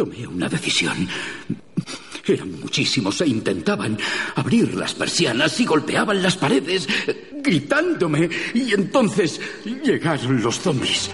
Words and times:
Tomé 0.00 0.26
una 0.26 0.48
decisión. 0.48 1.06
Eran 2.24 2.58
muchísimos 2.58 3.20
e 3.20 3.26
intentaban 3.26 3.98
abrir 4.34 4.74
las 4.74 4.94
persianas 4.94 5.60
y 5.60 5.66
golpeaban 5.66 6.22
las 6.22 6.38
paredes, 6.38 6.88
gritándome. 7.34 8.30
Y 8.54 8.72
entonces 8.72 9.38
llegaron 9.84 10.40
los 10.40 10.58
zombies. 10.58 11.10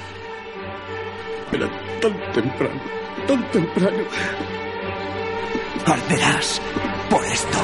Era 1.50 1.68
tan 2.00 2.32
temprano, 2.32 2.80
tan 3.26 3.50
temprano. 3.50 4.04
Arderás 5.84 6.62
por 7.10 7.24
esto. 7.24 7.58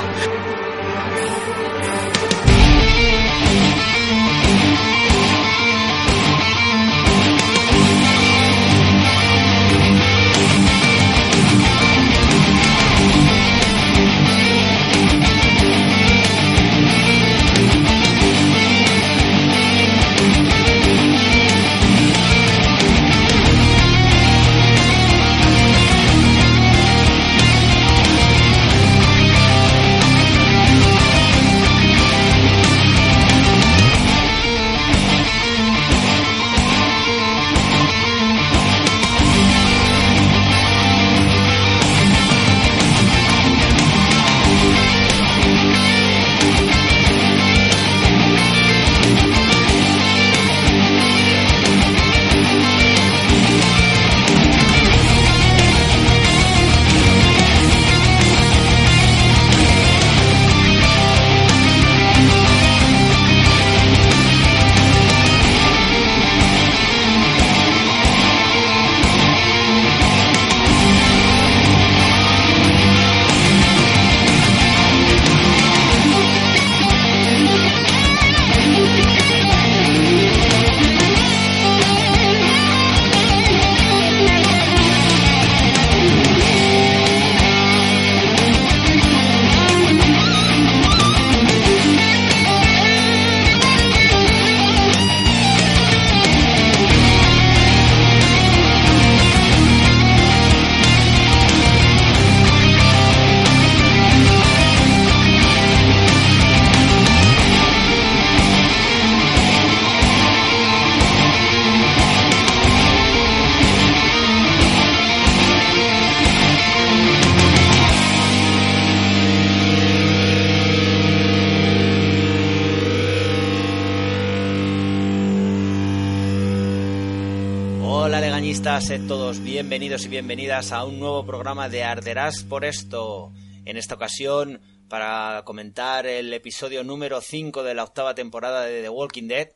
Bienvenidos 129.72 130.04
y 130.04 130.08
bienvenidas 130.08 130.70
a 130.72 130.84
un 130.84 131.00
nuevo 131.00 131.24
programa 131.24 131.70
de 131.70 131.82
Arderás 131.82 132.42
por 132.42 132.66
esto. 132.66 133.32
En 133.64 133.78
esta 133.78 133.94
ocasión, 133.94 134.60
para 134.90 135.44
comentar 135.46 136.06
el 136.06 136.30
episodio 136.34 136.84
número 136.84 137.22
5 137.22 137.62
de 137.62 137.72
la 137.72 137.84
octava 137.84 138.14
temporada 138.14 138.66
de 138.66 138.82
The 138.82 138.90
Walking 138.90 139.28
Dead, 139.28 139.48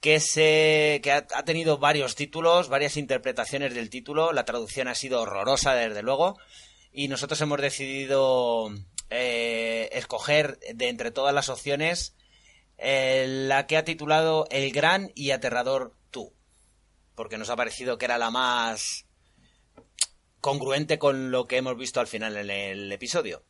que, 0.00 0.18
se, 0.18 0.98
que 1.04 1.12
ha, 1.12 1.24
tenido 1.44 1.78
varios 1.78 2.16
títulos, 2.16 2.68
varias 2.68 2.96
interpretaciones 2.96 3.76
del 3.76 3.90
título. 3.90 4.32
La 4.32 4.44
traducción 4.44 4.88
ha 4.88 4.96
sido 4.96 5.22
horrorosa, 5.22 5.72
desde 5.74 6.02
luego. 6.02 6.36
Y 6.92 7.06
nosotros 7.06 7.40
hemos 7.40 7.60
decidido 7.60 8.72
eh, 9.08 9.88
escoger 9.92 10.58
de 10.74 10.88
entre 10.88 11.12
todas 11.12 11.32
las 11.32 11.48
opciones 11.48 12.16
eh, 12.76 13.26
la 13.28 13.68
que 13.68 13.76
ha 13.76 13.84
titulado 13.84 14.48
El 14.50 14.72
gran 14.72 15.12
y 15.14 15.30
aterrador 15.30 15.94
porque 17.18 17.36
nos 17.36 17.50
ha 17.50 17.56
parecido 17.56 17.98
que 17.98 18.04
era 18.04 18.16
la 18.16 18.30
más 18.30 19.07
congruente 20.40 20.98
con 20.98 21.30
lo 21.30 21.46
que 21.46 21.56
hemos 21.56 21.76
visto 21.76 22.00
al 22.00 22.06
final 22.06 22.36
en 22.36 22.50
el 22.50 22.92
episodio. 22.92 23.42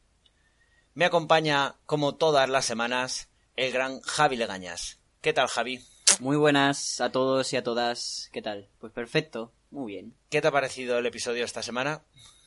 Me 0.94 1.04
acompaña, 1.04 1.76
como 1.86 2.16
todas 2.16 2.48
las 2.48 2.64
semanas, 2.64 3.28
el 3.56 3.72
gran 3.72 4.00
Javi 4.00 4.36
Legañas. 4.36 5.00
¿Qué 5.20 5.32
tal, 5.32 5.48
Javi? 5.48 5.80
Muy 6.20 6.36
buenas 6.36 7.00
a 7.00 7.12
todos 7.12 7.52
y 7.52 7.56
a 7.56 7.62
todas. 7.62 8.28
¿Qué 8.32 8.42
tal? 8.42 8.68
Pues 8.80 8.92
perfecto, 8.92 9.52
muy 9.70 9.92
bien. 9.92 10.14
¿Qué 10.30 10.40
te 10.40 10.48
ha 10.48 10.52
parecido 10.52 10.98
el 10.98 11.06
episodio 11.06 11.44
esta 11.44 11.62
semana? 11.62 12.02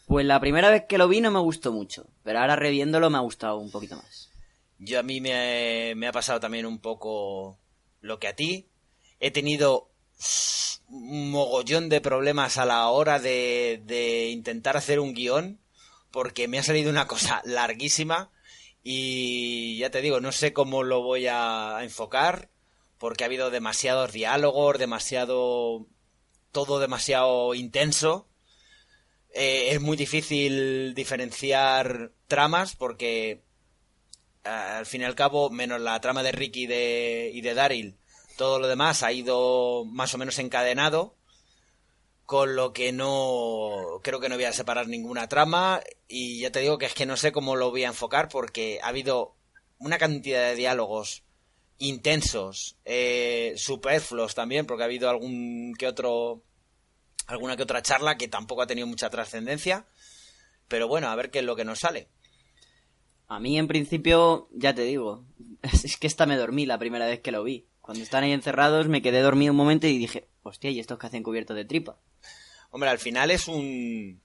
Pues 0.08 0.26
la 0.26 0.40
primera 0.40 0.70
vez 0.70 0.86
que 0.90 0.98
lo 0.98 1.08
vi 1.08 1.22
no 1.22 1.32
me 1.32 1.40
gustó 1.40 1.72
mucho, 1.72 2.08
pero 2.24 2.40
ahora 2.40 2.56
reviéndolo 2.56 3.10
me 3.10 3.18
ha 3.18 3.22
gustado 3.22 3.58
un 3.58 3.72
poquito 3.72 3.96
más. 3.96 4.30
Yo 4.80 5.00
a 5.00 5.04
mí 5.04 5.22
me, 5.22 5.94
me 5.96 6.08
ha 6.08 6.12
pasado 6.12 6.40
también 6.40 6.66
un 6.66 6.80
poco 6.80 7.60
lo 8.02 8.20
que 8.20 8.28
a 8.28 8.36
ti. 8.36 8.68
He 9.20 9.32
tenido 9.32 9.91
un 10.90 11.32
mogollón 11.32 11.90
de 11.90 12.02
problemas 12.02 12.58
a 12.58 12.66
la 12.66 12.88
hora 12.90 13.20
de, 13.20 13.82
de 13.86 14.30
intentar 14.30 14.78
hacer 14.78 15.00
un 15.00 15.14
guion 15.14 15.60
porque 16.12 16.48
me 16.48 16.60
ha 16.60 16.64
salido 16.64 16.90
una 16.90 17.08
cosa 17.08 17.42
larguísima 17.46 18.32
y 18.84 19.78
ya 19.78 19.90
te 19.92 20.02
digo, 20.02 20.20
no 20.20 20.32
sé 20.32 20.54
cómo 20.54 20.84
lo 20.84 21.02
voy 21.02 21.28
a 21.28 21.80
enfocar 21.82 22.50
porque 22.98 23.24
ha 23.24 23.28
habido 23.28 23.50
demasiados 23.50 24.12
diálogos, 24.12 24.78
demasiado... 24.78 25.88
todo 26.52 26.80
demasiado 26.80 27.56
intenso. 27.56 28.28
Eh, 29.34 29.70
es 29.72 29.82
muy 29.82 29.98
difícil 29.98 30.94
diferenciar 30.94 32.12
tramas 32.28 32.76
porque 32.76 33.42
al 34.44 34.86
fin 34.86 35.02
y 35.02 35.06
al 35.06 35.16
cabo, 35.16 35.50
menos 35.50 35.82
la 35.82 36.00
trama 36.02 36.24
de 36.24 36.32
Ricky 36.32 36.68
de, 36.68 37.32
y 37.34 37.42
de 37.42 37.54
Daryl, 37.54 37.98
todo 38.42 38.58
lo 38.58 38.68
demás 38.68 39.04
ha 39.04 39.12
ido 39.12 39.86
más 39.86 40.16
o 40.16 40.18
menos 40.18 40.40
encadenado, 40.40 41.16
con 42.26 42.56
lo 42.56 42.74
que 42.74 42.92
no 42.92 44.00
creo 44.02 44.20
que 44.20 44.30
no 44.30 44.36
voy 44.36 44.46
a 44.46 44.52
separar 44.52 44.88
ninguna 44.88 45.30
trama 45.30 45.80
y 46.08 46.40
ya 46.40 46.52
te 46.52 46.62
digo 46.62 46.80
que 46.80 46.88
es 46.88 46.96
que 46.96 47.06
no 47.06 47.18
sé 47.18 47.32
cómo 47.32 47.56
lo 47.56 47.70
voy 47.70 47.84
a 47.84 47.90
enfocar 47.90 48.30
porque 48.30 48.80
ha 48.82 48.88
habido 48.88 49.36
una 49.78 50.00
cantidad 50.00 50.42
de 50.42 50.56
diálogos 50.56 51.22
intensos, 51.78 52.78
eh, 52.84 53.54
superfluos 53.58 54.34
también, 54.34 54.66
porque 54.66 54.82
ha 54.82 54.86
habido 54.88 55.08
algún 55.08 55.76
que 55.78 55.86
otro 55.86 56.42
alguna 57.28 57.56
que 57.56 57.64
otra 57.64 57.84
charla 57.84 58.18
que 58.18 58.28
tampoco 58.28 58.64
ha 58.64 58.68
tenido 58.68 58.88
mucha 58.88 59.12
trascendencia, 59.12 59.86
pero 60.68 60.88
bueno, 60.88 61.10
a 61.10 61.16
ver 61.16 61.30
qué 61.30 61.40
es 61.40 61.46
lo 61.46 61.56
que 61.56 61.64
nos 61.64 61.78
sale. 61.78 62.10
A 63.28 63.40
mí 63.40 63.60
en 63.60 63.68
principio, 63.68 64.50
ya 64.52 64.74
te 64.74 64.82
digo, 64.82 65.26
es 65.62 65.96
que 65.98 66.08
esta 66.08 66.26
me 66.26 66.38
dormí 66.38 66.66
la 66.66 66.80
primera 66.80 67.06
vez 67.06 67.20
que 67.20 67.32
lo 67.32 67.44
vi. 67.44 67.68
Cuando 67.82 68.04
están 68.04 68.24
ahí 68.24 68.32
encerrados 68.32 68.88
me 68.88 69.02
quedé 69.02 69.22
dormido 69.22 69.52
un 69.52 69.58
momento 69.58 69.88
y 69.88 69.98
dije, 69.98 70.28
hostia, 70.44 70.70
¿y 70.70 70.80
estos 70.80 70.98
que 70.98 71.08
hacen 71.08 71.24
cubierto 71.24 71.54
de 71.54 71.66
tripa? 71.66 71.98
Hombre, 72.70 72.90
al 72.90 73.00
final 73.00 73.32
es 73.32 73.48
un... 73.48 74.22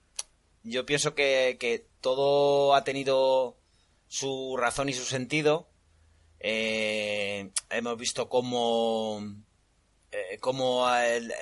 Yo 0.63 0.85
pienso 0.85 1.15
que, 1.15 1.57
que 1.59 1.87
todo 2.01 2.75
ha 2.75 2.85
tenido 2.85 3.57
su 4.09 4.57
razón 4.57 4.89
y 4.89 4.93
su 4.93 5.05
sentido. 5.05 5.69
Eh, 6.41 7.51
hemos 7.71 7.97
visto 7.97 8.29
cómo, 8.29 9.21
eh, 10.13 10.39
cómo 10.41 10.87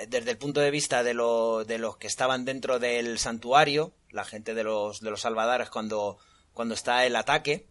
desde 0.09 0.31
el 0.31 0.39
punto 0.39 0.61
de 0.61 0.71
vista 0.71 1.03
de, 1.03 1.15
lo, 1.15 1.65
de 1.65 1.79
los 1.79 1.97
que 1.97 2.07
estaban 2.07 2.45
dentro 2.45 2.79
del 2.79 3.19
santuario, 3.19 3.93
la 4.11 4.25
gente 4.25 4.55
de 4.55 4.65
los, 4.65 5.01
de 5.01 5.11
los 5.11 5.21
salvadores 5.21 5.71
cuando, 5.71 6.19
cuando 6.53 6.75
está 6.75 7.05
el 7.05 7.17
ataque, 7.17 7.67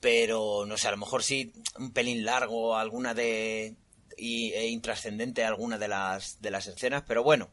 pero 0.00 0.64
no 0.66 0.76
sé, 0.76 0.88
a 0.88 0.92
lo 0.92 0.96
mejor 0.96 1.22
sí 1.22 1.52
un 1.78 1.92
pelín 1.92 2.24
largo 2.24 2.76
alguna 2.76 3.14
de 3.14 3.76
y, 4.16 4.52
e 4.52 4.68
intrascendente 4.68 5.44
alguna 5.44 5.78
de 5.78 5.88
las 5.88 6.40
de 6.40 6.50
las 6.50 6.66
escenas, 6.66 7.04
pero 7.06 7.22
bueno, 7.22 7.50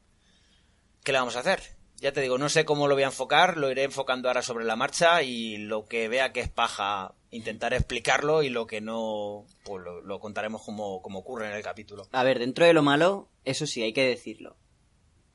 ¿qué 1.04 1.12
le 1.12 1.20
vamos 1.20 1.36
a 1.36 1.40
hacer? 1.40 1.62
ya 1.98 2.12
te 2.12 2.22
digo, 2.22 2.38
no 2.38 2.50
sé 2.50 2.66
cómo 2.66 2.88
lo 2.88 2.96
voy 2.96 3.04
a 3.04 3.08
enfocar, 3.08 3.58
lo 3.58 3.72
iré 3.72 3.84
enfocando 3.84 4.28
ahora 4.28 4.42
sobre 4.42 4.66
la 4.66 4.76
marcha 4.76 5.24
y 5.24 5.58
lo 5.58 5.86
que 5.86 6.08
vea 6.08 6.34
que 6.34 6.42
es 6.42 6.50
paja, 6.50 7.16
intentaré 7.32 7.78
explicarlo 7.78 8.44
y 8.44 8.50
lo 8.50 8.68
que 8.68 8.82
no, 8.82 9.46
pues 9.64 9.84
lo, 9.84 10.02
lo 10.02 10.20
contaremos 10.20 10.64
como, 10.64 11.02
como 11.02 11.20
ocurre 11.20 11.48
en 11.48 11.54
el 11.54 11.64
capítulo. 11.64 12.08
A 12.12 12.24
ver, 12.24 12.40
dentro 12.40 12.66
de 12.66 12.74
lo 12.74 12.84
malo, 12.84 13.30
eso 13.44 13.66
sí, 13.66 13.82
hay 13.82 13.94
que 13.94 14.06
decirlo. 14.06 14.58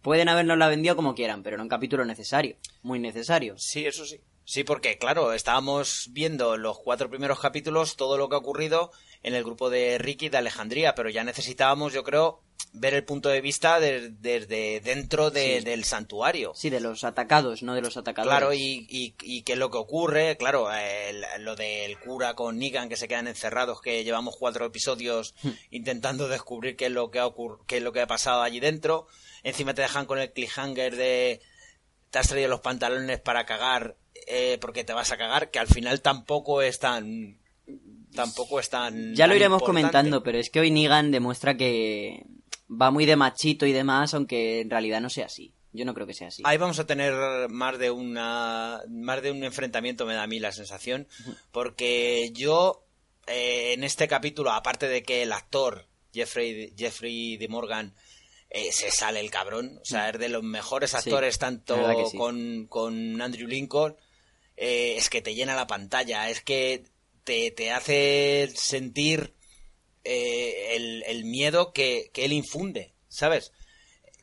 Pueden 0.03 0.29
habernos 0.29 0.59
la 0.59 0.69
vendido 0.69 0.97
como 0.97 1.15
quieran, 1.15 1.43
pero 1.43 1.57
en 1.57 1.63
un 1.63 1.69
capítulo 1.69 2.05
necesario. 2.05 2.57
Muy 2.83 2.99
necesario. 3.01 3.57
Sí, 3.59 3.85
eso 3.85 4.07
sí. 4.07 4.21
Sí, 4.51 4.65
porque 4.65 4.99
claro, 4.99 5.33
estábamos 5.33 6.09
viendo 6.11 6.57
los 6.57 6.77
cuatro 6.81 7.09
primeros 7.09 7.39
capítulos 7.39 7.95
todo 7.97 8.19
lo 8.19 8.29
que 8.29 8.35
ha 8.35 8.39
ocurrido 8.39 8.91
en 9.23 9.37
el 9.37 9.45
grupo 9.45 9.71
de 9.71 9.97
Ricky 9.99 10.29
de 10.29 10.39
Alejandría, 10.39 10.97
pero 10.97 11.09
ya 11.09 11.23
necesitábamos, 11.23 11.93
yo 11.93 12.03
creo, 12.03 12.41
ver 12.73 12.95
el 12.95 13.05
punto 13.05 13.29
de 13.29 13.41
vista 13.41 13.79
de- 13.79 14.09
desde 14.11 14.81
dentro 14.81 15.31
de- 15.31 15.59
Sí. 15.61 15.65
del 15.65 15.85
santuario. 15.85 16.51
Sí, 16.57 16.69
de 16.69 16.81
los 16.81 17.05
atacados, 17.05 17.63
no 17.63 17.75
de 17.77 17.81
los 17.83 17.97
atacadores. 17.97 18.39
Claro, 18.39 18.53
y, 18.53 18.87
y, 18.91 19.15
y 19.23 19.43
qué 19.43 19.53
es 19.53 19.59
lo 19.59 19.71
que 19.71 19.79
ocurre, 19.79 20.37
claro, 20.37 20.69
el- 20.73 21.25
lo 21.45 21.55
del 21.55 21.97
cura 22.01 22.35
con 22.35 22.59
Negan 22.59 22.89
que 22.89 22.97
se 22.97 23.07
quedan 23.07 23.29
encerrados, 23.29 23.81
que 23.81 24.03
llevamos 24.03 24.35
cuatro 24.37 24.67
episodios 24.67 25.33
intentando 25.71 26.27
descubrir 26.27 26.75
qué 26.75 26.87
es 26.87 26.93
lo 26.93 27.13
que 27.13 27.21
ha 27.21 27.31
qué 27.69 27.77
es 27.77 27.83
lo 27.85 27.93
que 27.93 28.01
ha 28.01 28.09
pasado 28.09 28.43
allí 28.43 28.59
dentro. 28.59 29.07
Encima 29.45 29.75
te 29.75 29.83
dejan 29.83 30.07
con 30.07 30.19
el 30.19 30.33
cliffhanger 30.33 30.97
de 30.97 31.41
te 32.11 32.19
has 32.19 32.29
traído 32.29 32.49
los 32.49 32.61
pantalones 32.61 33.21
para 33.21 33.47
cagar 33.47 33.97
eh, 34.27 34.59
porque 34.61 34.85
te 34.85 34.93
vas 34.93 35.13
a 35.13 35.17
cagar, 35.17 35.51
que 35.51 35.59
al 35.59 35.69
final 35.69 36.01
tampoco 36.01 36.63
es 36.63 36.79
tan 36.79 37.39
tampoco 38.15 38.59
es 38.59 38.69
tan 38.69 39.15
Ya 39.15 39.27
lo 39.27 39.37
iremos 39.37 39.61
importante. 39.61 39.81
comentando, 39.83 40.23
pero 40.23 40.39
es 40.39 40.51
que 40.51 40.61
hoy 40.61 40.71
Negan 40.71 41.11
demuestra 41.11 41.57
que 41.57 42.25
va 42.71 42.91
muy 42.91 43.07
de 43.07 43.17
machito 43.17 43.67
y 43.67 43.73
demás, 43.73 44.15
aunque 44.15 44.61
en 44.61 44.71
realidad 44.71 45.01
no 45.01 45.11
sea 45.11 45.27
así. 45.27 45.55
Yo 45.73 45.85
no 45.85 45.95
creo 45.95 46.07
que 46.07 46.15
sea 46.15 46.29
así. 46.29 46.43
Ahí 46.45 46.59
vamos 46.59 46.81
a 46.81 46.87
tener 46.87 47.15
más 47.49 47.79
de 47.79 47.93
una 47.93 48.81
más 48.89 49.23
de 49.23 49.31
un 49.31 49.45
enfrentamiento 49.45 50.05
me 50.05 50.15
da 50.15 50.25
a 50.25 50.27
mí 50.27 50.41
la 50.41 50.51
sensación 50.51 51.07
porque 51.53 52.33
yo 52.35 52.85
eh, 53.29 53.75
en 53.75 53.85
este 53.85 54.09
capítulo 54.09 54.51
aparte 54.51 54.89
de 54.89 55.05
que 55.05 55.23
el 55.23 55.33
actor 55.33 55.87
Jeffrey 56.13 56.75
Jeffrey 56.77 57.37
de 57.37 57.47
Morgan 57.47 57.95
eh, 58.51 58.73
se 58.73 58.91
sale 58.91 59.21
el 59.21 59.31
cabrón 59.31 59.79
o 59.81 59.85
sea 59.85 60.11
es 60.11 60.19
de 60.19 60.29
los 60.29 60.43
mejores 60.43 60.95
actores 60.95 61.39
tanto 61.39 61.77
sí. 62.11 62.17
con, 62.17 62.67
con 62.67 63.21
Andrew 63.23 63.49
Lincoln 63.49 63.97
eh, 64.57 64.97
es 64.97 65.09
que 65.09 65.23
te 65.23 65.35
llena 65.35 65.57
la 65.57 65.67
pantalla 65.67 66.29
es 66.29 66.41
que 66.43 66.85
te, 67.25 67.51
te 67.51 67.71
hace 67.71 68.51
sentir 68.55 69.35
eh, 70.05 70.77
el, 70.77 71.05
el 71.07 71.25
miedo 71.25 71.73
que, 71.73 72.11
que 72.13 72.25
él 72.25 72.33
infunde 72.33 72.93
¿sabes? 73.09 73.53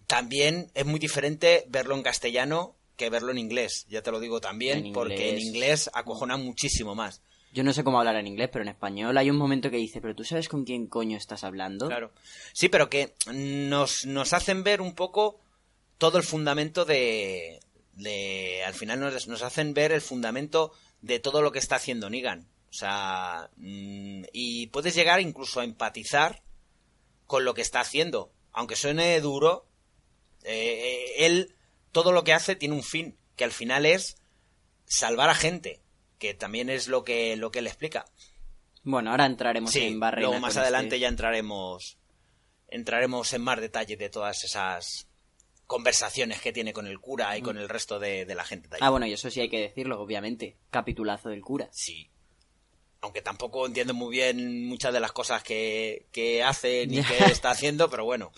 también 0.07 0.71
es 0.73 0.85
muy 0.85 0.99
diferente 0.99 1.65
verlo 1.67 1.95
en 1.95 2.03
castellano 2.03 2.77
que 2.97 3.09
verlo 3.09 3.31
en 3.31 3.37
inglés, 3.37 3.85
ya 3.89 4.01
te 4.01 4.11
lo 4.11 4.19
digo 4.19 4.41
también, 4.41 4.87
En 4.87 4.93
porque 4.93 5.29
en 5.29 5.39
inglés 5.39 5.89
acojona 5.93 6.35
muchísimo 6.35 6.95
más. 6.95 7.21
Yo 7.57 7.63
no 7.63 7.73
sé 7.73 7.83
cómo 7.83 7.97
hablar 7.97 8.17
en 8.17 8.27
inglés, 8.27 8.49
pero 8.53 8.61
en 8.61 8.69
español 8.69 9.17
hay 9.17 9.31
un 9.31 9.35
momento 9.35 9.71
que 9.71 9.77
dice, 9.77 9.99
pero 9.99 10.13
tú 10.13 10.23
sabes 10.23 10.47
con 10.47 10.63
quién 10.63 10.85
coño 10.85 11.17
estás 11.17 11.43
hablando. 11.43 11.87
Claro. 11.87 12.11
Sí, 12.53 12.69
pero 12.69 12.87
que 12.87 13.15
nos, 13.33 14.05
nos 14.05 14.33
hacen 14.33 14.63
ver 14.63 14.79
un 14.79 14.93
poco 14.93 15.39
todo 15.97 16.19
el 16.19 16.23
fundamento 16.23 16.85
de... 16.85 17.59
de 17.93 18.63
al 18.63 18.75
final 18.75 18.99
nos, 18.99 19.27
nos 19.27 19.41
hacen 19.41 19.73
ver 19.73 19.91
el 19.91 20.01
fundamento 20.01 20.71
de 21.01 21.17
todo 21.17 21.41
lo 21.41 21.51
que 21.51 21.57
está 21.57 21.77
haciendo 21.77 22.11
Negan. 22.11 22.47
O 22.69 22.73
sea, 22.73 23.49
mm, 23.55 24.25
y 24.33 24.67
puedes 24.67 24.93
llegar 24.93 25.19
incluso 25.19 25.59
a 25.59 25.63
empatizar 25.63 26.43
con 27.25 27.43
lo 27.43 27.55
que 27.55 27.63
está 27.63 27.79
haciendo. 27.79 28.31
Aunque 28.51 28.75
suene 28.75 29.19
duro, 29.19 29.65
eh, 30.43 30.51
eh, 30.53 31.25
él 31.25 31.55
todo 31.91 32.11
lo 32.11 32.23
que 32.23 32.33
hace 32.33 32.55
tiene 32.55 32.75
un 32.75 32.83
fin, 32.83 33.17
que 33.35 33.45
al 33.45 33.51
final 33.51 33.87
es 33.87 34.17
salvar 34.85 35.31
a 35.31 35.35
gente, 35.35 35.81
que 36.17 36.33
también 36.33 36.69
es 36.69 36.87
lo 36.87 37.03
que, 37.03 37.35
lo 37.37 37.51
que 37.51 37.59
él 37.59 37.67
explica. 37.67 38.05
Bueno, 38.83 39.11
ahora 39.11 39.25
entraremos 39.25 39.71
Sí, 39.71 39.81
en 39.85 39.99
barrena 39.99 40.27
luego 40.27 40.41
más 40.41 40.53
con 40.53 40.61
adelante 40.63 40.95
este. 40.95 40.99
ya 40.99 41.07
entraremos 41.09 41.97
entraremos 42.69 43.31
en 43.33 43.41
más 43.41 43.59
detalle 43.61 43.95
de 43.95 44.09
todas 44.09 44.43
esas 44.43 45.07
conversaciones 45.67 46.41
que 46.41 46.53
tiene 46.53 46.73
con 46.73 46.87
el 46.87 46.99
cura 46.99 47.37
y 47.37 47.41
con 47.41 47.57
el 47.57 47.67
resto 47.69 47.99
de, 47.99 48.25
de 48.25 48.35
la 48.35 48.43
gente 48.45 48.67
de 48.69 48.75
ahí. 48.75 48.79
Ah, 48.81 48.89
bueno, 48.89 49.05
y 49.05 49.13
eso 49.13 49.29
sí 49.29 49.41
hay 49.41 49.49
que 49.49 49.59
decirlo, 49.59 50.01
obviamente. 50.01 50.57
Capitulazo 50.69 51.29
del 51.29 51.41
cura. 51.41 51.67
Sí. 51.71 52.09
Aunque 53.01 53.21
tampoco 53.21 53.65
entiendo 53.65 53.93
muy 53.93 54.11
bien 54.11 54.67
muchas 54.67 54.93
de 54.93 54.99
las 54.99 55.11
cosas 55.11 55.43
que, 55.43 56.07
que 56.11 56.43
hace 56.43 56.87
ni 56.87 57.03
que 57.03 57.17
está 57.25 57.51
haciendo, 57.51 57.89
pero 57.89 58.05
bueno. 58.05 58.31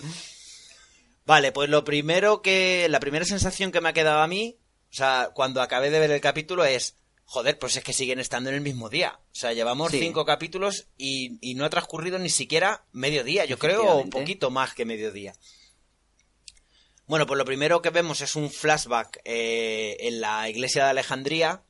Vale, 1.26 1.52
pues 1.52 1.70
lo 1.70 1.84
primero 1.84 2.42
que. 2.42 2.88
La 2.90 3.00
primera 3.00 3.26
sensación 3.26 3.72
que 3.72 3.82
me 3.82 3.90
ha 3.90 3.94
quedado 3.94 4.22
a 4.22 4.28
mí, 4.28 4.58
o 4.92 4.94
sea, 4.94 5.30
cuando 5.34 5.62
acabé 5.62 5.92
de 5.92 6.00
ver 6.00 6.12
el 6.12 6.22
capítulo 6.22 6.66
es. 6.66 6.96
Joder, 7.32 7.60
pues 7.60 7.78
es 7.78 7.84
que 7.84 7.94
siguen 7.94 8.20
estando 8.20 8.50
en 8.50 8.56
el 8.56 8.62
mismo 8.62 8.90
día. 8.90 9.20
O 9.32 9.36
sea, 9.36 9.54
llevamos 9.54 9.92
Sí. 9.92 10.00
cinco 10.00 10.26
capítulos 10.26 10.88
y, 10.98 11.38
y 11.42 11.54
no 11.54 11.64
ha 11.64 11.70
transcurrido 11.70 12.18
ni 12.18 12.30
siquiera 12.30 12.86
medio 12.92 13.24
día, 13.24 13.46
yo 13.46 13.60
creo, 13.60 13.98
un 13.98 14.10
poquito 14.10 14.50
más 14.50 14.74
que 14.74 14.84
medio 14.84 15.12
día. 15.12 15.34
Bueno, 17.06 17.28
pues 17.28 17.38
lo 17.38 17.46
primero 17.46 17.84
que 17.84 17.92
vemos 17.92 18.22
es 18.22 18.36
un 18.36 18.50
flashback 18.50 19.22
eh, 19.26 19.98
en 20.00 20.22
la 20.22 20.50
iglesia 20.50 20.86
de 20.86 20.90
Alejandría 20.90 21.62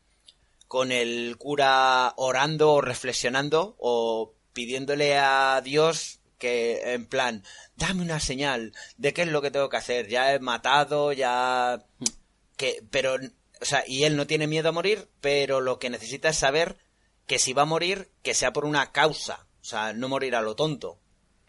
con 0.69 0.93
el 0.93 1.35
cura 1.37 2.13
orando 2.15 2.71
o 2.73 2.81
reflexionando 2.81 3.75
o 3.79 4.33
pidiéndole 4.53 5.17
a 5.17 5.59
Dios 5.61 6.19
que 6.37 6.93
en 6.93 7.05
plan, 7.05 7.43
dame 7.75 8.01
una 8.01 8.21
señal 8.21 8.71
de 8.95 9.13
qué 9.13 9.23
es 9.23 9.27
lo 9.27 9.41
que 9.41 9.51
tengo 9.51 9.67
que 9.67 9.75
hacer, 9.75 10.07
ya 10.07 10.33
he 10.33 10.39
matado, 10.39 11.11
ya 11.11 11.85
que 12.55 12.81
pero 12.91 13.17
o 13.61 13.65
sea, 13.65 13.83
y 13.87 14.03
él 14.03 14.15
no 14.15 14.27
tiene 14.27 14.47
miedo 14.47 14.69
a 14.69 14.73
morir, 14.73 15.09
pero 15.21 15.61
lo 15.61 15.79
que 15.79 15.89
necesita 15.89 16.29
es 16.29 16.37
saber 16.37 16.77
que 17.27 17.39
si 17.39 17.53
va 17.53 17.63
a 17.63 17.65
morir, 17.65 18.09
que 18.23 18.33
sea 18.33 18.53
por 18.53 18.65
una 18.65 18.91
causa, 18.91 19.45
o 19.61 19.65
sea, 19.65 19.93
no 19.93 20.09
morir 20.09 20.35
a 20.35 20.41
lo 20.41 20.55
tonto. 20.55 20.99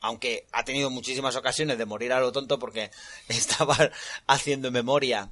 Aunque 0.00 0.46
ha 0.52 0.64
tenido 0.64 0.90
muchísimas 0.90 1.36
ocasiones 1.36 1.78
de 1.78 1.86
morir 1.86 2.12
a 2.12 2.20
lo 2.20 2.32
tonto 2.32 2.58
porque 2.58 2.90
estaba 3.28 3.76
haciendo 4.26 4.70
memoria 4.70 5.30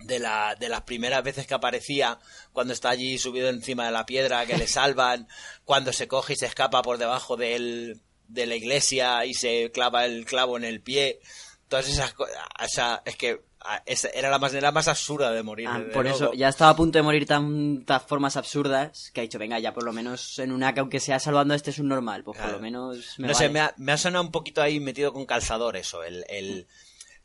de, 0.00 0.18
la, 0.18 0.56
de 0.58 0.68
las 0.68 0.82
primeras 0.82 1.22
veces 1.22 1.46
que 1.46 1.54
aparecía, 1.54 2.18
cuando 2.52 2.72
está 2.72 2.90
allí 2.90 3.18
subido 3.18 3.48
encima 3.48 3.86
de 3.86 3.92
la 3.92 4.06
piedra, 4.06 4.46
que 4.46 4.56
le 4.56 4.66
salvan, 4.68 5.28
cuando 5.64 5.92
se 5.92 6.08
coge 6.08 6.32
y 6.32 6.36
se 6.36 6.46
escapa 6.46 6.82
por 6.82 6.98
debajo 6.98 7.36
del, 7.36 8.00
de 8.28 8.46
la 8.46 8.54
iglesia 8.54 9.24
y 9.26 9.34
se 9.34 9.70
clava 9.72 10.06
el 10.06 10.24
clavo 10.24 10.56
en 10.56 10.64
el 10.64 10.80
pie. 10.80 11.20
Todas 11.68 11.88
esas 11.88 12.14
cosas. 12.14 12.36
O 12.60 12.68
sea, 12.68 13.02
es 13.04 13.16
que 13.16 13.49
esa 13.86 14.08
era 14.10 14.30
la 14.30 14.38
manera 14.38 14.72
más 14.72 14.88
absurda 14.88 15.30
de 15.32 15.42
morir. 15.42 15.68
Ah, 15.68 15.82
por 15.92 16.06
eso, 16.06 16.32
ya 16.32 16.48
estaba 16.48 16.70
a 16.70 16.76
punto 16.76 16.98
de 16.98 17.02
morir 17.02 17.26
tantas 17.26 18.02
formas 18.04 18.36
absurdas 18.36 19.10
que 19.12 19.20
ha 19.20 19.22
dicho, 19.22 19.38
venga, 19.38 19.58
ya 19.58 19.74
por 19.74 19.84
lo 19.84 19.92
menos 19.92 20.38
en 20.38 20.50
una 20.52 20.72
que 20.72 20.80
aunque 20.80 20.98
sea 21.00 21.18
salvando 21.18 21.52
a 21.54 21.56
este 21.56 21.70
es 21.70 21.78
un 21.78 21.88
normal, 21.88 22.24
pues 22.24 22.36
Claro. 22.38 22.52
por 22.52 22.58
lo 22.60 22.62
menos 22.62 23.18
me 23.18 23.28
no 23.28 23.34
sé, 23.34 23.48
me 23.48 23.60
ha, 23.60 23.74
me 23.76 23.92
ha 23.92 23.96
sonado 23.98 24.24
un 24.24 24.30
poquito 24.32 24.62
ahí 24.62 24.80
metido 24.80 25.12
con 25.12 25.26
calzador 25.26 25.76
eso. 25.76 26.02
El, 26.02 26.24
el, 26.28 26.66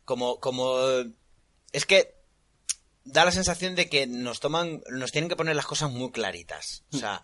como, 0.04 0.40
como. 0.40 0.76
Es 1.72 1.86
que 1.86 2.16
da 3.04 3.24
la 3.26 3.32
sensación 3.32 3.76
de 3.76 3.90
que 3.90 4.06
nos 4.08 4.40
toman. 4.40 4.82
Nos 4.90 5.12
tienen 5.12 5.30
que 5.30 5.36
poner 5.36 5.56
las 5.56 5.66
cosas 5.66 5.90
muy 5.92 6.12
claritas. 6.12 6.84
O 6.94 6.98
sea, 6.98 7.22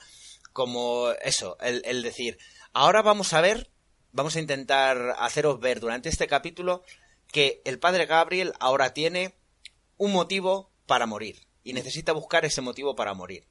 como 0.54 1.12
eso, 1.24 1.58
el, 1.62 1.82
el 1.86 2.02
decir. 2.02 2.38
Ahora 2.74 3.02
vamos 3.02 3.34
a 3.34 3.42
ver. 3.42 3.70
Vamos 4.14 4.36
a 4.36 4.42
intentar 4.42 5.16
haceros 5.20 5.60
ver 5.62 5.80
durante 5.80 6.10
este 6.10 6.28
capítulo 6.28 6.84
que 7.32 7.62
el 7.66 7.80
padre 7.80 8.06
Gabriel 8.06 8.54
ahora 8.60 8.94
tiene 8.94 9.36
un 9.98 10.12
motivo 10.12 10.72
para 10.86 11.06
morir. 11.06 11.48
Y 11.64 11.74
necesita 11.74 12.12
buscar 12.12 12.44
ese 12.44 12.62
motivo 12.62 12.96
para 12.96 13.14
morir 13.14 13.48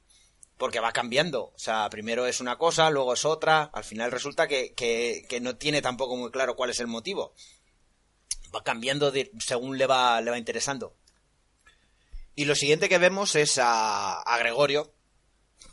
porque 0.61 0.79
va 0.79 0.93
cambiando. 0.93 1.45
O 1.45 1.57
sea, 1.57 1.89
primero 1.89 2.27
es 2.27 2.39
una 2.39 2.59
cosa, 2.59 2.91
luego 2.91 3.15
es 3.15 3.25
otra. 3.25 3.63
Al 3.73 3.83
final 3.83 4.11
resulta 4.11 4.47
que, 4.47 4.75
que, 4.75 5.39
no 5.41 5.55
tiene 5.57 5.81
tampoco 5.81 6.15
muy 6.15 6.29
claro 6.29 6.55
cuál 6.55 6.69
es 6.69 6.79
el 6.79 6.85
motivo. 6.85 7.33
Va 8.55 8.63
cambiando 8.63 9.11
según 9.39 9.79
le 9.79 9.87
va, 9.87 10.21
le 10.21 10.29
va 10.29 10.37
interesando. 10.37 10.95
Y 12.35 12.45
lo 12.45 12.53
siguiente 12.53 12.89
que 12.89 12.99
vemos 12.99 13.35
es 13.35 13.57
a, 13.57 14.21
a 14.21 14.37
Gregorio. 14.37 14.93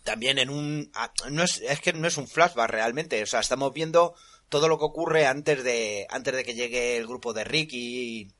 También 0.05 0.38
en 0.38 0.49
un. 0.49 0.91
no 1.29 1.43
es, 1.43 1.61
es 1.61 1.81
que 1.81 1.93
no 1.93 2.09
es 2.09 2.17
un 2.17 2.27
flashback 2.27 2.71
realmente. 2.71 3.23
O 3.23 3.27
sea, 3.27 3.41
estamos 3.41 3.75
viendo 3.75 4.15
todo 4.49 4.69
lo 4.69 4.78
que 4.78 4.85
ocurre 4.85 5.26
antes 5.26 5.62
de. 5.64 6.07
antes 6.11 6.35
de 6.35 6.45
que 6.45 6.55
llegue 6.55 6.97
el 6.97 7.07
grupo 7.07 7.33
de 7.33 7.45
Ricky 7.45 8.33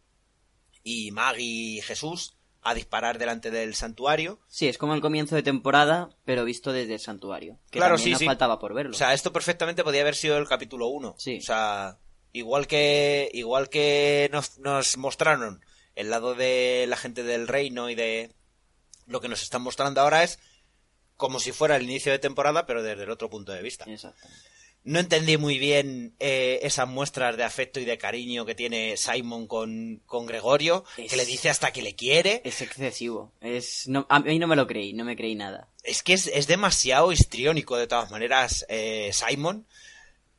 y, 0.83 1.07
y 1.07 1.11
Maggie 1.11 1.45
y 1.79 1.81
Jesús 1.83 2.35
a 2.62 2.75
disparar 2.75 3.19
delante 3.19 3.50
del 3.50 3.75
santuario. 3.75 4.41
Sí, 4.49 4.69
es 4.69 4.79
como 4.79 4.95
el 4.95 5.00
comienzo 5.00 5.37
de 5.37 5.43
temporada, 5.43 6.11
pero 6.25 6.45
visto 6.45 6.73
desde 6.73 6.95
el 6.95 7.00
santuario. 7.00 7.59
Que 7.71 7.79
Claro, 7.79 7.97
sí, 7.99 8.11
nos 8.11 8.19
sí. 8.19 8.27
faltaba 8.27 8.59
por 8.59 8.75
verlo. 8.75 8.93
O 8.93 8.99
sea, 8.99 9.15
esto 9.15 9.33
perfectamente 9.33 9.85
podía 9.85 10.03
haber 10.03 10.17
sido 10.17 10.37
el 10.38 10.49
capítulo 10.49 10.88
1. 10.88 11.15
Sí. 11.19 11.38
O 11.38 11.43
sea, 11.43 11.99
igual 12.33 12.67
que 12.67 13.31
igual 13.33 13.69
que 13.69 14.29
nos, 14.33 14.59
nos 14.59 14.97
mostraron 14.97 15.65
el 15.95 16.11
lado 16.11 16.35
de 16.35 16.87
la 16.88 16.97
gente 16.97 17.23
del 17.23 17.49
reino 17.49 17.91
y 17.91 17.95
de 17.95 18.35
lo 19.07 19.21
que 19.21 19.29
nos 19.29 19.43
están 19.43 19.62
mostrando 19.62 20.00
ahora 20.00 20.23
es 20.23 20.38
como 21.17 21.41
si 21.41 21.50
fuera 21.53 21.77
el 21.77 21.83
inicio 21.83 22.12
de 22.12 22.19
temporada, 22.19 22.67
pero 22.67 22.83
desde 22.83 23.03
el 23.03 23.11
otro 23.11 23.29
punto 23.29 23.53
de 23.53 23.62
vista. 23.62 23.85
Exactamente. 23.91 24.48
No 24.88 25.00
entendí 25.00 25.37
muy 25.37 25.59
bien 25.59 26.14
eh, 26.18 26.61
esas 26.62 26.88
muestras 26.88 27.37
de 27.37 27.45
afecto 27.45 27.78
y 27.78 27.85
de 27.85 27.99
cariño 27.99 28.47
que 28.47 28.54
tiene 28.54 28.97
Simon 28.97 29.47
con, 29.47 30.00
con 30.07 30.25
Gregorio, 30.25 30.85
Es- 30.97 31.11
que 31.11 31.16
le 31.16 31.26
dice 31.26 31.50
hasta 31.50 31.73
que 31.73 31.83
le 31.83 31.95
quiere. 31.95 32.40
Es 32.45 32.62
excesivo. 32.62 33.33
Es, 33.42 33.87
no, 33.87 34.07
a 34.09 34.21
mí 34.21 34.38
no 34.38 34.47
me 34.47 34.57
lo 34.57 34.66
creí, 34.66 34.95
no 34.95 35.04
me 35.04 35.14
creí 35.14 35.35
nada. 35.35 35.68
Es 35.85 36.02
que 36.02 36.14
es, 36.14 36.26
es 36.28 36.47
demasiado 36.47 37.12
histriónico 37.12 37.76
de 37.76 37.87
todas 37.87 38.11
maneras 38.11 38.64
eh, 38.71 39.11
Simon. 39.12 39.66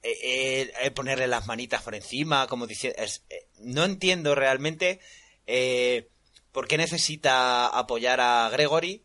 Eh, 0.01 0.17
eh, 0.23 0.71
eh, 0.81 0.91
ponerle 0.91 1.27
las 1.27 1.45
manitas 1.45 1.81
por 1.83 1.93
encima, 1.93 2.47
como 2.47 2.65
dice... 2.65 2.95
es- 2.97 3.23
eh, 3.29 3.45
no 3.59 3.83
entiendo 3.85 4.33
realmente 4.33 4.99
eh, 5.45 6.07
por 6.51 6.67
qué 6.67 6.77
necesita 6.77 7.67
apoyar 7.67 8.19
a 8.19 8.49
Gregory. 8.49 9.03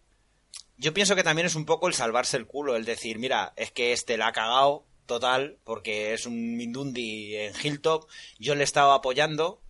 Yo 0.78 0.94
pienso 0.94 1.14
que 1.16 1.22
también 1.22 1.46
es 1.46 1.54
un 1.54 1.66
poco 1.66 1.86
el 1.86 1.92
salvarse 1.94 2.36
el 2.38 2.46
culo, 2.46 2.76
el 2.76 2.84
decir, 2.86 3.18
mira, 3.18 3.52
es 3.56 3.70
que 3.72 3.92
este 3.92 4.16
la 4.16 4.28
ha 4.28 4.32
cagado 4.32 4.86
total, 5.06 5.58
porque 5.64 6.14
es 6.14 6.26
un 6.26 6.56
Mindundi 6.56 7.36
en 7.36 7.52
Hilltop, 7.62 8.08
yo 8.38 8.54
le 8.54 8.62
he 8.62 8.64
estado 8.64 8.92
apoyando, 8.92 9.60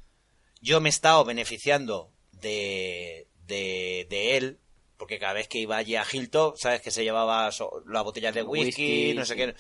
yo 0.61 0.81
me 0.81 0.89
he 0.89 0.91
estado 0.91 1.25
beneficiando 1.25 2.11
de, 2.33 3.27
de, 3.47 4.07
de 4.11 4.37
él, 4.37 4.59
porque 4.97 5.19
cada 5.19 5.35
vez 5.35 5.49
que 5.49 5.59
iba 5.59 5.77
allí 5.77 5.97
a 5.97 6.05
Hilltop, 6.11 6.57
sabes 6.57 6.81
que 6.81 6.91
se 6.91 7.05
llevaba 7.05 7.51
so- 7.53 7.83
las 7.87 8.05
botellas 8.05 8.35
de 8.35 8.43
whisky, 8.43 9.11
Whisky, 9.11 9.15
no 9.15 9.25
sé 9.25 9.35
sí. 9.35 9.39
qué, 9.41 9.55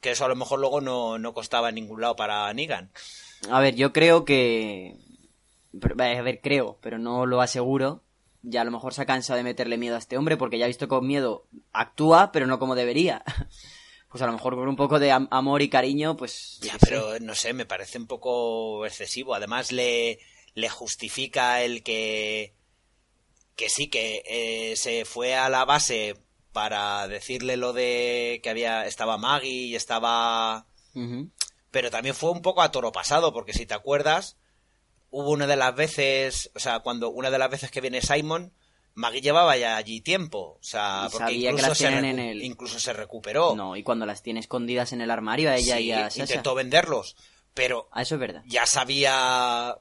que 0.00 0.10
eso 0.12 0.24
a 0.24 0.28
lo 0.28 0.36
mejor 0.36 0.60
luego 0.60 0.80
no, 0.80 1.18
no 1.18 1.34
costaba 1.34 1.68
en 1.70 1.74
ningún 1.74 2.00
lado 2.00 2.16
para 2.16 2.52
Negan. 2.54 2.90
A 3.50 3.60
ver, 3.60 3.74
yo 3.74 3.92
creo 3.92 4.24
que... 4.24 4.94
A 5.82 6.22
ver, 6.22 6.40
creo, 6.40 6.78
pero 6.80 6.98
no 6.98 7.26
lo 7.26 7.40
aseguro. 7.40 8.02
Ya 8.42 8.62
a 8.62 8.64
lo 8.64 8.70
mejor 8.70 8.94
se 8.94 9.02
ha 9.02 9.06
cansado 9.06 9.36
de 9.36 9.42
meterle 9.44 9.76
miedo 9.78 9.96
a 9.96 9.98
este 9.98 10.16
hombre 10.16 10.36
porque 10.36 10.58
ya 10.58 10.64
ha 10.64 10.68
visto 10.68 10.86
que 10.86 10.90
con 10.90 11.06
miedo 11.06 11.46
actúa, 11.72 12.32
pero 12.32 12.46
no 12.46 12.58
como 12.58 12.74
debería. 12.74 13.22
Pues 14.10 14.22
a 14.22 14.26
lo 14.26 14.32
mejor 14.32 14.54
con 14.56 14.68
un 14.68 14.76
poco 14.76 14.98
de 14.98 15.10
am- 15.12 15.28
amor 15.30 15.60
y 15.62 15.68
cariño, 15.68 16.16
pues... 16.16 16.58
Ya, 16.62 16.72
sé. 16.72 16.78
pero 16.80 17.18
no 17.20 17.34
sé, 17.34 17.52
me 17.52 17.66
parece 17.66 17.98
un 17.98 18.06
poco 18.06 18.86
excesivo. 18.86 19.34
Además 19.34 19.70
le, 19.72 20.18
le 20.54 20.68
justifica 20.68 21.62
el 21.62 21.82
que 21.82 22.54
que 23.54 23.68
sí, 23.68 23.88
que 23.88 24.22
eh, 24.24 24.76
se 24.76 25.04
fue 25.04 25.34
a 25.34 25.48
la 25.48 25.64
base 25.64 26.16
para 26.52 27.08
decirle 27.08 27.56
lo 27.56 27.72
de 27.72 28.40
que 28.42 28.50
había 28.50 28.86
estaba 28.86 29.18
Maggie 29.18 29.50
y 29.66 29.74
estaba 29.76 30.66
pero 31.70 31.90
también 31.90 32.14
fue 32.14 32.30
un 32.30 32.40
poco 32.40 32.62
a 32.62 32.70
toro 32.70 32.92
pasado 32.92 33.32
porque 33.32 33.52
si 33.52 33.66
te 33.66 33.74
acuerdas 33.74 34.36
hubo 35.10 35.30
una 35.30 35.46
de 35.46 35.56
las 35.56 35.74
veces, 35.74 36.50
o 36.54 36.60
sea, 36.60 36.80
cuando 36.80 37.10
una 37.10 37.30
de 37.30 37.38
las 37.38 37.50
veces 37.50 37.70
que 37.70 37.80
viene 37.80 38.00
Simon 38.00 38.52
Maggie 38.98 39.20
llevaba 39.20 39.56
ya 39.56 39.76
allí 39.76 40.00
tiempo, 40.00 40.58
o 40.60 40.62
sea, 40.62 41.04
Y 41.06 41.10
porque 41.10 41.18
sabía 41.26 41.50
que 41.50 41.52
incluso 41.54 41.68
las 41.68 41.78
se, 41.78 41.86
en 41.88 42.18
el- 42.18 42.42
incluso 42.42 42.80
se 42.80 42.92
recuperó. 42.92 43.54
No, 43.54 43.76
y 43.76 43.82
cuando 43.84 44.06
las 44.06 44.22
tiene 44.22 44.40
escondidas 44.40 44.92
en 44.92 45.00
el 45.00 45.10
armario 45.10 45.50
a 45.50 45.56
ella 45.56 45.76
Sí, 45.76 45.84
y 45.84 45.92
a 45.92 46.10
Sasha. 46.10 46.22
intentó 46.22 46.54
venderlos, 46.56 47.16
pero 47.54 47.88
Ah, 47.92 48.02
eso 48.02 48.16
es 48.16 48.20
verdad. 48.20 48.42
ya 48.46 48.66
sabía 48.66 49.76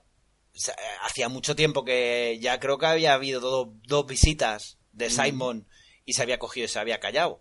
o 0.55 0.59
sea, 0.59 0.75
hacía 1.03 1.29
mucho 1.29 1.55
tiempo 1.55 1.83
que 1.85 2.37
ya 2.41 2.59
creo 2.59 2.77
que 2.77 2.85
había 2.87 3.13
habido 3.13 3.39
do- 3.41 3.73
dos 3.85 4.05
visitas 4.07 4.77
de 4.91 5.09
Simon 5.09 5.67
y 6.05 6.13
se 6.13 6.21
había 6.23 6.39
cogido 6.39 6.65
y 6.65 6.69
se 6.69 6.79
había 6.79 6.99
callado 6.99 7.39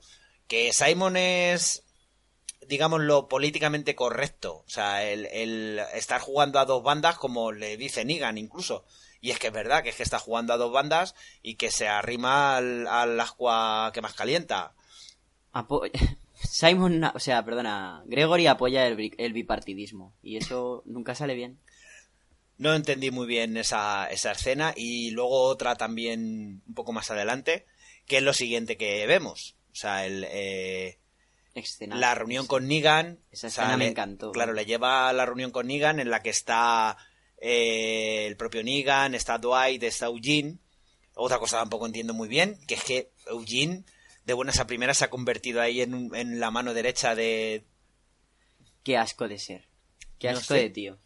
que 0.49 0.71
Simon 0.73 1.17
es 1.17 1.83
digamos 2.69 3.01
lo 3.01 3.29
políticamente 3.29 3.95
correcto 3.95 4.65
o 4.67 4.69
sea 4.69 5.03
el, 5.05 5.27
el 5.27 5.79
estar 5.95 6.21
jugando 6.21 6.59
a 6.59 6.65
dos 6.67 6.83
bandas 6.83 7.17
como 7.17 7.53
le 7.53 7.77
dice 7.79 8.05
Negan 8.05 8.37
incluso 8.39 8.85
y 9.27 9.31
es 9.33 9.39
que 9.39 9.49
es 9.49 9.53
verdad 9.53 9.83
que 9.83 9.89
es 9.91 9.97
que 9.97 10.03
está 10.03 10.19
jugando 10.19 10.53
a 10.53 10.57
dos 10.57 10.73
bandas 10.73 11.15
y 11.43 11.57
que 11.57 11.71
se 11.71 11.89
arrima 11.89 12.57
al, 12.57 12.87
al 12.87 13.19
ascua 13.21 13.91
que 13.93 14.01
más 14.03 14.15
calienta 14.15 14.73
Apo- 15.53 15.89
Simon, 16.51 17.03
o 17.03 17.19
sea, 17.19 17.45
perdona, 17.45 18.03
Gregory 18.07 18.47
apoya 18.47 18.87
el, 18.87 19.15
el 19.17 19.33
bipartidismo 19.33 20.15
y 20.23 20.37
eso 20.37 20.83
nunca 20.85 21.15
sale 21.15 21.35
bien. 21.35 21.59
No 22.59 22.75
entendí 22.75 23.11
muy 23.11 23.27
bien 23.27 23.57
esa, 23.57 24.07
esa 24.11 24.33
escena 24.33 24.73
y 24.77 25.11
luego 25.11 25.43
otra 25.43 25.77
también 25.77 26.63
un 26.67 26.75
poco 26.75 26.93
más 26.93 27.11
adelante, 27.11 27.67
que 28.07 28.19
es 28.19 28.23
lo 28.23 28.33
siguiente 28.33 28.77
que 28.77 29.07
vemos. 29.07 29.57
O 29.73 29.75
sea, 29.75 30.07
el, 30.07 30.25
eh, 30.31 30.99
Escena. 31.55 31.97
la 31.97 32.15
reunión 32.15 32.47
con 32.47 32.67
Negan. 32.67 33.19
Esa 33.31 33.49
o 33.49 33.51
sea, 33.51 33.65
escena 33.65 33.77
me 33.79 33.85
le- 33.85 33.91
encantó. 33.91 34.33
Claro, 34.33 34.53
le 34.55 34.65
lleva 34.67 35.09
a 35.09 35.13
la 35.13 35.27
reunión 35.27 35.51
con 35.51 35.67
Negan 35.67 36.01
en 36.01 36.11
la 36.11 36.23
que 36.23 36.31
está 36.31 36.97
eh, 37.39 38.27
el 38.27 38.37
propio 38.37 38.63
Negan, 38.63 39.15
está 39.15 39.39
Dwight, 39.39 39.83
está 39.83 40.07
Eugene. 40.07 40.59
Otra 41.15 41.39
cosa 41.39 41.59
tampoco 41.59 41.87
entiendo 41.87 42.13
muy 42.15 42.29
bien, 42.29 42.59
que 42.67 42.75
es 42.75 42.85
que 42.85 43.11
Eugene, 43.27 43.85
de 44.25 44.33
buenas 44.35 44.59
a 44.61 44.67
primeras, 44.67 44.99
se 44.99 45.05
ha 45.05 45.11
convertido 45.11 45.61
ahí 45.63 45.81
en, 45.81 46.41
la 46.41 46.51
mano 46.51 46.75
derecha 46.75 47.15
de, 47.15 47.65
Qué 48.83 48.97
asco 48.97 49.27
de 49.27 49.39
ser. 49.39 49.67
Qué 50.19 50.31
No 50.31 50.39
asco 50.39 50.55
sé. 50.55 50.61
de 50.61 50.71
tío. 50.71 50.99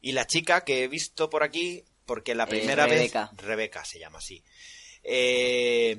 Y 0.00 0.12
la 0.12 0.26
chica 0.26 0.64
que 0.64 0.84
he 0.84 0.88
visto 0.88 1.30
por 1.30 1.42
aquí, 1.42 1.84
porque 2.06 2.34
la 2.34 2.44
Eh, 2.44 2.48
primera 2.48 2.86
Rebeca. 2.86 3.30
vez... 3.32 3.42
Rebeca 3.44 3.84
se 3.84 3.98
llama 3.98 4.18
así. 4.18 4.42
Eh, 5.02 5.98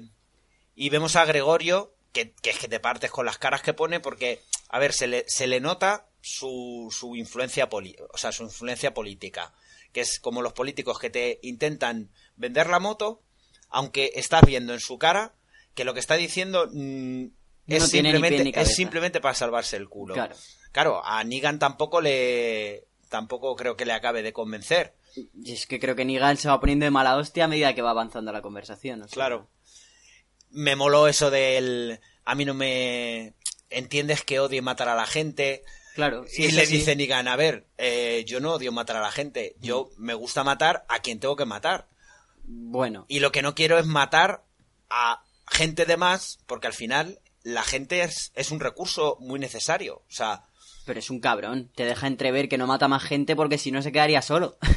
y 0.76 0.90
vemos 0.90 1.16
a 1.16 1.26
Gregorio, 1.26 1.94
que, 2.12 2.32
que 2.42 2.50
es 2.52 2.60
que 2.60 2.68
te 2.68 2.80
partes 2.80 3.12
con 3.12 3.26
las 3.26 3.38
caras 3.38 3.62
que 3.62 3.74
pone, 3.74 4.00
porque, 4.00 4.42
a 4.70 4.80
ver, 4.80 4.94
se 4.94 5.08
le, 5.08 5.26
se 5.28 5.48
le 5.48 5.60
nota 5.60 6.08
su, 6.26 6.88
su 6.92 7.16
influencia 7.16 7.70
poli- 7.70 7.96
o 8.14 8.18
sea, 8.18 8.32
su 8.32 8.44
influencia 8.44 8.94
política. 8.94 9.54
Que 9.94 10.02
es 10.02 10.20
como 10.20 10.42
los 10.42 10.54
políticos 10.54 11.00
que 11.00 11.10
te 11.10 11.40
intentan 11.44 12.10
vender 12.36 12.68
la 12.68 12.80
moto, 12.80 13.22
aunque 13.70 14.12
estás 14.16 14.42
viendo 14.46 14.74
en 14.74 14.80
su 14.80 14.98
cara 14.98 15.34
que 15.74 15.86
lo 15.86 15.94
que 15.94 16.00
está 16.00 16.16
diciendo 16.16 16.68
mm, 16.72 17.26
es, 17.68 17.82
No 17.82 17.88
simplemente, 17.88 18.60
es 18.62 18.76
simplemente 18.76 19.22
para 19.22 19.36
salvarse 19.36 19.78
el 19.78 19.88
culo. 19.88 20.14
Claro. 20.16 20.36
Claro, 20.72 21.06
a 21.06 21.24
Negan 21.24 21.60
tampoco 21.60 22.02
le. 22.02 22.88
Tampoco 23.10 23.56
creo 23.56 23.78
que 23.78 23.86
le 23.86 23.94
acabe 23.94 24.24
de 24.24 24.34
convencer. 24.34 24.96
Y 25.42 25.54
es 25.54 25.68
que 25.68 25.80
creo 25.80 25.96
que 25.96 26.04
Negan 26.04 26.36
se 26.38 26.50
va 26.50 26.60
poniendo 26.60 26.84
de 26.86 26.92
mala 26.92 27.16
hostia 27.16 27.46
a 27.46 27.48
medida 27.48 27.74
que 27.76 27.82
va 27.82 27.92
avanzando 27.92 28.32
la 28.34 28.42
conversación. 28.42 29.04
o 29.04 29.08
sea, 29.08 29.14
Claro. 29.14 29.48
Me 30.50 30.76
moló 30.76 31.08
eso 31.08 31.30
del. 31.30 32.00
A 32.26 32.36
mí 32.36 32.44
no 32.46 32.54
me. 32.54 33.34
Entiendes 33.70 34.24
que 34.24 34.40
odio 34.40 34.62
matar 34.64 34.90
a 34.90 34.96
la 34.96 35.06
gente. 35.06 35.64
Claro. 35.96 36.26
sí, 36.28 36.44
y 36.44 36.52
le 36.52 36.64
así. 36.64 36.78
dice 36.78 36.96
Negan, 36.96 37.28
a 37.28 37.36
ver, 37.36 37.66
eh, 37.78 38.24
yo 38.28 38.40
no 38.40 38.54
odio 38.54 38.72
matar 38.72 38.98
a 38.98 39.02
la 39.02 39.12
gente. 39.12 39.56
Yo 39.60 39.90
me 39.98 40.14
gusta 40.14 40.44
matar 40.44 40.86
a 40.90 41.00
quien 41.00 41.20
tengo 41.20 41.36
que 41.36 41.46
matar. 41.46 41.88
Bueno, 42.44 43.06
Y 43.08 43.22
lo 43.22 43.32
que 43.32 43.42
no 43.42 43.56
quiero 43.56 43.80
es 43.80 43.86
matar 43.86 44.44
a 44.90 45.24
gente 45.50 45.86
de 45.86 45.98
más, 45.98 46.38
porque 46.46 46.68
al 46.68 46.74
final 46.74 47.20
la 47.44 47.64
gente 47.64 48.02
es, 48.02 48.32
es 48.36 48.52
un 48.52 48.60
recurso 48.60 49.18
muy 49.20 49.40
necesario. 49.40 50.04
O 50.08 50.12
sea, 50.14 50.44
pero 50.86 51.00
es 51.00 51.10
un 51.10 51.20
cabrón. 51.20 51.72
Te 51.76 51.86
deja 51.86 52.08
entrever 52.08 52.48
que 52.48 52.58
no 52.58 52.68
mata 52.68 52.88
más 52.88 53.04
gente 53.04 53.36
porque 53.36 53.58
si 53.58 53.72
no 53.72 53.82
se 53.82 53.92
quedaría 53.92 54.22
solo. 54.22 54.58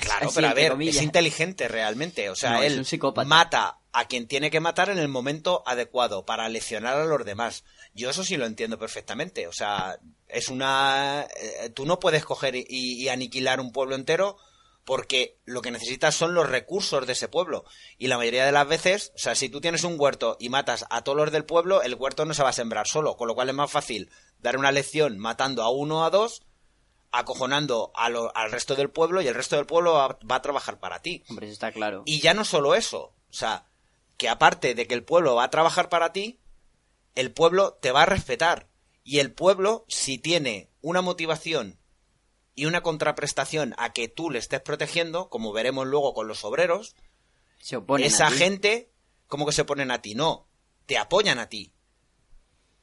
Claro, 0.00 0.28
Así, 0.28 0.36
pero 0.36 0.48
a 0.48 0.54
ver, 0.54 0.70
comillas. 0.70 0.96
es 0.96 1.02
inteligente 1.02 1.68
realmente. 1.68 2.30
O 2.30 2.34
sea, 2.34 2.52
No, 2.52 2.62
él 2.62 2.86
mata 3.26 3.80
a 3.92 4.06
quien 4.06 4.26
tiene 4.26 4.50
que 4.50 4.58
matar 4.58 4.88
en 4.88 4.98
el 4.98 5.08
momento 5.08 5.62
adecuado 5.66 6.24
para 6.24 6.48
leccionar 6.48 6.96
a 6.96 7.04
los 7.04 7.22
demás. 7.26 7.64
Yo 7.94 8.10
eso 8.10 8.24
sí 8.24 8.36
lo 8.36 8.44
entiendo 8.46 8.78
perfectamente. 8.78 9.46
O 9.46 9.52
sea, 9.52 9.98
es 10.28 10.48
una... 10.48 11.26
eh, 11.36 11.70
tú 11.70 11.86
no 11.86 11.98
puedes 12.00 12.24
coger 12.24 12.54
y, 12.56 12.64
y 12.68 13.08
aniquilar 13.08 13.60
un 13.60 13.72
pueblo 13.72 13.94
entero 13.94 14.36
porque 14.84 15.38
lo 15.46 15.62
que 15.62 15.70
necesitas 15.70 16.14
son 16.14 16.34
los 16.34 16.46
recursos 16.50 17.06
de 17.06 17.14
ese 17.14 17.28
pueblo. 17.28 17.64
Y 17.96 18.08
la 18.08 18.18
mayoría 18.18 18.44
de 18.44 18.52
las 18.52 18.68
veces, 18.68 19.12
o 19.14 19.18
sea, 19.18 19.34
si 19.34 19.48
tú 19.48 19.60
tienes 19.62 19.82
un 19.84 19.94
huerto 19.98 20.36
y 20.38 20.50
matas 20.50 20.84
a 20.90 21.02
todos 21.02 21.16
los 21.16 21.32
del 21.32 21.46
pueblo, 21.46 21.80
el 21.82 21.94
huerto 21.94 22.26
no 22.26 22.34
se 22.34 22.42
va 22.42 22.50
a 22.50 22.52
sembrar 22.52 22.86
solo, 22.86 23.16
con 23.16 23.26
lo 23.28 23.34
cual 23.34 23.48
es 23.48 23.54
más 23.54 23.70
fácil 23.70 24.10
dar 24.40 24.58
una 24.58 24.72
lección 24.72 25.18
matando 25.18 25.62
a 25.62 25.70
uno 25.70 26.00
o 26.00 26.04
a 26.04 26.10
dos, 26.10 26.42
acojonando 27.12 27.92
a 27.94 28.08
lo- 28.08 28.36
al 28.36 28.50
resto 28.50 28.74
del 28.74 28.90
pueblo 28.90 29.22
y 29.22 29.28
el 29.28 29.34
resto 29.34 29.56
del 29.56 29.66
pueblo 29.66 29.94
va, 29.94 30.18
va 30.30 30.36
a 30.36 30.42
trabajar 30.42 30.78
para 30.80 31.00
ti. 31.00 31.24
Hombre, 31.28 31.46
eso 31.46 31.52
está 31.54 31.72
claro. 31.72 32.02
Y 32.06 32.20
ya 32.20 32.34
no 32.34 32.44
solo 32.44 32.74
eso, 32.74 33.14
o 33.30 33.32
sea, 33.32 33.66
que 34.16 34.28
aparte 34.28 34.74
de 34.74 34.86
que 34.86 34.94
el 34.94 35.04
pueblo 35.04 35.34
va 35.36 35.44
a 35.44 35.50
trabajar 35.50 35.88
para 35.88 36.12
ti, 36.12 36.40
el 37.14 37.32
pueblo 37.32 37.78
te 37.80 37.90
va 37.92 38.02
a 38.02 38.06
respetar. 38.06 38.68
Y 39.02 39.18
el 39.18 39.32
pueblo, 39.32 39.84
si 39.88 40.18
tiene 40.18 40.70
una 40.80 41.02
motivación 41.02 41.78
y 42.54 42.66
una 42.66 42.82
contraprestación 42.82 43.74
a 43.76 43.92
que 43.92 44.08
tú 44.08 44.30
le 44.30 44.38
estés 44.38 44.60
protegiendo, 44.60 45.28
como 45.28 45.52
veremos 45.52 45.86
luego 45.86 46.14
con 46.14 46.26
los 46.28 46.44
obreros, 46.44 46.94
Se 47.58 47.76
oponen 47.76 48.06
esa 48.06 48.28
a 48.28 48.30
ti. 48.30 48.36
gente, 48.38 48.90
¿cómo 49.26 49.44
que 49.46 49.52
se 49.52 49.64
ponen 49.64 49.90
a 49.90 50.00
ti? 50.00 50.14
No, 50.14 50.48
te 50.86 50.96
apoyan 50.98 51.38
a 51.38 51.48
ti. 51.48 51.72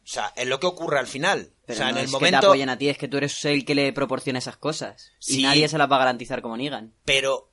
O 0.03 0.07
sea, 0.07 0.33
es 0.35 0.47
lo 0.47 0.59
que 0.59 0.67
ocurre 0.67 0.99
al 0.99 1.07
final. 1.07 1.53
Pero 1.65 1.75
o 1.75 1.77
sea, 1.77 1.85
no 1.87 1.91
en 1.91 1.97
el 1.99 2.05
es 2.05 2.11
momento... 2.11 2.37
que 2.37 2.41
te 2.41 2.45
apoyen 2.47 2.69
a 2.69 2.77
ti, 2.77 2.89
es 2.89 2.97
que 2.97 3.07
tú 3.07 3.17
eres 3.17 3.45
el 3.45 3.65
que 3.65 3.75
le 3.75 3.93
proporciona 3.93 4.39
esas 4.39 4.57
cosas. 4.57 5.11
Sí. 5.19 5.39
Y 5.39 5.43
nadie 5.43 5.67
se 5.69 5.77
las 5.77 5.89
va 5.89 5.95
a 5.95 5.99
garantizar 5.99 6.41
como 6.41 6.57
Negan. 6.57 6.93
pero 7.05 7.51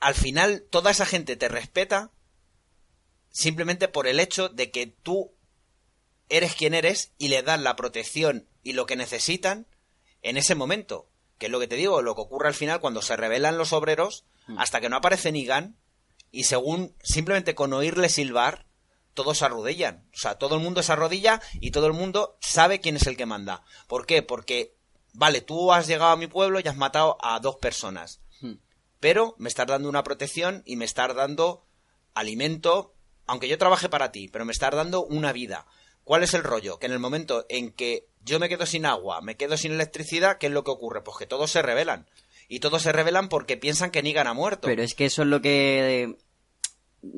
al 0.00 0.14
final 0.14 0.66
toda 0.70 0.90
esa 0.90 1.06
gente 1.06 1.34
te 1.36 1.48
respeta 1.48 2.12
simplemente 3.30 3.88
por 3.88 4.06
el 4.06 4.20
hecho 4.20 4.48
de 4.48 4.70
que 4.70 4.86
tú 4.86 5.33
eres 6.28 6.54
quien 6.54 6.74
eres 6.74 7.12
y 7.18 7.28
le 7.28 7.42
das 7.42 7.60
la 7.60 7.76
protección 7.76 8.48
y 8.62 8.72
lo 8.72 8.86
que 8.86 8.96
necesitan 8.96 9.66
en 10.22 10.36
ese 10.36 10.54
momento. 10.54 11.08
Que 11.38 11.46
es 11.46 11.52
lo 11.52 11.60
que 11.60 11.68
te 11.68 11.76
digo, 11.76 12.02
lo 12.02 12.14
que 12.14 12.22
ocurre 12.22 12.48
al 12.48 12.54
final 12.54 12.80
cuando 12.80 13.02
se 13.02 13.16
rebelan 13.16 13.58
los 13.58 13.72
obreros, 13.72 14.24
hasta 14.56 14.80
que 14.80 14.88
no 14.88 14.96
aparece 14.96 15.32
Negan, 15.32 15.76
y 16.30 16.44
según 16.44 16.94
simplemente 17.02 17.54
con 17.54 17.72
oírle 17.72 18.08
silbar, 18.08 18.66
todos 19.14 19.38
se 19.38 19.44
arrodillan. 19.44 20.08
O 20.12 20.18
sea, 20.18 20.36
todo 20.36 20.56
el 20.56 20.62
mundo 20.62 20.82
se 20.82 20.92
arrodilla 20.92 21.40
y 21.60 21.70
todo 21.70 21.86
el 21.86 21.92
mundo 21.92 22.36
sabe 22.40 22.80
quién 22.80 22.96
es 22.96 23.06
el 23.06 23.16
que 23.16 23.26
manda. 23.26 23.62
¿Por 23.86 24.06
qué? 24.06 24.22
Porque, 24.22 24.76
vale, 25.12 25.40
tú 25.40 25.72
has 25.72 25.86
llegado 25.86 26.10
a 26.10 26.16
mi 26.16 26.26
pueblo 26.26 26.60
y 26.60 26.68
has 26.68 26.76
matado 26.76 27.18
a 27.20 27.38
dos 27.40 27.56
personas. 27.56 28.20
Hmm. 28.40 28.54
Pero 29.00 29.34
me 29.38 29.48
estás 29.48 29.66
dando 29.66 29.88
una 29.88 30.02
protección 30.02 30.62
y 30.66 30.76
me 30.76 30.84
estás 30.84 31.14
dando 31.14 31.64
alimento, 32.14 32.94
aunque 33.26 33.48
yo 33.48 33.58
trabaje 33.58 33.88
para 33.88 34.12
ti, 34.12 34.28
pero 34.28 34.44
me 34.44 34.52
estás 34.52 34.74
dando 34.74 35.04
una 35.04 35.32
vida. 35.32 35.66
¿Cuál 36.04 36.22
es 36.22 36.34
el 36.34 36.44
rollo? 36.44 36.78
Que 36.78 36.86
en 36.86 36.92
el 36.92 36.98
momento 36.98 37.46
en 37.48 37.72
que 37.72 38.06
yo 38.22 38.38
me 38.38 38.48
quedo 38.48 38.66
sin 38.66 38.86
agua, 38.86 39.20
me 39.22 39.36
quedo 39.36 39.56
sin 39.56 39.72
electricidad, 39.72 40.38
¿qué 40.38 40.46
es 40.46 40.52
lo 40.52 40.64
que 40.64 40.70
ocurre? 40.70 41.02
Pues 41.02 41.16
que 41.18 41.26
todos 41.26 41.50
se 41.50 41.62
rebelan. 41.62 42.06
Y 42.48 42.60
todos 42.60 42.82
se 42.82 42.92
rebelan 42.92 43.28
porque 43.28 43.56
piensan 43.56 43.90
que 43.90 44.02
Negan 44.02 44.26
ha 44.26 44.34
muerto. 44.34 44.68
Pero 44.68 44.82
es 44.82 44.94
que 44.94 45.06
eso 45.06 45.22
es 45.22 45.28
lo 45.28 45.40
que 45.40 46.02
eh, 46.02 46.16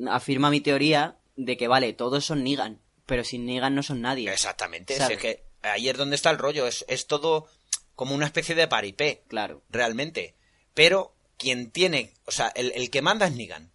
afirma 0.09 0.49
mi 0.49 0.61
teoría 0.61 1.17
de 1.35 1.57
que, 1.57 1.67
vale, 1.67 1.91
todos 1.93 2.25
son 2.25 2.43
Negan, 2.43 2.81
pero 3.05 3.23
sin 3.25 3.45
Negan 3.45 3.75
no 3.75 3.83
son 3.83 4.01
nadie. 4.01 4.31
Exactamente. 4.31 4.95
es 4.95 5.17
que 5.17 5.43
ahí 5.61 5.89
es 5.89 5.97
donde 5.97 6.15
está 6.15 6.29
el 6.29 6.37
rollo. 6.37 6.65
Es, 6.65 6.85
es 6.87 7.07
todo 7.07 7.47
como 7.95 8.15
una 8.15 8.25
especie 8.25 8.55
de 8.55 8.67
paripé. 8.67 9.23
Claro. 9.27 9.63
realmente. 9.69 10.35
Pero 10.73 11.13
quien 11.37 11.71
tiene, 11.71 12.13
o 12.25 12.31
sea, 12.31 12.47
el, 12.55 12.71
el 12.73 12.89
que 12.89 13.01
manda 13.01 13.27
es 13.27 13.33
Negan. 13.33 13.71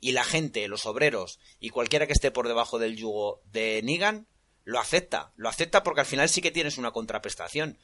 Y 0.00 0.12
la 0.12 0.24
gente, 0.24 0.66
los 0.68 0.86
obreros 0.86 1.38
y 1.58 1.70
cualquiera 1.70 2.06
que 2.06 2.12
esté 2.12 2.30
por 2.30 2.48
debajo 2.48 2.78
del 2.78 2.96
yugo 2.96 3.42
de 3.52 3.82
Negan, 3.82 4.26
lo 4.64 4.78
acepta. 4.78 5.32
Lo 5.36 5.48
acepta 5.48 5.82
porque 5.82 6.00
al 6.00 6.06
final 6.06 6.28
sí 6.28 6.40
que 6.40 6.50
tienes 6.50 6.78
una 6.78 6.90
contraprestación. 6.90 7.78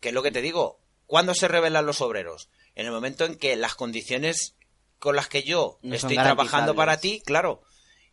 Que 0.00 0.08
es 0.08 0.14
lo 0.14 0.22
que 0.22 0.32
te 0.32 0.42
digo. 0.42 0.80
¿Cuándo 1.06 1.34
se 1.34 1.48
rebelan 1.48 1.86
los 1.86 2.00
obreros? 2.00 2.50
En 2.74 2.86
el 2.86 2.92
momento 2.92 3.24
en 3.24 3.36
que 3.36 3.56
las 3.56 3.74
condiciones 3.74 4.54
con 5.00 5.16
las 5.16 5.28
que 5.28 5.42
yo 5.42 5.78
No 5.82 5.96
estoy 5.96 6.14
trabajando 6.14 6.76
para 6.76 7.00
ti, 7.00 7.22
claro, 7.24 7.62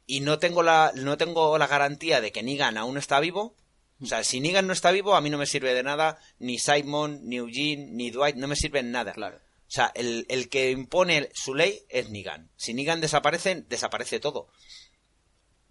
y 0.08 0.22
no 0.22 0.40
tengo 0.40 0.64
la, 0.64 0.94
no 0.96 1.18
tengo 1.18 1.58
la 1.58 1.68
garantía 1.68 2.22
de 2.22 2.32
que 2.32 2.42
Negan 2.42 2.78
aún 2.78 2.98
está 2.98 3.20
vivo, 3.20 3.56
o 4.02 4.06
sea, 4.06 4.24
si 4.24 4.40
Negan 4.40 4.66
no 4.66 4.74
está 4.74 4.92
vivo, 4.92 5.16
a 5.16 5.22
mí 5.22 5.30
no 5.30 5.38
me 5.38 5.46
sirve 5.46 5.74
de 5.74 5.84
nada, 5.84 6.18
ni 6.40 6.58
Simon, 6.60 7.20
ni 7.24 7.38
Eugene, 7.38 7.88
ni 7.92 8.10
Dwight, 8.10 8.36
no 8.36 8.48
me 8.48 8.56
sirven 8.56 8.92
nada. 8.92 9.12
Claro. 9.14 9.40
O 9.68 9.72
sea, 9.72 9.92
el, 9.96 10.26
el 10.30 10.50
que 10.50 10.72
impone 10.72 11.30
su 11.34 11.54
ley 11.54 11.84
es 11.90 12.10
Negan. 12.10 12.50
Si 12.56 12.74
Negan 12.74 13.02
desaparece, 13.02 13.66
desaparece 13.68 14.20
todo. 14.20 14.48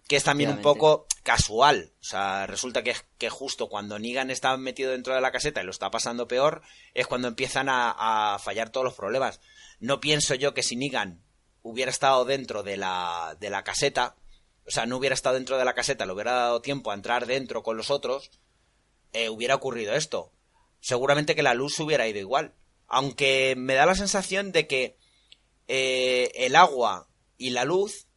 Que 0.07 0.15
es 0.15 0.23
también 0.23 0.51
un 0.51 0.61
poco 0.61 1.07
casual. 1.23 1.91
O 1.99 2.03
sea, 2.03 2.45
resulta 2.47 2.83
que, 2.83 2.95
que 3.17 3.29
justo 3.29 3.67
cuando 3.67 3.99
Negan 3.99 4.29
está 4.29 4.55
metido 4.55 4.91
dentro 4.91 5.15
de 5.15 5.21
la 5.21 5.31
caseta 5.31 5.61
y 5.61 5.65
lo 5.65 5.71
está 5.71 5.89
pasando 5.89 6.27
peor, 6.27 6.61
es 6.93 7.07
cuando 7.07 7.27
empiezan 7.27 7.69
a, 7.69 8.35
a 8.35 8.39
fallar 8.39 8.69
todos 8.69 8.85
los 8.85 8.93
problemas. 8.93 9.41
No 9.79 9.99
pienso 9.99 10.35
yo 10.35 10.53
que 10.53 10.63
si 10.63 10.75
Negan 10.75 11.23
hubiera 11.63 11.91
estado 11.91 12.23
dentro 12.23 12.63
de 12.63 12.77
la, 12.77 13.35
de 13.39 13.49
la 13.49 13.63
caseta, 13.63 14.15
o 14.65 14.71
sea, 14.71 14.85
no 14.85 14.97
hubiera 14.97 15.13
estado 15.13 15.35
dentro 15.35 15.57
de 15.57 15.65
la 15.65 15.73
caseta, 15.73 16.05
le 16.05 16.13
hubiera 16.13 16.33
dado 16.33 16.61
tiempo 16.61 16.91
a 16.91 16.93
entrar 16.93 17.25
dentro 17.25 17.63
con 17.63 17.77
los 17.77 17.89
otros, 17.89 18.31
eh, 19.13 19.29
hubiera 19.29 19.55
ocurrido 19.55 19.93
esto. 19.93 20.31
Seguramente 20.79 21.35
que 21.35 21.43
la 21.43 21.53
luz 21.53 21.79
hubiera 21.79 22.07
ido 22.07 22.19
igual. 22.19 22.53
Aunque 22.87 23.55
me 23.57 23.73
da 23.73 23.85
la 23.85 23.95
sensación 23.95 24.51
de 24.51 24.67
que 24.67 24.97
eh, 25.67 26.31
el 26.35 26.55
agua 26.55 27.07
y 27.37 27.49
la 27.51 27.65
luz 27.65 28.07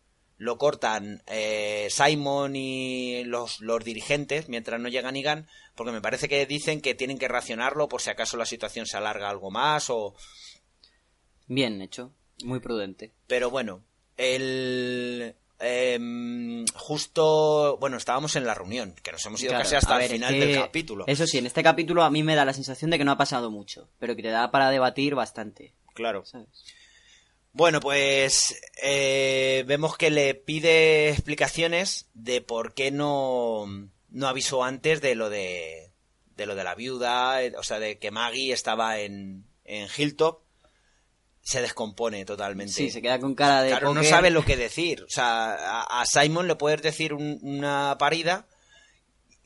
lo 0.40 0.56
cortan 0.56 1.22
eh, 1.26 1.88
Simon 1.90 2.56
y 2.56 3.24
los, 3.24 3.60
los 3.60 3.84
dirigentes 3.84 4.48
mientras 4.48 4.80
no 4.80 4.88
llega 4.88 5.12
Negan, 5.12 5.46
porque 5.74 5.92
me 5.92 6.00
parece 6.00 6.28
que 6.30 6.46
dicen 6.46 6.80
que 6.80 6.94
tienen 6.94 7.18
que 7.18 7.28
racionarlo 7.28 7.88
por 7.88 8.00
si 8.00 8.08
acaso 8.08 8.38
la 8.38 8.46
situación 8.46 8.86
se 8.86 8.96
alarga 8.96 9.28
algo 9.28 9.50
más 9.50 9.90
o... 9.90 10.14
Bien 11.46 11.82
hecho. 11.82 12.14
Muy 12.42 12.60
prudente. 12.60 13.12
Pero 13.26 13.50
bueno, 13.50 13.84
el... 14.16 15.34
em, 15.60 16.64
justo, 16.74 17.76
bueno, 17.80 17.96
estábamos 17.96 18.34
en 18.36 18.44
la 18.44 18.54
reunión, 18.54 18.94
que 19.02 19.12
nos 19.12 19.24
hemos 19.26 19.40
ido 19.42 19.50
Claro, 19.50 19.64
casi 19.64 19.76
hasta 19.76 19.96
el 19.96 20.02
es 20.02 20.10
final 20.12 20.34
que- 20.34 20.40
del 20.46 20.56
capítulo. 20.60 21.04
Eso 21.06 21.26
sí, 21.26 21.38
en 21.38 21.46
este 21.46 21.62
capítulo 21.62 22.02
a 22.02 22.10
mí 22.10 22.22
me 22.22 22.34
da 22.34 22.44
la 22.44 22.52
sensación 22.54 22.90
de 22.90 22.98
que 22.98 23.04
no 23.04 23.12
ha 23.12 23.18
pasado 23.18 23.50
mucho, 23.50 23.88
pero 23.98 24.16
que 24.16 24.22
te 24.22 24.28
da 24.30 24.50
para 24.50 24.70
debatir 24.70 25.14
bastante. 25.14 25.74
Claro. 25.94 26.24
¿sabes? 26.24 26.48
Bueno, 27.52 27.80
pues 27.80 28.54
eh, 28.82 29.64
vemos 29.66 29.96
que 29.96 30.10
le 30.10 30.34
pide 30.34 31.10
explicaciones 31.10 32.08
de 32.14 32.40
por 32.40 32.74
qué 32.74 32.90
no, 32.92 33.66
no 34.08 34.28
avisó 34.28 34.62
antes 34.62 35.00
de 35.00 35.14
lo 35.16 35.28
de, 35.30 35.90
de 36.36 36.46
lo 36.46 36.54
de 36.54 36.62
la 36.64 36.76
viuda, 36.76 37.42
eh, 37.42 37.52
o 37.58 37.62
sea, 37.64 37.80
de 37.80 37.98
que 37.98 38.12
Maggie 38.12 38.52
estaba 38.52 39.00
en, 39.00 39.44
en 39.64 39.88
Hilltop. 39.96 40.42
Se 41.42 41.60
descompone 41.62 42.24
totalmente. 42.24 42.72
Sí, 42.72 42.90
se 42.90 43.00
queda 43.02 43.18
con 43.18 43.34
cara 43.34 43.62
de. 43.62 43.70
Claro, 43.70 43.94
no 43.94 44.04
sabe 44.04 44.30
lo 44.30 44.44
que 44.44 44.56
decir. 44.56 45.02
O 45.02 45.08
sea, 45.08 45.52
a, 45.54 46.00
a 46.02 46.06
Simon 46.06 46.46
le 46.46 46.54
puedes 46.56 46.82
decir 46.82 47.14
un- 47.14 47.38
una 47.42 47.96
parida 47.98 48.46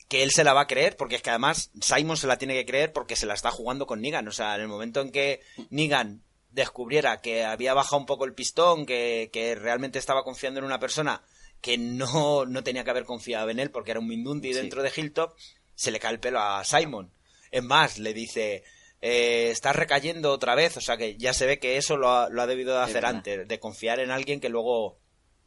que 0.08 0.22
él 0.22 0.30
se 0.32 0.44
la 0.44 0.52
va 0.52 0.62
a 0.62 0.66
creer, 0.66 0.96
porque 0.96 1.16
es 1.16 1.22
que 1.22 1.30
además 1.30 1.70
Simon 1.80 2.16
se 2.16 2.26
la 2.26 2.36
tiene 2.36 2.54
que 2.54 2.66
creer 2.66 2.92
porque 2.92 3.16
se 3.16 3.26
la 3.26 3.34
está 3.34 3.50
jugando 3.50 3.86
con 3.86 4.00
Negan. 4.00 4.28
O 4.28 4.32
sea, 4.32 4.54
en 4.56 4.62
el 4.62 4.68
momento 4.68 5.00
en 5.00 5.10
que 5.12 5.40
Negan 5.70 6.22
descubriera 6.50 7.20
que 7.20 7.44
había 7.44 7.74
bajado 7.74 7.96
un 7.98 8.06
poco 8.06 8.24
el 8.24 8.34
pistón, 8.34 8.86
que, 8.86 9.30
que 9.32 9.54
realmente 9.54 9.98
estaba 9.98 10.22
confiando 10.24 10.60
en 10.60 10.66
una 10.66 10.78
persona 10.78 11.22
que 11.60 11.78
no, 11.78 12.44
no 12.44 12.62
tenía 12.62 12.84
que 12.84 12.90
haber 12.90 13.04
confiado 13.04 13.48
en 13.50 13.58
él 13.58 13.70
porque 13.70 13.92
era 13.92 14.00
un 14.00 14.06
Mindundi 14.08 14.52
Sí. 14.52 14.60
dentro 14.60 14.82
de 14.82 14.92
Hilltop, 14.94 15.34
se 15.74 15.90
le 15.90 15.98
cae 15.98 16.12
el 16.12 16.20
pelo 16.20 16.40
a 16.40 16.62
Simon. 16.64 17.10
Es 17.50 17.62
más, 17.62 17.98
le 17.98 18.12
dice, 18.12 18.62
eh, 19.00 19.50
estás 19.50 19.76
recayendo 19.76 20.32
otra 20.32 20.54
vez, 20.54 20.76
o 20.76 20.80
sea 20.80 20.96
que 20.96 21.16
ya 21.16 21.34
se 21.34 21.46
ve 21.46 21.58
que 21.58 21.76
eso 21.76 21.96
lo 21.96 22.10
ha, 22.10 22.28
lo 22.30 22.42
ha 22.42 22.46
debido 22.46 22.74
de 22.74 22.82
hacer 22.82 23.04
antes, 23.04 23.46
de 23.46 23.60
confiar 23.60 24.00
en 24.00 24.10
alguien 24.10 24.40
que 24.40 24.48
luego, 24.48 24.98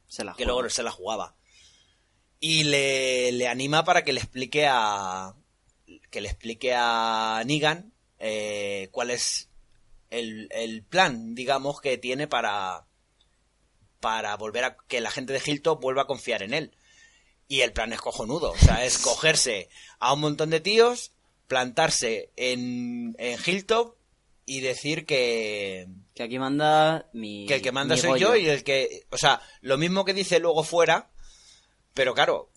Se 0.08 0.24
la 0.24 0.32
que 0.34 0.44
juega. 0.44 0.52
luego 0.54 0.70
se 0.70 0.84
la 0.84 0.92
jugaba. 0.92 1.36
Y 2.40 2.66
le, 2.66 3.32
le 3.32 3.48
anima 3.48 3.84
para 3.84 4.04
que 4.04 4.14
le 4.14 4.20
explique 4.20 4.68
a 4.70 5.34
que 6.12 6.22
le 6.22 6.30
explique 6.30 6.74
a 6.76 7.42
Negan 7.46 7.94
eh, 8.20 8.90
cuál 8.92 9.10
es 9.10 9.50
el, 10.10 10.48
el 10.52 10.84
plan, 10.84 11.34
digamos, 11.34 11.82
que 11.82 11.98
tiene 11.98 12.28
para 12.28 12.86
para 14.00 14.36
volver 14.38 14.64
a 14.64 14.78
que 14.88 15.02
la 15.02 15.10
gente 15.12 15.34
de 15.34 15.42
Hilltop 15.44 15.82
vuelva 15.82 16.04
a 16.04 16.08
confiar 16.08 16.44
en 16.44 16.54
él. 16.54 16.76
Y 17.48 17.62
el 17.62 17.74
plan 17.74 17.94
es 17.94 18.02
cojonudo, 18.02 18.52
o 18.52 18.58
sea, 18.58 18.86
es 18.86 18.98
cogerse 19.04 19.70
a 20.00 20.14
un 20.14 20.20
montón 20.20 20.50
de 20.50 20.60
tíos, 20.60 21.14
plantarse 21.48 22.32
en, 22.36 23.16
en 23.18 23.40
Hilltop 23.46 23.96
y 24.46 24.62
decir 24.62 25.06
que, 25.06 25.88
Que 26.16 26.24
aquí 26.24 26.40
manda 26.40 27.10
mi. 27.14 27.46
que 27.48 27.56
el 27.56 27.62
que 27.62 27.72
manda 27.72 27.98
soy 27.98 28.20
yo 28.20 28.36
y 28.36 28.48
el 28.48 28.64
que, 28.64 29.06
o 29.10 29.18
sea, 29.18 29.42
lo 29.62 29.78
mismo 29.78 30.06
que 30.06 30.14
dice 30.14 30.40
luego 30.40 30.64
fuera, 30.64 31.10
pero 31.94 32.14
claro, 32.14 32.50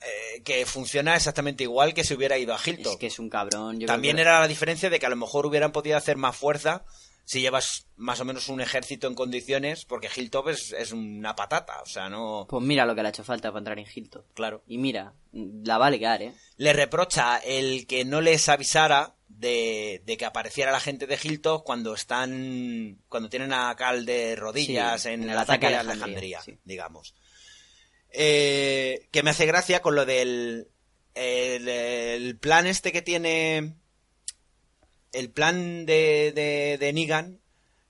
eh, 0.00 0.42
que 0.42 0.66
funciona 0.66 1.14
exactamente 1.16 1.62
igual 1.64 1.94
que 1.94 2.04
si 2.04 2.14
hubiera 2.14 2.36
ido 2.36 2.54
a 2.54 2.60
Hilltop. 2.64 2.92
Es 2.94 2.98
que 2.98 3.06
es 3.06 3.18
un 3.18 3.30
cabrón. 3.30 3.78
yo 3.80 3.86
También 3.86 4.16
creo 4.16 4.24
que- 4.24 4.28
era 4.30 4.40
la 4.40 4.48
diferencia 4.48 4.90
de 4.90 4.98
que 4.98 5.06
a 5.06 5.10
lo 5.10 5.16
mejor 5.16 5.46
hubieran 5.46 5.72
podido 5.72 5.96
hacer 5.96 6.16
más 6.16 6.36
fuerza 6.36 6.84
si 7.24 7.40
llevas 7.40 7.86
más 7.96 8.20
o 8.20 8.24
menos 8.24 8.48
un 8.48 8.60
ejército 8.60 9.06
en 9.06 9.14
condiciones, 9.14 9.84
porque 9.84 10.10
Hilltop 10.14 10.48
es, 10.48 10.72
es 10.72 10.92
una 10.92 11.36
patata, 11.36 11.80
o 11.82 11.86
sea, 11.86 12.08
no... 12.08 12.46
Pues 12.48 12.64
mira 12.64 12.84
lo 12.84 12.94
que 12.94 13.02
le 13.02 13.08
ha 13.08 13.10
hecho 13.10 13.24
falta 13.24 13.50
para 13.50 13.60
entrar 13.60 13.78
en 13.78 13.86
Hilton. 13.92 14.24
Claro. 14.34 14.62
Y 14.66 14.78
mira, 14.78 15.14
la 15.32 15.78
va 15.78 15.86
a 15.86 15.90
ligar, 15.90 16.22
¿eh? 16.22 16.32
Le 16.56 16.72
reprocha 16.72 17.38
el 17.38 17.86
que 17.86 18.04
no 18.04 18.20
les 18.20 18.48
avisara 18.48 19.14
de, 19.28 20.02
de 20.04 20.16
que 20.16 20.24
apareciera 20.24 20.72
la 20.72 20.80
gente 20.80 21.06
de 21.06 21.18
Hilltop 21.22 21.64
cuando 21.64 21.94
están... 21.94 22.98
cuando 23.08 23.28
tienen 23.28 23.52
a 23.52 23.74
Cal 23.76 24.04
de 24.04 24.36
rodillas 24.36 25.02
Sí, 25.02 25.08
en, 25.08 25.22
en 25.22 25.30
el 25.30 25.38
ataque 25.38 25.66
ataque 25.66 25.74
a 25.74 25.78
a 25.78 25.80
Alejandría, 25.80 26.38
Alejandría, 26.38 26.42
sí. 26.42 26.58
digamos. 26.64 27.14
Eh, 28.10 29.08
que 29.10 29.22
me 29.22 29.30
hace 29.30 29.46
gracia 29.46 29.80
con 29.80 29.94
lo 29.94 30.04
del... 30.04 30.68
El, 31.14 31.68
el 31.68 32.38
plan 32.38 32.66
este 32.66 32.90
que 32.90 33.02
tiene 33.02 33.74
el 35.12 35.30
plan 35.30 35.86
de, 35.86 36.32
de, 36.34 36.78
de 36.78 36.92
Negan, 36.92 37.38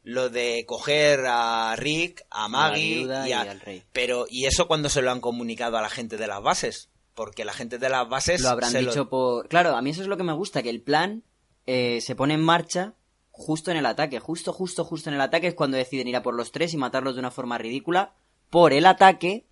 lo 0.04 0.28
de 0.30 0.64
coger 0.66 1.20
a 1.26 1.74
Rick, 1.76 2.24
a 2.30 2.48
Maggie 2.48 3.02
y, 3.02 3.10
a- 3.10 3.28
y 3.28 3.32
al 3.32 3.60
rey. 3.60 3.82
Pero, 3.92 4.26
¿y 4.28 4.46
eso 4.46 4.66
cuando 4.66 4.88
se 4.88 5.02
lo 5.02 5.10
han 5.10 5.20
comunicado 5.20 5.76
a 5.78 5.82
la 5.82 5.88
gente 5.90 6.16
de 6.16 6.26
las 6.26 6.42
bases? 6.42 6.88
Porque 7.14 7.44
la 7.44 7.52
gente 7.52 7.78
de 7.78 7.88
las 7.88 8.08
bases... 8.08 8.40
Lo 8.40 8.48
habrán 8.48 8.72
dicho 8.72 9.08
por... 9.08 9.48
Claro, 9.48 9.76
a 9.76 9.82
mí 9.82 9.90
eso 9.90 10.02
es 10.02 10.08
lo 10.08 10.16
que 10.16 10.22
me 10.24 10.32
gusta, 10.32 10.62
que 10.62 10.70
el 10.70 10.80
plan 10.82 11.22
eh, 11.66 12.00
se 12.00 12.16
pone 12.16 12.34
en 12.34 12.40
marcha 12.42 12.94
justo 13.30 13.70
en 13.70 13.76
el 13.76 13.86
ataque. 13.86 14.18
Justo, 14.18 14.52
justo, 14.52 14.84
justo 14.84 15.10
en 15.10 15.14
el 15.14 15.20
ataque 15.20 15.46
es 15.48 15.54
cuando 15.54 15.76
deciden 15.76 16.08
ir 16.08 16.16
a 16.16 16.22
por 16.22 16.34
los 16.34 16.52
tres 16.52 16.72
y 16.74 16.78
matarlos 16.78 17.14
de 17.14 17.20
una 17.20 17.30
forma 17.30 17.58
ridícula. 17.58 18.14
Por 18.50 18.72
el 18.72 18.86
ataque, 18.86 19.46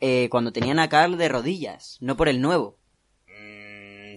eh, 0.00 0.28
cuando 0.30 0.52
tenían 0.52 0.78
a 0.78 0.88
Carl 0.88 1.16
de 1.18 1.28
rodillas, 1.28 1.98
no 2.00 2.16
por 2.16 2.28
el 2.28 2.40
nuevo. 2.40 2.78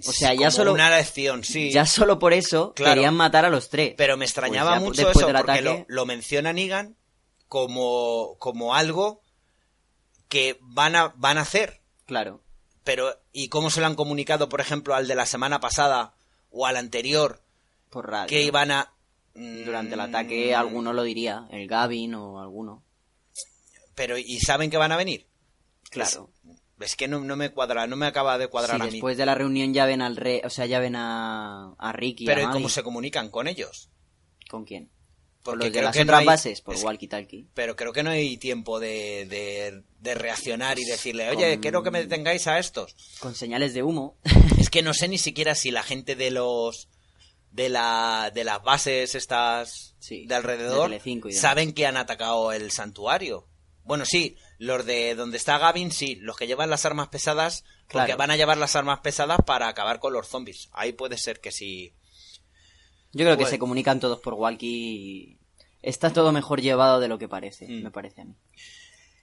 Mm, 0.04 0.10
O 0.10 0.14
sea, 0.14 0.34
ya 0.34 0.38
como 0.38 0.52
solo- 0.52 0.74
Una 0.74 0.90
lección, 0.96 1.44
sí. 1.44 1.72
Ya 1.72 1.86
solo 1.86 2.20
por 2.20 2.34
eso 2.34 2.74
Claro. 2.74 2.94
querían 2.96 3.16
matar 3.16 3.46
a 3.46 3.50
los 3.50 3.70
tres. 3.70 3.94
Pero 3.98 4.18
me 4.18 4.26
extrañaba 4.26 4.72
Pues 4.72 4.80
ya 4.82 4.86
mucho 4.86 5.10
eso, 5.12 5.20
porque 5.28 5.38
ataque- 5.38 5.62
lo, 5.62 5.86
lo 5.88 6.06
menciona 6.06 6.54
Negan 6.54 6.96
como, 7.48 8.36
como 8.40 8.76
algo 8.76 9.22
que 10.28 10.58
van 10.62 10.96
a, 10.96 11.14
van 11.16 11.38
a 11.38 11.42
hacer. 11.42 11.82
Claro. 12.06 12.42
Pero, 12.84 13.20
¿y 13.32 13.50
cómo 13.50 13.70
se 13.70 13.80
lo 13.80 13.88
han 13.88 13.96
comunicado, 13.96 14.50
por 14.50 14.62
ejemplo, 14.62 14.94
al 14.96 15.08
de 15.08 15.16
la 15.16 15.26
semana 15.26 15.60
pasada 15.60 16.14
o 16.52 16.66
al 16.66 16.78
anterior? 16.78 17.42
Por 17.90 18.10
radio. 18.10 18.28
Que 18.28 18.42
iban 18.44 18.72
a... 18.72 18.92
Durante 19.34 19.96
el 19.96 20.00
Mm, 20.00 20.04
ataque 20.04 20.56
alguno 20.56 20.94
lo 20.94 21.04
diría, 21.04 21.48
el 21.52 21.68
Gavin 21.68 22.16
o 22.16 22.40
alguno. 22.40 22.84
Pero, 23.94 24.18
¿y 24.18 24.40
saben 24.40 24.70
que 24.70 24.78
van 24.78 24.92
a 24.94 24.98
venir? 24.98 25.28
Claro. 25.90 26.30
Es 26.80 26.96
que 26.96 27.08
no, 27.08 27.20
no 27.22 27.36
me 27.38 27.52
cuadra, 27.52 27.88
no 27.88 27.96
me 27.96 28.06
acaba 28.06 28.38
de 28.38 28.48
cuadrar 28.48 28.78
Sí, 28.78 28.82
a 28.82 28.86
mí. 28.86 28.92
después 28.92 29.18
de 29.18 29.26
la 29.26 29.34
reunión 29.36 29.74
ya 29.74 29.86
ven 29.86 30.02
al 30.02 30.18
rey, 30.18 30.42
o 30.44 30.50
sea, 30.50 30.66
ya 30.66 30.80
ven 30.80 30.96
a, 30.96 31.74
a 31.78 31.92
Ricky. 31.94 32.26
Pero 32.26 32.42
a 32.42 32.44
¿y 32.44 32.48
cómo 32.54 32.68
se 32.70 32.84
comunican 32.84 33.30
con 33.30 33.48
ellos? 33.48 33.90
¿Con 34.50 34.66
quién? 34.66 34.90
Porque 35.42 35.60
¿Con 35.60 35.68
los 35.68 35.74
de 35.74 35.82
las 35.84 35.94
que 35.94 36.00
no 36.06 36.10
otras 36.10 36.20
hay- 36.22 36.26
bases? 36.26 36.62
Por 36.62 36.76
es- 36.76 36.84
walkie-talkie. 36.84 37.48
Pero 37.54 37.76
creo 37.76 37.94
que 37.94 38.04
no 38.04 38.10
hay 38.10 38.36
tiempo 38.38 38.80
de, 38.80 39.26
de, 39.30 39.84
de 40.00 40.16
reaccionar 40.16 40.78
y 40.80 40.84
decirle, 40.86 41.30
oye, 41.30 41.54
Con- 41.54 41.62
quiero 41.62 41.84
que 41.84 41.92
me 41.92 42.00
detengáis 42.00 42.48
a 42.48 42.60
estos. 42.60 42.96
Con 43.20 43.36
señales 43.36 43.74
de 43.74 43.84
humo. 43.84 44.18
Es 44.60 44.70
que 44.70 44.82
no 44.82 44.94
sé 44.94 45.08
ni 45.08 45.18
siquiera 45.18 45.54
si 45.56 45.70
la 45.72 45.84
gente 45.84 46.16
de 46.16 46.32
los 46.32 46.90
de 47.52 47.70
la 47.70 48.32
de 48.34 48.44
las 48.44 48.62
bases 48.64 49.16
estas 49.16 49.96
Sí, 50.00 50.26
de 50.26 50.36
alrededor 50.36 50.90
de 50.90 51.32
saben 51.34 51.72
que 51.74 51.86
han 51.86 51.96
atacado 51.98 52.52
el 52.52 52.72
santuario. 52.72 53.48
Bueno, 53.84 54.04
sí, 54.06 54.36
los 54.66 54.86
de 54.86 55.16
donde 55.16 55.38
está 55.38 55.58
Gavin, 55.58 55.92
sí, 55.92 56.16
los 56.16 56.36
que 56.38 56.48
llevan 56.48 56.70
las 56.70 56.86
armas 56.86 57.08
pesadas, 57.10 57.64
porque 57.88 58.06
Claro. 58.08 58.18
van 58.18 58.32
a 58.32 58.38
llevar 58.38 58.58
las 58.58 58.76
armas 58.76 59.00
pesadas 59.00 59.40
para 59.46 59.68
acabar 59.68 60.00
con 60.00 60.14
los 60.14 60.28
zombies. 60.28 60.70
Ahí 60.74 60.92
puede 60.94 61.18
ser 61.18 61.40
que 61.40 61.52
sí. 61.52 61.94
Yo 63.14 63.24
creo 63.26 63.38
que 63.38 63.46
se 63.46 63.60
comunican 63.60 64.00
todos 64.00 64.20
por 64.20 64.34
walkie 64.34 64.68
y 64.68 65.38
está 65.82 66.12
todo 66.12 66.32
mejor 66.34 66.62
llevado 66.62 67.00
de 67.00 67.08
lo 67.08 67.18
que 67.18 67.30
parece, 67.30 67.68
Mm. 67.68 67.84
me 67.84 67.92
parece 67.92 68.22
a 68.22 68.26
mí. 68.26 68.36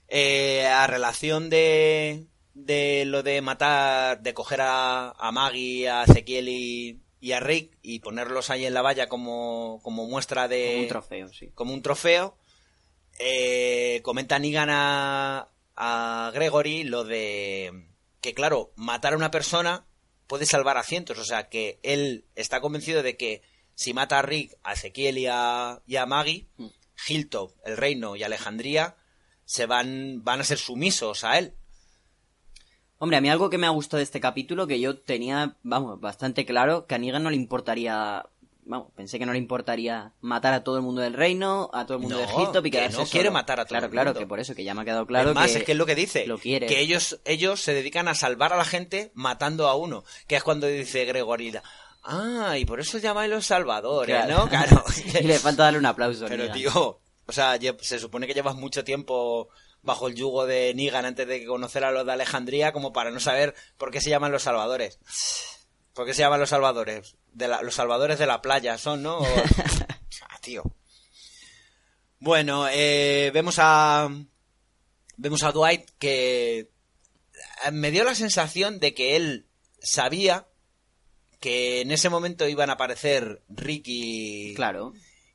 Eh, 0.09 0.66
a 0.66 0.87
relación 0.87 1.48
de, 1.50 2.26
de 2.55 3.05
lo 3.07 3.22
de 3.22 3.40
matar, 3.42 4.20
de 4.22 4.35
coger 4.35 4.61
a, 4.62 5.11
a 5.11 5.33
Maggie, 5.33 5.88
a 5.88 6.05
Ezequiel 6.05 6.48
y, 6.48 7.00
y 7.20 7.33
a 7.33 7.40
Rick 7.40 7.78
y 7.83 8.00
ponerlos 8.00 8.50
ahí 8.50 8.66
en 8.66 8.74
la 8.74 8.83
valla 8.83 9.09
como, 9.09 9.81
como 9.83 10.07
muestra 10.07 10.48
de... 10.48 10.70
Como 10.72 10.83
un 10.83 10.88
trofeo, 10.88 11.33
sí. 11.33 11.50
como 11.55 11.72
un 11.74 11.83
trofeo. 11.83 12.37
Eh, 13.24 14.00
comenta 14.02 14.38
Negan 14.40 14.68
a, 14.70 15.48
a 15.76 16.30
Gregory 16.35 16.82
lo 16.82 17.04
de 17.04 17.87
que, 18.20 18.35
claro, 18.35 18.72
matar 18.74 19.12
a 19.12 19.16
una 19.16 19.30
persona 19.30 19.87
puede 20.26 20.44
salvar 20.44 20.76
a 20.76 20.82
cientos. 20.82 21.18
O 21.18 21.24
sea, 21.24 21.48
que 21.48 21.78
él 21.82 22.24
está 22.35 22.61
convencido 22.61 23.02
de 23.02 23.16
que 23.16 23.42
si 23.74 23.94
mata 23.94 24.18
a 24.18 24.22
Rick, 24.22 24.58
a 24.64 24.72
Ezequiel 24.72 25.18
y 25.18 25.26
a, 25.30 25.82
y 25.87 25.96
a 25.96 26.06
Maggie, 26.06 26.48
Mm. 26.56 26.66
Hilltop, 27.08 27.52
el 27.64 27.76
reino 27.76 28.16
y 28.16 28.22
Alejandría 28.22 28.96
se 29.44 29.66
van, 29.66 30.22
van 30.24 30.40
a 30.40 30.44
ser 30.44 30.58
sumisos 30.58 31.24
a 31.24 31.38
él. 31.38 31.54
Hombre, 32.98 33.16
a 33.16 33.20
mí 33.20 33.28
algo 33.28 33.50
que 33.50 33.58
me 33.58 33.66
ha 33.66 33.70
gustado 33.70 33.98
de 33.98 34.04
este 34.04 34.20
capítulo, 34.20 34.68
que 34.68 34.78
yo 34.78 35.00
tenía, 35.00 35.56
vamos, 35.62 36.00
bastante 36.00 36.46
claro, 36.46 36.87
que 36.87 36.94
a 36.94 36.98
Negan 36.98 37.24
no 37.24 37.30
le 37.30 37.37
importaría, 37.37 38.24
vamos, 38.64 38.88
pensé 38.94 39.18
que 39.18 39.27
no 39.27 39.33
le 39.33 39.38
importaría 39.38 40.12
matar 40.20 40.55
a 40.55 40.62
todo 40.64 40.77
el 40.77 40.83
mundo 40.83 41.01
del 41.03 41.14
reino, 41.14 41.70
a 41.72 41.85
todo 41.87 41.96
el 41.96 42.03
mundo 42.03 42.16
No, 42.20 42.27
de 42.27 42.33
Hilltop 42.33 42.66
y 42.66 42.70
que 42.70 42.79
quedarse 42.79 42.98
no 42.98 43.05
quiere 43.07 43.27
solo. 43.29 43.33
matar 43.33 43.61
a 43.61 43.64
todo 43.64 43.70
Claro, 43.70 43.87
el 43.87 43.92
claro, 43.92 44.09
mundo. 44.11 44.20
que 44.20 44.27
por 44.27 44.40
eso, 44.40 44.55
que 44.55 44.64
ya 44.64 44.75
me 44.75 44.83
ha 44.83 44.85
quedado 44.85 45.07
claro 45.07 45.31
es 45.31 45.35
más, 45.35 45.51
que 45.53 45.59
es 45.59 45.64
que 45.64 45.72
es 45.72 45.79
lo 45.79 45.87
que 45.87 45.94
dice. 45.94 46.27
lo 46.27 46.38
quiere. 46.38 46.66
Que 46.66 46.81
ellos, 46.81 47.20
ellos 47.25 47.61
se 47.61 47.75
dedican 47.75 48.09
a 48.09 48.14
salvar 48.14 48.53
a 48.53 48.57
la 48.57 48.64
gente 48.64 49.11
matando 49.14 49.68
a 49.68 49.75
uno. 49.77 50.05
Que 50.27 50.37
es 50.37 50.42
cuando 50.42 50.66
dice 50.66 51.05
Gregory, 51.05 51.53
ah, 52.05 52.57
y 52.59 52.64
por 52.64 52.81
eso 52.81 52.98
llamáis 52.98 53.31
los 53.31 53.46
salvadores, 53.46 54.16
Claro. 54.16 54.44
¿no? 54.44 54.48
Claro. 54.48 54.85
y 55.20 55.22
le 55.25 55.38
falta 55.38 55.64
darle 55.64 55.79
un 55.79 55.87
aplauso. 55.87 56.27
Pero, 56.29 56.51
tío, 56.53 56.70
o 57.27 57.33
sea, 57.33 57.59
se 57.81 57.98
supone 57.98 58.27
que 58.27 58.35
llevas 58.35 58.55
mucho 58.57 58.85
tiempo 58.85 59.48
bajo 59.83 60.07
el 60.07 60.14
yugo 60.14 60.46
de 60.46 60.72
Negan 60.75 61.05
antes 61.05 61.27
de 61.27 61.44
conocer 61.44 61.83
a 61.85 61.90
los 61.90 62.07
de 62.07 62.12
Alejandría 62.12 62.72
como 62.72 62.92
para 62.92 63.11
no 63.11 63.18
saber 63.18 63.55
por 63.79 63.90
qué 63.90 64.01
se 64.01 64.11
llaman 64.11 64.31
los 64.33 64.42
salvadores. 64.44 64.98
¿Por 65.94 66.07
qué 66.07 66.14
se 66.14 66.22
llaman 66.22 66.40
los 66.40 66.48
salvadores? 66.50 67.16
De 67.33 67.48
la- 67.48 67.62
los 67.62 67.74
salvadores 67.74 68.18
de 68.18 68.26
la 68.26 68.40
playa 68.42 68.78
son, 68.78 69.02
¿no? 69.02 69.18
O- 69.18 69.26
Ah, 70.28 70.38
tío. 70.40 70.62
Bueno, 72.18 72.66
eh, 72.70 73.31
vemos 73.35 73.57
a... 73.59 74.09
Vemos 75.16 75.42
a 75.42 75.52
Dwight 75.52 75.88
que 75.98 76.59
eh, 76.61 77.70
me 77.72 77.90
dio 77.90 78.05
la 78.05 78.14
sensación 78.14 78.78
de 78.81 78.94
que 78.94 79.16
él 79.16 79.46
sabía 79.81 80.46
que 81.40 81.81
en 81.81 81.90
ese 81.90 82.09
momento 82.09 82.48
iban 82.48 82.70
a 82.70 82.74
aparecer 82.74 83.42
Ricky 83.48 84.52
Claro. 84.57 84.92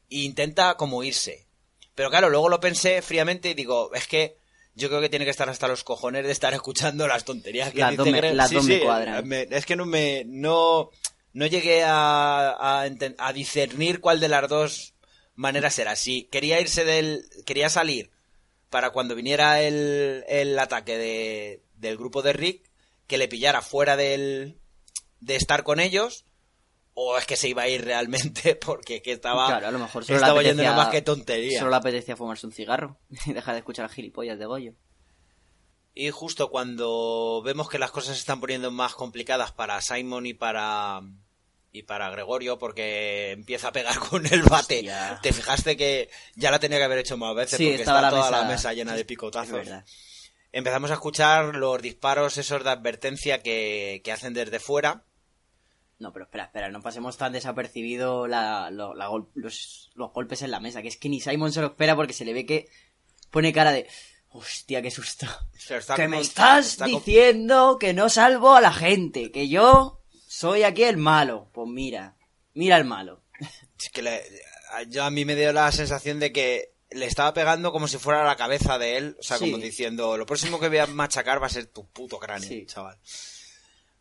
e 0.10 0.20
intenta 0.20 0.76
como 0.76 1.04
irse. 1.04 1.48
Pero 1.96 2.10
claro, 2.10 2.30
luego 2.30 2.50
lo 2.50 2.60
pensé 2.60 3.02
fríamente 3.02 3.50
y 3.50 3.54
digo, 3.54 3.94
es 3.94 4.08
que 4.08 4.38
yo 4.78 4.88
creo 4.90 5.02
que 5.02 5.10
tiene 5.10 5.26
que 5.26 5.32
estar 5.32 5.50
hasta 5.50 5.68
los 5.68 5.84
cojones 5.84 6.24
de 6.26 6.32
estar 6.32 6.54
escuchando 6.54 7.08
las 7.08 7.26
tonterías 7.26 7.72
que 7.74 7.80
Las 7.80 7.92
dice 7.92 7.98
dos 8.04 8.12
me- 8.12 8.22
Gre- 8.22 8.34
las 8.34 8.50
Sí, 8.50 8.56
dos 8.56 8.64
me 8.66 8.76
sí, 8.78 8.82
cuadran. 8.84 9.28
me- 9.28 9.48
es 9.50 9.66
que 9.66 9.76
no 9.76 9.86
me 9.86 10.24
no 10.26 10.90
no 11.34 11.46
llegué 11.46 11.84
a, 11.84 12.50
a, 12.52 12.90
a 13.18 13.34
discernir 13.34 14.00
cuál 14.00 14.20
de 14.20 14.28
las 14.30 14.48
dos 14.50 14.94
maneras 15.36 15.78
era. 15.80 15.96
Si 15.96 16.24
quería 16.26 16.60
irse 16.62 16.84
del 16.86 17.26
quería 17.46 17.70
salir 17.70 18.10
para 18.70 18.90
cuando 18.92 19.16
viniera 19.16 19.62
el, 19.62 20.24
el 20.28 20.58
ataque 20.60 20.98
de, 20.98 21.62
del 21.76 21.98
grupo 21.98 22.22
de 22.22 22.34
Rick 22.34 22.70
que 23.08 23.18
le 23.18 23.28
pillara 23.28 23.62
fuera 23.62 23.96
del 23.98 24.58
de 25.22 25.36
estar 25.36 25.64
con 25.64 25.80
ellos 25.80 26.26
o 27.00 27.16
es 27.16 27.28
que 27.28 27.36
se 27.36 27.48
iba 27.48 27.62
a 27.62 27.68
ir 27.68 27.86
realmente 27.86 28.56
porque 28.66 29.04
que 29.04 29.12
estaba 29.12 29.46
Claro, 29.48 29.68
a 29.68 29.72
lo 29.72 29.78
mejor 29.78 30.04
solo 30.04 30.18
estaba 30.18 30.42
nada 30.42 30.76
más 30.76 30.88
que 30.90 31.04
tontería. 31.04 31.60
Solo 31.60 31.70
le 31.70 31.78
apetecía 31.78 32.16
fumarse 32.16 32.48
un 32.48 32.52
cigarro 32.54 32.98
y 33.28 33.34
dejar 33.34 33.54
de 33.54 33.60
escuchar 33.60 33.86
a 33.86 33.90
gilipollas 33.90 34.40
de 34.40 34.46
Goyo. 34.48 34.74
Y 35.94 36.10
justo 36.12 36.50
cuando 36.50 37.42
vemos 37.46 37.70
que 37.70 37.78
las 37.80 37.92
cosas 37.92 38.16
se 38.16 38.22
están 38.22 38.40
poniendo 38.40 38.72
más 38.72 38.94
complicadas 38.96 39.52
para 39.52 39.80
Simon 39.82 40.26
y 40.26 40.34
para 40.34 41.02
y 41.72 41.84
para 41.84 42.10
Gregorio 42.10 42.58
porque 42.58 43.32
empieza 43.32 43.68
a 43.68 43.72
pegar 43.72 44.00
con 44.00 44.26
el 44.26 44.42
bate. 44.44 44.78
Hostia. 44.80 45.20
Te 45.22 45.34
fijaste 45.34 45.78
que 45.78 46.10
ya 46.36 46.50
la 46.50 46.58
tenía 46.60 46.80
que 46.80 46.84
haber 46.86 46.98
hecho 47.00 47.18
más 47.18 47.36
veces 47.36 47.58
Sí, 47.58 47.66
porque 47.66 47.82
estaba 47.84 48.00
está 48.00 48.02
la 48.02 48.10
toda 48.10 48.32
mesa- 48.32 48.42
la 48.42 48.48
mesa 48.48 48.74
llena 48.74 48.96
de 48.96 49.06
picotazos. 49.06 49.68
Empezamos 50.52 50.90
a 50.90 50.96
escuchar 50.96 51.56
los 51.56 51.80
disparos 51.80 52.38
esos 52.40 52.64
de 52.64 52.70
advertencia 52.72 53.44
que, 53.44 54.02
que 54.04 54.12
hacen 54.12 54.34
desde 54.34 54.60
fuera. 54.60 55.04
No, 56.00 56.14
pero 56.14 56.26
espera, 56.26 56.44
espera, 56.46 56.70
no 56.70 56.82
pasemos 56.82 57.18
tan 57.18 57.34
desapercibido 57.34 58.28
la- 58.28 58.70
la 58.70 59.08
gol- 59.08 59.30
los, 59.34 59.90
los 59.96 60.12
golpes 60.14 60.42
en 60.44 60.52
la 60.52 60.60
mesa, 60.60 60.82
que 60.84 60.88
es 60.90 60.98
que 60.98 61.10
ni 61.10 61.20
Simon 61.20 61.52
se 61.52 61.62
lo 61.62 61.68
espera 61.68 61.96
porque 61.96 62.14
se 62.14 62.24
le 62.26 62.34
ve 62.34 62.46
que 62.46 62.70
pone 63.32 63.52
cara 63.54 63.72
de... 63.72 63.88
Hostia, 64.30 64.82
qué 64.84 64.92
susto. 64.92 65.26
Que 65.96 66.08
me 66.08 66.20
estás 66.20 66.68
está 66.68 66.86
diciendo 66.86 67.78
que 67.80 67.94
no 67.94 68.10
salvo 68.10 68.54
a 68.56 68.62
la 68.62 68.72
gente, 68.74 69.32
que 69.32 69.48
yo 69.50 70.02
soy 70.28 70.64
aquí 70.64 70.84
el 70.84 70.98
malo. 70.98 71.50
Pues 71.54 71.68
mira, 71.68 72.16
mira 72.54 72.78
el 72.78 72.86
malo. 72.86 73.24
Es 73.80 73.90
que 73.90 74.02
le- 74.04 74.24
yo 74.90 75.04
a 75.04 75.10
mí 75.10 75.26
me 75.26 75.36
dio 75.36 75.52
la 75.54 75.72
sensación 75.72 76.20
de 76.20 76.32
que 76.32 76.74
le 76.92 77.06
estaba 77.06 77.34
pegando 77.34 77.72
como 77.72 77.88
si 77.88 77.98
fuera 77.98 78.24
la 78.24 78.36
cabeza 78.36 78.78
de 78.78 78.98
él, 78.98 79.18
o 79.20 79.24
sea, 79.24 79.38
Sí. 79.38 79.46
como 79.52 79.58
diciendo, 79.64 80.18
lo 80.18 80.26
próximo 80.26 80.60
que 80.60 80.70
voy 80.70 80.78
a 80.80 80.88
machacar 80.88 81.42
va 81.42 81.48
a 81.48 81.50
ser 81.50 81.66
tu 81.68 81.88
puto 81.90 82.20
cráneo, 82.20 82.48
Sí. 82.48 82.66
chaval. 82.68 82.98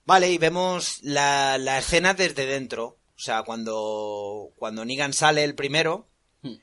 Vale, 0.06 0.30
y 0.30 0.38
vemos 0.38 1.00
la, 1.02 1.58
la 1.58 1.78
escena 1.78 2.14
desde 2.14 2.46
dentro, 2.46 2.96
o 3.16 3.18
sea, 3.18 3.42
cuando, 3.42 4.52
cuando 4.56 4.84
Negan 4.84 5.12
sale 5.12 5.44
el 5.44 5.54
primero, 5.54 6.06
Hmm. 6.42 6.54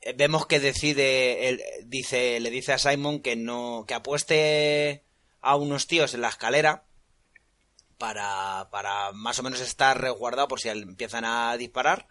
eh, 0.00 0.14
vemos 0.16 0.46
que 0.46 0.60
decide, 0.60 1.48
él, 1.48 1.62
dice, 1.84 2.40
le 2.40 2.50
dice 2.50 2.72
a 2.72 2.78
Simon 2.78 3.20
que 3.20 3.36
no, 3.36 3.84
que 3.86 3.94
apueste 3.94 5.04
a 5.42 5.56
unos 5.56 5.86
tíos 5.86 6.14
en 6.14 6.22
la 6.22 6.28
escalera 6.28 6.84
para, 7.98 8.68
para 8.70 9.12
más 9.12 9.38
o 9.38 9.42
menos 9.42 9.60
estar 9.60 10.00
resguardado 10.00 10.48
por 10.48 10.60
si 10.60 10.68
empiezan 10.68 11.24
a 11.24 11.56
disparar, 11.56 12.06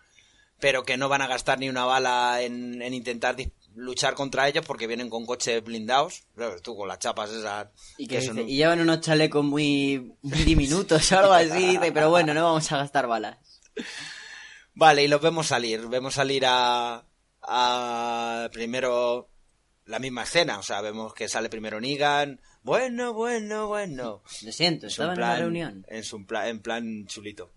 pero 0.60 0.84
que 0.84 0.98
no 0.98 1.10
van 1.10 1.22
a 1.22 1.28
gastar 1.28 1.58
ni 1.60 1.70
una 1.70 1.86
bala 1.86 2.42
en, 2.42 2.82
en 2.82 2.94
intentar 2.94 3.36
luchar 3.76 4.14
contra 4.16 4.48
ellos 4.48 4.66
porque 4.66 4.88
vienen 4.88 5.10
con 5.10 5.26
coches 5.26 5.64
blindados, 5.64 6.24
tú 6.64 6.76
con 6.76 6.88
las 6.88 7.00
chapas 7.00 7.30
esas. 7.32 7.68
Y, 7.98 8.08
que 8.08 8.20
que 8.20 8.46
llevan 8.46 8.80
unos 8.80 9.02
chalecos 9.02 9.44
muy, 9.44 10.14
muy 10.22 10.44
diminutos 10.44 11.12
o 11.12 11.18
algo 11.20 11.34
así, 11.34 11.78
pero 11.94 12.10
bueno, 12.10 12.34
no 12.34 12.44
vamos 12.44 12.72
a 12.72 12.78
gastar 12.78 13.08
balas. 13.08 13.38
Vale, 14.74 15.04
y 15.04 15.08
los 15.08 15.22
vemos 15.22 15.48
salir. 15.48 15.88
Vemos 15.88 16.16
salir 16.16 16.44
a, 16.48 17.06
a 17.42 18.50
primero 18.52 19.30
la 19.86 20.00
misma 20.00 20.24
escena. 20.24 20.60
O 20.60 20.64
sea, 20.64 20.82
vemos 20.82 21.14
que 21.14 21.30
sale 21.30 21.50
primero 21.50 21.80
Negan. 21.80 22.42
Bueno, 22.64 23.14
bueno, 23.14 23.68
bueno. 23.68 24.24
Lo 24.42 24.52
siento, 24.52 24.88
estaba 24.88 25.12
en 25.14 25.16
plan- 25.18 25.30
una 25.32 25.40
reunión. 25.40 25.86
En, 25.88 26.04
su 26.04 26.26
plan, 26.26 26.48
en 26.48 26.62
plan 26.62 27.06
chulito. 27.08 27.52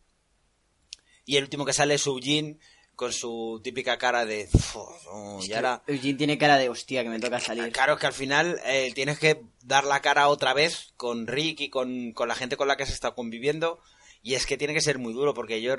Y 1.24 1.36
el 1.36 1.44
último 1.44 1.64
que 1.64 1.72
sale 1.72 1.94
es 1.94 2.06
Eugene 2.06 2.58
con 2.98 3.12
su 3.12 3.60
típica 3.62 3.96
cara 3.96 4.26
de... 4.26 4.48
"Fu, 4.48 4.80
oh", 4.80 5.40
y 5.40 5.52
ahora... 5.52 5.84
Eugene 5.86 6.18
tiene 6.18 6.36
cara 6.36 6.58
de 6.58 6.68
hostia 6.68 7.04
que 7.04 7.08
me 7.10 7.20
toca 7.20 7.38
salir. 7.38 7.70
Claro, 7.72 7.92
es 7.94 8.00
que 8.00 8.08
al 8.08 8.12
final 8.12 8.60
eh, 8.64 8.90
tienes 8.92 9.20
que 9.20 9.40
dar 9.62 9.84
la 9.84 10.02
cara 10.02 10.26
otra 10.28 10.52
vez 10.52 10.92
con 10.96 11.28
Rick 11.28 11.60
y 11.60 11.70
con, 11.70 12.10
con 12.12 12.26
la 12.26 12.34
gente 12.34 12.56
con 12.56 12.66
la 12.66 12.76
que 12.76 12.86
se 12.86 12.92
está 12.92 13.12
conviviendo. 13.12 13.78
Y 14.20 14.34
es 14.34 14.46
que 14.46 14.56
tiene 14.58 14.74
que 14.74 14.80
ser 14.80 14.98
muy 14.98 15.12
duro 15.12 15.32
porque 15.32 15.62
yo, 15.62 15.76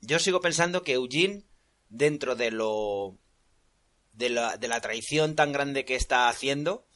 yo 0.00 0.20
sigo 0.20 0.40
pensando 0.40 0.84
que 0.84 0.92
Eugene, 0.92 1.42
dentro 1.88 2.36
de 2.36 2.52
lo. 2.52 3.18
de 4.12 4.28
la, 4.30 4.56
de 4.56 4.68
la 4.68 4.80
traición 4.80 5.34
tan 5.34 5.50
grande 5.50 5.84
que 5.84 5.96
está 5.96 6.28
haciendo, 6.28 6.86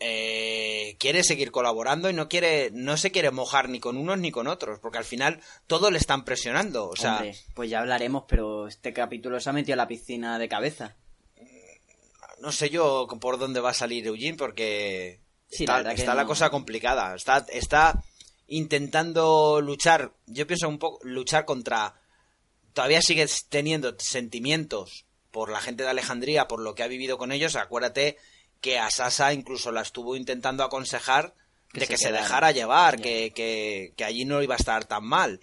eh, 0.00 0.96
quiere 0.98 1.22
seguir 1.22 1.50
colaborando 1.50 2.08
y 2.08 2.14
no 2.14 2.28
quiere 2.28 2.70
no 2.72 2.96
se 2.96 3.10
quiere 3.12 3.30
mojar 3.30 3.68
ni 3.68 3.80
con 3.80 3.96
unos 3.96 4.18
ni 4.18 4.30
con 4.30 4.46
otros 4.48 4.78
porque 4.80 4.98
al 4.98 5.04
final 5.04 5.40
todo 5.66 5.90
le 5.90 5.98
están 5.98 6.24
presionando 6.24 6.88
o 6.88 6.96
sea 6.96 7.16
Hombre, 7.18 7.36
pues 7.54 7.68
ya 7.70 7.80
hablaremos, 7.80 8.24
pero 8.26 8.66
este 8.66 8.92
capítulo 8.94 9.38
se 9.40 9.50
ha 9.50 9.52
metido 9.52 9.74
a 9.74 9.76
la 9.76 9.88
piscina 9.88 10.38
de 10.38 10.48
cabeza. 10.48 10.96
no 12.40 12.50
sé 12.50 12.70
yo 12.70 13.06
por 13.20 13.38
dónde 13.38 13.60
va 13.60 13.70
a 13.70 13.74
salir 13.74 14.06
Eugene 14.06 14.36
porque 14.38 15.20
Sí, 15.52 15.64
está 15.64 15.82
la 15.82 15.92
está 15.92 16.14
la 16.14 16.22
no- 16.22 16.28
cosa 16.28 16.48
complicada. 16.48 17.14
Está, 17.16 17.44
está 17.50 18.00
intentando 18.46 19.60
luchar, 19.60 20.12
yo 20.26 20.46
pienso 20.46 20.68
un 20.68 20.78
poco, 20.78 21.00
luchar 21.02 21.44
contra... 21.44 21.94
Todavía 22.72 23.02
sigue 23.02 23.26
teniendo 23.48 23.96
sentimientos 23.98 25.06
por 25.32 25.50
la 25.50 25.60
gente 25.60 25.82
de 25.82 25.88
Alejandría, 25.88 26.46
por 26.46 26.60
lo 26.60 26.76
que 26.76 26.84
ha 26.84 26.86
vivido 26.86 27.18
con 27.18 27.32
ellos. 27.32 27.56
Acuérdate 27.56 28.16
que 28.60 28.78
a 28.78 28.90
Sasa 28.90 29.32
incluso 29.32 29.72
la 29.72 29.82
estuvo 29.82 30.16
intentando 30.16 30.62
aconsejar 30.64 31.34
de 31.72 31.86
que 31.86 31.96
se 31.96 32.12
dejara 32.12 32.50
llevar, 32.52 33.00
que, 33.00 33.32
que, 33.34 33.92
que 33.96 34.04
allí 34.04 34.24
no 34.24 34.42
iba 34.42 34.54
a 34.54 34.58
estar 34.58 34.84
tan 34.84 35.04
mal. 35.04 35.40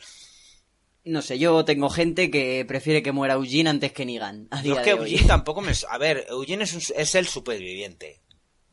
No 1.03 1.21
sé, 1.21 1.39
yo 1.39 1.63
tengo 1.63 1.89
gente 1.89 2.30
que 2.30 2.65
prefiere 2.67 3.01
que 3.01 3.13
muera 3.13 3.36
Eugene 3.36 3.69
antes 3.69 3.93
que 3.93 4.06
Negan. 4.06 4.47
A 4.51 4.62
Yo 4.62 4.75
es 4.77 4.82
que 4.84 4.93
hoy. 4.93 5.12
Eugene 5.13 5.27
tampoco 5.27 5.62
me... 5.62 5.71
A 5.89 5.97
ver, 5.97 6.25
Eugene 6.30 6.65
es, 6.65 6.73
un- 6.73 6.95
es 6.95 7.15
el 7.15 7.27
superviviente. 7.27 8.21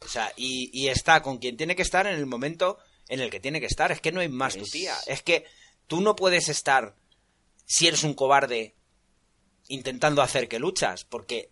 O 0.01 0.09
sea, 0.09 0.33
y, 0.37 0.69
y 0.73 0.89
está 0.89 1.23
con 1.23 1.39
quien 1.39 1.57
tiene 1.57 1.77
que 1.77 1.83
estar 1.83 2.07
en 2.09 2.15
el 2.15 2.27
momento 2.27 2.79
en 3.09 3.21
el 3.21 3.31
que 3.31 3.39
tiene 3.39 3.61
que 3.61 3.67
estar. 3.67 3.93
Es 3.93 4.01
que 4.01 4.11
no 4.11 4.19
hay 4.21 4.29
más 4.29 4.57
tu 4.57 4.65
Es- 4.65 4.71
tía. 4.73 4.97
Es 5.07 5.23
que 5.23 5.45
tú 5.87 6.01
no 6.01 6.17
puedes 6.17 6.49
estar, 6.49 6.97
si 7.67 7.87
eres 7.87 8.03
un 8.03 8.15
cobarde, 8.15 8.75
intentando 9.69 10.21
hacer 10.21 10.49
que 10.49 10.59
luchas, 10.59 11.05
porque 11.05 11.51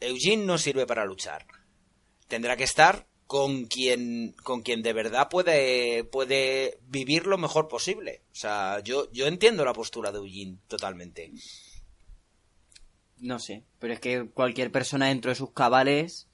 Eugene 0.00 0.44
no 0.44 0.58
sirve 0.58 0.84
para 0.84 1.04
luchar. 1.04 1.46
Tendrá 2.34 2.56
que 2.56 2.64
estar 2.64 3.06
con 3.28 3.66
quien, 3.66 4.34
con 4.42 4.62
quien 4.62 4.82
de 4.82 4.92
verdad 4.92 5.28
puede, 5.28 6.02
puede 6.02 6.80
vivir 6.88 7.28
lo 7.28 7.38
mejor 7.38 7.68
posible. 7.68 8.22
O 8.32 8.34
sea, 8.34 8.80
yo, 8.80 9.08
yo 9.12 9.28
entiendo 9.28 9.64
la 9.64 9.72
postura 9.72 10.10
de 10.10 10.18
Eugene 10.18 10.58
totalmente. 10.66 11.30
No 13.18 13.38
sé, 13.38 13.62
pero 13.78 13.92
es 13.92 14.00
que 14.00 14.28
cualquier 14.28 14.72
persona 14.72 15.06
dentro 15.06 15.28
de 15.28 15.36
sus 15.36 15.52
cabales 15.52 16.26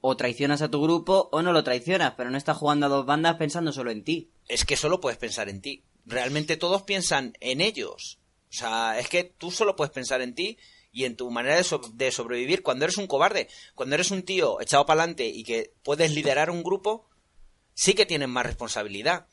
o 0.00 0.16
traicionas 0.16 0.62
a 0.62 0.70
tu 0.70 0.80
grupo 0.80 1.28
o 1.32 1.42
no 1.42 1.52
lo 1.52 1.64
traicionas, 1.64 2.14
pero 2.16 2.30
no 2.30 2.38
estás 2.38 2.56
jugando 2.56 2.86
a 2.86 2.90
dos 2.90 3.04
bandas 3.04 3.34
pensando 3.34 3.72
solo 3.72 3.90
en 3.90 4.04
ti. 4.04 4.30
es 4.46 4.64
que 4.64 4.76
solo 4.76 5.00
puedes 5.00 5.18
pensar 5.18 5.48
en 5.48 5.60
ti. 5.60 5.82
Realmente 6.06 6.56
todos 6.56 6.82
piensan 6.82 7.32
en 7.40 7.60
ellos. 7.60 8.20
O 8.48 8.52
sea, 8.52 9.00
es 9.00 9.08
que 9.08 9.24
tú 9.24 9.50
solo 9.50 9.74
puedes 9.74 9.92
pensar 9.92 10.20
en 10.20 10.36
ti 10.36 10.56
y 10.98 11.04
en 11.04 11.16
tu 11.16 11.30
manera 11.30 11.56
de, 11.56 11.64
so- 11.64 11.80
de 11.94 12.10
sobrevivir 12.10 12.62
cuando 12.62 12.84
eres 12.84 12.96
un 12.96 13.06
cobarde. 13.06 13.48
Cuando 13.74 13.94
eres 13.94 14.10
un 14.10 14.22
tío 14.22 14.60
echado 14.60 14.84
para 14.84 15.02
adelante 15.02 15.26
y 15.28 15.44
que 15.44 15.72
puedes 15.84 16.10
liderar 16.12 16.50
un 16.50 16.62
grupo, 16.64 17.06
sí 17.74 17.94
que 17.94 18.06
tienes 18.06 18.28
más 18.28 18.44
responsabilidad. 18.46 19.26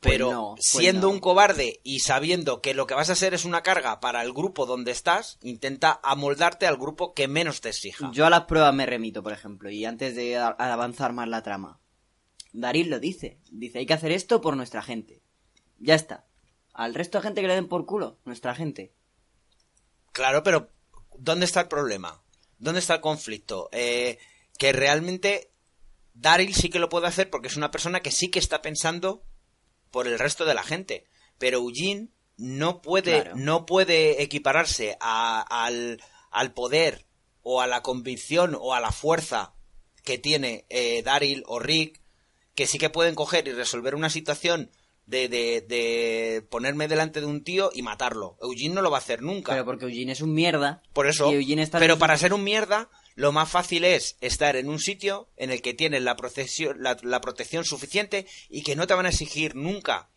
Pues 0.00 0.14
Pero 0.14 0.32
no, 0.32 0.54
pues 0.56 0.66
siendo 0.66 1.08
no. 1.08 1.12
un 1.12 1.20
cobarde 1.20 1.80
y 1.84 2.00
sabiendo 2.00 2.60
que 2.60 2.74
lo 2.74 2.86
que 2.86 2.94
vas 2.94 3.08
a 3.08 3.12
hacer 3.12 3.34
es 3.34 3.44
una 3.44 3.62
carga 3.62 4.00
para 4.00 4.22
el 4.22 4.32
grupo 4.32 4.66
donde 4.66 4.90
estás, 4.90 5.38
intenta 5.42 6.00
amoldarte 6.02 6.66
al 6.66 6.76
grupo 6.76 7.12
que 7.14 7.28
menos 7.28 7.60
te 7.60 7.68
exija. 7.68 8.10
Yo 8.12 8.26
a 8.26 8.30
las 8.30 8.44
pruebas 8.46 8.74
me 8.74 8.86
remito, 8.86 9.22
por 9.22 9.32
ejemplo, 9.32 9.70
y 9.70 9.84
antes 9.84 10.16
de 10.16 10.38
avanzar 10.38 11.12
más 11.12 11.28
la 11.28 11.42
trama. 11.42 11.78
Darín 12.52 12.90
lo 12.90 12.98
dice. 13.00 13.38
Dice, 13.50 13.78
hay 13.78 13.86
que 13.86 13.94
hacer 13.94 14.12
esto 14.12 14.40
por 14.40 14.56
nuestra 14.56 14.82
gente. 14.82 15.22
Ya 15.78 15.94
está. 15.94 16.24
Al 16.74 16.94
resto 16.94 17.18
de 17.18 17.22
gente 17.22 17.40
que 17.42 17.48
le 17.48 17.54
den 17.54 17.68
por 17.68 17.84
culo, 17.86 18.18
nuestra 18.24 18.54
gente. 18.54 18.92
Claro, 20.12 20.42
pero 20.42 20.68
¿dónde 21.18 21.46
está 21.46 21.60
el 21.62 21.68
problema? 21.68 22.22
¿Dónde 22.58 22.80
está 22.80 22.94
el 22.94 23.00
conflicto? 23.00 23.68
Eh, 23.72 24.18
que 24.58 24.72
realmente 24.72 25.50
Daryl 26.14 26.54
sí 26.54 26.68
que 26.68 26.78
lo 26.78 26.88
puede 26.88 27.06
hacer 27.06 27.30
porque 27.30 27.48
es 27.48 27.56
una 27.56 27.70
persona 27.70 28.00
que 28.00 28.10
sí 28.12 28.28
que 28.30 28.38
está 28.38 28.62
pensando 28.62 29.24
por 29.90 30.06
el 30.06 30.18
resto 30.18 30.44
de 30.44 30.54
la 30.54 30.62
gente. 30.62 31.04
Pero 31.38 31.58
Eugene 31.58 32.08
no 32.36 32.82
puede, 32.82 33.22
Claro. 33.22 33.36
no 33.36 33.66
puede 33.66 34.22
equipararse 34.22 34.96
a- 35.00 35.40
al, 35.64 36.02
al 36.30 36.52
poder 36.54 37.06
o 37.42 37.60
a 37.60 37.66
la 37.66 37.82
convicción 37.82 38.56
o 38.58 38.74
a 38.74 38.80
la 38.80 38.92
fuerza 38.92 39.54
que 40.04 40.18
tiene 40.18 40.66
eh, 40.70 41.02
Daryl 41.02 41.42
o 41.46 41.58
Rick, 41.58 42.00
que 42.54 42.66
sí 42.66 42.78
que 42.78 42.90
pueden 42.90 43.14
coger 43.14 43.48
y 43.48 43.52
resolver 43.52 43.94
una 43.94 44.10
situación 44.10 44.70
de, 45.06 45.28
de, 45.28 45.60
de 45.60 46.42
ponerme 46.48 46.88
delante 46.88 47.20
de 47.20 47.26
un 47.26 47.42
tío 47.44 47.70
y 47.74 47.82
matarlo. 47.82 48.36
Eugene 48.40 48.74
no 48.74 48.82
lo 48.82 48.90
va 48.90 48.98
a 48.98 49.00
hacer 49.00 49.22
nunca. 49.22 49.52
Pero 49.52 49.64
porque 49.64 49.84
Eugene 49.86 50.12
es 50.12 50.20
un 50.20 50.32
mierda. 50.32 50.82
Por 50.92 51.06
eso. 51.06 51.30
está 51.30 51.78
Pero 51.78 51.98
para 51.98 52.16
ser 52.16 52.32
un 52.32 52.44
mierda, 52.44 52.90
lo 53.14 53.32
más 53.32 53.50
fácil 53.50 53.84
es 53.84 54.16
estar 54.20 54.56
en 54.56 54.68
un 54.68 54.78
sitio 54.78 55.28
en 55.36 55.50
el 55.50 55.62
que 55.62 55.74
tienes 55.74 56.02
la, 56.02 56.16
la, 56.76 56.96
la 57.02 57.20
protección 57.20 57.64
suficiente 57.64 58.26
y 58.48 58.62
que 58.62 58.76
no 58.76 58.86
te 58.86 58.94
van 58.94 59.06
a 59.06 59.10
exigir 59.10 59.54
nunca 59.54 60.08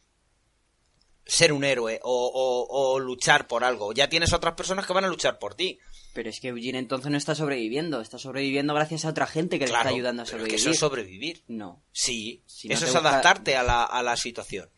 ser 1.25 1.51
un 1.53 1.63
héroe 1.63 1.99
o, 2.03 2.11
o- 2.33 2.93
o 2.93 2.99
luchar 2.99 3.47
por 3.47 3.63
algo. 3.63 3.93
Ya 3.93 4.09
tienes 4.09 4.31
otras 4.33 4.53
personas 4.53 4.85
que 4.85 4.93
van 4.93 5.05
a 5.05 5.07
luchar 5.09 5.39
por 5.39 5.55
ti. 5.55 5.79
Pero 6.13 6.29
es 6.29 6.39
que 6.39 6.47
Eugene 6.49 6.77
entonces 6.79 7.11
no 7.11 7.17
está 7.17 7.35
sobreviviendo. 7.35 7.99
Está 7.99 8.17
sobreviviendo 8.17 8.73
gracias 8.73 9.03
a 9.05 9.09
otra 9.09 9.27
gente 9.27 9.59
que 9.59 9.65
Claro, 9.65 9.83
le 9.85 9.89
está 9.89 9.95
ayudando 9.95 10.21
a 10.21 10.25
pero 10.25 10.37
es 10.37 10.41
sobrevivir. 10.43 10.55
que 10.55 10.61
eso 10.61 10.69
es 10.71 10.79
sobrevivir. 10.79 11.43
No. 11.47 11.83
Sí, 11.91 12.41
Si 12.45 12.67
no 12.69 12.73
eso 12.75 12.85
te 12.85 12.89
es 12.89 12.93
gusta- 12.95 13.09
adaptarte 13.09 13.55
a 13.57 13.63
la, 13.63 13.83
a 13.83 14.01
la 14.03 14.15
situación. 14.15 14.69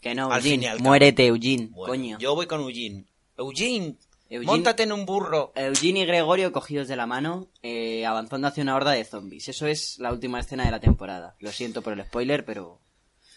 Que 0.00 0.14
no, 0.14 0.30
Al 0.30 0.38
Eugene. 0.44 0.68
al. 0.68 0.80
Muérete, 0.80 1.26
Eugene. 1.26 1.68
Bueno, 1.72 1.92
coño. 1.92 2.18
Yo 2.18 2.34
voy 2.34 2.46
con 2.46 2.60
Eugene. 2.60 3.06
Eugene, 3.36 3.96
Eugene- 4.28 4.46
montate 4.46 4.82
en 4.84 4.92
un 4.92 5.04
burro. 5.06 5.52
Eugene 5.56 6.00
y 6.00 6.04
Gregorio 6.06 6.52
cogidos 6.52 6.86
de 6.86 6.96
la 6.96 7.06
mano, 7.06 7.48
eh, 7.62 8.04
avanzando 8.06 8.46
hacia 8.48 8.62
una 8.62 8.76
horda 8.76 8.92
de 8.92 9.04
zombies. 9.04 9.48
Eso 9.48 9.66
es 9.66 9.98
la 9.98 10.12
última 10.12 10.38
escena 10.38 10.64
de 10.64 10.70
la 10.70 10.80
temporada. 10.80 11.34
Lo 11.40 11.50
siento 11.50 11.82
por 11.82 11.92
el 11.94 12.04
spoiler, 12.04 12.44
pero... 12.44 12.80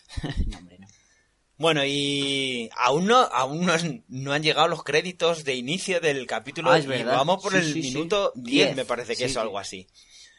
no, 0.48 0.58
hombre, 0.60 0.78
no. 0.80 0.88
Bueno, 1.58 1.86
y 1.86 2.70
aún 2.76 3.06
no, 3.06 3.18
aún 3.18 3.66
no, 3.66 3.74
han- 3.74 4.04
no 4.10 4.34
han 4.34 4.44
llegado 4.44 4.68
los 4.68 4.84
créditos 4.84 5.44
de 5.46 5.56
inicio 5.56 6.02
del 6.02 6.28
capítulo. 6.28 6.70
Ah, 6.72 6.78
es 6.80 6.86
y 6.86 7.04
vamos 7.04 7.42
por 7.42 7.54
Sí, 7.54 7.58
el 7.60 7.74
sí, 7.74 7.82
minuto 7.82 8.34
10, 8.36 8.66
Diez. 8.68 8.76
me 8.76 8.86
parece 8.86 9.16
que 9.16 9.26
es 9.26 9.38
algo 9.38 9.58
así. 9.58 9.88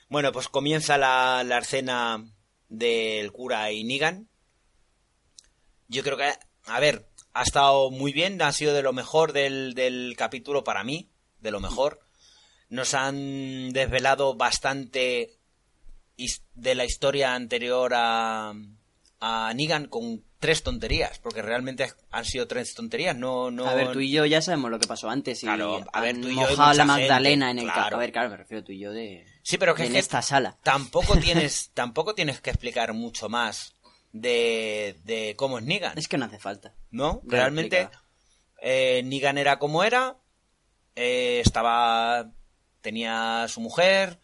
Bueno, 0.09 0.31
pues 0.31 0.49
comienza 0.49 0.99
la, 0.99 1.43
la 1.45 1.59
escena 1.59 2.23
del 2.69 3.33
cura 3.33 3.73
y 3.73 3.83
Negan. 3.85 4.29
Yo 5.89 6.03
creo 6.03 6.17
que, 6.19 6.33
a 6.67 6.81
ver, 6.81 7.09
ha 7.33 7.43
estado 7.43 7.91
muy 7.91 8.13
bien, 8.13 8.41
ha 8.43 8.53
sido 8.53 8.75
de 8.75 8.83
lo 8.83 8.93
mejor 8.93 9.33
del, 9.33 9.73
del 9.75 10.15
capítulo 10.19 10.65
para 10.65 10.85
mí, 10.85 11.11
de 11.41 11.51
lo 11.51 11.61
mejor. 11.61 12.01
Nos 12.69 12.93
han 12.95 13.71
desvelado 13.73 14.35
bastante 14.35 15.39
de 16.55 16.75
la 16.75 16.85
historia 16.85 17.35
anterior 17.35 17.93
a, 17.95 18.53
a 19.21 19.53
Negan 19.55 19.87
con 19.87 20.25
tres 20.39 20.63
tonterías, 20.63 21.19
porque 21.19 21.43
realmente 21.43 21.91
han 22.11 22.25
sido 22.25 22.47
tres 22.47 22.75
tonterías, 22.75 23.17
no, 23.17 23.51
no... 23.51 23.67
A 23.67 23.75
ver, 23.75 23.93
tú 23.93 24.01
y 24.01 24.11
yo 24.11 24.27
ya 24.27 24.43
sabemos 24.43 24.71
lo 24.71 24.79
que 24.79 24.87
pasó 24.87 25.09
antes 25.09 25.43
y 25.43 25.47
Claro, 25.47 25.85
a 25.93 26.01
ver, 26.01 26.21
tú 26.21 26.29
y 26.29 26.35
yo 26.35 26.43
mojado 26.43 26.75
la 26.75 26.85
Magdalena 26.85 27.47
gente, 27.49 27.63
en 27.63 27.69
el 27.69 27.73
claro. 27.73 27.97
A 27.97 28.01
ver, 28.01 28.13
claro, 28.13 28.31
me 28.31 28.37
refiero 28.37 28.63
tú 28.63 28.73
y 28.73 28.79
yo 28.79 28.93
de... 28.93 29.27
Sí, 29.43 29.57
pero 29.59 29.75
que 29.75 29.83
de 29.83 29.87
es 29.87 29.91
en 29.91 29.95
que 29.95 30.01
esta 30.01 30.23
sala. 30.23 30.59
tampoco 30.63 31.17
tienes, 31.21 31.71
tampoco 31.73 32.15
tienes 32.15 32.41
que 32.41 32.51
explicar 32.51 32.93
mucho 32.93 33.29
más 33.29 33.75
de, 34.13 34.97
de 35.05 35.35
cómo 35.37 35.59
es 35.59 35.65
Negan, 35.65 35.97
Es 35.97 36.09
que 36.09 36.19
no 36.19 36.27
hace 36.27 36.39
falta. 36.39 36.75
¿no? 36.91 37.23
Realmente, 37.25 37.89
eh, 38.61 39.03
Negan 39.05 39.39
era 39.39 39.59
como 39.59 39.85
era, 39.85 40.19
eh, 40.95 41.41
estaba, 41.45 42.31
tenía 42.83 43.47
su 43.49 43.61
mujer, 43.61 44.19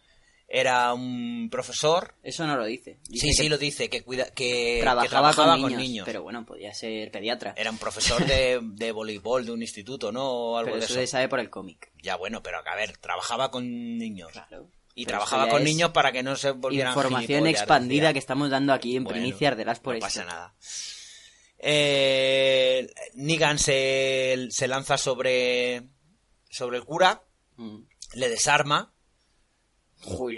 era 0.55 0.93
un 0.93 1.49
profesor, 1.49 2.13
Eso 2.21 2.45
no 2.45 2.55
lo 2.55 2.65
dice. 2.65 2.99
Dice 3.09 3.25
sí, 3.29 3.33
sí 3.33 3.49
lo 3.49 3.57
dice, 3.57 3.89
que, 3.89 4.03
cuida, 4.03 4.25
que, 4.25 4.75
que 4.75 4.79
trabajaba, 4.81 5.31
trabajaba 5.31 5.57
con, 5.59 5.75
niños, 5.75 6.05
Pero 6.05 6.21
bueno, 6.21 6.45
podía 6.45 6.71
ser 6.75 7.09
pediatra. 7.09 7.55
Era 7.57 7.71
un 7.71 7.79
profesor 7.79 8.23
de, 8.23 8.59
de 8.75 8.91
voleibol 8.91 9.47
de 9.47 9.51
un 9.51 9.63
instituto, 9.63 10.11
¿no? 10.11 10.29
O 10.29 10.57
algo 10.59 10.67
pero 10.73 10.79
de 10.79 10.85
eso 10.85 10.93
eso. 10.93 11.01
se 11.01 11.07
sabe 11.07 11.27
por 11.27 11.39
el 11.39 11.49
cómic. 11.49 11.91
Ya 12.03 12.17
bueno, 12.17 12.43
pero 12.43 12.59
a 12.59 12.75
ver, 12.75 12.95
trabajaba 12.97 13.49
con 13.49 13.97
niños. 13.97 14.31
Claro. 14.31 14.69
Y 14.93 15.05
Pero 15.05 15.17
trabajaba 15.17 15.49
con 15.49 15.63
niños 15.63 15.89
para 15.89 16.11
que 16.11 16.21
no 16.21 16.35
se 16.35 16.51
volvieran 16.51 16.91
Información 16.91 17.47
expandida 17.47 18.13
que 18.13 18.19
estamos 18.19 18.51
dando 18.51 18.73
aquí 18.73 18.95
en 18.95 19.05
Bueno, 19.05 19.17
primicias 19.21 19.57
de 19.57 19.65
las 19.65 19.79
por 19.79 19.93
no 19.95 19.97
esto. 19.97 20.05
pasa 20.05 20.25
nada. 20.25 20.53
Eh, 21.57 22.93
Negan 23.15 23.57
se, 23.57 24.47
se 24.51 24.67
lanza 24.67 24.99
sobre, 24.99 25.81
sobre 26.49 26.77
el 26.77 26.83
cura, 26.85 27.23
Mm. 27.55 27.79
le 28.15 28.29
desarma. 28.29 28.92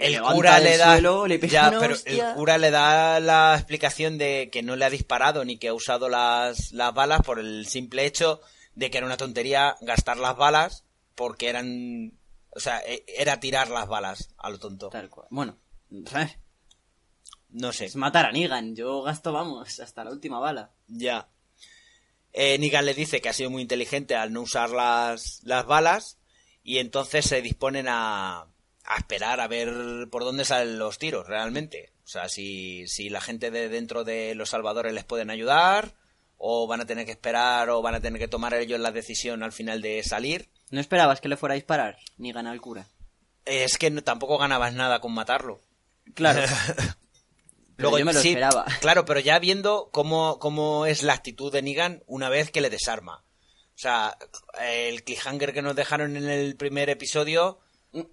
El 0.00 0.20
cura 0.22 0.60
le 0.60 0.76
da, 0.76 0.92
suelo, 0.92 1.26
le 1.26 1.38
pega 1.38 1.70
ya, 1.70 1.78
pero 1.78 1.94
hostia. 1.94 2.30
el 2.30 2.34
cura 2.36 2.58
le 2.58 2.70
da 2.70 3.20
la 3.20 3.54
explicación 3.56 4.18
de 4.18 4.48
que 4.52 4.62
no 4.62 4.76
le 4.76 4.84
ha 4.84 4.90
disparado 4.90 5.44
ni 5.44 5.58
que 5.58 5.68
ha 5.68 5.74
usado 5.74 6.08
las, 6.08 6.72
las 6.72 6.94
balas 6.94 7.20
por 7.22 7.38
el 7.38 7.66
simple 7.66 8.06
hecho 8.06 8.40
de 8.74 8.90
que 8.90 8.98
era 8.98 9.06
una 9.06 9.16
tontería 9.16 9.76
gastar 9.80 10.18
las 10.18 10.36
balas 10.36 10.84
porque 11.14 11.48
eran, 11.48 12.12
o 12.50 12.60
sea, 12.60 12.78
e- 12.86 13.04
era 13.08 13.40
tirar 13.40 13.68
las 13.68 13.88
balas 13.88 14.28
a 14.38 14.50
lo 14.50 14.58
tonto. 14.58 14.88
Tal 14.90 15.08
cual. 15.08 15.26
Bueno, 15.30 15.58
¿sabes? 16.06 16.38
No 17.48 17.72
sé. 17.72 17.86
es 17.86 17.96
matar 17.96 18.26
a 18.26 18.32
Negan. 18.32 18.76
Yo 18.76 19.02
gasto, 19.02 19.32
vamos, 19.32 19.80
hasta 19.80 20.04
la 20.04 20.10
última 20.10 20.38
bala. 20.38 20.72
Ya. 20.88 21.28
Eh, 22.32 22.58
Negan 22.58 22.84
le 22.84 22.92
dice 22.92 23.20
que 23.20 23.30
ha 23.30 23.32
sido 23.32 23.50
muy 23.50 23.62
inteligente 23.62 24.14
al 24.14 24.32
no 24.32 24.42
usar 24.42 24.70
las, 24.70 25.40
las 25.44 25.64
balas 25.64 26.18
y 26.62 26.78
entonces 26.78 27.24
se 27.24 27.40
disponen 27.40 27.86
a, 27.88 28.46
a 28.86 28.96
esperar 28.98 29.40
a 29.40 29.48
ver 29.48 30.08
por 30.10 30.24
dónde 30.24 30.44
salen 30.44 30.78
los 30.78 30.98
tiros 30.98 31.26
realmente. 31.26 31.92
O 32.04 32.08
sea, 32.08 32.28
si, 32.28 32.86
si 32.86 33.08
la 33.10 33.20
gente 33.20 33.50
de 33.50 33.68
dentro 33.68 34.04
de 34.04 34.34
los 34.34 34.50
salvadores 34.50 34.92
les 34.92 35.04
pueden 35.04 35.30
ayudar 35.30 35.94
o 36.38 36.66
van 36.66 36.80
a 36.80 36.86
tener 36.86 37.04
que 37.04 37.12
esperar 37.12 37.70
o 37.70 37.82
van 37.82 37.94
a 37.94 38.00
tener 38.00 38.20
que 38.20 38.28
tomar 38.28 38.54
ellos 38.54 38.78
la 38.78 38.92
decisión 38.92 39.42
al 39.42 39.52
final 39.52 39.82
de 39.82 40.02
salir. 40.02 40.48
¿No 40.70 40.80
esperabas 40.80 41.20
que 41.20 41.28
le 41.28 41.36
fuera 41.36 41.54
a 41.54 41.56
disparar? 41.56 41.98
Negan 42.18 42.46
al 42.46 42.60
cura. 42.60 42.86
Es 43.44 43.78
que 43.78 43.90
no- 43.90 44.02
tampoco 44.02 44.38
ganabas 44.38 44.74
nada 44.74 45.00
con 45.00 45.12
matarlo. 45.14 45.60
Claro. 46.14 46.42
Pero 47.76 47.98
yo 47.98 48.04
me 48.04 48.12
lo 48.12 48.20
sí, 48.20 48.28
esperaba. 48.30 48.64
Claro, 48.80 49.04
pero 49.04 49.20
ya 49.20 49.38
viendo 49.38 49.90
cómo, 49.92 50.38
cómo 50.38 50.86
es 50.86 51.02
la 51.02 51.12
actitud 51.12 51.52
de 51.52 51.60
Negan 51.60 52.02
una 52.06 52.30
vez 52.30 52.50
que 52.50 52.62
le 52.62 52.70
desarma. 52.70 53.22
O 53.74 53.78
sea, 53.78 54.16
el 54.58 55.04
cliffhanger 55.04 55.52
que 55.52 55.60
nos 55.60 55.76
dejaron 55.76 56.16
en 56.16 56.26
el 56.26 56.56
primer 56.56 56.88
episodio 56.88 57.60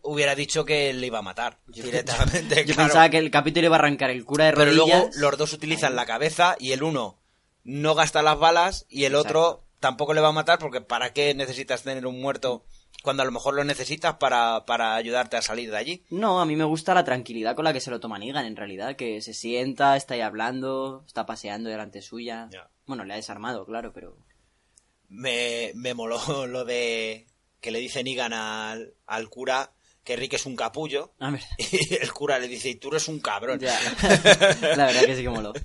hubiera 0.02 0.36
dicho 0.36 0.66
que 0.66 0.94
le 0.94 1.08
iba 1.08 1.20
a 1.20 1.24
matar 1.24 1.60
directamente. 1.68 2.66
Yo 2.66 2.74
claro. 2.74 2.88
pensaba 2.88 3.10
que 3.10 3.18
el 3.18 3.32
capítulo 3.32 3.66
iba 3.68 3.76
a 3.76 3.80
arrancar 3.80 4.10
el 4.10 4.26
cura 4.26 4.46
de 4.46 4.54
Pero 4.54 4.66
rodillas. 4.66 4.88
luego 4.88 5.10
los 5.16 5.38
dos 5.38 5.54
utilizan 5.54 5.96
la 5.96 6.06
cabeza 6.06 6.56
y 6.60 6.72
el 6.72 6.84
uno 6.84 7.20
no 7.64 7.96
gasta 7.96 8.22
las 8.22 8.38
balas 8.38 8.86
y 8.90 9.06
el 9.06 9.16
otro 9.16 9.64
tampoco 9.80 10.14
le 10.14 10.22
va 10.22 10.30
a 10.30 10.34
matar 10.34 10.60
porque 10.60 10.82
¿para 10.82 11.14
qué 11.14 11.34
necesitas 11.34 11.84
tener 11.84 12.06
un 12.06 12.22
muerto 12.22 12.66
cuando 13.04 13.24
a 13.24 13.26
lo 13.26 13.32
mejor 13.32 13.54
lo 13.54 13.64
necesitas 13.66 14.16
para, 14.16 14.66
para 14.66 14.96
ayudarte 14.96 15.36
a 15.38 15.42
salir 15.42 15.72
de 15.72 15.78
allí? 15.78 16.06
No, 16.10 16.40
a 16.40 16.46
mí 16.46 16.56
me 16.56 16.64
gusta 16.64 16.94
la 16.94 17.04
tranquilidad 17.04 17.56
con 17.56 17.66
la 17.66 17.74
que 17.74 17.82
se 17.82 17.92
lo 17.92 18.00
toma 18.00 18.18
Negan, 18.20 18.46
en 18.46 18.56
realidad. 18.56 18.96
Que 18.96 19.22
se 19.22 19.34
sienta, 19.34 19.98
está 19.98 20.14
ahí 20.14 20.22
hablando, 20.22 21.04
está 21.06 21.26
paseando 21.26 21.70
delante 21.70 22.02
suya. 22.02 22.48
Ya. 22.52 22.70
Bueno, 22.86 23.04
le 23.04 23.14
ha 23.14 23.18
desarmado, 23.18 23.66
claro, 23.66 23.92
pero... 23.94 24.16
Me, 25.10 25.72
me 25.76 25.94
moló 25.94 26.18
lo 26.48 26.64
de 26.66 27.28
que 27.64 27.72
le 27.72 27.80
dice 27.80 28.04
Negan 28.04 28.34
al, 28.34 28.94
al 29.08 29.30
cura 29.30 29.72
que 30.04 30.18
Rick 30.18 30.34
es 30.34 30.46
un 30.46 30.58
capullo 30.58 31.14
A 31.18 31.32
ver, 31.32 31.42
y 31.58 31.96
el 31.96 32.12
cura 32.12 32.38
le 32.38 32.50
dice 32.50 32.70
y 32.70 32.76
tú 32.76 32.90
eres 32.90 33.08
un 33.08 33.22
cabrón. 33.22 33.58
ya. 33.60 33.80
la 34.62 34.86
verdad 34.86 35.06
que 35.06 35.16
sí 35.16 35.24
que 35.24 35.30
moló. 35.30 35.54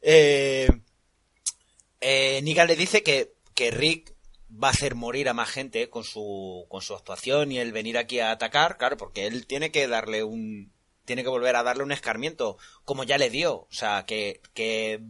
Eh, 0.00 0.68
eh, 2.00 2.40
Negan 2.44 2.68
le 2.68 2.76
dice 2.76 3.02
que, 3.02 3.34
que 3.52 3.72
Rick 3.72 4.14
va 4.48 4.68
a 4.68 4.70
hacer 4.70 4.94
morir 4.94 5.28
a 5.28 5.34
más 5.34 5.50
gente 5.50 5.90
con 5.90 6.04
su, 6.04 6.66
con 6.68 6.82
su 6.82 6.94
actuación 6.94 7.50
y 7.50 7.58
el 7.58 7.72
venir 7.72 7.98
aquí 7.98 8.20
a 8.20 8.30
atacar, 8.30 8.78
claro, 8.78 8.96
porque 8.96 9.26
él 9.26 9.48
tiene 9.48 9.72
que 9.72 9.88
darle 9.88 10.22
un, 10.22 10.72
tiene 11.04 11.24
que 11.24 11.30
volver 11.30 11.56
a 11.56 11.64
darle 11.64 11.82
un 11.82 11.90
escarmiento, 11.90 12.58
como 12.84 13.02
ya 13.02 13.18
le 13.18 13.28
dio, 13.28 13.54
o 13.56 13.68
sea, 13.72 14.04
que, 14.06 14.40
que 14.54 15.02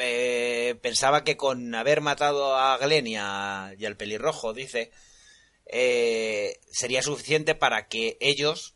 eh, 0.00 0.78
pensaba 0.82 1.24
que 1.24 1.36
con 1.36 1.74
haber 1.74 2.00
matado 2.00 2.56
a 2.56 2.76
Glenn 2.78 3.06
y, 3.06 3.16
al 3.16 3.96
pelirrojo, 3.96 4.52
dice, 4.52 4.90
eh, 5.66 6.58
sería 6.70 7.02
suficiente 7.02 7.54
para 7.54 7.88
que 7.88 8.16
ellos 8.20 8.74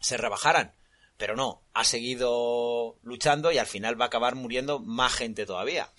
se 0.00 0.16
rebajaran. 0.16 0.74
Pero 1.16 1.36
no, 1.36 1.62
ha 1.72 1.84
seguido 1.84 2.98
luchando 3.02 3.52
y 3.52 3.58
al 3.58 3.66
final 3.66 4.00
va 4.00 4.06
a 4.06 4.08
acabar 4.08 4.34
muriendo 4.34 4.80
más 4.80 5.12
gente 5.14 5.46
todavía. 5.46 5.90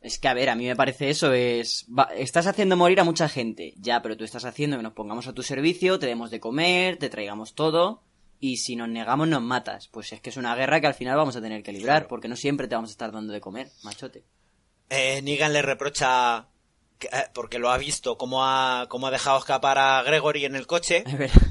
Es 0.00 0.18
que, 0.18 0.28
a 0.28 0.34
ver, 0.34 0.48
a 0.48 0.54
mí 0.54 0.64
me 0.66 0.76
parece 0.76 1.10
eso, 1.10 1.32
es... 1.32 1.84
va- 1.86 2.10
estás 2.16 2.46
haciendo 2.46 2.76
morir 2.76 3.00
a 3.00 3.04
mucha 3.04 3.28
gente, 3.28 3.74
ya, 3.76 4.00
pero 4.00 4.16
tú 4.16 4.24
estás 4.24 4.44
haciendo 4.44 4.76
que 4.76 4.82
nos 4.84 4.92
pongamos 4.92 5.26
a 5.26 5.32
tu 5.34 5.42
servicio, 5.42 5.98
te 5.98 6.06
demos 6.06 6.30
de 6.30 6.38
comer, 6.40 6.98
te 6.98 7.08
traigamos 7.10 7.54
todo, 7.54 8.04
y 8.40 8.56
si 8.58 8.76
nos 8.76 8.88
negamos 8.88 9.28
nos 9.28 9.42
matas. 9.42 9.88
Pues 9.88 10.12
es 10.12 10.20
que 10.20 10.30
es 10.30 10.36
una 10.36 10.54
guerra 10.54 10.80
que 10.80 10.86
al 10.86 10.94
final 10.94 11.16
vamos 11.16 11.36
a 11.36 11.40
tener 11.40 11.62
que 11.62 11.72
librar, 11.72 11.96
Claro. 12.02 12.08
porque 12.08 12.28
no 12.28 12.36
siempre 12.36 12.68
te 12.68 12.74
vamos 12.74 12.90
a 12.90 12.92
estar 12.92 13.12
dando 13.12 13.32
de 13.32 13.40
comer, 13.40 13.70
machote. 13.82 14.24
Eh, 14.90 15.20
Negan 15.22 15.52
le 15.52 15.62
reprocha, 15.62 16.48
que- 16.98 17.08
eh, 17.08 17.26
porque 17.34 17.58
lo 17.58 17.70
ha 17.70 17.78
visto, 17.78 18.16
cómo 18.16 18.44
ha, 18.46 18.86
cómo 18.88 19.06
ha 19.06 19.10
dejado 19.10 19.38
escapar 19.38 19.78
a 19.78 20.02
Gregory 20.02 20.44
en 20.44 20.56
el 20.56 20.66
coche, 20.66 21.04
Es 21.06 21.18
verdad. 21.18 21.42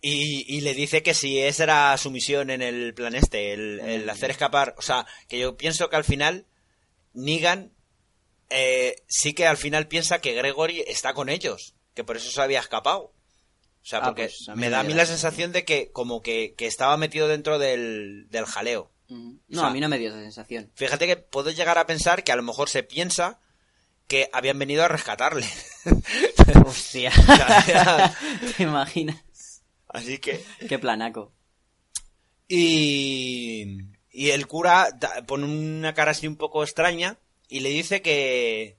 y, 0.00 0.44
y 0.54 0.60
le 0.60 0.74
dice 0.74 1.02
que 1.02 1.14
si 1.14 1.38
esa 1.40 1.62
era 1.64 1.96
su 1.96 2.10
misión 2.10 2.50
en 2.50 2.60
el 2.60 2.92
plan 2.94 3.14
este, 3.14 3.54
el, 3.54 3.80
el 3.80 4.10
hacer 4.10 4.30
escapar. 4.30 4.74
O 4.76 4.82
sea, 4.82 5.06
que 5.28 5.38
yo 5.38 5.56
pienso 5.56 5.88
que 5.88 5.96
al 5.96 6.04
final, 6.04 6.46
Negan 7.14 7.72
eh, 8.50 8.96
sí 9.08 9.32
que 9.32 9.46
al 9.46 9.56
final 9.56 9.88
piensa 9.88 10.20
que 10.20 10.34
Gregory 10.34 10.84
está 10.86 11.14
con 11.14 11.30
ellos, 11.30 11.74
que 11.94 12.04
por 12.04 12.18
eso 12.18 12.30
se 12.30 12.42
había 12.42 12.60
escapado. 12.60 13.13
O 13.84 13.86
sea, 13.86 13.98
Ah, 13.98 14.04
porque 14.06 14.22
pues 14.24 14.48
me 14.48 14.54
me 14.56 14.70
da 14.70 14.80
a 14.80 14.82
mí 14.82 14.94
la 14.94 15.04
sensación 15.04 15.52
de 15.52 15.64
que 15.66 15.92
como 15.92 16.22
que, 16.22 16.54
que 16.56 16.66
estaba 16.66 16.96
metido 16.96 17.28
dentro 17.28 17.58
del, 17.58 18.26
del 18.30 18.46
jaleo. 18.46 18.90
O 19.10 19.14
No, 19.48 19.60
sea- 19.60 19.66
a 19.66 19.70
mí 19.70 19.78
no 19.80 19.88
me 19.90 19.98
dio 19.98 20.08
esa 20.08 20.18
sensación. 20.20 20.72
Fíjate 20.74 21.06
que 21.06 21.16
puedo 21.18 21.50
llegar 21.50 21.76
a 21.78 21.86
pensar 21.86 22.24
que 22.24 22.32
a 22.32 22.36
lo 22.36 22.42
mejor 22.42 22.70
se 22.70 22.82
piensa 22.82 23.40
que 24.08 24.30
habían 24.32 24.58
venido 24.58 24.82
a 24.84 24.88
rescatarle. 24.88 25.46
Hostia. 26.66 27.12
¿Te 28.56 28.62
imaginas? 28.62 29.22
Así 29.88 30.16
que... 30.18 30.42
Qué 30.68 30.78
planaco. 30.78 31.32
Y, 32.48 33.78
y 34.10 34.30
el 34.30 34.46
cura 34.46 34.88
pone 35.26 35.44
una 35.44 35.94
cara 35.94 36.12
así 36.12 36.26
un 36.26 36.36
poco 36.36 36.62
extraña 36.62 37.18
y 37.48 37.60
le 37.60 37.70
dice 37.70 38.02
que, 38.02 38.78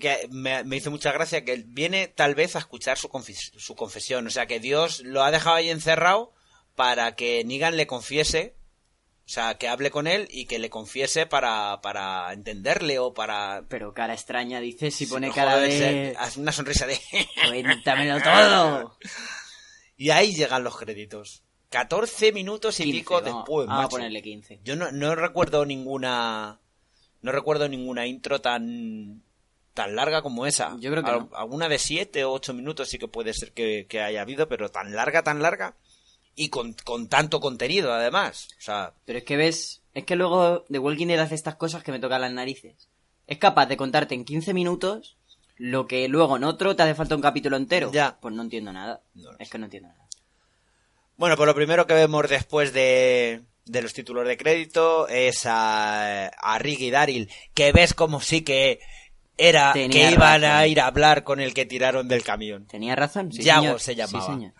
que 0.00 0.28
me, 0.30 0.62
me 0.64 0.76
hizo 0.76 0.90
mucha 0.90 1.12
gracia 1.12 1.44
que 1.44 1.64
viene 1.66 2.08
tal 2.08 2.34
vez 2.34 2.54
a 2.56 2.60
escuchar 2.60 2.98
su, 2.98 3.08
confes- 3.08 3.52
su 3.58 3.74
confesión. 3.74 4.26
O 4.26 4.30
sea, 4.30 4.46
que 4.46 4.60
Dios 4.60 5.00
lo 5.00 5.22
ha 5.22 5.30
dejado 5.30 5.56
ahí 5.56 5.70
encerrado 5.70 6.32
para 6.74 7.14
que 7.16 7.42
Negan 7.44 7.76
le 7.76 7.86
confiese. 7.86 8.54
O 9.24 9.30
sea, 9.30 9.58
que 9.58 9.68
hable 9.68 9.90
con 9.90 10.06
él 10.06 10.26
y 10.30 10.46
que 10.46 10.58
le 10.58 10.70
confiese 10.70 11.26
para, 11.26 11.80
para 11.82 12.32
entenderle 12.32 12.98
o 12.98 13.12
para... 13.12 13.64
Pero 13.68 13.92
cara 13.92 14.14
extraña, 14.14 14.58
dices, 14.58 14.94
si 14.94 15.06
pone 15.06 15.30
cara 15.30 15.52
joder, 15.56 15.70
de... 15.70 16.16
hace 16.18 16.40
una 16.40 16.50
sonrisa 16.52 16.86
de... 16.86 16.98
Cuéntamelo 17.48 18.22
todo. 18.22 18.96
y 19.98 20.08
ahí 20.10 20.34
llegan 20.34 20.64
los 20.64 20.78
créditos. 20.78 21.42
14 21.68 22.32
minutos 22.32 22.80
y 22.80 22.84
15, 22.84 22.98
pico 22.98 23.14
vamos, 23.20 23.24
después, 23.40 23.66
vamos 23.66 23.84
a 23.84 23.88
ponerle 23.90 24.22
15. 24.22 24.60
Yo 24.64 24.76
no, 24.76 24.90
no 24.92 25.14
recuerdo 25.14 25.66
ninguna. 25.66 26.60
No 27.20 27.30
recuerdo 27.32 27.68
ninguna 27.68 28.06
intro 28.06 28.40
tan. 28.40 29.22
Tan 29.74 29.94
larga 29.96 30.22
como 30.22 30.46
esa. 30.46 30.76
Yo 30.80 30.90
creo 30.90 31.02
que 31.04 31.10
Al- 31.10 31.18
no. 31.30 31.36
Alguna 31.36 31.68
de 31.68 31.78
7 31.78 32.24
o 32.24 32.32
8 32.32 32.52
minutos 32.54 32.88
sí 32.88 32.98
que 32.98 33.08
puede 33.08 33.32
ser 33.34 33.52
que, 33.52 33.86
que 33.88 34.00
haya 34.00 34.22
habido, 34.22 34.48
pero 34.48 34.70
tan 34.70 34.94
larga, 34.94 35.22
tan 35.22 35.42
larga. 35.42 35.74
Y 36.34 36.50
con, 36.50 36.72
con 36.84 37.08
tanto 37.08 37.40
contenido, 37.40 37.92
además. 37.92 38.48
O 38.58 38.62
sea, 38.62 38.92
Pero 39.04 39.18
es 39.18 39.24
que 39.24 39.36
ves, 39.36 39.82
es 39.94 40.04
que 40.04 40.14
luego 40.16 40.64
The 40.70 40.78
Walking 40.78 41.08
Dead 41.08 41.18
hace 41.20 41.34
estas 41.34 41.56
cosas 41.56 41.82
que 41.82 41.90
me 41.92 41.98
tocan 41.98 42.20
las 42.20 42.32
narices. 42.32 42.88
Es 43.26 43.38
capaz 43.38 43.66
de 43.66 43.76
contarte 43.76 44.14
en 44.14 44.24
15 44.24 44.54
minutos 44.54 45.16
lo 45.56 45.88
que 45.88 46.06
luego 46.06 46.36
en 46.36 46.44
otro 46.44 46.76
te 46.76 46.84
hace 46.84 46.94
falta 46.94 47.16
un 47.16 47.20
capítulo 47.22 47.56
entero. 47.56 47.90
Ya. 47.92 48.16
Pues 48.20 48.32
no 48.34 48.42
entiendo 48.42 48.72
nada. 48.72 49.02
No 49.14 49.30
es 49.40 49.50
que 49.50 49.58
no 49.58 49.64
entiendo 49.64 49.88
nada. 49.88 50.06
Bueno, 51.16 51.36
pues 51.36 51.46
lo 51.48 51.54
primero 51.54 51.86
que 51.88 51.94
vemos 51.94 52.28
después 52.28 52.72
de, 52.72 53.42
de 53.64 53.82
los 53.82 53.92
títulos 53.92 54.26
de 54.26 54.36
crédito 54.36 55.08
es 55.08 55.46
a, 55.46 56.28
a 56.28 56.58
Rick 56.60 56.80
y 56.80 56.90
Daryl, 56.92 57.28
que 57.54 57.72
ves 57.72 57.92
como 57.94 58.20
sí 58.20 58.42
que 58.42 58.78
era 59.38 59.72
Tenía 59.72 60.08
que 60.08 60.14
iban 60.14 60.44
a 60.44 60.66
ir 60.66 60.80
a 60.80 60.86
hablar 60.88 61.24
con 61.24 61.40
el 61.40 61.54
que 61.54 61.64
tiraron 61.64 62.08
del 62.08 62.22
camión. 62.24 62.66
¿Tenía 62.66 62.94
razón? 62.96 63.32
Sí, 63.32 63.42
Yago 63.42 63.62
señor. 63.62 63.80
se 63.80 63.94
llamaba. 63.94 64.26
Sí, 64.26 64.32
señor. 64.32 64.52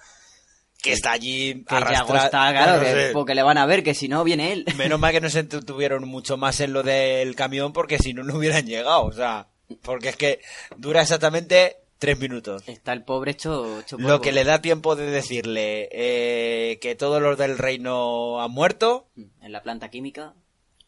Que 0.81 0.93
está 0.93 1.11
allí 1.11 1.64
Que 1.69 1.75
arrastra- 1.75 2.27
está, 2.27 2.51
claro, 2.53 2.77
No 2.77 2.81
que- 2.85 2.93
sé. 2.93 3.11
porque 3.12 3.35
le 3.35 3.43
van 3.43 3.59
a 3.59 3.67
ver, 3.67 3.83
que 3.83 3.95
si 3.95 4.07
no, 4.09 4.23
viene 4.23 4.53
él. 4.53 4.64
Menos 4.77 5.01
mal 5.01 5.11
que 5.12 5.21
no 5.21 5.29
se 5.29 5.41
entretuvieron 5.41 6.07
mucho 6.09 6.37
más 6.37 6.61
en 6.61 6.73
lo 6.73 6.83
del 6.85 7.35
camión 7.35 7.73
porque 7.73 7.99
si 7.99 8.14
no, 8.14 8.23
no 8.23 8.37
hubieran 8.37 8.64
llegado. 8.67 9.05
O 9.05 9.12
sea, 9.12 9.49
porque 9.83 10.11
es 10.11 10.17
que 10.17 10.41
dura 10.77 11.03
exactamente 11.03 11.79
tres 11.99 12.17
minutos. 12.21 12.62
Está 12.69 12.93
el 12.93 13.03
pobre 13.03 13.33
hecho, 13.33 13.81
hecho 13.81 13.99
Lo 13.99 14.21
que 14.21 14.31
le 14.31 14.45
da 14.45 14.62
tiempo 14.62 14.95
de 14.95 15.11
decirle 15.11 15.88
eh, 15.91 16.79
que 16.81 16.95
todos 16.95 17.21
los 17.21 17.37
del 17.37 17.59
reino 17.59 18.41
han 18.41 18.53
muerto, 18.53 19.09
En 19.43 19.51
la 19.51 19.64
planta 19.64 19.91
química. 19.91 20.35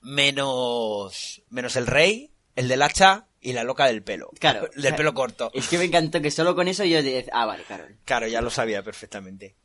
menos, 0.03 1.43
menos 1.51 1.75
el 1.77 1.87
rey, 1.89 2.31
el 2.55 2.69
del 2.69 2.83
hacha 2.83 3.27
y 3.41 3.53
la 3.53 3.65
loca 3.65 3.87
del 3.87 4.03
pelo. 4.03 4.31
Claro. 4.39 4.69
Del 4.77 4.95
pelo 4.95 5.15
corto. 5.15 5.51
Es 5.55 5.69
que 5.69 5.79
me 5.79 5.85
encantó 5.85 6.21
que 6.21 6.31
solo 6.31 6.55
con 6.55 6.69
eso 6.69 6.85
yo 6.85 7.03
decía, 7.03 7.31
ah, 7.33 7.47
vale, 7.47 7.65
claro. 7.65 7.87
Claro, 8.05 8.27
ya 8.27 8.41
lo 8.41 8.51
sabía 8.51 8.83
perfectamente. 8.83 9.57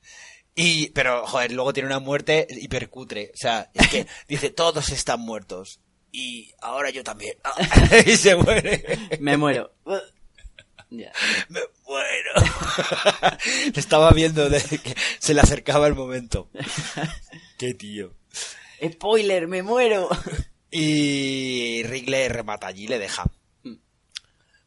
Y, 0.56 0.90
pero, 0.92 1.28
joder, 1.28 1.52
luego 1.52 1.74
tiene 1.74 1.88
una 1.88 2.00
muerte 2.00 2.48
hipercutre. 2.50 3.32
O 3.34 3.38
sea, 3.38 3.70
es 3.74 3.88
que 3.90 4.08
dice, 4.28 4.50
todos 4.50 4.90
están 4.90 5.20
muertos. 5.20 5.82
Y 6.12 6.54
ahora 6.62 6.90
yo 6.92 7.04
también. 7.04 7.36
y 8.06 8.16
se 8.16 8.36
muere. 8.36 8.86
Me 9.20 9.36
muero. 9.36 9.74
Ya. 10.90 11.12
Me 11.50 11.60
muero. 11.86 12.32
Estaba 13.76 14.12
viendo 14.12 14.50
de 14.50 14.62
que 14.62 14.96
se 15.20 15.34
le 15.34 15.42
acercaba 15.42 15.88
el 15.88 15.96
momento. 15.96 16.50
Qué 17.58 17.74
tío. 17.74 18.16
Spoiler, 18.82 19.48
me 19.50 19.62
muero. 19.62 20.08
Y 20.72 21.84
Rick 21.84 22.08
le 22.08 22.30
remata 22.30 22.68
allí, 22.68 22.88
le 22.88 23.00
deja. 23.00 23.26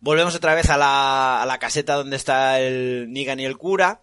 Volvemos 0.00 0.34
otra 0.34 0.54
vez 0.54 0.70
a 0.70 0.76
la, 0.76 1.42
a 1.42 1.46
la 1.46 1.58
caseta 1.58 1.94
donde 1.94 2.16
está 2.16 2.60
el 2.60 3.12
Negan 3.12 3.40
y 3.40 3.44
el 3.44 3.56
cura. 3.58 4.02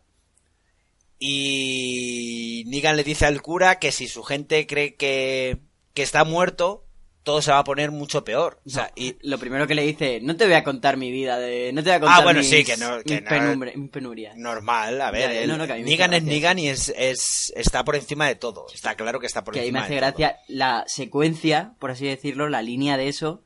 Y 1.20 2.64
Negan 2.68 2.98
le 2.98 3.04
dice 3.04 3.26
al 3.26 3.42
cura 3.42 3.80
que 3.80 3.92
si 3.92 4.08
su 4.08 4.24
gente 4.24 4.68
cree 4.68 4.96
que, 4.96 5.58
que 5.94 6.04
está 6.04 6.24
muerto, 6.26 6.84
todo 7.24 7.42
se 7.42 7.52
va 7.52 7.60
a 7.60 7.64
poner 7.64 7.92
mucho 7.92 8.24
peor. 8.26 8.60
O 8.66 8.70
sea, 8.70 8.92
y 8.96 9.16
Lo 9.22 9.40
primero 9.40 9.66
que 9.66 9.74
le 9.76 9.84
dice, 9.84 10.20
no 10.22 10.36
te 10.36 10.46
voy 10.46 10.56
a 10.56 10.64
contar 10.66 10.98
mi 10.98 11.12
vida, 11.12 11.40
de, 11.40 11.72
no 11.74 11.82
te 11.82 11.90
voy 11.90 11.96
a 11.96 12.00
contar 12.02 12.20
Ah, 12.20 12.24
bueno, 12.24 12.40
mis- 12.42 12.50
sí, 12.50 12.64
que 12.66 12.76
no- 12.78 13.02
que 13.02 13.22
no- 13.22 13.90
penurias. 13.90 14.36
normal, 14.38 15.02
a 15.02 15.10
ver, 15.12 15.32
el- 15.32 15.48
no, 15.50 15.58
no, 15.58 15.66
que 15.66 15.74
a 15.74 15.78
Negan 15.78 16.14
es. 16.14 16.24
Negan 16.24 16.60
y 16.60 16.68
es, 16.68 16.94
es, 16.98 17.54
está 17.56 17.86
por 17.86 17.96
encima 17.96 18.28
de 18.28 18.36
todo. 18.36 18.68
Está 18.74 18.96
claro 18.96 19.20
que 19.22 19.28
está 19.28 19.44
por 19.44 19.54
que 19.54 19.62
ahí 19.62 19.72
me 19.72 19.80
encima 19.80 19.86
hace 19.86 19.94
de 19.94 20.00
gracia 20.02 20.38
la 20.50 20.84
secuencia, 20.88 21.74
por 21.80 21.92
así 21.92 22.06
decirlo, 22.06 22.50
la 22.50 22.62
línea 22.62 22.98
de 22.98 23.08
eso. 23.08 23.45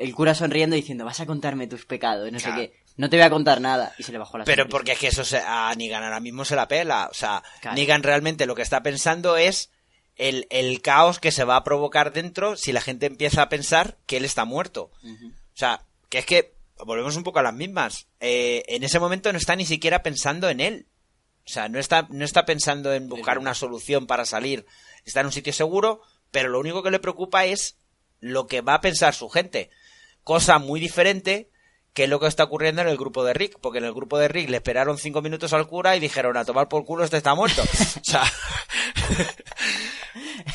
El 0.00 0.14
cura 0.14 0.34
sonriendo 0.34 0.74
diciendo, 0.76 1.04
vas 1.04 1.20
a 1.20 1.26
contarme 1.26 1.66
tus 1.66 1.84
pecados, 1.86 2.30
no 2.32 2.38
Claro. 2.38 2.56
sé 2.56 2.60
qué. 2.72 2.80
No 2.96 3.08
te 3.10 3.16
voy 3.16 3.24
a 3.24 3.30
contar 3.30 3.60
nada. 3.60 3.94
Y 3.98 4.02
se 4.02 4.12
le 4.12 4.18
bajó 4.18 4.38
la 4.38 4.44
Pero 4.44 4.62
sonrisa. 4.62 4.70
porque 4.76 4.92
es 4.92 4.98
que 4.98 5.06
eso 5.08 5.24
se- 5.24 5.42
a 5.44 5.72
Negan 5.76 6.02
ahora 6.02 6.20
mismo 6.20 6.44
se 6.44 6.56
la 6.56 6.68
pela. 6.68 7.08
O 7.10 7.14
sea, 7.14 7.42
Claro. 7.60 7.76
Negan 7.76 8.02
realmente 8.02 8.46
lo 8.46 8.54
que 8.54 8.62
está 8.62 8.82
pensando 8.82 9.36
es 9.36 9.70
el, 10.16 10.46
el 10.50 10.80
caos 10.82 11.18
que 11.18 11.32
se 11.32 11.44
va 11.44 11.56
a 11.56 11.64
provocar 11.64 12.12
dentro 12.12 12.56
si 12.56 12.72
la 12.72 12.80
gente 12.80 13.06
empieza 13.06 13.42
a 13.42 13.48
pensar 13.48 13.96
que 14.06 14.16
él 14.18 14.24
está 14.24 14.44
muerto. 14.44 14.90
O 15.04 15.56
sea, 15.56 15.82
que 16.08 16.18
es 16.18 16.26
que 16.26 16.54
volvemos 16.84 17.16
un 17.16 17.22
poco 17.24 17.38
a 17.38 17.42
las 17.42 17.54
mismas. 17.54 18.06
Eh, 18.20 18.62
en 18.68 18.82
ese 18.82 18.98
momento 19.00 19.30
no 19.32 19.38
está 19.38 19.54
ni 19.56 19.64
siquiera 19.66 20.02
pensando 20.02 20.48
en 20.48 20.60
él. 20.60 20.86
O 21.46 21.52
sea, 21.52 21.68
no 21.68 21.78
está, 21.78 22.06
no 22.10 22.24
está 22.24 22.44
pensando 22.44 22.92
en 22.92 23.08
buscar 23.08 23.38
una 23.38 23.54
solución 23.54 24.06
para 24.06 24.24
salir. 24.24 24.66
Está 25.04 25.20
en 25.20 25.26
un 25.26 25.32
sitio 25.32 25.52
seguro, 25.52 26.00
pero 26.30 26.48
lo 26.48 26.58
único 26.60 26.82
que 26.82 26.90
le 26.90 26.98
preocupa 27.00 27.44
es 27.46 27.76
lo 28.20 28.46
que 28.46 28.60
va 28.60 28.74
a 28.74 28.80
pensar 28.82 29.14
su 29.14 29.28
gente. 29.30 29.70
Cosa 30.24 30.58
muy 30.58 30.80
diferente 30.80 31.50
que 31.92 32.04
es 32.04 32.10
lo 32.10 32.20
que 32.20 32.28
está 32.28 32.44
ocurriendo 32.44 32.82
en 32.82 32.88
el 32.88 32.96
grupo 32.96 33.24
de 33.24 33.34
Rick, 33.34 33.58
porque 33.60 33.78
en 33.78 33.84
el 33.84 33.92
grupo 33.92 34.16
de 34.18 34.28
Rick 34.28 34.48
le 34.48 34.58
esperaron 34.58 34.96
cinco 34.96 35.22
minutos 35.22 35.52
al 35.52 35.66
cura 35.66 35.96
y 35.96 36.00
dijeron 36.00 36.36
a 36.36 36.44
tomar 36.44 36.68
por 36.68 36.84
culo 36.84 37.04
este 37.04 37.16
está 37.16 37.34
muerto. 37.34 37.62
o 37.62 38.04
sea, 38.04 38.22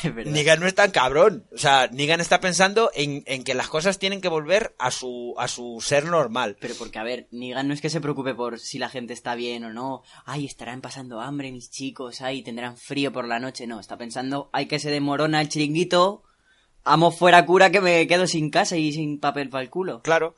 Negan 0.24 0.60
no 0.60 0.66
es 0.66 0.74
tan 0.74 0.90
cabrón. 0.90 1.46
O 1.52 1.58
sea, 1.58 1.88
Negan 1.92 2.20
está 2.20 2.40
pensando 2.40 2.90
en, 2.94 3.22
en, 3.26 3.44
que 3.44 3.54
las 3.54 3.68
cosas 3.68 3.98
tienen 3.98 4.20
que 4.20 4.28
volver 4.28 4.74
a 4.78 4.90
su, 4.90 5.34
a 5.38 5.48
su 5.48 5.78
ser 5.80 6.06
normal. 6.06 6.56
Pero 6.60 6.74
porque, 6.74 6.98
a 6.98 7.04
ver, 7.04 7.28
Negan 7.30 7.68
no 7.68 7.74
es 7.74 7.80
que 7.80 7.90
se 7.90 8.00
preocupe 8.00 8.34
por 8.34 8.58
si 8.58 8.78
la 8.78 8.88
gente 8.88 9.12
está 9.12 9.34
bien 9.34 9.64
o 9.64 9.72
no. 9.72 10.02
Ay, 10.24 10.46
estarán 10.46 10.80
pasando 10.80 11.20
hambre 11.20 11.52
mis 11.52 11.70
chicos, 11.70 12.22
ay, 12.22 12.42
tendrán 12.42 12.76
frío 12.76 13.12
por 13.12 13.28
la 13.28 13.38
noche. 13.38 13.66
No, 13.66 13.78
está 13.80 13.96
pensando, 13.98 14.48
hay 14.52 14.66
que 14.66 14.78
se 14.78 14.90
demorona 14.90 15.40
el 15.40 15.48
chiringuito, 15.48 16.22
amo 16.86 17.10
fuera 17.10 17.44
cura 17.44 17.70
que 17.70 17.80
me 17.80 18.06
quedo 18.06 18.26
sin 18.26 18.50
casa 18.50 18.76
y 18.76 18.92
sin 18.92 19.18
papel 19.18 19.50
para 19.50 19.62
el 19.62 19.70
culo. 19.70 20.00
Claro. 20.02 20.36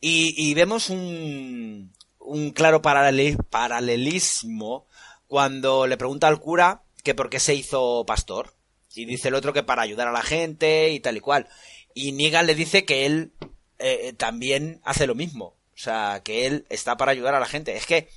Y, 0.00 0.34
y 0.36 0.54
vemos 0.54 0.90
un, 0.90 1.92
un 2.20 2.50
claro 2.50 2.82
paralelismo 2.82 4.86
cuando 5.26 5.86
le 5.86 5.96
pregunta 5.96 6.28
al 6.28 6.38
cura 6.38 6.82
que 7.02 7.14
por 7.14 7.30
qué 7.30 7.40
se 7.40 7.54
hizo 7.54 8.04
pastor. 8.06 8.54
Y 8.94 9.04
dice 9.04 9.28
el 9.28 9.34
otro 9.34 9.52
que 9.52 9.62
para 9.62 9.82
ayudar 9.82 10.08
a 10.08 10.12
la 10.12 10.22
gente 10.22 10.90
y 10.90 11.00
tal 11.00 11.16
y 11.16 11.20
cual. 11.20 11.48
Y 11.94 12.12
Negan 12.12 12.46
le 12.46 12.54
dice 12.54 12.84
que 12.84 13.06
él 13.06 13.32
eh, 13.78 14.12
también 14.16 14.80
hace 14.84 15.06
lo 15.06 15.14
mismo. 15.14 15.56
O 15.74 15.78
sea, 15.78 16.22
que 16.24 16.46
él 16.46 16.66
está 16.70 16.96
para 16.96 17.12
ayudar 17.12 17.34
a 17.34 17.40
la 17.40 17.46
gente. 17.46 17.76
Es 17.76 17.86
que, 17.86 18.08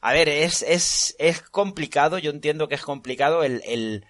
a 0.00 0.12
ver, 0.12 0.28
es, 0.28 0.62
es, 0.62 1.16
es 1.18 1.42
complicado, 1.42 2.18
yo 2.18 2.30
entiendo 2.30 2.68
que 2.68 2.76
es 2.76 2.82
complicado 2.82 3.42
el, 3.42 3.62
el, 3.66 4.06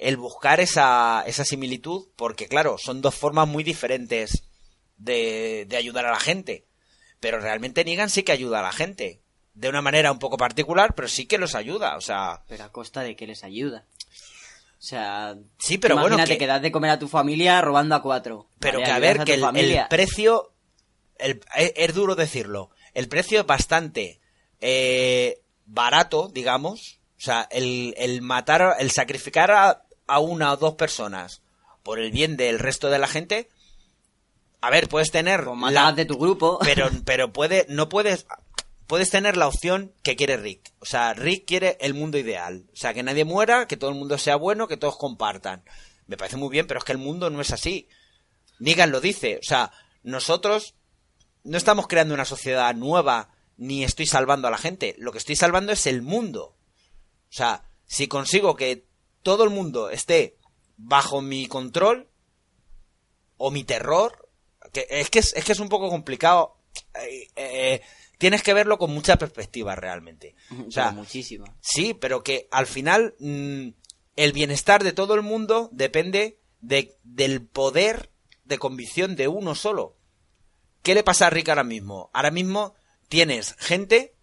el 0.00 0.16
buscar 0.16 0.60
esa, 0.60 1.22
esa 1.26 1.44
similitud, 1.44 2.08
porque 2.16 2.48
claro, 2.48 2.76
son 2.78 3.02
dos 3.02 3.14
formas 3.14 3.46
muy 3.46 3.62
diferentes 3.64 4.44
de, 4.96 5.66
de 5.68 5.76
ayudar 5.76 6.06
a 6.06 6.10
la 6.12 6.20
gente. 6.20 6.66
Pero 7.20 7.38
realmente 7.38 7.84
Negan 7.84 8.08
sí 8.10 8.22
que 8.22 8.32
ayuda 8.32 8.60
a 8.60 8.62
la 8.62 8.72
gente. 8.72 9.20
De 9.52 9.68
una 9.68 9.82
manera 9.82 10.10
un 10.10 10.18
poco 10.18 10.36
particular, 10.38 10.94
pero 10.94 11.06
sí 11.08 11.26
que 11.26 11.36
los 11.36 11.54
ayuda, 11.54 11.96
o 11.96 12.00
sea... 12.00 12.42
Pero 12.48 12.64
a 12.64 12.72
costa 12.72 13.02
de 13.02 13.14
que 13.14 13.26
les 13.26 13.44
ayuda. 13.44 13.84
O 14.78 14.82
sea, 14.82 15.36
sí, 15.58 15.76
pero 15.76 15.94
imagínate 15.96 16.16
bueno, 16.22 16.28
que, 16.28 16.38
que 16.38 16.46
das 16.46 16.62
de 16.62 16.72
comer 16.72 16.90
a 16.92 16.98
tu 16.98 17.08
familia 17.08 17.60
robando 17.60 17.94
a 17.94 18.00
cuatro. 18.00 18.48
Pero 18.58 18.78
Vale, 18.80 18.84
que 18.86 18.90
a 18.92 18.98
ver, 18.98 19.24
que 19.24 19.34
el, 19.34 19.86
precio, 19.90 20.52
el- 21.18 21.42
es, 21.56 21.72
es 21.76 21.94
duro 21.94 22.14
decirlo, 22.14 22.70
el 22.94 23.06
precio 23.08 23.40
es 23.40 23.46
bastante 23.46 24.20
eh, 24.62 25.42
barato, 25.66 26.30
digamos. 26.32 26.98
O 27.18 27.20
sea, 27.22 27.46
el, 27.50 27.92
el 27.98 28.22
matar, 28.22 28.76
el 28.78 28.90
sacrificar 28.90 29.50
a, 29.50 29.82
a 30.14 30.18
una 30.18 30.52
o 30.52 30.56
dos 30.56 30.74
personas 30.74 31.42
por 31.82 31.98
el 31.98 32.10
bien 32.10 32.36
del 32.36 32.58
resto 32.58 32.90
de 32.90 32.98
la 32.98 33.06
gente. 33.08 33.48
A 34.60 34.68
ver, 34.70 34.88
puedes 34.88 35.10
tener 35.10 35.44
Pues 35.44 35.72
la- 35.72 35.92
de 35.92 36.04
tu 36.04 36.18
grupo. 36.18 36.58
pero 36.64 36.90
pero 37.04 37.32
puede 37.32 37.66
no 37.68 37.88
puedes 37.88 38.26
puedes 38.86 39.10
tener 39.10 39.36
la 39.36 39.46
opción 39.48 39.92
que 40.02 40.16
quiere 40.16 40.36
Rick. 40.36 40.72
O 40.80 40.84
sea 40.84 41.14
Rick 41.14 41.46
quiere 41.46 41.78
el 41.80 41.94
mundo 41.94 42.18
ideal. 42.18 42.66
O 42.72 42.76
sea 42.76 42.92
que 42.92 43.02
nadie 43.02 43.24
muera 43.24 43.66
que 43.66 43.76
todo 43.76 43.90
el 43.90 43.96
mundo 43.96 44.18
sea 44.18 44.36
bueno 44.36 44.68
que 44.68 44.76
todos 44.76 44.96
compartan. 44.96 45.62
Me 46.06 46.16
parece 46.16 46.36
muy 46.36 46.50
bien 46.50 46.66
pero 46.66 46.78
es 46.78 46.84
que 46.84 46.92
el 46.92 46.98
mundo 46.98 47.30
no 47.30 47.40
es 47.40 47.52
así. 47.52 47.88
Negan 48.58 48.90
lo 48.90 49.00
dice. 49.00 49.38
O 49.38 49.42
sea 49.46 49.70
nosotros 50.02 50.74
no 51.44 51.56
estamos 51.56 51.86
creando 51.86 52.12
una 52.14 52.24
sociedad 52.26 52.74
nueva 52.74 53.30
ni 53.56 53.84
estoy 53.84 54.06
salvando 54.06 54.48
a 54.48 54.50
la 54.50 54.58
gente. 54.58 54.94
Lo 54.98 55.12
que 55.12 55.18
estoy 55.18 55.36
salvando 55.36 55.72
es 55.72 55.86
el 55.86 56.02
mundo. 56.02 56.56
O 57.30 57.32
sea 57.32 57.64
si 57.86 58.08
consigo 58.08 58.56
que 58.56 58.89
todo 59.22 59.44
el 59.44 59.50
mundo 59.50 59.90
esté 59.90 60.36
bajo 60.76 61.20
mi 61.22 61.46
control 61.46 62.08
o 63.36 63.50
mi 63.50 63.64
terror 63.64 64.28
que 64.72 64.86
es 64.90 65.10
que 65.10 65.18
es, 65.18 65.34
es 65.34 65.44
que 65.44 65.52
es 65.52 65.60
un 65.60 65.68
poco 65.68 65.88
complicado 65.88 66.56
eh, 67.02 67.28
eh, 67.36 67.80
tienes 68.18 68.42
que 68.42 68.54
verlo 68.54 68.78
con 68.78 68.92
mucha 68.92 69.16
perspectiva 69.16 69.74
realmente 69.74 70.34
o 70.66 70.70
sea 70.70 70.84
Pero 70.90 70.96
muchísimo. 70.96 71.44
sí 71.60 71.94
pero 71.94 72.22
que 72.22 72.48
al 72.50 72.66
final 72.66 73.14
mm, 73.18 73.68
el 74.16 74.32
bienestar 74.32 74.84
de 74.84 74.92
todo 74.92 75.14
el 75.14 75.22
mundo 75.22 75.68
depende 75.72 76.38
de, 76.60 76.96
del 77.02 77.46
poder 77.46 78.10
de 78.44 78.58
convicción 78.58 79.16
de 79.16 79.28
uno 79.28 79.54
solo 79.54 79.96
¿qué 80.82 80.94
le 80.94 81.02
pasa 81.02 81.26
a 81.26 81.30
Rick 81.30 81.48
ahora 81.48 81.64
mismo? 81.64 82.10
ahora 82.12 82.30
mismo 82.30 82.74
tienes 83.08 83.54
gente 83.58 84.14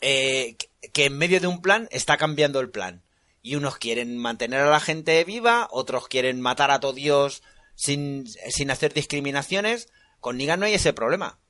eh, 0.00 0.56
que- 0.56 0.90
que 0.90 1.04
en 1.06 1.16
medio 1.18 1.40
de 1.40 1.46
un 1.46 1.60
plan 1.62 1.88
está 1.92 2.16
cambiando 2.16 2.58
el 2.60 2.70
plan 2.70 3.02
y 3.42 3.56
unos 3.56 3.76
quieren 3.78 4.16
mantener 4.16 4.60
a 4.60 4.70
la 4.70 4.80
gente 4.80 5.22
viva, 5.24 5.68
otros 5.72 6.08
quieren 6.08 6.40
matar 6.40 6.70
a 6.70 6.80
todo 6.80 6.92
Dios 6.92 7.42
sin, 7.74 8.24
sin 8.26 8.70
hacer 8.70 8.94
discriminaciones. 8.94 9.88
Con 10.20 10.36
Negan 10.36 10.60
no 10.60 10.66
hay 10.66 10.74
ese 10.74 10.92
problema. 10.92 11.40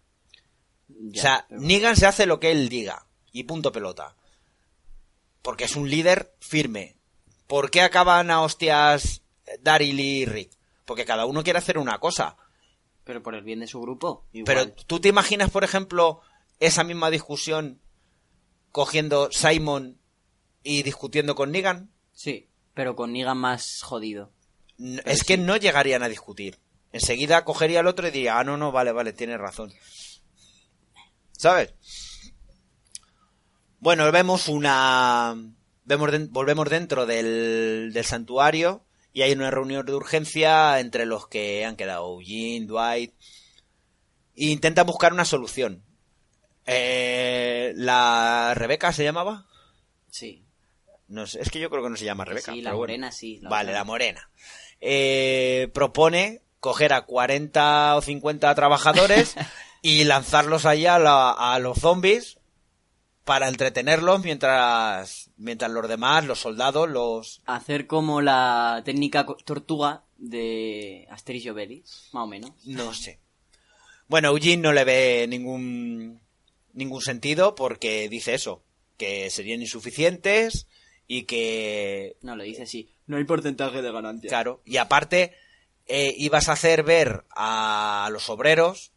Ya, 0.88 1.18
o 1.18 1.22
sea, 1.22 1.46
pero- 1.48 1.60
Negan 1.60 1.96
se 1.96 2.06
hace 2.06 2.26
lo 2.26 2.40
que 2.40 2.50
él 2.50 2.68
diga. 2.68 3.06
Y 3.32 3.44
punto 3.44 3.72
pelota. 3.72 4.16
Porque 5.42 5.64
es 5.64 5.76
un 5.76 5.88
líder 5.90 6.34
firme. 6.40 6.96
¿Por 7.46 7.70
qué 7.70 7.82
acaban 7.82 8.30
a 8.30 8.40
hostias 8.42 9.22
Daryl 9.60 9.98
y 10.00 10.24
Rick? 10.24 10.52
Porque 10.86 11.04
cada 11.04 11.26
uno 11.26 11.42
quiere 11.44 11.58
hacer 11.58 11.78
una 11.78 11.98
cosa. 11.98 12.36
pero 13.04 13.22
por 13.22 13.34
el 13.34 13.42
bien 13.42 13.60
de 13.60 13.66
su 13.66 13.80
grupo. 13.80 14.24
igual. 14.32 14.44
Pero 14.46 14.72
tú 14.86 15.00
te 15.00 15.08
imaginas, 15.08 15.50
por 15.50 15.64
ejemplo, 15.64 16.20
esa 16.60 16.84
misma 16.84 17.10
discusión 17.10 17.80
cogiendo 18.70 19.30
Simon 19.32 19.98
y 20.62 20.82
discutiendo 20.82 21.34
con 21.34 21.50
Negan. 21.52 21.90
Sí, 22.12 22.48
pero 22.74 22.94
con 22.96 23.12
Negan 23.12 23.38
más 23.38 23.80
jodido. 23.82 24.30
Es 25.04 25.24
que 25.24 25.36
no 25.38 25.56
llegarían 25.56 26.02
a 26.02 26.08
discutir. 26.08 26.58
Enseguida 26.92 27.44
cogería 27.44 27.80
al 27.80 27.86
otro 27.86 28.08
y 28.08 28.10
diría, 28.10 28.38
ah, 28.38 28.44
no, 28.44 28.56
no, 28.56 28.72
vale, 28.72 28.92
vale, 28.92 29.12
tienes 29.12 29.38
razón. 29.38 29.72
¿Sabes? 31.32 31.74
Bueno, 33.80 34.10
vemos 34.12 34.48
una... 34.48 35.34
Vemos 35.84 36.12
den- 36.12 36.30
volvemos 36.30 36.68
dentro 36.70 37.06
del, 37.06 37.90
del 37.92 38.04
santuario 38.04 38.84
y 39.12 39.22
hay 39.22 39.32
una 39.32 39.50
reunión 39.50 39.84
de 39.84 39.94
urgencia 39.94 40.78
entre 40.78 41.06
los 41.06 41.26
que 41.26 41.64
han 41.64 41.74
quedado 41.76 42.06
Eugene, 42.20 42.66
Dwight 42.66 43.12
e 44.36 44.46
intentan 44.46 44.86
buscar 44.86 45.12
una 45.12 45.24
solución. 45.24 45.82
Eh, 46.66 47.72
la 47.74 48.52
Rebeca 48.54 48.92
se 48.92 49.02
llamaba 49.04 49.46
Sí. 50.08 50.41
No 51.12 51.26
sé, 51.26 51.40
es 51.40 51.50
que 51.50 51.60
yo 51.60 51.70
creo 51.70 51.82
que 51.82 51.90
no 51.90 51.96
se 51.96 52.04
llama 52.04 52.24
Rebeca 52.24 52.52
sí, 52.52 52.60
la 52.62 52.70
bueno. 52.70 52.78
morena 52.82 53.12
sí. 53.12 53.38
la 53.42 53.50
Vale, 53.50 53.70
otra 53.70 53.78
la 53.80 53.84
morena. 53.84 54.30
Eh, 54.80 55.68
propone 55.74 56.40
coger 56.60 56.92
a 56.92 57.02
40 57.02 57.96
o 57.96 58.02
50 58.02 58.54
trabajadores 58.54 59.34
y 59.82 60.04
lanzarlos 60.04 60.64
allá 60.66 60.96
a, 60.96 60.98
la- 60.98 61.30
a 61.54 61.58
los 61.58 61.78
zombies 61.78 62.38
para 63.24 63.48
entretenerlos 63.48 64.22
mientras 64.24 65.30
mientras 65.36 65.70
los 65.70 65.88
demás, 65.88 66.24
los 66.24 66.40
soldados, 66.40 66.88
los... 66.88 67.42
Hacer 67.46 67.86
como 67.86 68.20
la 68.20 68.82
técnica 68.84 69.26
tortuga 69.44 70.02
de 70.18 71.06
Asterix 71.10 71.44
y 71.44 71.50
Obelix, 71.50 72.08
más 72.12 72.24
o 72.24 72.26
menos. 72.26 72.50
no 72.64 72.92
sé. 72.94 73.18
Bueno, 74.08 74.28
Eugene 74.30 74.62
no 74.62 74.72
le 74.72 74.84
ve 74.84 75.26
ningún 75.28 76.20
ningún 76.74 77.02
sentido 77.02 77.54
porque 77.54 78.08
dice 78.08 78.34
eso, 78.34 78.62
que 78.96 79.30
serían 79.30 79.60
insuficientes 79.62 80.66
y 81.14 81.24
que 81.24 82.16
No, 82.22 82.36
lo 82.36 82.42
dice 82.42 82.62
así. 82.62 82.88
No 83.06 83.18
hay 83.18 83.24
porcentaje 83.24 83.82
de 83.82 83.92
ganancia. 83.92 84.28
Claro, 84.30 84.62
y 84.64 84.78
aparte 84.78 85.34
eh, 85.86 86.14
ibas 86.16 86.48
a 86.48 86.52
hacer 86.52 86.82
ver 86.84 87.24
a 87.36 88.08
los 88.12 88.30
obreros 88.30 88.92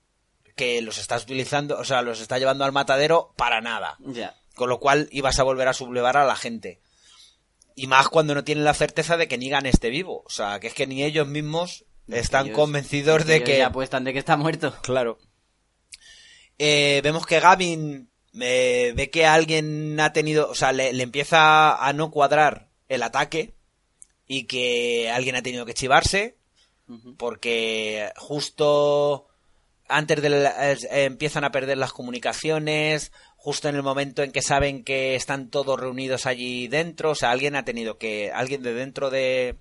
que 0.55 0.81
los 0.81 0.97
estás 0.97 1.23
utilizando, 1.23 1.77
o 1.77 1.83
sea, 1.83 2.01
los 2.01 2.21
está 2.21 2.39
llevando 2.39 2.63
al 2.63 2.71
matadero 2.71 3.33
para 3.35 3.59
nada. 3.59 3.97
Ya. 3.99 4.35
Con 4.55 4.69
lo 4.69 4.79
cual 4.79 5.09
ibas 5.11 5.39
a 5.39 5.43
volver 5.43 5.67
a 5.67 5.73
sublevar 5.73 6.15
a 6.15 6.23
la 6.25 6.37
gente. 6.37 6.79
Y 7.75 7.87
más 7.87 8.07
cuando 8.07 8.33
no 8.33 8.45
tienen 8.45 8.63
la 8.63 8.73
certeza 8.73 9.17
de 9.17 9.27
que 9.27 9.37
Negan 9.37 9.65
esté 9.65 9.89
vivo. 9.89 10.23
O 10.25 10.29
sea, 10.29 10.61
que 10.61 10.67
es 10.67 10.73
que 10.73 10.87
ni 10.87 11.03
ellos 11.03 11.27
mismos 11.27 11.83
están 12.07 12.45
Ellos- 12.45 12.55
convencidos 12.55 13.25
de 13.25 13.43
que... 13.43 13.57
ya 13.57 13.67
apuestan 13.67 14.05
de 14.05 14.13
que 14.13 14.19
está 14.19 14.37
muerto. 14.37 14.73
Claro. 14.83 15.17
Eh, 16.57 17.01
vemos 17.03 17.25
que 17.25 17.41
Gavin 17.41 18.09
eh, 18.41 18.93
ve 18.95 19.09
que 19.09 19.25
alguien 19.25 19.99
ha 19.99 20.13
tenido, 20.13 20.49
o 20.49 20.55
sea, 20.55 20.71
le, 20.71 20.93
le 20.93 21.03
empieza 21.03 21.75
a 21.75 21.93
no 21.93 22.11
cuadrar 22.11 22.67
el 22.89 23.03
ataque 23.03 23.53
y 24.27 24.43
que 24.45 25.09
alguien 25.09 25.35
ha 25.35 25.41
tenido 25.43 25.65
que 25.65 25.73
chivarse 25.73 26.35
porque 27.17 28.11
justo 28.15 29.27
antes 29.87 30.21
de 30.21 30.29
la- 30.29 30.71
eh, 30.73 30.77
empiezan 31.05 31.43
a 31.43 31.51
perder 31.51 31.77
las 31.77 31.93
comunicaciones, 31.93 33.11
justo 33.37 33.69
en 33.69 33.75
el 33.75 33.83
momento 33.83 34.23
en 34.23 34.31
que 34.31 34.41
saben 34.41 34.83
que 34.83 35.15
están 35.15 35.49
todos 35.49 35.79
reunidos 35.79 36.25
allí 36.25 36.67
dentro, 36.67 37.11
o 37.11 37.15
sea, 37.15 37.31
alguien 37.31 37.55
ha 37.55 37.65
tenido 37.65 37.97
que, 37.97 38.31
alguien 38.31 38.63
de 38.63 38.73
dentro 38.73 39.09
de, 39.11 39.55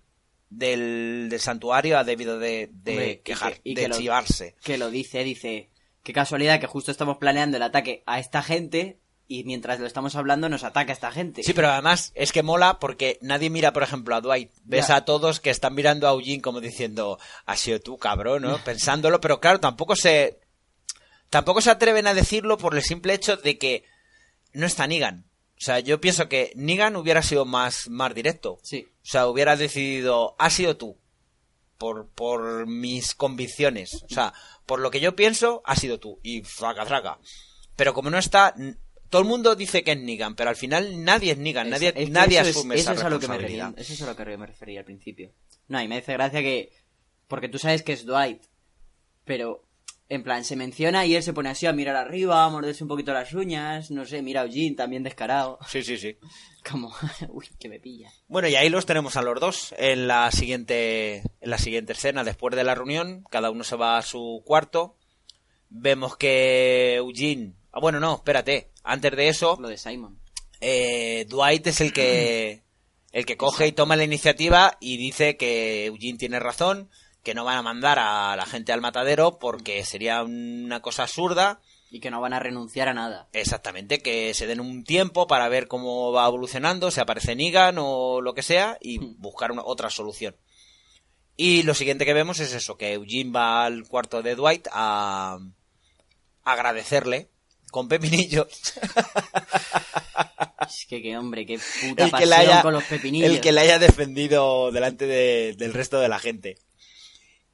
del, 0.50 1.28
del 1.30 1.40
santuario 1.40 1.98
ha 1.98 2.04
debido 2.04 2.38
de, 2.38 2.70
de 2.72 2.90
Hombre, 2.92 3.10
y 3.12 3.16
quejar, 3.18 3.54
que- 3.54 3.60
y 3.64 3.74
de 3.74 3.82
que 3.82 3.88
lo- 3.88 3.96
chivarse. 3.98 4.54
Que 4.64 4.78
lo 4.78 4.90
dice, 4.90 5.24
dice, 5.24 5.68
qué 6.04 6.12
casualidad 6.12 6.60
que 6.60 6.68
justo 6.68 6.92
estamos 6.92 7.16
planeando 7.16 7.56
el 7.56 7.62
ataque 7.64 8.04
a 8.06 8.20
esta 8.20 8.42
gente 8.42 9.00
y 9.26 9.44
mientras 9.44 9.80
lo 9.80 9.86
estamos 9.86 10.14
hablando 10.16 10.48
nos 10.48 10.62
ataca 10.64 10.92
esta 10.92 11.10
gente. 11.10 11.42
Sí, 11.42 11.54
pero 11.54 11.70
además 11.70 12.12
es 12.14 12.30
que 12.30 12.42
mola 12.42 12.78
porque 12.78 13.18
nadie 13.22 13.50
mira, 13.50 13.72
por 13.72 13.82
ejemplo, 13.82 14.14
a 14.14 14.20
Dwight. 14.20 14.52
Ves 14.64 14.90
a 14.90 15.04
todos 15.04 15.40
que 15.40 15.50
están 15.50 15.74
mirando 15.74 16.06
a 16.06 16.12
Eugene 16.12 16.42
como 16.42 16.60
diciendo, 16.60 17.18
has 17.46 17.58
sido 17.58 17.80
tú, 17.80 17.98
cabrón, 17.98 18.42
¿no? 18.42 18.58
Pensándolo, 18.64 19.20
pero 19.20 19.40
claro, 19.40 19.58
tampoco 19.58 19.96
se... 19.96 20.38
Tampoco 21.30 21.60
se 21.60 21.70
atreven 21.70 22.06
a 22.06 22.14
decirlo 22.14 22.58
por 22.58 22.76
el 22.76 22.82
simple 22.82 23.14
hecho 23.14 23.36
de 23.36 23.58
que 23.58 23.84
no 24.52 24.66
está 24.66 24.86
Negan. 24.86 25.24
O 25.56 25.60
sea, 25.60 25.80
yo 25.80 26.00
pienso 26.00 26.28
que 26.28 26.52
Negan 26.54 26.94
hubiera 26.94 27.22
sido 27.22 27.44
más, 27.44 27.88
más 27.88 28.14
directo. 28.14 28.58
Sí. 28.62 28.86
O 29.02 29.06
sea, 29.06 29.26
hubiera 29.26 29.56
decidido, 29.56 30.36
has 30.38 30.52
sido 30.52 30.76
tú. 30.76 30.96
Por, 31.84 32.08
por 32.08 32.66
mis 32.66 33.14
convicciones. 33.14 34.04
O 34.04 34.08
sea, 34.08 34.32
por 34.64 34.80
lo 34.80 34.90
que 34.90 35.00
yo 35.00 35.14
pienso, 35.14 35.60
has 35.66 35.80
sido 35.80 36.00
tú. 36.00 36.18
Y 36.22 36.40
fraca, 36.40 36.86
fraca. 36.86 37.18
Pero 37.76 37.92
como 37.92 38.08
no 38.08 38.16
está, 38.16 38.54
todo 39.10 39.20
el 39.20 39.28
mundo 39.28 39.54
dice 39.54 39.84
que 39.84 39.92
es 39.92 39.98
Negan, 40.00 40.34
pero 40.34 40.48
al 40.48 40.56
final 40.56 41.04
nadie 41.04 41.32
es 41.32 41.36
Negan, 41.38 41.68
nadie, 41.68 41.88
Es 41.88 41.94
que 41.94 42.06
nadie 42.10 42.38
eso 42.40 42.48
es- 42.48 42.56
asume 42.56 42.74
eso 42.76 42.92
esa 42.92 43.00
es 43.00 43.04
a 43.04 43.10
lo 43.10 43.20
que 43.20 43.28
me 43.28 43.36
refería, 43.36 43.74
eso 43.76 43.92
es 43.92 44.00
a 44.00 44.06
lo 44.06 44.16
que 44.16 44.24
me 44.38 44.46
refería 44.46 44.78
al 44.80 44.86
principio. 44.86 45.30
No, 45.68 45.82
y 45.82 45.86
me 45.88 45.98
hace 45.98 46.14
gracia 46.14 46.40
que... 46.40 46.72
Porque 47.28 47.50
tú 47.50 47.58
sabes 47.58 47.82
que 47.82 47.92
es 47.92 48.06
Dwight, 48.06 48.42
pero 49.26 49.63
en 50.08 50.22
plan 50.22 50.44
se 50.44 50.54
menciona 50.56 51.06
y 51.06 51.14
él 51.16 51.22
se 51.22 51.32
pone 51.32 51.48
así 51.48 51.66
a 51.66 51.72
mirar 51.72 51.96
arriba, 51.96 52.44
a 52.44 52.48
morderse 52.50 52.84
un 52.84 52.88
poquito 52.88 53.12
las 53.12 53.32
uñas, 53.32 53.90
no 53.90 54.04
sé, 54.04 54.20
mira 54.22 54.42
a 54.42 54.44
Eugene 54.44 54.76
también 54.76 55.02
descarado. 55.02 55.58
Sí, 55.66 55.82
sí, 55.82 55.96
sí. 55.98 56.16
Como, 56.70 56.94
uy, 57.28 57.48
que 57.58 57.68
me 57.68 57.78
pilla. 57.80 58.10
Bueno, 58.28 58.48
y 58.48 58.56
ahí 58.56 58.68
los 58.70 58.86
tenemos 58.86 59.16
a 59.16 59.22
los 59.22 59.38
dos 59.40 59.74
en 59.78 60.06
la 60.08 60.30
siguiente, 60.30 61.22
en 61.40 61.50
la 61.50 61.58
siguiente 61.58 61.92
escena. 61.92 62.24
Después 62.24 62.54
de 62.56 62.64
la 62.64 62.74
reunión, 62.74 63.24
cada 63.30 63.50
uno 63.50 63.64
se 63.64 63.76
va 63.76 63.98
a 63.98 64.02
su 64.02 64.42
cuarto. 64.44 64.96
Vemos 65.68 66.16
que 66.16 66.94
Eugene... 66.96 67.54
Ah, 67.72 67.80
bueno, 67.80 67.98
no, 68.00 68.14
espérate. 68.14 68.70
Antes 68.84 69.16
de 69.16 69.28
eso, 69.28 69.56
Lo 69.60 69.68
de 69.68 69.76
Simon. 69.76 70.18
eh, 70.60 71.26
Dwight 71.28 71.66
es 71.66 71.80
el 71.80 71.92
que 71.92 72.62
el 73.12 73.26
que 73.26 73.36
coge 73.36 73.66
y 73.66 73.72
toma 73.72 73.96
la 73.96 74.04
iniciativa 74.04 74.76
y 74.80 74.96
dice 74.96 75.36
que 75.36 75.86
Eugene 75.86 76.18
tiene 76.18 76.38
razón, 76.40 76.90
que 77.24 77.34
no 77.34 77.44
van 77.44 77.56
a 77.58 77.62
mandar 77.62 77.98
a 77.98 78.36
la 78.36 78.46
gente 78.46 78.72
al 78.72 78.80
matadero 78.80 79.38
porque 79.40 79.84
sería 79.84 80.22
una 80.22 80.80
cosa 80.80 81.02
absurda. 81.04 81.60
Y 81.90 82.00
que 82.00 82.10
no 82.10 82.20
van 82.20 82.32
a 82.34 82.38
renunciar 82.40 82.88
a 82.88 82.94
nada. 82.94 83.28
Exactamente, 83.32 84.00
que 84.00 84.34
se 84.34 84.46
den 84.46 84.60
un 84.60 84.84
tiempo 84.84 85.26
para 85.26 85.48
ver 85.48 85.66
cómo 85.66 86.12
va 86.12 86.26
evolucionando, 86.26 86.90
si 86.90 87.00
aparece 87.00 87.34
Negan 87.34 87.76
o 87.78 88.20
lo 88.20 88.34
que 88.34 88.42
sea 88.42 88.78
y 88.80 88.98
buscar 88.98 89.50
una, 89.52 89.62
otra 89.64 89.90
solución. 89.90 90.36
Y 91.36 91.62
lo 91.64 91.74
siguiente 91.74 92.04
que 92.04 92.14
vemos 92.14 92.38
es 92.40 92.52
eso, 92.52 92.76
que 92.76 92.92
Eugene 92.92 93.32
va 93.32 93.64
al 93.64 93.88
cuarto 93.88 94.22
de 94.22 94.34
Dwight 94.36 94.68
a 94.72 95.38
agradecerle 96.44 97.28
con 97.70 97.88
pepinillos 97.88 98.46
Es 100.68 100.86
que 100.88 101.02
qué 101.02 101.16
hombre, 101.18 101.44
qué 101.46 101.58
puta 101.58 102.04
el 102.04 102.06
que, 102.06 102.10
pasión 102.12 102.30
le 102.30 102.36
haya, 102.36 102.62
con 102.62 102.72
los 102.72 102.84
pepinillos. 102.84 103.30
el 103.30 103.40
que 103.40 103.52
le 103.52 103.60
haya 103.62 103.78
defendido 103.78 104.70
delante 104.72 105.06
de- 105.06 105.54
del 105.58 105.72
resto 105.74 106.00
de 106.00 106.08
la 106.08 106.18
gente. 106.18 106.56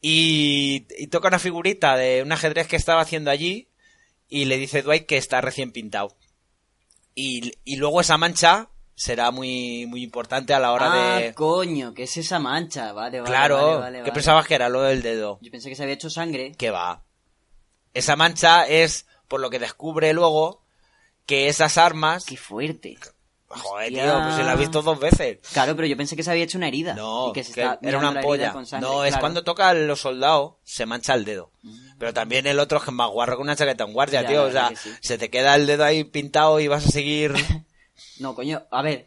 Y, 0.01 0.87
y 0.99 1.09
toca 1.09 1.29
una 1.29 1.39
figurita 1.39 1.97
de 1.97 2.23
un 2.23 2.33
ajedrez 2.33 2.67
que 2.67 2.77
estaba 2.77 3.03
haciendo 3.03 3.31
allí 3.31 3.69
y 4.29 4.47
le 4.47 4.57
dice 4.57 4.83
Dwight 4.83 5.07
que 5.07 5.19
está 5.19 5.41
recién 5.41 5.73
pintado. 5.73 6.17
Y, 7.15 7.53
y 7.65 7.77
luego 7.77 8.01
esa 8.01 8.17
mancha 8.17 8.71
será 8.95 9.31
muy, 9.31 9.87
muy 9.87 10.03
importante 10.03 10.55
a 10.55 10.61
la 10.61 10.73
hora 10.73 11.17
ah, 11.17 11.19
de... 11.19 11.35
coño, 11.35 11.95
¿qué 11.95 12.03
es 12.05 12.17
esa 12.17 12.39
mancha? 12.39 12.93
Vale, 12.93 13.21
vale, 13.21 13.31
claro, 13.31 13.57
vale, 13.57 13.77
vale, 13.79 13.97
¿qué 13.99 14.03
vale. 14.03 14.13
pensabas 14.13 14.47
que 14.47 14.55
era 14.55 14.69
lo 14.69 14.83
del 14.83 15.03
dedo? 15.03 15.39
Yo 15.41 15.51
pensé 15.51 15.69
que 15.69 15.75
se 15.75 15.83
había 15.83 15.95
hecho 15.95 16.11
sangre. 16.11 16.53
Que 16.53 16.71
va. 16.71 17.03
Esa 17.93 18.15
mancha 18.17 18.67
es, 18.67 19.07
por 19.27 19.41
lo 19.41 19.51
que 19.51 19.59
descubre 19.59 20.13
luego, 20.13 20.63
que 21.27 21.49
esas 21.49 21.79
armas... 21.79 22.25
Qué 22.27 22.37
fuerte. 22.37 22.99
Joder, 23.53 23.89
Hostia. 23.89 24.05
tío, 24.05 24.23
pues 24.23 24.35
se 24.37 24.45
la 24.45 24.53
ha 24.53 24.57
visto 24.57 24.81
dos 24.83 25.01
veces. 25.01 25.39
Claro, 25.53 25.75
pero 25.75 25.89
yo 25.89 25.97
pensé 25.97 26.15
que 26.15 26.23
se 26.23 26.31
había 26.31 26.45
hecho 26.45 26.57
una 26.57 26.69
herida. 26.69 26.95
No, 26.95 27.31
y 27.31 27.33
que 27.33 27.43
se 27.43 27.53
que 27.53 27.61
era 27.83 27.99
una 27.99 28.09
ampolla. 28.09 28.53
con 28.53 28.65
sangre, 28.65 28.89
No, 28.89 29.05
es 29.05 29.17
cuando 29.17 29.43
toca 29.43 29.69
a 29.71 29.75
los 29.75 30.01
soldados, 30.01 30.55
se 30.63 30.87
mancha 30.87 31.15
el 31.15 31.25
dedo. 31.25 31.51
Pero 31.99 32.15
también 32.15 32.47
el 32.47 32.61
otro 32.61 32.79
es 32.79 32.85
que 32.85 32.91
es 32.91 32.95
más 32.97 33.11
guarro 33.11 33.37
que 33.37 33.43
una 33.43 33.57
chaqueta 33.57 33.85
en 33.85 33.93
guardia, 33.93 34.23
Ya, 34.23 34.29
tío. 34.29 34.45
O 34.45 34.51
sea, 34.53 34.71
sí. 34.77 34.91
se 35.01 35.19
te 35.19 35.31
queda 35.31 35.57
el 35.57 35.67
dedo 35.67 35.85
ahí 35.85 36.05
pintado 36.05 36.61
y 36.61 36.69
vas 36.69 36.87
a 36.87 36.91
seguir. 36.91 37.35
No, 38.19 38.35
coño, 38.35 38.63
a 38.71 38.83
ver. 38.83 39.07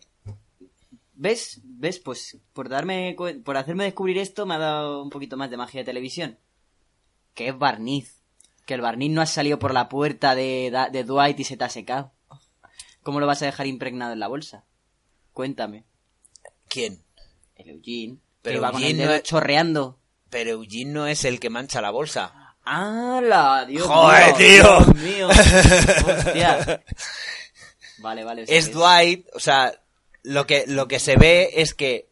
¿Ves? 1.13 1.61
¿Ves? 1.63 1.99
Pues 1.99 2.37
por 2.53 2.69
darme 2.69 3.15
por 3.43 3.57
hacerme 3.57 3.83
descubrir 3.85 4.17
esto 4.17 4.45
me 4.45 4.55
ha 4.55 4.59
dado 4.59 5.03
un 5.03 5.09
poquito 5.09 5.37
más 5.37 5.49
de 5.49 5.57
magia 5.57 5.81
de 5.81 5.85
televisión. 5.85 6.37
Que 7.33 7.49
es 7.49 7.57
barniz. 7.57 8.21
Que 8.65 8.73
el 8.73 8.81
barniz 8.81 9.11
no 9.11 9.21
ha 9.21 9.25
salido 9.25 9.59
por 9.59 9.73
la 9.73 9.89
puerta 9.89 10.35
de, 10.35 10.71
de 10.91 11.03
Dwight 11.03 11.39
y 11.39 11.43
se 11.43 11.57
te 11.57 11.63
ha 11.63 11.69
secado. 11.69 12.11
¿Cómo 13.03 13.19
lo 13.19 13.27
vas 13.27 13.41
a 13.41 13.45
dejar 13.45 13.67
impregnado 13.67 14.13
en 14.13 14.19
la 14.19 14.27
bolsa? 14.27 14.63
Cuéntame. 15.33 15.83
¿Quién? 16.69 17.03
El 17.55 17.69
Eugene. 17.69 18.17
Pero 18.41 18.55
que 18.55 18.59
va 18.61 18.71
con 18.71 18.81
el 18.81 18.85
Eugene 18.87 19.03
dedo 19.03 19.11
no 19.11 19.17
es- 19.17 19.23
chorreando. 19.23 19.99
Pero 20.29 20.49
Eugene 20.51 20.91
no 20.91 21.07
es 21.07 21.25
el 21.25 21.39
que 21.39 21.49
mancha 21.49 21.81
la 21.81 21.91
bolsa. 21.91 22.55
¡Hala! 22.63 23.65
¡Dios 23.67 23.85
¡Joder, 23.87 24.25
mío! 24.27 24.35
tío! 24.37 24.79
¡Dios 24.79 24.95
mío! 24.95 25.27
¡Hostia! 25.29 26.83
Vale, 27.99 28.23
vale. 28.25 28.43
Es 28.47 28.71
Dwight, 28.73 29.27
o 29.33 29.39
sea, 29.39 29.73
lo 30.23 30.45
que, 30.45 30.65
lo 30.67 30.87
que 30.89 30.99
se 30.99 31.15
ve 31.15 31.51
es 31.53 31.73
que 31.73 32.09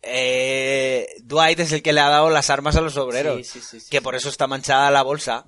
eh, 0.00 1.06
Dwight 1.24 1.60
es 1.60 1.72
el 1.72 1.82
que 1.82 1.92
le 1.92 2.00
ha 2.00 2.08
dado 2.08 2.30
las 2.30 2.48
armas 2.48 2.76
a 2.76 2.80
los 2.80 2.96
obreros. 2.96 3.46
Sí, 3.46 3.60
sí, 3.60 3.80
sí, 3.80 3.90
que 3.90 4.00
por 4.00 4.14
eso 4.14 4.30
está 4.30 4.46
manchada 4.46 4.90
la 4.90 5.02
bolsa. 5.02 5.44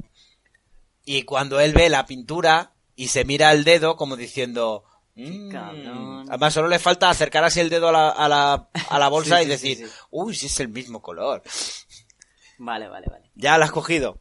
Y 1.06 1.22
cuando 1.22 1.58
él 1.60 1.72
ve 1.72 1.88
la 1.88 2.04
pintura 2.04 2.72
y 2.98 3.08
se 3.08 3.24
mira 3.24 3.52
el 3.52 3.62
dedo 3.64 3.96
como 3.96 4.16
diciendo... 4.16 4.84
"Mm". 5.14 5.54
Además 6.28 6.52
solo 6.52 6.68
le 6.68 6.78
falta 6.78 7.08
acercar 7.08 7.44
así 7.44 7.60
el 7.60 7.70
dedo 7.70 7.88
a 7.88 7.92
la, 7.92 8.08
a 8.10 8.28
la, 8.28 8.68
a 8.90 8.98
la 8.98 9.08
bolsa 9.16 9.38
Sí, 9.38 9.44
y 9.44 9.46
decir, 9.46 9.76
sí, 9.78 9.84
sí. 9.86 9.90
uy, 10.10 10.34
si 10.34 10.46
es 10.46 10.60
el 10.60 10.68
mismo 10.68 11.00
color. 11.00 11.42
Vale, 12.58 12.88
vale, 12.88 13.06
vale. 13.08 13.30
Ya 13.36 13.56
la 13.56 13.66
has 13.66 13.70
cogido. 13.70 14.20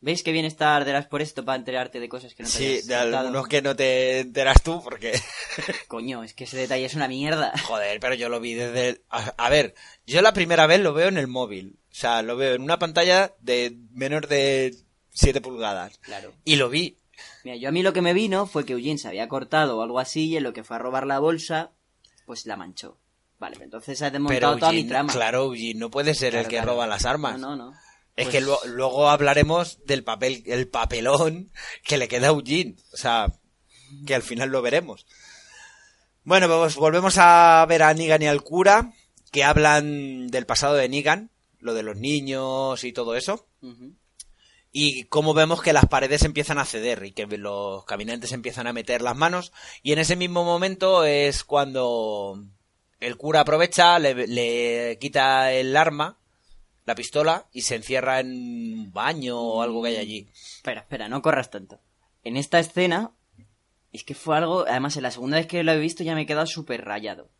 ¿Veis 0.00 0.22
qué 0.22 0.32
bien 0.32 0.44
estar 0.44 0.84
de 0.84 1.02
por 1.04 1.22
esto 1.22 1.44
para 1.46 1.56
enterarte 1.56 1.98
de 1.98 2.08
cosas 2.10 2.34
que 2.34 2.42
no 2.42 2.48
te 2.48 2.54
Sí, 2.54 2.86
de 2.86 2.94
algunos 2.94 3.48
que 3.48 3.62
no 3.62 3.74
te 3.74 4.20
enteras 4.20 4.62
tú 4.62 4.82
porque... 4.82 5.18
Coño, 5.88 6.22
es 6.22 6.34
que 6.34 6.44
ese 6.44 6.58
detalle 6.58 6.84
es 6.84 6.94
una 6.94 7.08
mierda. 7.08 7.52
Joder, 7.66 7.98
pero 8.00 8.14
yo 8.14 8.28
lo 8.28 8.38
vi 8.38 8.52
desde... 8.54 8.88
el- 8.90 9.02
A, 9.08 9.32
a 9.38 9.48
ver, 9.48 9.74
yo 10.06 10.20
la 10.20 10.32
primera 10.34 10.66
vez 10.66 10.80
lo 10.80 10.92
veo 10.92 11.08
en 11.08 11.16
el 11.18 11.26
móvil. 11.26 11.78
O 11.90 11.94
sea, 11.94 12.22
lo 12.22 12.36
veo 12.36 12.54
en 12.54 12.62
una 12.62 12.78
pantalla 12.78 13.32
de 13.40 13.76
menos 13.92 14.28
de 14.28 14.74
7 15.10 15.40
pulgadas. 15.40 15.96
Claro. 15.98 16.32
Y 16.44 16.56
lo 16.56 16.68
vi. 16.68 16.98
Mira, 17.44 17.56
yo 17.56 17.68
a 17.68 17.72
mí 17.72 17.82
lo 17.82 17.92
que 17.92 18.02
me 18.02 18.14
vino 18.14 18.46
fue 18.46 18.64
que 18.64 18.72
Eugene 18.74 18.98
se 18.98 19.08
había 19.08 19.28
cortado 19.28 19.78
o 19.78 19.82
algo 19.82 19.98
así 20.00 20.26
y 20.28 20.36
en 20.36 20.42
lo 20.44 20.52
que 20.52 20.64
fue 20.64 20.76
a 20.76 20.78
robar 20.78 21.06
la 21.06 21.18
bolsa, 21.18 21.72
pues 22.26 22.46
la 22.46 22.56
manchó. 22.56 22.98
Vale, 23.38 23.54
pero 23.56 23.64
entonces 23.64 24.00
has 24.00 24.12
desmontado 24.12 24.38
Pero 24.52 24.58
toda 24.58 24.72
mi 24.72 24.84
trama. 24.84 25.12
claro, 25.12 25.44
Eugene 25.44 25.78
no 25.80 25.90
puede 25.90 26.14
ser 26.14 26.30
Claro, 26.30 26.44
el 26.44 26.48
que 26.50 26.56
claro. 26.56 26.72
roba 26.72 26.86
las 26.86 27.04
armas. 27.04 27.38
No, 27.38 27.56
no, 27.56 27.70
no. 27.70 27.72
Es 28.16 28.26
Pues- 28.26 28.28
que 28.28 28.40
lo- 28.40 28.60
luego 28.66 29.08
hablaremos 29.10 29.84
del 29.86 30.04
papel, 30.04 30.42
el 30.46 30.68
papelón 30.68 31.50
que 31.84 31.98
le 31.98 32.06
queda 32.08 32.28
a 32.28 32.30
Eugene. 32.30 32.76
O 32.92 32.96
sea, 32.96 33.26
que 34.06 34.14
al 34.14 34.22
final 34.22 34.50
lo 34.50 34.62
veremos. 34.62 35.04
Bueno, 36.22 36.46
pues 36.48 36.76
volvemos 36.76 37.16
a 37.18 37.66
ver 37.68 37.82
a 37.82 37.92
Negan 37.92 38.22
y 38.22 38.26
al 38.26 38.42
cura, 38.42 38.92
que 39.30 39.44
hablan 39.44 40.28
del 40.28 40.46
pasado 40.46 40.74
de 40.74 40.88
Negan, 40.88 41.30
lo 41.58 41.74
de 41.74 41.82
los 41.82 41.96
niños 41.96 42.82
y 42.84 42.92
todo 42.92 43.16
eso. 43.16 43.46
Y 44.76 45.04
cómo 45.04 45.34
vemos 45.34 45.62
que 45.62 45.72
las 45.72 45.86
paredes 45.86 46.24
empiezan 46.24 46.58
a 46.58 46.64
ceder 46.64 47.04
y 47.04 47.12
que 47.12 47.28
los 47.38 47.84
caminantes 47.84 48.32
empiezan 48.32 48.66
a 48.66 48.72
meter 48.72 49.02
las 49.02 49.14
manos. 49.14 49.52
Y 49.84 49.92
en 49.92 50.00
ese 50.00 50.16
mismo 50.16 50.42
momento 50.42 51.04
es 51.04 51.44
cuando 51.44 52.42
el 52.98 53.16
cura 53.16 53.42
aprovecha, 53.42 54.00
le, 54.00 54.26
le 54.26 54.98
quita 55.00 55.52
el 55.52 55.76
arma, 55.76 56.18
la 56.86 56.96
pistola, 56.96 57.46
y 57.52 57.62
se 57.62 57.76
encierra 57.76 58.18
en 58.18 58.32
un 58.32 58.92
baño 58.92 59.40
o 59.40 59.62
algo 59.62 59.80
que 59.80 59.90
hay 59.90 59.96
allí. 59.96 60.28
Espera, 60.34 60.80
espera, 60.80 61.08
no 61.08 61.22
corras 61.22 61.50
tanto. 61.50 61.78
En 62.24 62.36
esta 62.36 62.58
escena, 62.58 63.12
es 63.92 64.02
que 64.02 64.16
fue 64.16 64.36
algo, 64.36 64.66
además 64.66 64.96
en 64.96 65.04
la 65.04 65.12
segunda 65.12 65.36
vez 65.36 65.46
que 65.46 65.62
lo 65.62 65.70
he 65.70 65.78
visto 65.78 66.02
ya 66.02 66.16
me 66.16 66.22
he 66.22 66.26
quedado 66.26 66.46
súper 66.46 66.84
rayado. 66.84 67.30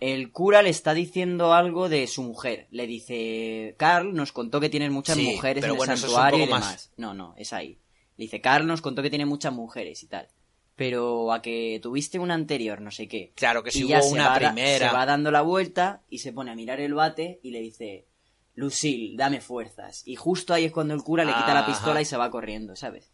El 0.00 0.32
cura 0.32 0.62
le 0.62 0.70
está 0.70 0.94
diciendo 0.94 1.52
algo 1.52 1.88
de 1.90 2.06
su 2.06 2.22
mujer. 2.22 2.66
Le 2.70 2.86
dice, 2.86 3.74
Carl 3.78 4.14
nos 4.14 4.32
contó 4.32 4.58
que 4.60 4.70
tienes 4.70 4.90
muchas 4.90 5.16
Sí, 5.16 5.24
mujeres 5.24 5.62
en 5.64 5.76
bueno, 5.76 5.92
el 5.92 5.96
es 5.96 6.00
santuario 6.00 6.38
y 6.38 6.46
demás. 6.46 6.60
más. 6.64 6.92
No, 6.96 7.12
no, 7.14 7.34
es 7.36 7.52
ahí. 7.52 7.78
Le 8.16 8.24
dice, 8.24 8.40
Carl 8.40 8.66
nos 8.66 8.80
contó 8.80 9.02
que 9.02 9.10
tiene 9.10 9.26
muchas 9.26 9.52
mujeres 9.52 10.02
y 10.02 10.06
tal. 10.06 10.28
Pero 10.74 11.32
a 11.32 11.42
que 11.42 11.78
tuviste 11.82 12.18
una 12.18 12.32
anterior, 12.34 12.80
no 12.80 12.90
sé 12.90 13.06
qué. 13.08 13.32
Claro 13.34 13.62
que 13.62 13.70
si 13.70 13.84
Y 13.84 13.88
ya 13.88 13.98
hubo 13.98 14.04
se 14.08 14.12
una 14.14 14.30
da- 14.30 14.36
primera. 14.36 14.88
Se 14.88 14.94
va 14.94 15.04
dando 15.04 15.30
la 15.30 15.42
vuelta 15.42 16.02
y 16.08 16.18
se 16.18 16.32
pone 16.32 16.50
a 16.50 16.54
mirar 16.54 16.80
el 16.80 16.94
bate 16.94 17.38
y 17.42 17.50
le 17.50 17.60
dice, 17.60 18.06
Lucille, 18.54 19.14
dame 19.16 19.42
fuerzas. 19.42 20.02
Y 20.06 20.16
justo 20.16 20.54
ahí 20.54 20.64
es 20.64 20.72
cuando 20.72 20.94
el 20.94 21.02
cura 21.02 21.24
le 21.24 21.34
quita 21.34 21.52
la 21.52 21.66
pistola 21.66 22.00
y 22.00 22.06
se 22.06 22.16
va 22.16 22.30
corriendo, 22.30 22.74
¿sabes? 22.76 23.10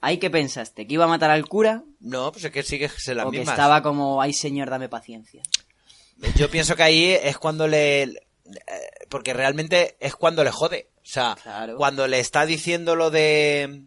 ¿Ahí 0.00 0.18
qué 0.18 0.30
pensaste? 0.30 0.86
¿Que 0.86 0.94
iba 0.94 1.04
a 1.04 1.08
matar 1.08 1.30
al 1.30 1.46
cura? 1.48 1.84
No, 2.00 2.30
pues 2.32 2.44
es 2.44 2.50
que 2.50 2.62
sigue 2.64 2.88
se 2.88 3.14
las 3.14 3.26
¿O 3.26 3.30
que 3.30 3.42
estaba 3.42 3.82
como, 3.82 4.20
ay 4.20 4.32
señor, 4.32 4.70
dame 4.70 4.88
paciencia? 4.88 5.42
Yo 6.36 6.50
pienso 6.50 6.74
que 6.76 6.82
ahí 6.82 7.04
es 7.10 7.38
cuando 7.38 7.66
le... 7.68 8.26
Porque 9.08 9.32
realmente 9.34 9.96
es 10.00 10.14
cuando 10.16 10.42
le 10.44 10.50
jode. 10.50 10.88
O 10.96 11.00
sea, 11.10 11.36
Claro. 11.42 11.76
cuando 11.76 12.06
le 12.06 12.18
está 12.20 12.44
diciendo 12.46 12.96
lo 12.96 13.10
de... 13.10 13.84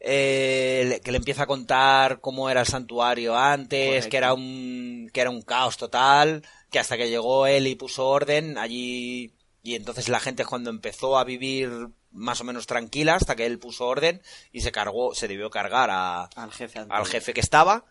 eh, 0.00 1.00
que 1.04 1.12
le 1.12 1.18
empieza 1.18 1.44
a 1.44 1.46
contar 1.46 2.20
cómo 2.20 2.50
era 2.50 2.60
el 2.60 2.66
santuario 2.66 3.36
antes, 3.36 3.86
Correcto. 3.88 4.08
que 4.10 4.16
era 4.16 4.34
un 4.34 5.10
que 5.12 5.20
era 5.20 5.30
un 5.30 5.42
caos 5.42 5.76
total, 5.76 6.42
que 6.70 6.78
hasta 6.78 6.96
que 6.96 7.08
llegó 7.10 7.46
él 7.46 7.66
y 7.66 7.74
puso 7.74 8.06
orden 8.08 8.56
allí 8.58 9.34
y 9.62 9.74
entonces 9.74 10.08
la 10.08 10.20
gente 10.20 10.42
es 10.42 10.48
cuando 10.48 10.70
empezó 10.70 11.18
a 11.18 11.24
vivir 11.24 11.70
más 12.10 12.40
o 12.40 12.44
menos 12.44 12.66
tranquila 12.66 13.14
hasta 13.14 13.36
que 13.36 13.46
él 13.46 13.58
puso 13.58 13.86
orden 13.86 14.22
y 14.52 14.60
se 14.62 14.72
cargó, 14.72 15.14
se 15.14 15.28
debió 15.28 15.50
cargar 15.50 15.90
a, 15.90 16.24
Al 16.24 16.52
jefe. 16.52 16.80
al 16.88 17.06
jefe 17.06 17.32
que 17.34 17.40
estaba 17.40 17.84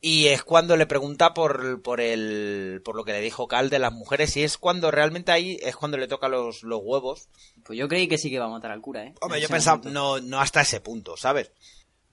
y 0.00 0.28
es 0.28 0.42
cuando 0.42 0.76
le 0.76 0.86
pregunta 0.86 1.34
por, 1.34 1.82
por 1.82 2.00
el 2.00 2.80
por 2.84 2.96
lo 2.96 3.04
que 3.04 3.12
le 3.12 3.20
dijo 3.20 3.48
Cal 3.48 3.68
de 3.68 3.78
las 3.78 3.92
mujeres 3.92 4.36
y 4.36 4.42
es 4.42 4.56
cuando 4.56 4.90
realmente 4.90 5.30
ahí 5.30 5.58
es 5.60 5.76
cuando 5.76 5.98
le 5.98 6.08
toca 6.08 6.28
los, 6.28 6.62
los 6.62 6.80
huevos 6.82 7.28
Pues 7.64 7.78
yo 7.78 7.86
creí 7.86 8.08
que 8.08 8.16
sí 8.16 8.30
que 8.30 8.36
iba 8.36 8.46
a 8.46 8.50
matar 8.50 8.70
al 8.70 8.80
cura, 8.80 9.04
¿eh? 9.04 9.14
Hombre, 9.20 9.40
yo 9.40 9.48
pensaba, 9.48 9.82
no, 9.90 10.20
no 10.20 10.40
hasta 10.40 10.62
ese 10.62 10.80
punto, 10.80 11.16
¿sabes? 11.16 11.52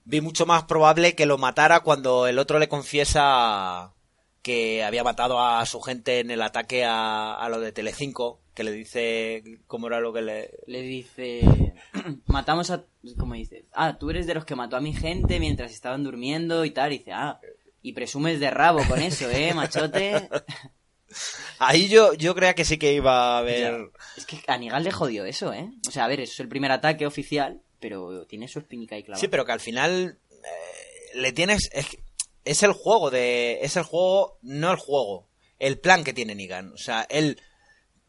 Vi 0.04 0.20
mucho 0.20 0.44
más 0.44 0.64
probable 0.64 1.14
que 1.14 1.26
lo 1.26 1.38
matara 1.38 1.80
cuando 1.80 2.26
el 2.26 2.38
otro 2.38 2.58
le 2.58 2.68
confiesa 2.68 3.94
que 4.42 4.84
había 4.84 5.04
matado 5.04 5.40
a 5.40 5.64
su 5.66 5.80
gente 5.80 6.20
en 6.20 6.30
el 6.30 6.42
ataque 6.42 6.84
a, 6.84 7.34
a 7.34 7.48
lo 7.48 7.60
de 7.60 7.72
Telecinco, 7.72 8.40
que 8.54 8.64
le 8.64 8.72
dice 8.72 9.42
cómo 9.66 9.88
era 9.88 10.00
lo 10.00 10.12
que 10.12 10.22
le... 10.22 10.50
Le 10.66 10.80
dice... 10.80 11.74
Matamos 12.26 12.70
a... 12.70 12.84
¿Cómo 13.18 13.34
dice? 13.34 13.66
Ah, 13.74 13.98
tú 13.98 14.08
eres 14.08 14.26
de 14.26 14.34
los 14.34 14.44
que 14.44 14.56
mató 14.56 14.76
a 14.76 14.80
mi 14.80 14.94
gente 14.94 15.38
mientras 15.38 15.72
estaban 15.72 16.02
durmiendo 16.02 16.64
y 16.64 16.70
tal. 16.70 16.92
Y 16.92 16.98
dice, 16.98 17.12
ah, 17.12 17.40
y 17.88 17.92
presumes 17.94 18.38
de 18.38 18.50
rabo 18.50 18.84
con 18.86 19.00
eso, 19.00 19.30
¿eh, 19.30 19.54
machote? 19.54 20.28
Ahí 21.58 21.88
yo, 21.88 22.12
yo 22.12 22.34
creía 22.34 22.54
que 22.54 22.66
sí 22.66 22.76
que 22.76 22.92
iba 22.92 23.36
a 23.36 23.38
haber... 23.38 23.90
Es 24.16 24.26
que 24.26 24.38
a 24.46 24.58
Nigal 24.58 24.84
le 24.84 24.92
jodió 24.92 25.24
eso, 25.24 25.54
¿eh? 25.54 25.70
O 25.88 25.90
sea, 25.90 26.04
a 26.04 26.08
ver, 26.08 26.20
eso 26.20 26.34
es 26.34 26.40
el 26.40 26.48
primer 26.48 26.70
ataque 26.70 27.06
oficial, 27.06 27.62
pero 27.80 28.26
tiene 28.26 28.46
su 28.46 28.58
espinica 28.58 28.98
y 28.98 29.04
clavada. 29.04 29.20
Sí, 29.20 29.28
pero 29.28 29.46
que 29.46 29.52
al 29.52 29.60
final 29.60 30.18
eh, 30.30 31.16
le 31.18 31.32
tienes... 31.32 31.70
Es, 31.72 31.96
es 32.44 32.62
el 32.62 32.72
juego 32.72 33.10
de... 33.10 33.60
Es 33.62 33.76
el 33.76 33.84
juego, 33.84 34.38
no 34.42 34.70
el 34.70 34.76
juego. 34.76 35.26
El 35.58 35.78
plan 35.78 36.04
que 36.04 36.12
tiene 36.12 36.34
Negan. 36.34 36.72
O 36.74 36.78
sea, 36.78 37.06
él... 37.08 37.40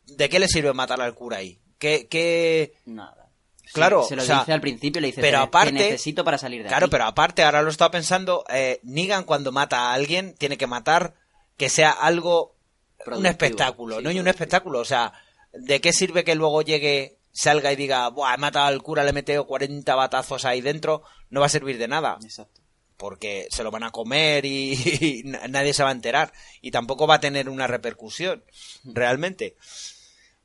¿De 0.05 0.27
qué 0.27 0.39
le 0.39 0.49
sirve 0.49 0.73
matar 0.73 0.99
al 0.99 1.15
cura 1.15 1.37
ahí? 1.37 1.61
¿Qué, 1.77 2.07
qué, 2.09 2.73
Nada. 2.85 3.18
Sí, 3.69 3.73
Claro, 3.75 4.01
se 4.03 4.15
lo 4.15 4.23
o 4.23 4.25
sea, 4.25 4.39
dice 4.39 4.53
al 4.53 4.61
principio, 4.61 4.99
le 4.99 5.07
dice, 5.09 5.21
pero 5.21 5.37
"Te- 5.37 5.43
aparte- 5.43 5.71
te 5.73 5.77
necesito 5.91 6.23
para 6.23 6.39
salir 6.39 6.63
de 6.63 6.69
Claro, 6.69 6.87
aquí". 6.87 6.91
pero 6.91 7.05
aparte, 7.05 7.43
ahora 7.43 7.61
lo 7.61 7.69
estaba 7.69 7.91
pensando, 7.91 8.43
eh, 8.49 8.79
Negan 8.81 9.25
cuando 9.25 9.51
mata 9.51 9.91
a 9.91 9.93
alguien 9.93 10.33
tiene 10.35 10.57
que 10.57 10.65
matar 10.65 11.13
que 11.55 11.69
sea 11.69 11.91
algo, 11.91 12.55
un 13.05 13.25
espectáculo, 13.27 13.97
sí, 13.97 14.03
no 14.03 14.09
y 14.11 14.19
un 14.19 14.27
espectáculo, 14.27 14.79
o 14.79 14.85
sea, 14.85 15.13
¿de 15.53 15.79
qué 15.81 15.93
sirve 15.93 16.23
que 16.23 16.33
luego 16.33 16.63
llegue, 16.63 17.17
salga 17.31 17.71
y 17.71 17.75
diga, 17.75 18.07
Buah, 18.09 18.33
he 18.33 18.37
matado 18.37 18.65
al 18.65 18.81
cura, 18.81 19.03
le 19.03 19.11
he 19.11 19.13
metido 19.13 19.45
40 19.45 19.93
batazos 19.93 20.45
ahí 20.45 20.61
dentro? 20.61 21.03
No 21.29 21.39
va 21.41 21.45
a 21.45 21.49
servir 21.49 21.77
de 21.77 21.87
nada, 21.87 22.17
Exacto. 22.23 22.61
porque 22.97 23.47
se 23.51 23.63
lo 23.63 23.69
van 23.69 23.83
a 23.83 23.91
comer 23.91 24.45
y, 24.45 24.73
y 25.21 25.23
na- 25.25 25.47
nadie 25.47 25.73
se 25.75 25.83
va 25.83 25.89
a 25.89 25.91
enterar, 25.93 26.33
y 26.61 26.71
tampoco 26.71 27.05
va 27.05 27.15
a 27.15 27.19
tener 27.19 27.49
una 27.49 27.67
repercusión, 27.67 28.43
realmente. 28.83 29.55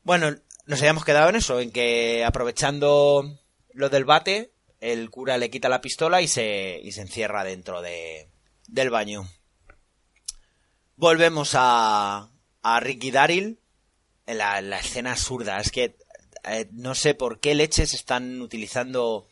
Bueno, 0.02 0.36
nos 0.66 0.80
habíamos 0.80 1.04
quedado 1.04 1.28
en 1.28 1.36
eso, 1.36 1.60
en 1.60 1.70
que 1.70 2.24
aprovechando 2.24 3.38
lo 3.72 3.88
del 3.88 4.04
bate, 4.04 4.52
el 4.80 5.10
cura 5.10 5.38
le 5.38 5.50
quita 5.50 5.68
la 5.68 5.80
pistola 5.80 6.22
y 6.22 6.28
se, 6.28 6.80
y 6.82 6.92
se 6.92 7.02
encierra 7.02 7.44
dentro 7.44 7.82
de, 7.82 8.28
del 8.68 8.90
baño. 8.90 9.28
Volvemos 10.96 11.52
a, 11.54 12.30
a 12.62 12.80
Ricky 12.80 13.10
Daryl 13.10 13.58
en 14.26 14.38
la, 14.38 14.78
escena 14.78 15.12
absurda. 15.12 15.58
Es 15.58 15.70
que 15.70 15.96
eh, 16.44 16.68
no 16.72 16.94
sé 16.94 17.14
por 17.14 17.40
qué 17.40 17.54
leches 17.54 17.94
están 17.94 18.40
utilizando 18.40 19.26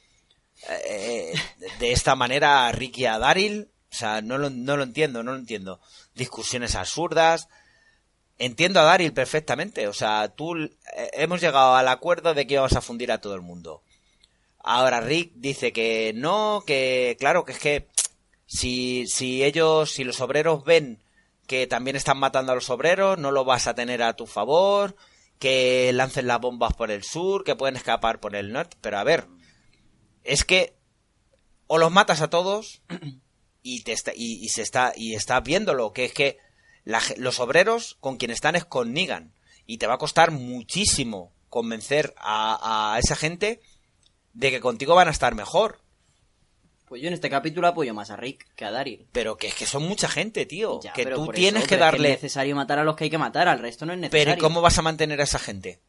eh, 0.69 1.33
de 1.79 1.93
esta 1.93 2.15
manera 2.15 2.67
a 2.67 2.73
Ricky 2.73 3.07
a 3.07 3.19
Daryl. 3.19 3.71
O 3.91 3.95
sea, 3.95 4.23
no 4.23 4.39
lo, 4.39 4.51
no 4.51 4.77
lo 4.77 4.83
entiendo, 4.83 5.23
no 5.23 5.33
lo 5.33 5.39
entiendo. 5.39 5.81
Discusiones 6.15 6.75
absurdas. 6.75 7.49
Entiendo 8.45 8.81
a 8.81 8.83
Daryl 8.83 9.13
perfectamente. 9.13 9.87
O 9.87 9.93
sea, 9.93 10.35
tú 10.35 10.57
eh, 10.57 10.71
hemos 11.13 11.41
llegado 11.41 11.77
al 11.77 11.87
acuerdo 11.87 12.35
de 12.35 12.45
que 12.45 12.55
íbamos 12.55 12.75
a 12.75 12.81
fundir 12.81 13.13
a 13.13 13.21
todo 13.21 13.37
el 13.37 13.41
mundo. 13.41 13.85
Ahora 14.59 15.01
Rick 15.01 15.31
dice 15.37 15.73
que 15.73 16.13
no, 16.13 16.65
que 16.67 17.17
claro, 17.21 17.45
que 17.45 17.53
es 17.53 17.61
que 17.61 17.89
si, 18.45 19.07
si 19.07 19.45
ellos, 19.45 19.93
si 19.93 20.03
los 20.03 20.21
obreros 20.21 20.65
ven 20.65 21.01
que 21.47 21.69
también 21.69 21.95
están 21.95 22.19
matando 22.19 22.51
a 22.51 22.57
los 22.57 22.69
obreros, 22.69 23.17
no 23.17 23.31
lo 23.31 23.45
vas 23.45 23.69
a 23.69 23.77
tener 23.77 24.03
a 24.03 24.17
tu 24.17 24.27
favor, 24.27 24.97
que 25.39 25.93
lancen 25.93 26.27
las 26.27 26.41
bombas 26.41 26.75
por 26.75 26.91
el 26.91 27.05
sur, 27.05 27.45
que 27.45 27.55
pueden 27.55 27.77
escapar 27.77 28.19
por 28.19 28.35
el 28.35 28.51
norte. 28.51 28.77
Pero 28.81 28.99
a 28.99 29.05
ver, 29.05 29.29
es 30.25 30.45
que 30.45 30.75
o 31.69 31.79
los 31.79 31.93
matas 31.93 32.21
a 32.21 32.31
todos 32.31 32.83
y 33.63 33.85
te 33.85 33.93
está, 33.93 34.11
y, 34.17 34.45
y 34.45 34.49
se 34.49 34.63
está 34.63 34.95
y 34.97 35.15
estás 35.15 35.45
viéndolo, 35.45 35.93
que 35.93 36.07
es 36.07 36.13
que 36.13 36.39
la 36.85 37.01
los 37.17 37.41
obreros 37.41 37.97
con 38.01 38.17
quien 38.17 38.31
están 38.31 38.57
es 38.57 38.65
con 38.65 38.93
Negan 38.93 39.33
y 39.67 39.79
te 39.79 39.87
va 39.87 39.95
a 39.95 39.99
costar 39.99 40.31
muchísimo 40.31 41.33
convencer 41.49 42.15
a, 42.19 42.95
a 42.95 42.99
esa 42.99 43.17
gente 43.17 43.61
de 44.33 44.51
que 44.51 44.61
contigo 44.61 44.95
van 44.95 45.09
a 45.09 45.13
estar 45.13 45.35
mejor. 45.35 45.81
Pues 46.93 47.01
yo 47.01 47.09
en 47.09 47.15
este 47.15 47.31
capítulo 47.31 47.69
apoyo 47.69 47.95
más 47.95 48.11
a 48.11 48.17
Rick 48.17 48.55
que 48.55 48.67
a 48.67 48.71
Daryl. 48.71 49.07
Pero 49.13 49.39
que 49.39 49.49
es 49.49 49.55
que 49.55 49.65
son 49.65 49.83
mucha 49.85 50.09
gente, 50.09 50.45
tío. 50.45 50.79
Ya, 50.83 50.93
que 50.93 51.07
tú 51.07 51.27
tienes 51.29 51.63
eso, 51.63 51.69
que 51.71 51.77
darle. 51.79 52.09
es 52.09 52.15
necesario 52.17 52.55
matar 52.55 52.79
a 52.79 52.85
los 52.85 52.97
que 52.97 53.05
hay 53.05 53.11
que 53.11 53.17
matar, 53.17 53.49
al 53.49 53.61
resto 53.61 53.87
no 53.87 53.95
es 53.95 53.99
necesario. 53.99 54.27
pero 54.27 54.39
¿y 54.39 54.41
cómo 54.41 54.61
vas 54.61 54.79
a 54.79 54.83
mantener 54.83 55.19
a 55.21 55.25
esa 55.25 55.39
gente? 55.39 55.81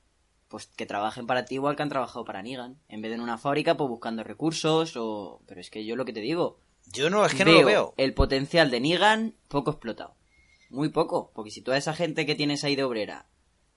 Pues 0.48 0.68
que 0.68 0.86
trabajen 0.86 1.28
para 1.28 1.44
ti 1.44 1.56
igual 1.56 1.76
que 1.76 1.84
han 1.84 1.90
trabajado 1.90 2.24
para 2.24 2.42
Negan. 2.42 2.78
En 2.88 3.02
vez 3.02 3.10
de 3.12 3.16
en 3.16 3.22
una 3.22 3.38
fábrica, 3.38 3.76
pues 3.76 3.90
buscando 3.90 4.24
recursos 4.24 4.96
o... 4.96 5.42
Pero 5.46 5.60
es 5.60 5.70
que 5.70 5.84
yo 5.84 5.98
lo 5.98 6.06
que 6.06 6.14
te 6.14 6.22
digo... 6.22 6.60
Yo 6.86 7.10
no, 7.10 7.26
es 7.26 7.34
que 7.34 7.44
no 7.44 7.52
lo 7.52 7.66
veo. 7.66 7.94
el 7.98 8.14
potencial 8.14 8.72
de 8.72 8.80
Negan 8.80 9.36
poco 9.50 9.72
explotado. 9.72 10.16
Muy 10.74 10.90
poco. 10.90 11.32
Porque 11.34 11.52
si 11.52 11.62
toda 11.62 11.78
esa 11.78 11.94
gente 11.94 12.26
que 12.26 12.36
tienes 12.36 12.64
ahí 12.64 12.76
de 12.76 12.84
obrera 12.84 13.28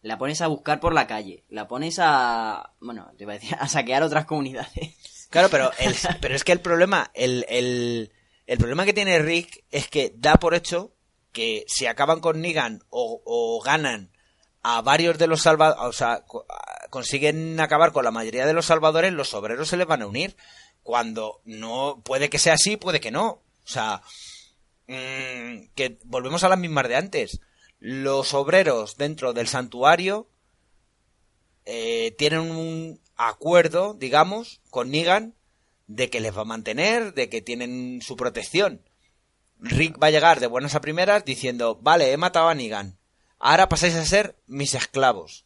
la 0.02 0.18
pones 0.18 0.40
a 0.40 0.46
buscar 0.46 0.78
por 0.80 0.92
la 0.94 1.06
calle, 1.06 1.44
la 1.48 1.66
pones 1.68 1.98
a... 2.00 2.72
Bueno, 2.80 3.10
te 3.16 3.24
iba 3.24 3.32
a 3.32 3.38
decir, 3.38 3.56
a 3.60 3.68
saquear 3.68 4.02
otras 4.02 4.24
comunidades. 4.26 5.26
Claro, 5.30 5.48
pero, 5.50 5.70
el- 5.78 5.94
pero 6.20 6.34
es 6.34 6.42
que 6.44 6.52
el 6.52 6.60
problema, 6.60 7.10
el, 7.14 7.44
el, 7.48 8.12
el 8.46 8.58
problema 8.58 8.84
que 8.84 8.92
tiene 8.92 9.18
Rick 9.18 9.64
es 9.70 9.88
que 9.88 10.12
da 10.16 10.36
por 10.36 10.54
hecho 10.54 10.92
que 11.32 11.64
si 11.68 11.86
acaban 11.86 12.20
con 12.20 12.40
Negan 12.40 12.82
o, 12.88 13.20
o 13.24 13.60
ganan 13.62 14.10
a 14.62 14.80
varios 14.82 15.18
de 15.18 15.26
los 15.26 15.42
salvadores, 15.42 15.84
o 15.84 15.92
sea, 15.92 16.24
consiguen 16.90 17.60
acabar 17.60 17.92
con 17.92 18.04
la 18.04 18.10
mayoría 18.10 18.46
de 18.46 18.52
los 18.52 18.66
salvadores, 18.66 19.12
los 19.12 19.34
obreros 19.34 19.68
se 19.68 19.76
les 19.76 19.86
van 19.86 20.02
a 20.02 20.06
unir. 20.06 20.36
Cuando 20.82 21.40
no, 21.44 22.00
puede 22.04 22.30
que 22.30 22.38
sea 22.38 22.54
así, 22.54 22.76
puede 22.76 23.00
que 23.00 23.10
no. 23.10 23.26
O 23.28 23.42
sea, 23.68 24.02
mm, 24.88 25.68
que 25.74 25.98
volvemos 26.04 26.44
a 26.44 26.48
las 26.48 26.58
mismas 26.58 26.88
de 26.88 26.96
antes. 26.96 27.40
Los 27.78 28.34
obreros 28.34 28.96
dentro 28.96 29.32
del 29.32 29.48
santuario 29.48 30.28
eh, 31.64 32.14
tienen 32.18 32.40
un 32.40 33.00
acuerdo, 33.16 33.94
digamos, 33.94 34.60
con 34.70 34.90
Negan 34.90 35.34
de 35.86 36.10
que 36.10 36.20
les 36.20 36.36
va 36.36 36.42
a 36.42 36.46
mantener, 36.46 37.14
de 37.14 37.28
que 37.28 37.42
tienen 37.42 38.00
su 38.02 38.16
protección. 38.16 38.82
Rick 39.58 40.02
va 40.02 40.08
a 40.08 40.10
llegar 40.10 40.40
de 40.40 40.46
buenas 40.46 40.74
a 40.74 40.80
primeras 40.80 41.24
diciendo, 41.24 41.78
vale, 41.80 42.12
he 42.12 42.16
matado 42.16 42.48
a 42.48 42.54
Negan, 42.54 42.98
ahora 43.38 43.68
pasáis 43.68 43.94
a 43.94 44.04
ser 44.04 44.36
mis 44.46 44.74
esclavos. 44.74 45.44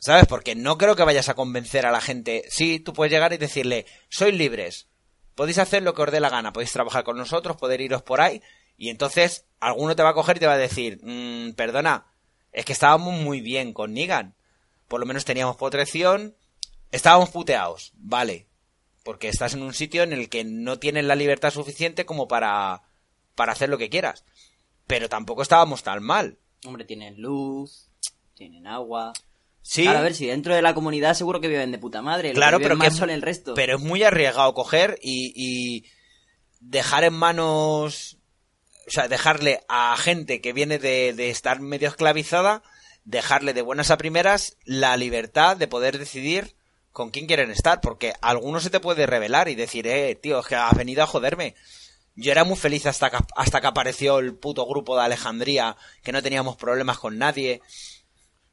¿Sabes? 0.00 0.26
Porque 0.26 0.54
no 0.54 0.78
creo 0.78 0.94
que 0.94 1.02
vayas 1.02 1.28
a 1.28 1.34
convencer 1.34 1.84
a 1.84 1.90
la 1.90 2.00
gente. 2.00 2.44
Sí, 2.50 2.78
tú 2.78 2.92
puedes 2.92 3.12
llegar 3.12 3.32
y 3.32 3.36
decirle, 3.36 3.84
sois 4.08 4.32
libres, 4.34 4.87
podéis 5.38 5.58
hacer 5.58 5.84
lo 5.84 5.94
que 5.94 6.02
os 6.02 6.10
dé 6.10 6.18
la 6.18 6.30
gana, 6.30 6.52
podéis 6.52 6.72
trabajar 6.72 7.04
con 7.04 7.16
nosotros, 7.16 7.56
poder 7.56 7.80
iros 7.80 8.02
por 8.02 8.20
ahí, 8.20 8.42
y 8.76 8.90
entonces 8.90 9.44
alguno 9.60 9.94
te 9.94 10.02
va 10.02 10.08
a 10.08 10.14
coger 10.14 10.36
y 10.36 10.40
te 10.40 10.48
va 10.48 10.54
a 10.54 10.58
decir, 10.58 10.98
"Mm, 11.00 11.52
perdona, 11.52 12.06
es 12.50 12.64
que 12.64 12.72
estábamos 12.72 13.14
muy 13.20 13.40
bien 13.40 13.72
con 13.72 13.94
Negan, 13.94 14.34
por 14.88 14.98
lo 14.98 15.06
menos 15.06 15.24
teníamos 15.24 15.54
protección, 15.54 16.34
estábamos 16.90 17.30
puteados, 17.30 17.92
vale, 17.94 18.48
porque 19.04 19.28
estás 19.28 19.54
en 19.54 19.62
un 19.62 19.74
sitio 19.74 20.02
en 20.02 20.12
el 20.12 20.28
que 20.28 20.42
no 20.42 20.80
tienes 20.80 21.04
la 21.04 21.14
libertad 21.14 21.52
suficiente 21.52 22.04
como 22.04 22.26
para, 22.26 22.82
para 23.36 23.52
hacer 23.52 23.68
lo 23.68 23.78
que 23.78 23.90
quieras, 23.90 24.24
pero 24.88 25.08
tampoco 25.08 25.42
estábamos 25.42 25.84
tan 25.84 26.02
mal. 26.02 26.36
Hombre, 26.66 26.84
tienen 26.84 27.22
luz, 27.22 27.88
tienen 28.34 28.66
agua... 28.66 29.12
Sí, 29.62 29.82
Claro, 29.82 29.98
a 29.98 30.02
ver, 30.02 30.14
si 30.14 30.26
dentro 30.26 30.54
de 30.54 30.62
la 30.62 30.74
comunidad 30.74 31.14
seguro 31.14 31.40
que 31.40 31.48
viven 31.48 31.72
de 31.72 31.78
puta 31.78 32.00
madre. 32.00 32.32
Claro, 32.32 32.58
que 32.58 32.64
pero 32.64 32.76
más 32.76 32.88
es- 32.88 32.96
son 32.96 33.10
el 33.10 33.22
resto. 33.22 33.54
pero 33.54 33.76
es 33.76 33.82
muy 33.82 34.02
arriesgado 34.02 34.54
coger 34.54 34.98
y, 35.02 35.32
y 35.36 35.84
dejar 36.60 37.04
en 37.04 37.14
manos, 37.14 38.16
o 38.86 38.90
sea, 38.90 39.08
dejarle 39.08 39.60
a 39.68 39.96
gente 39.98 40.40
que 40.40 40.52
viene 40.52 40.78
de, 40.78 41.12
de 41.12 41.30
estar 41.30 41.60
medio 41.60 41.88
esclavizada, 41.88 42.62
dejarle 43.04 43.52
de 43.52 43.62
buenas 43.62 43.90
a 43.90 43.98
primeras 43.98 44.56
la 44.64 44.96
libertad 44.96 45.56
de 45.56 45.68
poder 45.68 45.98
decidir 45.98 46.56
con 46.92 47.10
quién 47.10 47.26
quieren 47.26 47.50
estar, 47.50 47.80
porque 47.80 48.14
alguno 48.22 48.60
se 48.60 48.70
te 48.70 48.80
puede 48.80 49.06
revelar 49.06 49.48
y 49.48 49.54
decir, 49.54 49.86
eh, 49.86 50.14
tío, 50.14 50.40
es 50.40 50.46
que 50.46 50.56
has 50.56 50.74
venido 50.76 51.02
a 51.02 51.06
joderme. 51.06 51.54
Yo 52.16 52.32
era 52.32 52.42
muy 52.42 52.56
feliz 52.56 52.86
hasta 52.86 53.10
que, 53.10 53.18
hasta 53.36 53.60
que 53.60 53.66
apareció 53.68 54.18
el 54.18 54.34
puto 54.34 54.66
grupo 54.66 54.96
de 54.96 55.04
Alejandría, 55.04 55.76
que 56.02 56.10
no 56.10 56.22
teníamos 56.22 56.56
problemas 56.56 56.98
con 56.98 57.16
nadie. 57.18 57.60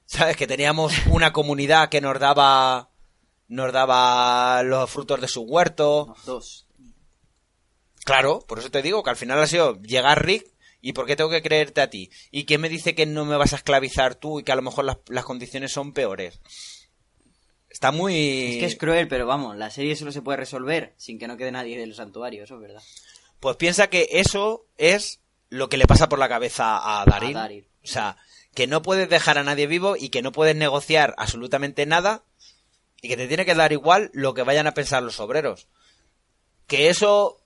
¿Sabes? 0.06 0.38
Que 0.38 0.48
teníamos 0.48 0.94
una 1.08 1.34
comunidad 1.34 1.90
que 1.90 2.02
nos 2.02 2.20
daba, 2.20 2.90
nos 3.48 3.74
daba 3.74 4.64
los 4.64 4.90
frutos 4.90 5.22
de 5.22 5.28
su 5.28 5.42
huerto. 5.42 6.08
Los 6.08 6.26
dos. 6.26 6.68
Claro, 8.06 8.40
por 8.48 8.60
eso 8.60 8.70
te 8.70 8.84
digo 8.84 9.04
que 9.04 9.10
al 9.10 9.16
final 9.16 9.40
ha 9.40 9.48
sido 9.48 9.82
llegar 9.82 10.24
Rick 10.24 10.46
y 10.80 10.94
por 10.94 11.08
qué 11.08 11.16
tengo 11.16 11.32
que 11.32 11.42
creerte 11.42 11.82
a 11.82 11.90
ti. 11.90 12.12
¿Y 12.30 12.46
quién 12.46 12.62
me 12.62 12.70
dice 12.70 12.94
que 12.94 13.08
no 13.08 13.26
me 13.26 13.38
vas 13.38 13.54
a 13.54 13.56
esclavizar 13.56 14.14
tú 14.14 14.40
y 14.40 14.44
que 14.44 14.52
a 14.52 14.56
lo 14.56 14.62
mejor 14.62 14.86
las, 14.86 14.98
las 15.08 15.26
condiciones 15.26 15.72
son 15.72 15.92
peores? 15.92 16.40
Está 17.68 17.92
muy... 17.92 18.54
Es 18.54 18.60
que 18.60 18.66
es 18.66 18.78
cruel, 18.78 19.08
pero 19.08 19.26
vamos, 19.26 19.58
la 19.58 19.72
serie 19.72 19.96
solo 19.96 20.12
se 20.12 20.22
puede 20.22 20.38
resolver 20.38 20.94
sin 20.98 21.18
que 21.18 21.28
no 21.28 21.36
quede 21.36 21.52
nadie 21.52 21.80
del 21.80 21.96
santuario, 21.96 22.44
eso 22.44 22.56
es 22.56 22.62
verdad. 22.62 22.84
Pues 23.40 23.58
piensa 23.58 23.88
que 23.88 24.08
eso 24.12 24.68
es 24.78 25.20
lo 25.50 25.68
que 25.68 25.78
le 25.78 25.88
pasa 25.88 26.08
por 26.08 26.20
la 26.20 26.30
cabeza 26.30 27.02
a. 27.02 27.06
Daryl. 27.06 27.68
O 27.84 27.88
sea, 27.88 28.18
que 28.56 28.66
no 28.66 28.82
puedes 28.82 29.08
dejar 29.10 29.38
a 29.38 29.44
nadie 29.44 29.68
vivo 29.68 29.96
y 29.96 30.10
que 30.10 30.24
no 30.24 30.32
puedes 30.32 30.56
negociar 30.56 31.14
absolutamente 31.18 31.86
nada 31.86 32.24
y 33.02 33.08
que 33.10 33.18
te 33.18 33.28
tiene 33.28 33.46
que 33.46 33.54
dar 33.54 33.72
igual 33.72 34.10
lo 34.14 34.34
que 34.34 34.42
vayan 34.42 34.66
a 34.66 34.74
pensar 34.74 35.04
los 35.04 35.20
obreros. 35.20 35.68
Que 36.66 36.90
eso 36.90 37.42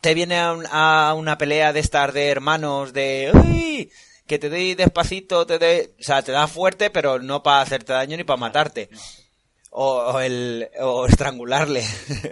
te 0.00 0.14
viene 0.14 0.38
a, 0.40 0.52
un- 0.52 0.66
a 0.68 1.14
una 1.14 1.38
pelea 1.38 1.72
de 1.72 1.80
estas 1.80 2.12
de 2.12 2.28
hermanos 2.28 2.92
de 2.92 3.30
¡Uy! 3.32 3.92
que 4.26 4.38
te 4.40 4.48
doy 4.50 4.74
despacito, 4.74 5.46
te 5.46 5.58
doy... 5.60 5.90
O 6.00 6.02
sea, 6.02 6.22
te 6.22 6.32
da 6.32 6.48
fuerte, 6.48 6.90
pero 6.90 7.20
no 7.20 7.42
para 7.44 7.60
hacerte 7.60 7.92
daño 7.92 8.16
ni 8.16 8.24
para 8.24 8.36
matarte. 8.38 8.88
O, 9.70 9.86
o 9.98 10.20
el, 10.20 10.68
o 10.80 11.06
estrangularle. 11.06 11.84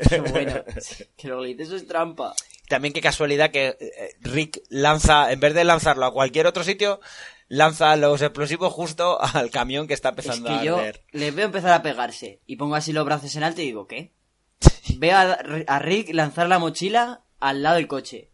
Qué 0.09 0.19
bueno. 0.21 0.65
que 1.17 1.29
le 1.29 1.47
dices, 1.49 1.69
eso 1.69 1.77
es 1.77 1.87
trampa. 1.87 2.35
También 2.69 2.95
qué 2.95 3.01
casualidad 3.03 3.51
que 3.51 3.77
eh, 3.79 4.17
Rick 4.23 4.63
lanza, 4.71 5.31
en 5.31 5.39
vez 5.39 5.55
de 5.55 5.63
lanzarlo 5.65 6.07
a 6.07 6.13
cualquier 6.13 6.47
otro 6.47 6.65
sitio, 6.65 7.01
lanza 7.49 7.95
los 7.97 8.21
explosivos 8.23 8.73
justo 8.73 9.19
al 9.35 9.51
camión 9.51 9.87
que 9.87 9.95
está 9.95 10.09
Es 10.11 10.13
empezando 10.13 10.51
a 10.51 10.63
yo 10.65 10.77
arder. 10.77 11.05
les 11.13 11.35
veo 11.35 11.47
empezar 11.47 11.73
a 11.73 11.83
pegarse 11.83 12.41
y 12.47 12.57
pongo 12.57 12.75
así 12.75 12.93
los 12.93 13.05
brazos 13.05 13.35
en 13.37 13.43
alto 13.45 13.61
y 13.63 13.67
digo, 13.67 13.87
¿qué? 13.87 14.13
Veo 14.99 15.17
a, 15.17 15.37
a 15.67 15.79
Rick 15.79 16.13
lanzar 16.15 16.49
la 16.49 16.59
mochila 16.59 17.23
al 17.41 17.63
lado 17.63 17.77
del 17.77 17.89
coche. 17.89 18.31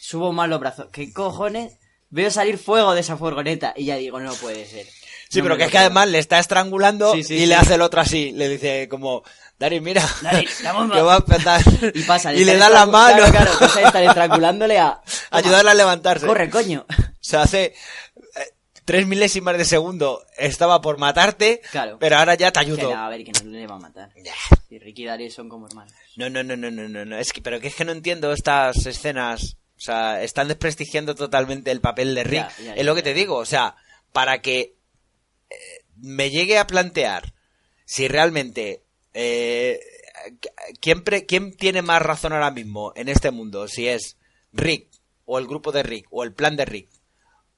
Subo 0.00 0.32
más 0.32 0.48
los 0.48 0.60
brazos. 0.60 0.86
¿Qué 0.92 1.12
cojones? 1.12 1.78
Veo 2.10 2.30
salir 2.30 2.58
fuego 2.58 2.94
de 2.94 3.00
esa 3.00 3.16
furgoneta 3.16 3.74
y 3.76 3.86
ya 3.86 3.96
digo, 3.96 4.20
no 4.20 4.32
puede 4.34 4.64
ser. 4.66 4.86
Sí, 5.28 5.38
No 5.38 5.44
pero 5.44 5.56
que 5.56 5.64
es 5.64 5.70
que 5.72 5.78
además 5.78 6.08
le 6.08 6.18
está 6.20 6.38
estrangulando 6.38 7.12
Sí, 7.12 7.24
sí, 7.24 7.34
y 7.34 7.38
sí. 7.40 7.46
le 7.46 7.56
hace 7.56 7.74
el 7.74 7.82
otro 7.82 8.00
así. 8.00 8.30
Le 8.30 8.48
dice 8.48 8.88
como, 8.88 9.24
Dari, 9.58 9.80
mira, 9.80 10.02
Daryl, 10.22 10.48
la 10.62 10.72
bomba. 10.72 10.94
que 10.96 11.02
va 11.02 11.14
a 11.14 11.16
empezar. 11.16 11.62
Y 11.94 12.02
pasa. 12.02 12.34
y 12.34 12.44
le 12.44 12.56
da 12.58 12.68
la 12.68 12.84
mano. 12.84 13.16
Claro, 13.16 13.32
claro, 13.32 13.50
pasa 13.58 13.80
de 13.80 13.86
estar 13.86 14.02
estrangulándole 14.02 14.78
a... 14.78 15.00
ayudarle 15.30 15.70
a 15.70 15.74
levantarse. 15.74 16.26
Corre, 16.26 16.50
coño. 16.50 16.84
Se 17.20 17.38
hace 17.38 17.64
eh, 17.64 17.74
tres 18.84 19.06
milésimas 19.06 19.56
de 19.56 19.64
segundo. 19.64 20.24
Estaba 20.36 20.80
por 20.82 20.98
matarte, 20.98 21.62
Claro. 21.70 21.96
pero 21.98 22.16
ahora 22.18 22.34
ya 22.34 22.52
te 22.52 22.60
Que 22.60 22.66
ayudo. 22.66 22.94
no, 22.94 23.02
a 23.04 23.08
ver, 23.08 23.24
que 23.24 23.32
no 23.32 23.50
le 23.50 23.66
va 23.66 23.76
a 23.76 23.78
matar. 23.78 24.10
Y 24.68 24.78
Rick 24.78 24.98
y 24.98 25.04
Daryl 25.06 25.32
son 25.32 25.48
como 25.48 25.66
hermanos. 25.68 25.92
No, 26.16 26.28
no, 26.28 26.42
no, 26.42 26.54
no, 26.56 26.70
no, 26.70 26.86
no, 26.88 27.04
no. 27.06 27.16
Es 27.18 27.32
que, 27.32 27.40
pero 27.40 27.58
que 27.58 27.68
es 27.68 27.74
que 27.74 27.84
no 27.86 27.92
entiendo 27.92 28.32
estas 28.32 28.84
escenas. 28.84 29.56
O 29.78 29.80
sea, 29.80 30.22
están 30.22 30.48
desprestigiando 30.48 31.14
totalmente 31.14 31.70
el 31.70 31.80
papel 31.80 32.14
de 32.14 32.24
Rick. 32.24 32.46
Es 32.76 32.84
lo 32.84 32.94
que 32.94 33.02
te 33.02 33.14
digo. 33.14 33.36
O 33.36 33.44
sea, 33.46 33.74
para 34.12 34.40
que 34.42 34.76
eh, 35.50 35.54
me 35.96 36.30
llegue 36.30 36.58
a 36.58 36.66
plantear 36.66 37.32
si 37.84 38.08
realmente 38.08 38.82
eh, 39.18 39.80
¿quién, 40.80 41.02
pre- 41.02 41.26
quién 41.26 41.56
tiene 41.56 41.82
más 41.82 42.02
razón 42.02 42.32
ahora 42.32 42.50
mismo 42.50 42.92
en 42.96 43.08
este 43.08 43.30
mundo, 43.30 43.66
si 43.68 43.88
es 43.88 44.16
Rick 44.52 44.88
o 45.24 45.38
el 45.38 45.46
grupo 45.46 45.72
de 45.72 45.82
Rick 45.82 46.06
o 46.10 46.22
el 46.24 46.32
plan 46.32 46.56
de 46.56 46.64
Rick 46.64 46.88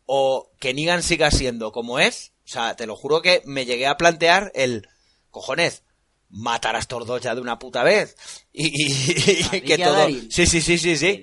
o 0.06 0.50
que 0.58 0.72
Negan 0.74 1.02
siga 1.02 1.30
siendo 1.30 1.72
como 1.72 1.98
es, 1.98 2.32
o 2.44 2.48
sea, 2.48 2.76
te 2.76 2.86
lo 2.86 2.96
juro 2.96 3.20
que 3.22 3.42
me 3.44 3.66
llegué 3.66 3.86
a 3.86 3.96
plantear 3.96 4.50
el 4.54 4.88
cojones, 5.30 5.82
matar 6.30 6.76
a 6.76 6.78
estos 6.78 7.06
dos 7.06 7.20
ya 7.22 7.34
de 7.34 7.40
una 7.40 7.58
puta 7.58 7.82
vez 7.82 8.16
y, 8.52 8.66
y- 8.68 9.40
y 9.40 9.42
¿A 9.44 9.48
Rick 9.50 9.64
que 9.66 9.78
todo 9.84 10.06
sí 10.30 10.46
sí 10.46 10.60
sí 10.60 10.78
sí 10.78 10.78
¿Qué 10.78 10.96
sí 10.96 11.16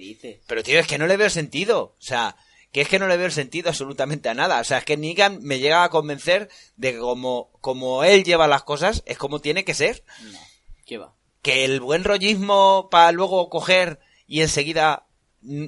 pero 0.47 0.63
tío 0.63 0.79
es 0.79 0.87
que 0.87 0.97
no 0.97 1.07
le 1.07 1.17
veo 1.17 1.29
sentido. 1.29 1.81
O 1.81 1.95
sea 2.01 2.35
que 2.75 2.81
es 2.81 2.89
que 2.89 2.99
no 2.99 3.07
le 3.07 3.15
veo 3.15 3.27
el 3.27 3.31
sentido 3.31 3.69
absolutamente 3.69 4.27
a 4.27 4.33
nada. 4.33 4.59
O 4.59 4.63
sea, 4.65 4.79
es 4.79 4.83
que 4.83 4.97
Negan 4.97 5.41
me 5.41 5.59
llega 5.59 5.85
a 5.85 5.89
convencer 5.89 6.49
de 6.75 6.91
que 6.91 6.99
como, 6.99 7.49
como 7.61 8.03
él 8.03 8.25
lleva 8.25 8.49
las 8.49 8.63
cosas, 8.63 9.01
es 9.05 9.17
como 9.17 9.39
tiene 9.39 9.63
que 9.63 9.73
ser. 9.73 10.03
No, 10.21 10.39
¿qué 10.85 10.97
va? 10.97 11.13
Que 11.41 11.63
el 11.63 11.79
buen 11.79 12.03
rollismo 12.03 12.89
para 12.91 13.13
luego 13.13 13.49
coger 13.49 14.01
y 14.27 14.41
enseguida 14.41 15.05
mm, 15.41 15.67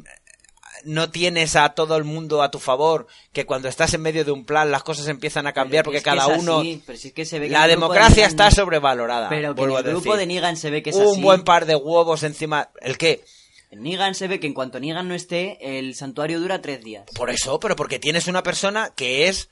no 0.84 1.10
tienes 1.10 1.55
a 1.55 1.70
todo 1.70 1.95
el 1.95 2.03
mundo 2.03 2.43
a 2.43 2.51
tu 2.51 2.60
favor, 2.60 3.08
que 3.32 3.45
cuando 3.45 3.70
estás 3.70 3.93
en 3.93 4.01
medio 4.01 4.26
de 4.26 4.32
un 4.32 4.43
plan 4.43 4.70
las 4.70 4.84
cosas 4.84 5.08
empiezan 5.08 5.47
a 5.47 5.53
cambiar 5.53 5.86
porque 5.86 6.01
cada 6.01 6.28
uno... 6.28 6.62
La 6.62 7.64
de 7.64 7.70
democracia 7.70 8.26
está 8.26 8.51
sobrevalorada. 8.51 9.30
Pero 9.30 9.55
que 9.55 9.64
el 9.64 9.84
grupo 9.84 10.18
decir. 10.18 10.18
de 10.18 10.26
Negan 10.26 10.58
se 10.58 10.72
ve 10.72 10.84
que 10.84 10.89
es 10.89 10.97
Un 10.97 11.14
así. 11.14 11.22
buen 11.22 11.45
par 11.45 11.68
de 11.68 11.78
huevos 11.78 12.24
encima... 12.24 12.70
¿El 12.82 12.97
qué? 12.97 13.24
En 13.70 13.82
Negan 13.84 14.15
se 14.15 14.28
ve 14.28 14.39
que 14.39 14.47
en 14.47 14.53
cuanto 14.53 14.80
Negan 14.80 15.07
no 15.07 15.13
esté, 15.13 15.78
el 15.80 15.93
santuario 15.95 16.39
dura 16.39 16.61
tres 16.61 16.84
días. 16.84 17.05
Por 17.15 17.30
eso, 17.30 17.59
pero 17.59 17.76
porque 17.76 17.99
tienes 17.99 18.28
una 18.28 18.41
persona 18.43 18.93
que 18.95 19.28
es 19.28 19.49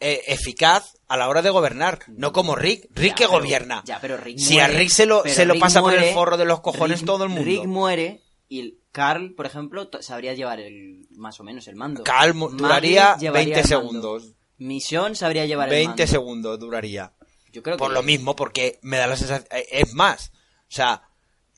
eh, 0.00 0.22
eficaz 0.28 0.96
a 1.08 1.16
la 1.16 1.28
hora 1.28 1.42
de 1.42 1.50
gobernar, 1.50 2.00
no 2.08 2.32
como 2.32 2.54
Rick. 2.54 2.86
Rick 2.94 3.10
Ya, 3.10 3.14
que 3.14 3.24
pero- 3.26 3.38
gobierna. 3.40 3.82
Ya, 3.86 3.98
pero 4.00 4.16
Rick 4.16 4.38
si 4.38 4.58
a 4.60 4.68
Rick 4.68 4.90
se 4.90 5.06
lo, 5.06 5.24
se 5.24 5.44
lo 5.46 5.58
pasa 5.58 5.80
por 5.80 5.94
el 5.94 6.12
forro 6.14 6.36
de 6.36 6.44
los 6.44 6.60
cojones 6.60 7.00
Rick- 7.00 7.06
todo 7.06 7.24
el 7.24 7.30
mundo. 7.30 7.44
Rick 7.44 7.64
muere 7.64 8.22
y 8.48 8.78
Carl, 8.92 9.34
por 9.34 9.46
ejemplo, 9.46 9.88
sabría 10.00 10.34
llevar 10.34 10.60
el 10.60 11.06
más 11.10 11.40
o 11.40 11.44
menos 11.44 11.66
el 11.68 11.76
mando. 11.76 12.04
Carl 12.04 12.34
duraría 12.56 13.16
llevaría 13.16 13.56
20 13.56 13.60
el 13.60 13.64
mando. 13.64 13.68
segundos. 13.68 14.32
Misión 14.58 15.16
sabría 15.16 15.46
llevar 15.46 15.68
el 15.68 15.74
20 15.74 15.88
mando. 15.88 16.06
segundos 16.06 16.58
duraría. 16.58 17.12
Yo 17.52 17.62
creo 17.62 17.76
Por 17.78 17.92
lo 17.92 18.02
mismo, 18.02 18.36
porque 18.36 18.78
me 18.82 18.98
da 18.98 19.06
la 19.06 19.16
sensación... 19.16 19.48
eh, 19.52 19.66
Es 19.70 19.94
más, 19.94 20.32
o 20.34 20.70
sea, 20.70 21.07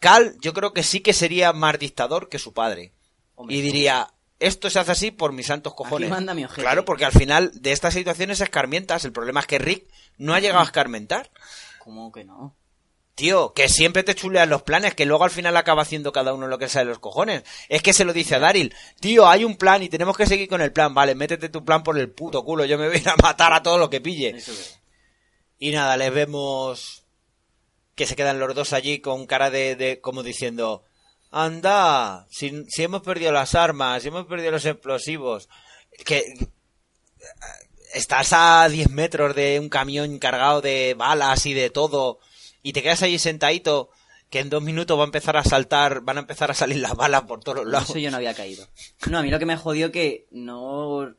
Cal 0.01 0.37
yo 0.41 0.53
creo 0.53 0.73
que 0.73 0.83
sí 0.83 1.01
que 1.01 1.13
sería 1.13 1.53
más 1.53 1.79
dictador 1.79 2.29
que 2.29 2.39
su 2.39 2.53
padre. 2.53 2.93
Hombre, 3.37 3.55
y 3.55 3.61
diría, 3.61 4.13
esto 4.41 4.71
se 4.71 4.79
hace 4.79 4.93
así 4.93 5.11
por 5.11 5.33
mis 5.33 5.47
santos 5.47 5.75
cojones. 5.75 6.11
manda 6.11 6.35
mi. 6.35 6.45
Claro, 6.47 6.85
porque 6.85 7.05
al 7.05 7.13
final 7.13 7.53
de 7.55 7.73
estas 7.73 7.95
situaciones 7.95 8.41
escarmientas. 8.41 9.05
El 9.05 9.13
problema 9.13 9.41
es 9.41 9.47
que 9.47 9.59
Rick 9.59 9.87
no 10.17 10.35
ha 10.35 10.41
llegado 10.41 10.61
a 10.61 10.65
escarmentar. 10.65 11.31
¿Cómo 11.79 12.11
que 12.11 12.25
no? 12.25 12.57
Tío, 13.15 13.53
que 13.53 13.69
siempre 13.69 14.03
te 14.03 14.15
chulean 14.15 14.49
los 14.49 14.63
planes, 14.63 14.95
que 14.95 15.05
luego 15.05 15.25
al 15.25 15.31
final 15.31 15.55
acaba 15.59 15.83
haciendo 15.83 16.11
cada 16.11 16.33
uno 16.33 16.47
lo 16.47 16.59
que 16.59 16.71
sale 16.71 16.87
de 16.87 16.91
los 16.93 17.01
cojones. 17.01 17.43
Es 17.69 17.83
que 17.83 17.93
se 17.93 18.07
lo 18.07 18.15
dice 18.15 18.37
a 18.37 18.39
Daryl, 18.39 18.75
tío, 18.99 19.29
hay 19.29 19.45
un 19.45 19.57
plan 19.57 19.83
y 19.83 19.91
tenemos 19.91 20.17
que 20.17 20.27
seguir 20.27 20.49
con 20.49 20.63
el 20.63 20.73
plan. 20.73 20.95
Vale, 20.95 21.15
métete 21.15 21.51
tu 21.51 21.63
plan 21.63 21.83
por 21.83 21.99
el 21.99 22.11
puto 22.11 22.43
culo, 22.43 22.65
yo 22.65 22.79
me 22.79 22.89
voy 22.89 23.03
a 23.05 23.17
matar 23.23 23.53
a 23.53 23.63
todo 23.63 23.77
lo 23.77 23.91
que 23.91 24.01
pille. 24.01 24.31
Eso 24.31 24.53
es. 24.53 24.81
Y 25.59 25.73
nada, 25.73 25.99
les 25.99 26.15
vemos 26.15 27.05
que 27.95 28.07
se 28.07 28.17
quedan 28.17 28.39
los 28.39 28.55
dos 28.55 28.73
allí 28.73 29.01
con 29.01 29.27
cara 29.27 29.51
de, 29.51 29.77
de 29.77 30.01
como 30.01 30.23
diciendo, 30.23 30.85
anda, 31.31 32.27
si, 32.31 32.65
si 32.69 32.83
hemos 32.83 33.03
perdido 33.03 33.33
las 33.33 33.55
armas, 33.55 34.03
si 34.03 34.09
hemos 34.09 34.27
perdido 34.27 34.51
los 34.51 34.65
explosivos, 34.65 35.49
que 36.05 36.25
estás 37.95 38.33
a 38.33 38.69
10 38.69 38.91
metros 38.91 39.35
de 39.35 39.61
un 39.61 39.69
camión 39.69 40.19
cargado 40.19 40.61
de 40.61 40.95
balas 40.97 41.47
y 41.47 41.55
de 41.55 41.71
todo, 41.71 42.21
y 42.63 42.73
te 42.73 42.83
quedas 42.83 43.03
allí 43.03 43.19
sentadito, 43.19 43.91
que 44.29 44.41
en 44.41 44.51
dos 44.51 44.63
minutos 44.63 44.97
va 44.97 45.03
a 45.03 45.07
empezar 45.07 45.37
a 45.37 45.45
saltar, 45.45 46.03
van 46.03 46.19
a 46.19 46.21
empezar 46.21 46.51
a 46.51 46.55
salir 46.55 46.79
las 46.79 46.95
balas 46.95 47.23
por 47.23 47.41
todos 47.41 47.67
lados. 47.67 47.91
Eso 47.91 47.99
yo 47.99 48.11
no 48.11 48.19
había 48.19 48.35
caído. 48.35 48.67
No, 49.09 49.19
a 49.19 49.23
mí 49.23 49.31
lo 49.31 49.39
que 49.39 49.47
me 49.47 49.57
jodió 49.57 49.91
que 49.91 50.29
no, 50.31 51.15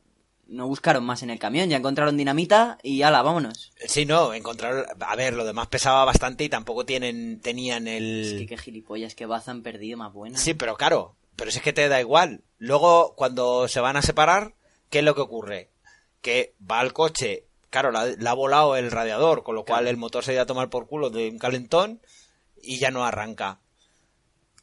no 0.52 0.68
buscaron 0.68 1.04
más 1.04 1.24
en 1.24 1.30
el 1.32 1.40
camión. 1.40 1.70
Ya 1.70 1.78
encontraron 1.78 2.18
dinamita 2.18 2.78
y 2.84 3.02
ala, 3.02 3.22
vámonos. 3.22 3.72
Sí, 3.88 4.06
no, 4.06 4.34
encontrar, 4.34 4.86
a 5.00 5.16
ver, 5.16 5.34
lo 5.34 5.46
demás 5.46 5.68
pesaba 5.68 6.06
bastante 6.06 6.44
y 6.44 6.50
tampoco 6.50 6.86
tienen, 6.86 7.40
tenían 7.42 7.88
el... 7.88 8.26
Es 8.26 8.34
que 8.40 8.46
qué 8.48 8.58
gilipollas, 8.58 9.16
que 9.16 9.26
Baza 9.26 9.52
han 9.52 9.64
perdido 9.64 9.98
más 9.98 10.14
buena. 10.14 10.38
Sí, 10.38 10.54
pero 10.54 10.76
claro, 10.76 11.16
pero 11.36 11.50
si 11.52 11.58
es 11.58 11.64
que 11.64 11.74
te 11.74 11.88
da 11.90 12.00
igual. 12.00 12.42
Luego, 12.60 13.16
cuando 13.16 13.68
se 13.68 13.80
van 13.80 13.98
a 13.98 14.02
separar, 14.02 14.54
¿qué 14.90 15.00
es 15.00 15.06
lo 15.06 15.16
que 15.16 15.22
ocurre? 15.22 15.70
Que 16.22 16.54
va 16.70 16.80
al 16.82 16.94
coche, 16.94 17.46
claro, 17.70 17.92
la- 17.92 18.06
le 18.08 18.30
ha 18.30 18.34
volado 18.34 18.76
el 18.76 18.92
radiador, 18.92 19.44
con 19.44 19.56
lo 19.56 19.66
cual 19.66 19.88
el 19.88 19.98
motor 19.98 20.24
se 20.24 20.34
iba 20.34 20.44
a 20.44 20.46
tomar 20.46 20.70
por 20.70 20.88
culo 20.88 21.10
de 21.10 21.30
un 21.30 21.40
calentón 21.40 22.02
y 22.62 22.78
ya 22.78 22.92
no 22.92 23.04
arranca. 23.06 23.60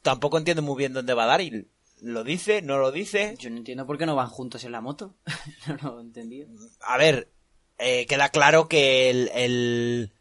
Tampoco 0.03 0.39
entiendo 0.39 0.63
muy 0.63 0.77
bien 0.77 0.93
dónde 0.93 1.15
va 1.15 1.27
Daryl. 1.27 1.69
¿Lo 2.01 2.25
dice? 2.25 2.63
¿No 2.63 2.79
lo 2.79 2.93
dice? 2.93 3.35
Yo 3.39 3.51
no 3.51 3.57
entiendo 3.57 3.87
por 3.87 3.99
qué 3.99 4.07
no 4.07 4.15
van 4.17 4.29
juntos 4.29 4.65
en 4.65 4.73
la 4.73 4.81
moto. 4.81 5.15
no 5.67 5.77
lo 5.83 5.99
he 5.99 6.03
entendido. 6.03 6.49
A 6.81 6.97
ver, 6.97 7.31
eh, 7.79 8.07
queda 8.07 8.29
claro 8.31 8.69
que 8.69 9.11
el, 9.11 9.31
el- 9.35 10.13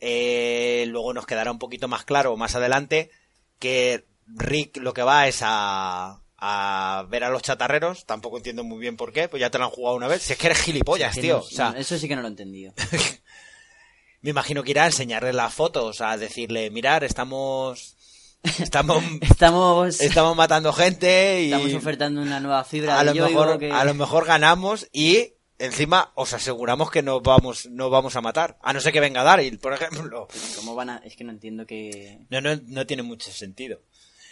eh, 0.00 0.84
luego 0.88 1.12
nos 1.14 1.26
quedará 1.26 1.50
un 1.50 1.58
poquito 1.58 1.88
más 1.88 2.04
claro 2.04 2.36
más 2.36 2.54
adelante 2.54 3.10
que 3.58 4.06
Rick 4.28 4.76
lo 4.76 4.94
que 4.94 5.02
va 5.02 5.26
es 5.26 5.40
a, 5.42 6.20
a 6.36 7.06
ver 7.08 7.24
a 7.24 7.30
los 7.30 7.42
chatarreros. 7.42 8.06
Tampoco 8.06 8.36
entiendo 8.36 8.62
muy 8.62 8.78
bien 8.78 8.96
por 8.96 9.12
qué, 9.12 9.28
pues 9.28 9.40
ya 9.40 9.50
te 9.50 9.58
lo 9.58 9.64
han 9.64 9.70
jugado 9.70 9.96
una 9.96 10.06
vez. 10.08 10.22
Si 10.22 10.32
es 10.32 10.38
que 10.38 10.46
eres 10.46 10.60
gilipollas, 10.60 11.14
tío. 11.16 11.38
no- 11.38 11.40
o 11.40 11.50
sea, 11.50 11.74
eso 11.76 11.98
sí 11.98 12.06
que 12.06 12.14
no 12.14 12.22
lo 12.22 12.28
he 12.28 12.30
entendido. 12.30 12.72
me 14.22 14.30
imagino 14.30 14.62
que 14.62 14.70
irá 14.72 14.84
a 14.84 14.86
enseñarle 14.86 15.32
las 15.32 15.52
fotos, 15.54 16.00
a 16.00 16.16
decirle, 16.16 16.70
mirar, 16.70 17.04
estamos 17.04 17.96
Estamos, 18.42 19.02
Estamos, 19.20 20.00
estamos 20.00 20.36
matando 20.36 20.72
gente 20.72 21.42
y 21.42 21.52
estamos 21.52 21.74
ofertando 21.74 22.22
una 22.22 22.40
nueva 22.40 22.64
fibra 22.64 22.98
a 22.98 23.04
de 23.04 23.14
lo, 23.14 23.26
mejor, 23.26 23.58
que... 23.58 23.70
a 23.72 23.84
lo 23.84 23.94
mejor 23.94 24.26
ganamos 24.26 24.88
y 24.92 25.34
encima 25.58 26.12
os 26.14 26.32
aseguramos 26.32 26.90
que 26.90 27.02
no 27.02 27.20
vamos, 27.20 27.66
no 27.66 27.90
vamos 27.90 28.16
a 28.16 28.20
matar. 28.20 28.58
A 28.62 28.72
no 28.72 28.80
ser 28.80 28.92
que 28.92 29.00
venga 29.00 29.24
Daryl, 29.24 29.58
por 29.58 29.72
ejemplo. 29.72 30.28
¿Cómo 30.56 30.74
van 30.74 30.90
a...? 30.90 30.96
Es 30.98 31.16
que 31.16 31.24
no 31.24 31.32
entiendo 31.32 31.66
que... 31.66 32.20
No, 32.30 32.40
no, 32.40 32.56
no 32.66 32.86
tiene 32.86 33.02
mucho 33.02 33.30
sentido. 33.32 33.80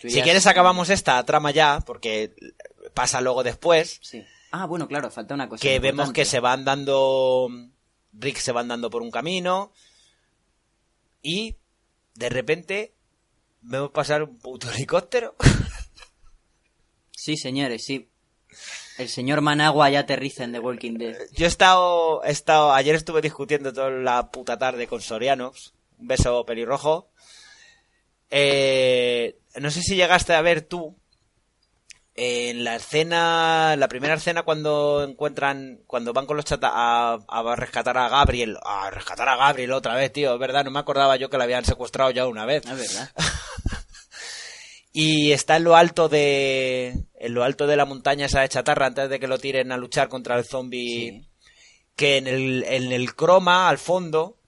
Si 0.01 0.23
quieres 0.23 0.47
acabamos 0.47 0.89
esta 0.91 1.23
trama 1.25 1.51
ya, 1.51 1.81
porque 1.85 2.35
pasa 2.95 3.21
luego 3.21 3.43
después, 3.43 3.99
Sí. 4.03 4.25
Ah, 4.53 4.67
bueno, 4.67 4.87
claro, 4.87 5.11
falta 5.11 5.35
una 5.35 5.49
cosa 5.49 5.61
que 5.61 5.81
vemos 5.81 6.13
que 6.13 6.25
se 6.25 6.41
van 6.41 6.65
dando... 6.65 7.51
Rick 8.13 8.39
se 8.39 8.53
van 8.53 8.69
dando 8.69 8.89
por 8.89 9.03
un 9.03 9.11
camino 9.11 9.73
y 11.21 11.57
de 12.15 12.29
repente 12.31 12.96
vemos 13.69 13.91
pasar 13.91 14.23
un 14.23 14.39
puto 14.39 14.71
helicóptero. 14.71 15.35
Sí, 17.19 17.37
señores, 17.37 17.85
sí. 17.85 18.09
El 18.99 19.09
señor 19.09 19.41
Managua 19.41 19.91
ya 19.91 20.01
aterriza 20.01 20.45
en 20.45 20.53
The 20.53 20.61
Walking 20.61 20.93
Dead. 20.95 21.17
Yo 21.33 21.47
he 21.47 21.49
estado, 21.49 22.23
he 22.23 22.31
estado, 22.31 22.73
ayer 22.73 22.95
estuve 22.95 23.21
discutiendo 23.21 23.73
toda 23.73 23.91
la 23.91 24.31
puta 24.31 24.59
tarde 24.59 24.87
con 24.87 25.01
Sorianos. 25.01 25.75
Un 25.99 26.07
beso 26.07 26.47
pelirrojo. 26.47 27.09
Eh, 28.31 29.39
no 29.57 29.73
sé 29.73 29.83
si 29.83 29.97
llegaste 29.97 30.35
a 30.35 30.41
ver 30.41 30.63
tú 30.63 30.97
en 32.15 32.63
la 32.63 32.77
escena, 32.77 33.75
la 33.77 33.89
primera 33.89 34.15
escena 34.15 34.43
cuando 34.45 35.03
encuentran, 35.03 35.81
cuando 35.87 36.13
van 36.13 36.27
con 36.27 36.37
los 36.37 36.47
chata 36.47 36.71
a, 36.73 37.19
a 37.29 37.57
rescatar 37.57 37.99
a 37.99 38.09
Gabriel, 38.09 38.57
a 38.63 38.91
rescatar 38.91 39.29
a 39.29 39.37
Gabriel 39.37 39.73
otra 39.73 39.95
vez, 39.97 40.13
tío, 40.13 40.33
es 40.33 40.39
verdad, 40.41 40.65
no 40.65 40.71
me 40.71 40.79
acordaba 40.79 41.17
yo 41.17 41.29
que 41.29 41.39
la 41.39 41.45
habían 41.45 41.65
secuestrado 41.65 42.11
ya 42.13 42.27
una 42.27 42.47
vez. 42.47 42.63
Ah, 42.67 42.73
Es 42.73 42.79
verdad. 42.79 43.11
Y 44.99 45.33
está 45.33 45.57
en 45.57 45.65
lo 45.65 45.77
alto 45.77 46.09
de, 46.09 47.05
en 47.19 47.35
lo 47.35 47.45
alto 47.45 47.67
de 47.67 47.77
la 47.77 47.85
montaña 47.85 48.25
esa 48.27 48.41
de 48.41 48.49
chatarra 48.49 48.87
antes 48.87 49.11
de 49.11 49.21
que 49.21 49.27
lo 49.27 49.37
tiren 49.39 49.71
a 49.71 49.77
luchar 49.77 50.09
contra 50.09 50.39
el 50.39 50.45
zombie 50.47 51.11
Sí. 51.21 51.29
que 51.97 52.17
en 52.17 52.27
el, 52.27 52.65
en 52.65 52.93
el 52.93 53.15
croma, 53.15 53.69
al 53.69 53.77
fondo, 53.77 54.39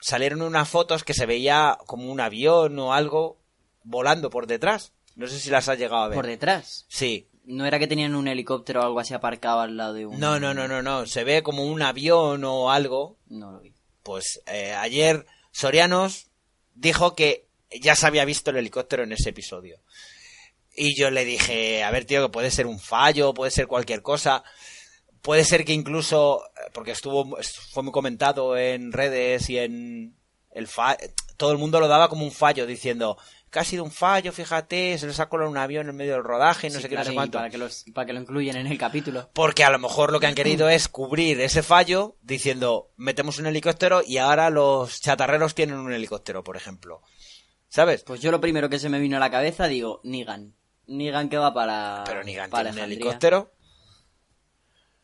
salieron 0.00 0.40
unas 0.40 0.68
fotos 0.70 1.04
que 1.04 1.12
se 1.12 1.26
veía 1.26 1.76
como 1.86 2.10
un 2.10 2.18
avión 2.20 2.78
o 2.78 2.94
algo 2.94 3.38
volando 3.82 4.30
por 4.30 4.46
detrás. 4.46 4.92
No 5.16 5.26
sé 5.26 5.38
si 5.38 5.50
las 5.50 5.68
has 5.68 5.78
llegado 5.78 6.04
a 6.04 6.08
ver. 6.08 6.16
Por 6.16 6.26
detrás. 6.26 6.86
Sí. 6.88 7.28
No 7.44 7.66
era 7.66 7.78
que 7.78 7.86
tenían 7.86 8.14
un 8.14 8.26
helicóptero 8.26 8.80
o 8.80 8.84
algo 8.84 9.00
así 9.00 9.12
aparcado 9.12 9.60
al 9.60 9.76
lado 9.76 9.92
de 9.92 10.06
un... 10.06 10.18
No, 10.18 10.40
no, 10.40 10.54
no, 10.54 10.66
no, 10.66 10.80
no. 10.82 11.04
Se 11.04 11.24
ve 11.24 11.42
como 11.42 11.64
un 11.64 11.82
avión 11.82 12.44
o 12.44 12.70
algo. 12.70 13.18
No 13.28 13.52
lo 13.52 13.60
vi. 13.60 13.74
Pues 14.02 14.40
eh, 14.46 14.72
ayer 14.72 15.26
Sorianos 15.50 16.30
dijo 16.74 17.14
que 17.14 17.48
ya 17.80 17.94
se 17.96 18.06
había 18.06 18.24
visto 18.24 18.50
el 18.50 18.56
helicóptero 18.56 19.02
en 19.04 19.12
ese 19.12 19.30
episodio. 19.30 19.78
Y 20.82 20.94
yo 20.98 21.10
le 21.10 21.26
dije, 21.26 21.84
a 21.84 21.90
ver, 21.90 22.06
tío, 22.06 22.22
que 22.22 22.32
puede 22.32 22.50
ser 22.50 22.66
un 22.66 22.80
fallo, 22.80 23.34
puede 23.34 23.50
ser 23.50 23.66
cualquier 23.66 24.00
cosa. 24.00 24.42
Puede 25.20 25.44
ser 25.44 25.66
que 25.66 25.74
incluso, 25.74 26.42
porque 26.72 26.92
estuvo, 26.92 27.36
fue 27.70 27.82
muy 27.82 27.92
comentado 27.92 28.56
en 28.56 28.90
redes 28.90 29.50
y 29.50 29.58
en 29.58 30.16
el 30.50 30.66
fa 30.68 30.96
todo 31.36 31.52
el 31.52 31.58
mundo 31.58 31.80
lo 31.80 31.88
daba 31.88 32.08
como 32.08 32.24
un 32.24 32.32
fallo, 32.32 32.66
diciendo 32.66 33.18
que 33.50 33.58
ha 33.58 33.64
sido 33.64 33.84
un 33.84 33.90
fallo, 33.90 34.32
fíjate, 34.32 34.96
se 34.96 35.06
les 35.06 35.20
ha 35.20 35.28
colado 35.28 35.50
un 35.50 35.58
avión 35.58 35.90
en 35.90 35.96
medio 35.96 36.14
del 36.14 36.24
rodaje, 36.24 36.70
no 36.70 36.76
Sí, 36.76 36.82
sé 36.82 36.88
qué, 36.88 36.94
claro, 36.94 37.08
no 37.08 37.10
sé 37.10 37.14
cuánto. 37.14 37.38
Para 37.38 37.50
que, 37.50 37.58
los, 37.58 37.84
para 37.92 38.06
que 38.06 38.12
lo 38.14 38.20
incluyan 38.20 38.56
en 38.56 38.66
el 38.66 38.78
capítulo. 38.78 39.28
Porque 39.34 39.64
a 39.64 39.70
lo 39.70 39.78
mejor 39.78 40.12
lo 40.12 40.18
que 40.18 40.28
han 40.28 40.34
querido 40.34 40.70
es 40.70 40.88
cubrir 40.88 41.42
ese 41.42 41.62
fallo 41.62 42.16
diciendo, 42.22 42.90
metemos 42.96 43.38
un 43.38 43.46
helicóptero 43.46 44.02
y 44.06 44.16
ahora 44.16 44.48
los 44.48 45.02
chatarreros 45.02 45.54
tienen 45.54 45.76
un 45.76 45.92
helicóptero, 45.92 46.42
por 46.42 46.56
ejemplo. 46.56 47.02
¿Sabes? 47.68 48.02
Pues 48.02 48.22
yo 48.22 48.30
lo 48.30 48.40
primero 48.40 48.70
que 48.70 48.78
se 48.78 48.88
me 48.88 48.98
vino 48.98 49.18
a 49.18 49.20
la 49.20 49.30
cabeza, 49.30 49.66
digo, 49.66 50.00
Nigan. 50.04 50.54
Nigan 50.90 51.28
que 51.28 51.38
va 51.38 51.54
para... 51.54 52.02
Pero 52.06 52.22
ni 52.24 52.34
para 52.36 52.70
tiene 52.70 52.84
un 52.86 52.92
helicóptero. 52.92 53.52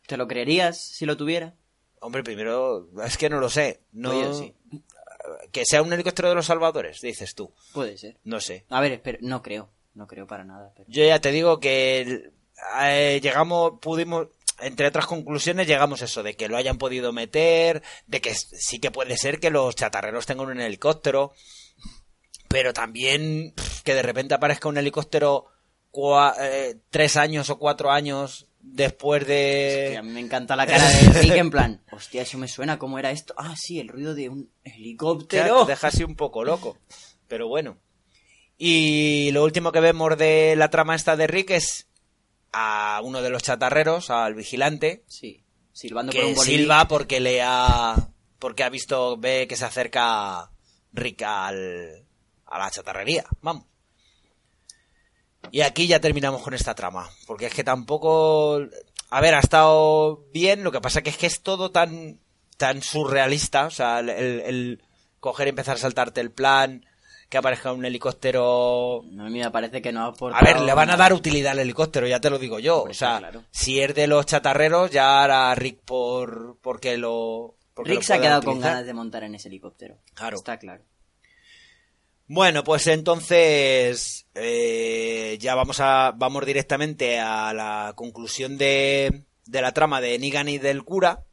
¿Te 0.06 0.16
lo 0.16 0.28
creerías 0.28 0.80
si 0.80 1.06
lo 1.06 1.16
tuviera? 1.16 1.54
Hombre, 2.00 2.22
primero, 2.22 2.88
es 3.04 3.16
que 3.16 3.28
no 3.30 3.40
lo 3.40 3.48
sé. 3.48 3.82
No, 3.92 4.12
yo 4.20 4.34
sí. 4.34 4.54
Que 5.50 5.64
sea 5.64 5.82
un 5.82 5.92
helicóptero 5.92 6.28
de 6.28 6.34
los 6.36 6.46
salvadores, 6.46 7.00
dices 7.00 7.34
tú. 7.34 7.52
Puede 7.72 7.96
ser. 7.98 8.18
No 8.22 8.40
sé. 8.40 8.64
A 8.68 8.80
ver, 8.80 8.92
espera, 8.92 9.18
no 9.22 9.42
creo. 9.42 9.70
No 9.94 10.06
creo 10.06 10.26
para 10.26 10.44
nada. 10.44 10.72
pero- 10.76 10.88
Yo 10.88 11.04
ya 11.04 11.20
te 11.20 11.32
digo 11.32 11.58
que 11.58 12.30
eh, 12.80 13.20
llegamos, 13.22 13.80
pudimos, 13.80 14.28
entre 14.60 14.86
otras 14.86 15.06
conclusiones, 15.06 15.66
llegamos 15.66 16.02
a 16.02 16.04
eso, 16.04 16.22
de 16.22 16.36
que 16.36 16.48
lo 16.48 16.56
hayan 16.56 16.78
podido 16.78 17.12
meter, 17.12 17.82
de 18.06 18.20
que 18.20 18.34
sí 18.34 18.78
que 18.78 18.90
puede 18.92 19.16
ser 19.16 19.40
que 19.40 19.50
los 19.50 19.74
chatarreros 19.74 20.26
tengan 20.26 20.48
un 20.48 20.60
helicóptero, 20.60 21.32
pero 22.48 22.72
también 22.72 23.52
pff, 23.56 23.80
que 23.82 23.94
de 23.94 24.02
repente 24.02 24.34
aparezca 24.34 24.68
un 24.68 24.76
helicóptero 24.78 25.46
cua- 25.96 26.34
eh, 26.40 26.76
tres 26.90 27.16
años 27.16 27.48
o 27.50 27.58
cuatro 27.58 27.90
años 27.90 28.46
después 28.60 29.22
a 29.22 29.26
de... 29.26 30.00
mí 30.02 30.10
me 30.10 30.20
encanta 30.20 30.54
la 30.56 30.66
cara 30.66 30.86
de 30.88 31.20
Rick 31.20 31.36
en 31.36 31.50
plan, 31.50 31.82
hostia, 31.92 32.22
eso 32.22 32.36
me 32.36 32.48
suena, 32.48 32.78
¿cómo 32.78 32.98
era 32.98 33.10
esto? 33.12 33.32
Ah, 33.38 33.54
sí, 33.56 33.78
el 33.80 33.88
ruido 33.88 34.14
de 34.14 34.28
un 34.28 34.50
helicóptero. 34.64 35.64
te 35.64 35.72
deja 35.72 35.88
así 35.88 36.04
un 36.04 36.16
poco 36.16 36.44
loco, 36.44 36.76
pero 37.28 37.48
bueno. 37.48 37.78
Y 38.58 39.30
lo 39.32 39.44
último 39.44 39.70
que 39.72 39.80
vemos 39.80 40.16
de 40.16 40.54
la 40.56 40.70
trama 40.70 40.94
esta 40.94 41.16
de 41.16 41.26
Rick 41.26 41.50
es 41.50 41.88
a 42.52 43.00
uno 43.04 43.20
de 43.22 43.30
los 43.30 43.42
chatarreros, 43.42 44.10
al 44.10 44.34
vigilante, 44.34 45.04
Sí, 45.06 45.42
silbando 45.72 46.12
por 46.12 46.20
que 46.20 46.26
un 46.26 46.34
bolillo. 46.34 46.58
silba 46.58 46.88
porque 46.88 47.20
le 47.20 47.42
ha 47.42 48.08
porque 48.38 48.64
ha 48.64 48.68
visto 48.70 49.16
ve 49.18 49.46
que 49.48 49.56
se 49.56 49.64
acerca 49.64 50.50
Rick 50.92 51.22
al, 51.22 52.04
a 52.46 52.58
la 52.58 52.70
chatarrería 52.70 53.24
vamos 53.42 53.64
y 55.50 55.60
aquí 55.60 55.86
ya 55.86 56.00
terminamos 56.00 56.42
con 56.42 56.54
esta 56.54 56.74
trama 56.74 57.08
porque 57.26 57.46
es 57.46 57.54
que 57.54 57.64
tampoco 57.64 58.60
a 59.10 59.20
ver 59.20 59.34
ha 59.34 59.40
estado 59.40 60.24
bien 60.32 60.64
lo 60.64 60.72
que 60.72 60.80
pasa 60.80 61.02
que 61.02 61.10
es 61.10 61.16
que 61.16 61.26
es 61.26 61.42
todo 61.42 61.70
tan 61.70 62.20
tan 62.56 62.82
surrealista 62.82 63.66
o 63.66 63.70
sea 63.70 64.00
el, 64.00 64.82
coger 65.20 65.48
y 65.48 65.50
empezar 65.50 65.76
a 65.76 65.80
saltarte 65.80 66.20
el 66.20 66.30
plan 66.30 66.84
que 67.28 67.38
aparezca 67.38 67.72
un 67.72 67.84
helicóptero 67.84 69.02
No, 69.10 69.26
a 69.26 69.28
mí 69.28 69.40
me 69.40 69.50
parece 69.50 69.82
que 69.82 69.92
no 69.92 70.14
a 70.32 70.44
ver, 70.44 70.60
le 70.60 70.74
van 70.74 70.90
a 70.90 70.96
dar 70.96 71.12
utilidad 71.12 71.52
al 71.52 71.58
helicóptero, 71.58 72.06
ya 72.06 72.20
te 72.20 72.30
lo 72.30 72.38
digo 72.38 72.60
yo. 72.60 72.84
O 72.84 72.94
sea, 72.94 73.18
claro. 73.18 73.42
si 73.50 73.80
es 73.80 73.92
de 73.96 74.06
los 74.06 74.26
chatarreros, 74.26 74.92
ya 74.92 75.24
hará 75.24 75.52
Rick 75.56 75.80
por 75.84 76.58
porque 76.62 76.96
lo. 76.96 77.56
Porque 77.74 77.90
Rick 77.90 78.00
lo 78.00 78.04
se 78.04 78.14
ha 78.14 78.20
quedado 78.20 78.42
con 78.42 78.60
ganas 78.60 78.86
de 78.86 78.94
montar 78.94 79.24
en 79.24 79.34
ese 79.34 79.48
helicóptero. 79.48 79.98
Claro. 80.14 80.36
Está 80.36 80.56
claro. 80.58 80.84
Bueno, 82.28 82.64
pues 82.64 82.86
entonces 82.88 84.26
eh, 84.34 85.36
ya 85.40 85.54
vamos 85.54 85.78
a 85.80 86.12
vamos 86.16 86.44
directamente 86.44 87.20
a 87.20 87.52
la 87.52 87.92
conclusión 87.94 88.58
de, 88.58 89.22
de 89.46 89.62
la 89.62 89.72
trama 89.72 90.00
de 90.00 90.18
Negan 90.18 90.48
y 90.48 90.58
del 90.58 90.82
cura. 90.84 91.24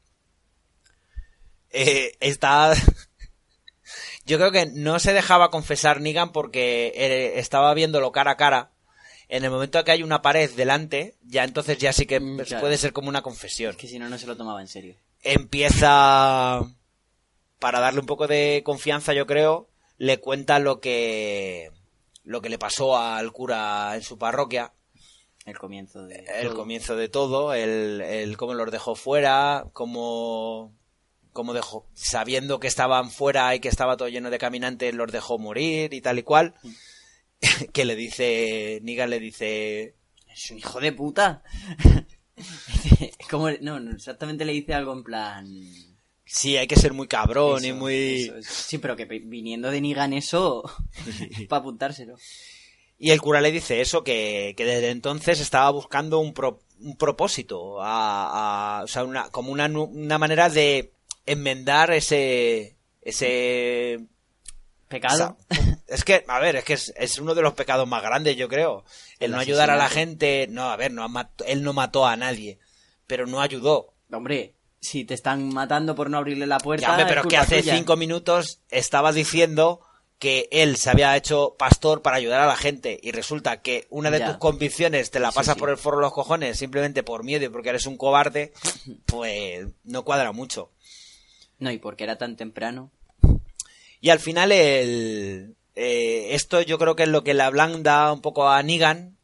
Eh, 1.72 2.12
está 2.20 2.74
yo 4.26 4.38
creo 4.38 4.52
que 4.52 4.68
no 4.68 5.00
se 5.00 5.14
dejaba 5.14 5.50
confesar 5.50 6.00
Negan 6.00 6.32
porque 6.32 6.94
estaba 7.38 7.74
viéndolo 7.74 8.12
cara 8.12 8.32
a 8.32 8.38
cara. 8.38 8.70
En 9.30 9.44
el 9.44 9.50
momento 9.50 9.84
que 9.84 9.92
hay 9.92 10.04
una 10.04 10.22
pared 10.22 10.52
delante, 10.52 11.16
ya 11.24 11.44
entonces 11.44 11.80
ya 11.80 11.92
sí 11.92 12.06
que 12.06 12.20
Mm, 12.20 12.36
pues, 12.36 12.50
claro. 12.50 12.62
puede 12.62 12.78
ser 12.78 12.94
como 12.94 13.10
una 13.10 13.24
confesión. 13.24 13.72
Es 13.72 13.78
que 13.78 13.88
si 13.88 13.98
no, 13.98 14.08
no 14.10 14.20
se 14.20 14.28
lo 14.28 14.38
tomaba 14.38 14.62
en 14.62 14.68
serio. 14.68 14.96
Empieza 15.24 16.62
para 17.58 17.80
darle 17.80 18.02
un 18.02 18.06
poco 18.06 18.28
de 18.28 18.62
confianza, 18.64 19.14
yo 19.14 19.26
creo, 19.26 19.70
le 20.04 20.20
cuenta 20.20 20.60
lo 20.60 20.82
que 20.82 21.72
lo 22.24 22.42
que 22.42 22.50
le 22.50 22.60
pasó 22.60 22.98
al 22.98 23.32
cura 23.32 23.96
en 23.96 24.02
su 24.02 24.18
parroquia, 24.18 24.74
El 25.46 25.58
comienzo 25.58 26.06
de... 26.06 26.26
el 26.40 26.48
todo. 26.48 26.56
comienzo 26.58 26.96
de 26.98 27.08
todo, 27.08 27.54
el, 27.54 28.02
el 28.02 28.36
cómo 28.36 28.54
los 28.54 28.70
dejó 28.70 28.96
fuera, 28.96 29.66
cómo 29.72 30.74
cómo 31.32 31.54
dejó 31.54 31.88
sabiendo 31.94 32.60
que 32.60 32.68
estaban 32.68 33.12
fuera 33.12 33.56
y 33.56 33.62
que 33.62 33.70
estaba 33.70 33.96
todo 33.96 34.10
lleno 34.10 34.30
de 34.30 34.40
caminantes, 34.40 34.94
los 34.94 35.10
dejó 35.10 35.40
morir 35.40 35.94
y 35.94 36.02
tal 36.02 36.20
y 36.20 36.24
cual. 36.24 36.54
que 37.74 37.86
le 37.86 37.96
dice, 37.96 38.80
Negan 38.84 39.10
le 39.10 39.22
dice, 39.22 39.96
Es 40.28 40.52
un 40.52 40.58
hijo 40.58 40.82
de 40.82 40.92
puta. 40.92 41.44
Como, 43.30 43.52
no, 43.52 43.80
no, 43.80 43.92
exactamente 43.92 44.44
le 44.44 44.52
dice 44.52 44.74
algo 44.74 44.92
en 44.92 45.04
plan... 45.04 45.93
sí, 46.34 46.58
hay 46.58 46.68
que 46.68 46.76
ser 46.76 46.94
muy 46.94 47.08
cabrón 47.08 47.64
y 47.64 47.72
muy... 47.74 48.24
eso, 48.24 48.38
eso. 48.38 48.54
Sí, 48.68 48.78
pero 48.80 48.96
que 48.96 49.06
viniendo 49.06 49.70
de 49.72 49.80
Nigan 49.82 50.14
eso, 50.14 50.64
para 51.48 51.60
apuntárselo. 51.62 52.16
Y 53.00 53.12
el 53.12 53.22
cura 53.22 53.42
le 53.42 53.52
dice 53.52 53.82
eso, 53.82 54.04
que, 54.04 54.54
que 54.56 54.66
desde 54.66 54.90
entonces 54.90 55.40
estaba 55.40 55.70
buscando 55.72 56.20
un, 56.20 56.34
pro- 56.34 56.62
un 56.80 56.96
propósito, 56.98 57.82
a, 57.82 58.80
a- 58.80 58.84
o 58.84 58.88
sea, 58.88 59.04
una, 59.04 59.30
como 59.30 59.52
una, 59.52 59.66
una 59.68 60.18
manera 60.18 60.50
de 60.50 60.92
enmendar 61.26 61.92
ese... 61.92 62.76
ese 63.02 64.00
Pecado. 64.88 65.38
es 65.88 66.04
que, 66.04 66.24
a 66.28 66.40
ver, 66.40 66.56
es 66.58 66.64
que 66.64 66.74
es, 66.74 66.94
es 66.96 67.18
uno 67.18 67.34
de 67.34 67.42
los 67.42 67.54
pecados 67.56 67.88
más 67.88 68.04
grandes, 68.04 68.38
yo 68.38 68.48
creo. 68.48 68.86
El, 69.20 69.26
El 69.28 69.32
no 69.32 69.40
ayudar 69.40 69.72
a 69.72 69.76
la 69.76 69.90
gente, 69.90 70.46
no, 70.52 70.70
a 70.70 70.76
ver, 70.78 70.92
no 70.94 71.08
él 71.48 71.64
no 71.64 71.74
mató 71.74 72.06
a 72.06 72.16
nadie, 72.16 72.60
pero 73.08 73.26
no 73.26 73.42
ayudó. 73.42 73.96
Hombre, 74.12 74.54
si 74.84 75.06
te 75.06 75.14
están 75.14 75.54
matando 75.54 75.96
por 75.96 76.10
no 76.10 76.18
abrirle 76.18 76.46
la 76.46 76.60
puerta... 76.60 76.86
Ya, 76.86 76.92
hombre, 76.92 77.06
pero 77.08 77.22
es 77.22 77.28
que 77.28 77.38
hace 77.38 77.62
tuya. 77.62 77.76
cinco 77.78 77.96
minutos 77.96 78.60
estaba 78.70 79.12
diciendo 79.14 79.82
que 80.20 80.48
él 80.52 80.78
se 80.78 80.90
había 80.90 81.16
hecho 81.18 81.56
pastor 81.58 82.02
para 82.02 82.18
ayudar 82.18 82.42
a 82.42 82.48
la 82.48 82.56
gente 82.56 83.00
y 83.02 83.12
resulta 83.12 83.62
que 83.62 83.88
una 83.90 84.12
de 84.12 84.20
Ya. 84.20 84.28
tus 84.28 84.38
convicciones 84.38 85.10
te 85.12 85.20
la 85.20 85.32
Sí, 85.32 85.36
pasas 85.36 85.56
sí. 85.56 85.60
por 85.60 85.70
el 85.70 85.78
forro 85.78 85.98
de 85.98 86.04
los 86.04 86.14
cojones 86.14 86.58
simplemente 86.58 87.02
por 87.04 87.24
miedo 87.24 87.46
y 87.46 87.50
porque 87.50 87.70
eres 87.70 87.86
un 87.88 87.98
cobarde, 87.98 88.54
pues 89.06 89.68
no 89.84 90.04
cuadra 90.04 90.32
mucho. 90.32 90.70
No, 91.60 91.72
y 91.72 91.78
porque 91.78 92.04
era 92.04 92.18
tan 92.18 92.36
temprano. 92.38 92.92
Y 94.02 94.10
al 94.10 94.20
final 94.20 94.52
el, 94.52 95.56
eh, 95.76 96.28
esto 96.32 96.62
yo 96.62 96.78
creo 96.78 96.96
que 96.96 97.04
es 97.04 97.10
lo 97.10 97.24
que 97.24 97.34
le 97.34 97.44
ablanda 97.44 98.12
un 98.12 98.22
poco 98.22 98.50
a 98.50 98.62
Negan. 98.64 99.18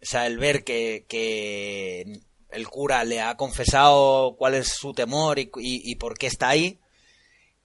O 0.00 0.04
sea, 0.06 0.26
el 0.26 0.38
ver 0.38 0.62
que, 0.64 1.04
que 1.08 2.20
el 2.50 2.68
cura 2.68 3.04
le 3.04 3.20
ha 3.20 3.36
confesado 3.36 4.36
cuál 4.36 4.54
es 4.54 4.68
su 4.68 4.92
temor 4.92 5.38
y, 5.38 5.50
y- 5.56 5.94
por 5.96 6.16
qué 6.18 6.26
está 6.26 6.48
ahí. 6.48 6.80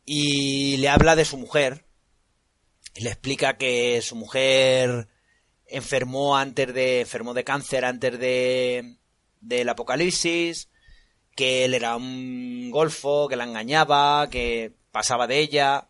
Y 0.05 0.77
le 0.77 0.89
habla 0.89 1.15
de 1.15 1.25
su 1.25 1.37
mujer. 1.37 1.85
Y 2.95 3.01
le 3.01 3.09
explica 3.09 3.57
que 3.57 4.01
su 4.01 4.15
mujer 4.15 5.07
enfermó 5.67 6.37
antes 6.37 6.73
de, 6.73 7.01
enfermó 7.01 7.33
de 7.33 7.43
cáncer 7.43 7.85
antes 7.85 8.19
de, 8.19 8.97
del 9.41 9.69
apocalipsis, 9.69 10.69
que 11.35 11.65
él 11.65 11.73
era 11.73 11.95
un 11.95 12.69
golfo, 12.69 13.27
que 13.27 13.35
la 13.35 13.45
engañaba, 13.45 14.29
que 14.29 14.73
pasaba 14.91 15.25
de 15.25 15.39
ella, 15.39 15.87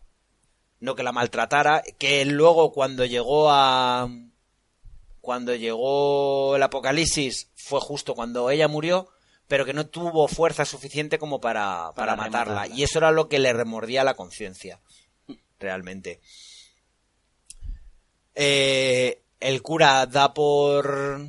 no 0.80 0.94
que 0.94 1.02
la 1.02 1.12
maltratara, 1.12 1.82
que 1.98 2.24
luego 2.24 2.72
cuando 2.72 3.04
llegó 3.04 3.50
a 3.50 4.08
cuando 5.24 5.52
llegó 5.56 6.54
el 6.54 6.62
apocalipsis 6.62 7.50
fue 7.56 7.80
justo 7.80 8.14
cuando 8.14 8.48
ella 8.50 8.68
murió, 8.68 9.08
pero 9.48 9.64
que 9.64 9.72
no 9.72 9.86
tuvo 9.86 10.28
fuerza 10.28 10.64
suficiente 10.64 11.18
como 11.18 11.40
para, 11.40 11.90
para, 11.96 12.12
Para 12.12 12.16
matarla. 12.16 12.44
rematarla. 12.62 12.76
Y 12.76 12.84
eso 12.84 12.98
era 12.98 13.10
lo 13.10 13.28
que 13.28 13.40
le 13.40 13.52
remordía 13.52 14.04
la 14.04 14.14
conciencia, 14.14 14.80
realmente. 15.58 16.20
Eh, 18.34 19.22
el 19.40 19.62
cura 19.62 20.06
da 20.06 20.34
por... 20.34 21.20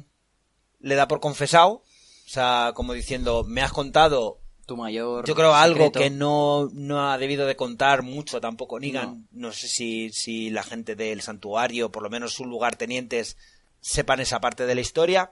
le 0.80 0.96
da 0.96 1.08
por 1.08 1.20
confesado, 1.20 1.72
o 1.72 1.84
sea, 2.30 2.72
como 2.76 2.94
diciendo, 2.94 3.44
me 3.48 3.62
has 3.62 3.72
contado 3.72 4.40
Tu 4.66 4.76
mayor. 4.76 5.26
yo 5.26 5.36
creo 5.36 5.54
algo 5.54 5.86
secreto. 5.86 6.00
que 6.00 6.10
no, 6.10 6.70
no 6.74 7.10
ha 7.12 7.18
debido 7.18 7.46
de 7.46 7.56
contar 7.56 8.02
mucho 8.02 8.42
tampoco 8.42 8.80
Negan. 8.80 9.28
No, 9.32 9.52
sé 9.52 9.68
si, 9.68 10.10
si 10.12 10.50
la 10.50 10.64
gente 10.64 10.96
del 10.96 11.22
santuario, 11.22 11.92
por 11.92 12.02
lo 12.04 12.10
menos 12.10 12.34
sus 12.34 12.48
lugartenientes, 12.48 13.38
sepan 13.86 14.20
esa 14.20 14.42
parte 14.42 14.66
de 14.66 14.74
la 14.74 14.82
historia. 14.82 15.32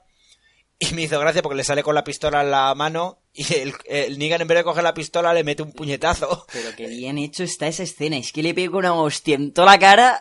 Y 0.77 0.93
me 0.93 1.03
hizo 1.03 1.19
gracia 1.19 1.41
porque 1.41 1.55
le 1.55 1.63
sale 1.63 1.81
con 1.81 1.95
la 1.95 2.03
pistola 2.03 2.41
en 2.41 2.51
la 2.51 2.73
mano 2.75 3.19
y 3.33 3.51
el, 3.55 3.73
el 3.85 4.21
en 4.21 4.47
vez 4.47 4.57
de 4.57 4.63
coger 4.63 4.83
la 4.83 4.93
pistola 4.93 5.33
le 5.33 5.43
mete 5.43 5.63
un 5.63 5.71
puñetazo. 5.71 6.45
Pero 6.51 6.75
qué 6.75 6.87
bien 6.87 7.17
hecho 7.17 7.43
está 7.43 7.67
esa 7.67 7.83
escena. 7.83 8.17
Es 8.17 8.31
que 8.31 8.43
le 8.43 8.53
pego 8.53 8.77
una 8.77 8.93
hostia 8.93 9.35
en 9.35 9.53
toda 9.53 9.71
la 9.71 9.79
cara. 9.79 10.19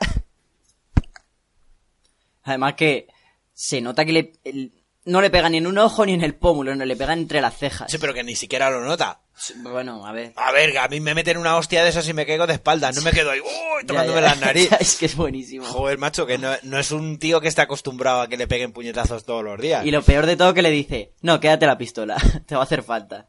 Además 2.45 2.75
que 2.75 3.09
se 3.53 3.81
nota 3.81 4.05
que 4.05 4.13
le, 4.13 4.33
no 5.05 5.21
le 5.21 5.31
pega 5.31 5.49
ni 5.49 5.59
en 5.59 5.67
un 5.67 5.79
ojo 5.79 6.07
ni 6.07 6.15
en 6.15 6.23
el 6.23 6.35
pómulo, 6.35 6.75
no 6.75 6.85
le 6.85 6.97
pega 6.97 7.13
entre 7.13 7.41
las 7.41 7.57
cejas. 7.57 7.91
Sí, 7.91 7.99
pero 7.99 8.15
que 8.15 8.23
ni 8.23 8.37
siquiera 8.37 8.71
lo 8.71 8.81
nota. 8.83 9.21
Bueno, 9.57 10.07
a 10.07 10.13
ver. 10.13 10.33
A 10.37 10.53
ver, 10.53 10.77
a 10.79 10.87
mí 10.89 11.01
me 11.01 11.15
meten 11.15 11.39
una 11.39 11.57
hostia 11.57 11.83
de 11.83 11.91
esas 11.91 12.07
y 12.09 12.13
me 12.13 12.27
caigo 12.27 12.47
de 12.47 12.53
espaldas. 12.53 12.95
No 12.95 13.03
me 13.03 13.11
quedo 13.11 13.31
ahí 13.31 13.41
uy, 13.41 13.87
tocándome 13.87 14.21
Ya, 14.21 14.29
ya. 14.29 14.35
la 14.35 14.47
nariz. 14.47 14.71
es 14.81 14.97
que 14.97 15.07
es 15.07 15.17
buenísimo. 15.17 15.65
Joder, 15.67 15.99
macho, 15.99 16.27
que 16.27 16.39
no, 16.39 16.51
no 16.63 16.79
es 16.79 16.93
un 16.93 17.19
tío 17.19 17.41
que 17.41 17.49
esté 17.49 17.63
acostumbrado 17.63 18.21
a 18.23 18.29
que 18.29 18.37
le 18.37 18.47
peguen 18.47 18.73
puñetazos 18.73 19.25
todos 19.25 19.43
los 19.43 19.61
días. 19.61 19.85
Y 19.85 19.91
lo 19.91 20.03
peor 20.03 20.27
de 20.27 20.37
todo 20.37 20.55
que 20.55 20.63
le 20.63 20.71
dice, 20.71 21.15
no, 21.23 21.41
quédate 21.41 21.67
la 21.67 21.79
pistola, 21.79 22.17
te 22.47 22.55
va 22.55 22.61
a 22.61 22.65
hacer 22.65 22.83
falta. 22.83 23.29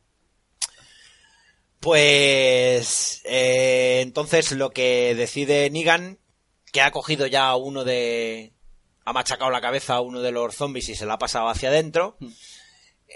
Pues 1.80 3.21
eh, 3.26 3.99
entonces 4.01 4.51
lo 4.53 4.71
que 4.71 5.15
decide 5.15 5.69
Negan, 5.69 6.17
que 6.71 6.82
ha 6.82 6.91
cogido 6.91 7.28
ya 7.28 7.47
a 7.47 7.55
uno 7.57 7.84
de... 7.84 8.52
ha 9.05 9.13
machacado 9.13 9.51
la 9.51 9.61
cabeza 9.61 9.95
a 9.95 10.01
uno 10.01 10.21
de 10.21 10.31
los 10.31 10.55
zombies 10.55 10.89
y 10.89 10.95
se 10.95 11.05
la 11.05 11.13
ha 11.13 11.19
pasado 11.19 11.49
hacia 11.49 11.69
adentro, 11.69 12.17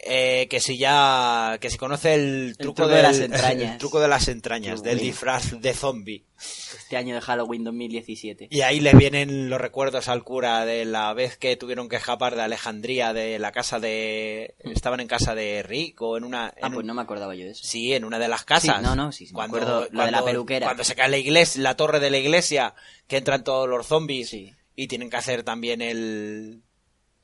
eh, 0.03 0.47
que 0.49 0.59
si 0.59 0.77
ya... 0.77 1.57
que 1.59 1.69
si 1.69 1.77
conoce 1.77 2.13
el 2.13 2.55
truco, 2.57 2.83
truco 2.83 2.95
de 2.95 3.01
las 3.01 3.19
entrañas. 3.19 3.71
el 3.73 3.77
truco 3.77 3.99
de 3.99 4.07
las 4.07 4.27
entrañas, 4.27 4.83
del 4.83 4.99
disfraz 4.99 5.59
de 5.59 5.73
zombie. 5.73 6.23
Este 6.37 6.97
año 6.97 7.15
de 7.15 7.21
Halloween 7.21 7.63
2017. 7.63 8.49
Y 8.51 8.61
ahí 8.61 8.79
le 8.79 8.93
vienen 8.93 9.49
los 9.49 9.59
recuerdos 9.59 10.07
al 10.07 10.23
cura 10.23 10.65
de 10.65 10.85
la 10.85 11.13
vez 11.13 11.37
que 11.37 11.57
tuvieron 11.57 11.89
que 11.89 11.95
escapar 11.95 12.35
de 12.35 12.43
Alejandría, 12.43 13.13
de 13.13 13.39
la 13.39 13.51
casa 13.51 13.79
de... 13.79 14.55
estaban 14.59 14.99
en 14.99 15.07
casa 15.07 15.33
de 15.33 15.63
Rick 15.63 16.01
o 16.01 16.17
en 16.17 16.25
una... 16.25 16.53
Ah, 16.61 16.69
pues 16.71 16.85
no 16.85 16.93
me 16.93 17.01
acordaba 17.01 17.33
yo 17.33 17.45
de 17.45 17.51
eso. 17.51 17.63
Sí, 17.63 17.93
en 17.93 18.03
una 18.05 18.19
de 18.19 18.27
las 18.27 18.43
casas. 18.43 18.77
Sí, 18.77 18.83
no, 18.83 18.95
no, 18.95 19.11
sí, 19.11 19.25
sí, 19.25 19.33
me 19.33 19.43
acuerdo 19.43 19.87
lo 19.89 20.05
de 20.05 20.11
la 20.11 20.23
peluquera. 20.23 20.67
Cuando 20.67 20.83
se 20.83 20.95
cae 20.95 21.09
la 21.09 21.17
iglesia, 21.17 21.61
la 21.63 21.75
torre 21.75 21.99
de 21.99 22.11
la 22.11 22.17
iglesia, 22.17 22.75
que 23.07 23.17
entran 23.17 23.43
todos 23.43 23.67
los 23.67 23.87
zombies 23.87 24.29
Sí. 24.29 24.53
Y 24.77 24.87
tienen 24.87 25.09
que 25.09 25.17
hacer 25.17 25.43
también 25.43 25.81
el 25.81 26.61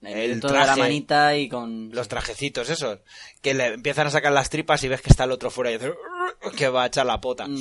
el 0.02 0.32
El 0.32 0.40
todo 0.42 0.52
de 0.52 0.60
la 0.66 0.76
manita 0.76 1.38
y 1.38 1.48
con... 1.48 1.90
los 1.94 2.10
trajecitos 2.10 2.70
esos, 2.70 3.00
que 3.42 3.54
le 3.54 3.68
empiezan 3.68 4.08
a 4.08 4.10
sacar 4.12 4.34
las 4.34 4.50
tripas 4.50 4.84
y 4.84 4.90
ves 4.90 5.02
que 5.02 5.10
está 5.10 5.24
el 5.24 5.32
otro 5.32 5.50
fuera 5.50 5.72
y 5.72 5.76
hace 5.76 5.94
que 6.58 6.68
va 6.68 6.84
a 6.84 6.88
echar 6.88 7.06
la 7.06 7.22
pota. 7.22 7.48
Mm, 7.48 7.58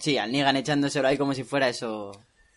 sí, 0.00 0.18
al 0.18 0.32
Negan 0.32 0.56
echándoselo 0.56 1.06
ahí 1.06 1.16
como 1.16 1.34
si 1.34 1.44
fuera 1.44 1.68
eso... 1.68 2.10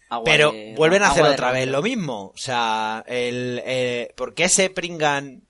agua 0.10 0.24
Pero 0.26 0.52
de- 0.54 0.74
vuelven 0.76 1.04
a 1.04 1.10
hacer 1.12 1.24
otra 1.26 1.52
vez 1.52 1.68
lo 1.68 1.84
mismo. 1.84 2.32
O 2.34 2.38
sea, 2.38 3.04
el, 3.06 3.62
eh, 3.64 4.12
¿por 4.16 4.34
qué 4.34 4.50
se 4.50 4.72
pringan? 4.72 5.44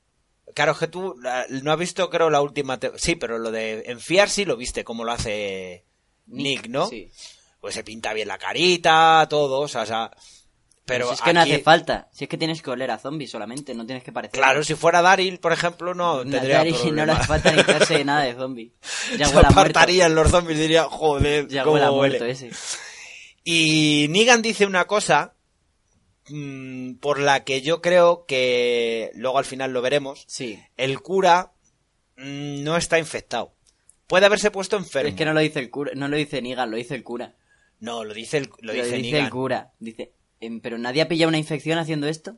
Claro, 0.53 0.71
es 0.73 0.79
que 0.79 0.88
tú 0.88 1.15
no 1.61 1.71
has 1.71 1.79
visto, 1.79 2.09
creo, 2.09 2.29
la 2.29 2.41
última. 2.41 2.79
te- 2.79 2.91
Sí, 2.97 3.15
pero 3.15 3.38
lo 3.38 3.51
de 3.51 3.83
enfiar 3.85 4.27
sí 4.29 4.43
lo 4.43 4.57
viste, 4.57 4.83
como 4.83 5.05
lo 5.05 5.11
hace 5.13 5.85
Nick, 6.25 6.67
¿no? 6.67 6.88
Sí. 6.88 7.09
Pues 7.61 7.73
se 7.75 7.83
pinta 7.85 8.11
bien 8.13 8.27
la 8.27 8.38
carita, 8.38 9.27
todo, 9.29 9.61
o 9.61 9.67
sea, 9.69 9.83
o 9.83 9.85
sea, 9.85 10.11
pero 10.88 11.07
si 11.09 11.13
es 11.15 11.21
que 11.21 11.33
no 11.33 11.41
hace 11.41 11.59
falta. 11.59 12.07
Si 12.11 12.23
es 12.23 12.29
que 12.29 12.38
tienes 12.38 12.61
que 12.63 12.71
oler 12.71 12.89
a 12.89 12.97
zombies 12.97 13.29
solamente, 13.29 13.75
no 13.75 13.85
tienes 13.85 14.03
que 14.03 14.11
parecer... 14.11 14.39
Claro, 14.39 14.63
si 14.63 14.73
fuera 14.73 15.01
Daryl, 15.03 15.38
por 15.39 15.51
ejemplo, 15.53 15.93
no 15.93 16.21
tendría 16.21 16.63
Nadie- 16.63 16.71
no 16.71 16.77
le 16.77 16.83
problema. 16.88 17.13
hace 17.13 17.27
falta 17.27 17.53
echarse 17.53 18.03
nada 18.05 18.23
de 18.23 18.33
zombie. 18.33 18.71
Ya 19.17 19.27
Se 19.27 19.38
apartarían 19.38 20.15
los 20.15 20.31
zombies, 20.31 20.57
diría, 20.57 20.85
joder, 20.85 21.47
Ya 21.47 21.63
cómo 21.63 21.77
huele 21.91 22.31
ese. 22.31 22.49
Y 23.43 24.07
Negan 24.09 24.41
dice 24.41 24.65
una 24.65 24.85
cosa 24.85 25.33
mm, 26.29 26.95
por 26.95 27.19
la 27.19 27.43
que 27.43 27.61
yo 27.61 27.81
creo 27.81 28.25
que 28.25 29.11
luego 29.13 29.38
al 29.38 29.45
final 29.45 29.71
lo 29.71 29.81
veremos. 29.81 30.25
Sí. 30.27 30.59
El 30.75 30.99
cura 31.01 31.51
mm, 32.17 32.63
no 32.63 32.75
está 32.77 32.99
infectado. 32.99 33.53
Puede 34.07 34.25
haberse 34.25 34.51
puesto 34.51 34.77
enfermo. 34.77 35.09
es 35.09 35.15
que 35.15 35.25
no 35.25 35.33
lo 35.33 35.39
dice 35.41 35.59
el 35.59 35.69
cura, 35.69 35.91
no 35.95 36.07
lo 36.07 36.15
dice 36.17 36.41
Negan, 36.41 36.71
lo 36.71 36.77
dice 36.77 36.95
el 36.95 37.03
cura. 37.03 37.35
No, 37.79 38.03
lo 38.03 38.13
dice 38.13 38.38
el, 38.38 38.49
lo 38.61 38.73
dice 38.73 38.97
Negan. 38.99 39.25
el 39.25 39.29
cura. 39.29 39.71
Dice, 39.79 40.03
"Em, 40.03 40.09
pero 40.61 40.77
nadie 40.77 41.01
ha 41.01 41.07
pillado 41.07 41.29
una 41.29 41.38
infección 41.38 41.79
haciendo 41.79 42.07
esto. 42.07 42.38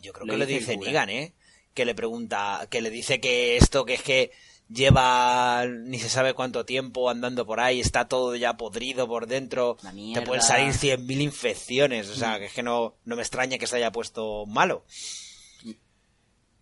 Yo 0.00 0.12
creo 0.12 0.26
Lo 0.26 0.32
que 0.34 0.38
lo 0.38 0.46
dice. 0.46 0.76
Negan, 0.76 1.10
¿eh? 1.10 1.34
Que 1.74 1.84
le 1.84 1.94
pregunta, 1.94 2.66
que 2.70 2.80
le 2.80 2.90
dice 2.90 3.20
que 3.20 3.56
esto 3.56 3.84
que 3.84 3.94
es 3.94 4.02
que 4.02 4.32
lleva 4.68 5.66
ni 5.66 5.98
se 5.98 6.08
sabe 6.08 6.32
cuánto 6.34 6.64
tiempo 6.64 7.10
andando 7.10 7.44
por 7.44 7.58
ahí, 7.60 7.80
está 7.80 8.06
todo 8.08 8.36
ya 8.36 8.56
podrido 8.56 9.08
por 9.08 9.26
dentro, 9.26 9.76
te 10.14 10.22
pueden 10.22 10.42
salir 10.42 10.72
100.000 10.72 11.20
infecciones, 11.20 12.08
o 12.08 12.14
sea, 12.14 12.38
que 12.38 12.44
es 12.46 12.52
que 12.52 12.62
no, 12.62 12.94
no 13.04 13.16
me 13.16 13.22
extraña 13.22 13.58
que 13.58 13.66
se 13.66 13.76
haya 13.76 13.90
puesto 13.90 14.46
malo. 14.46 14.84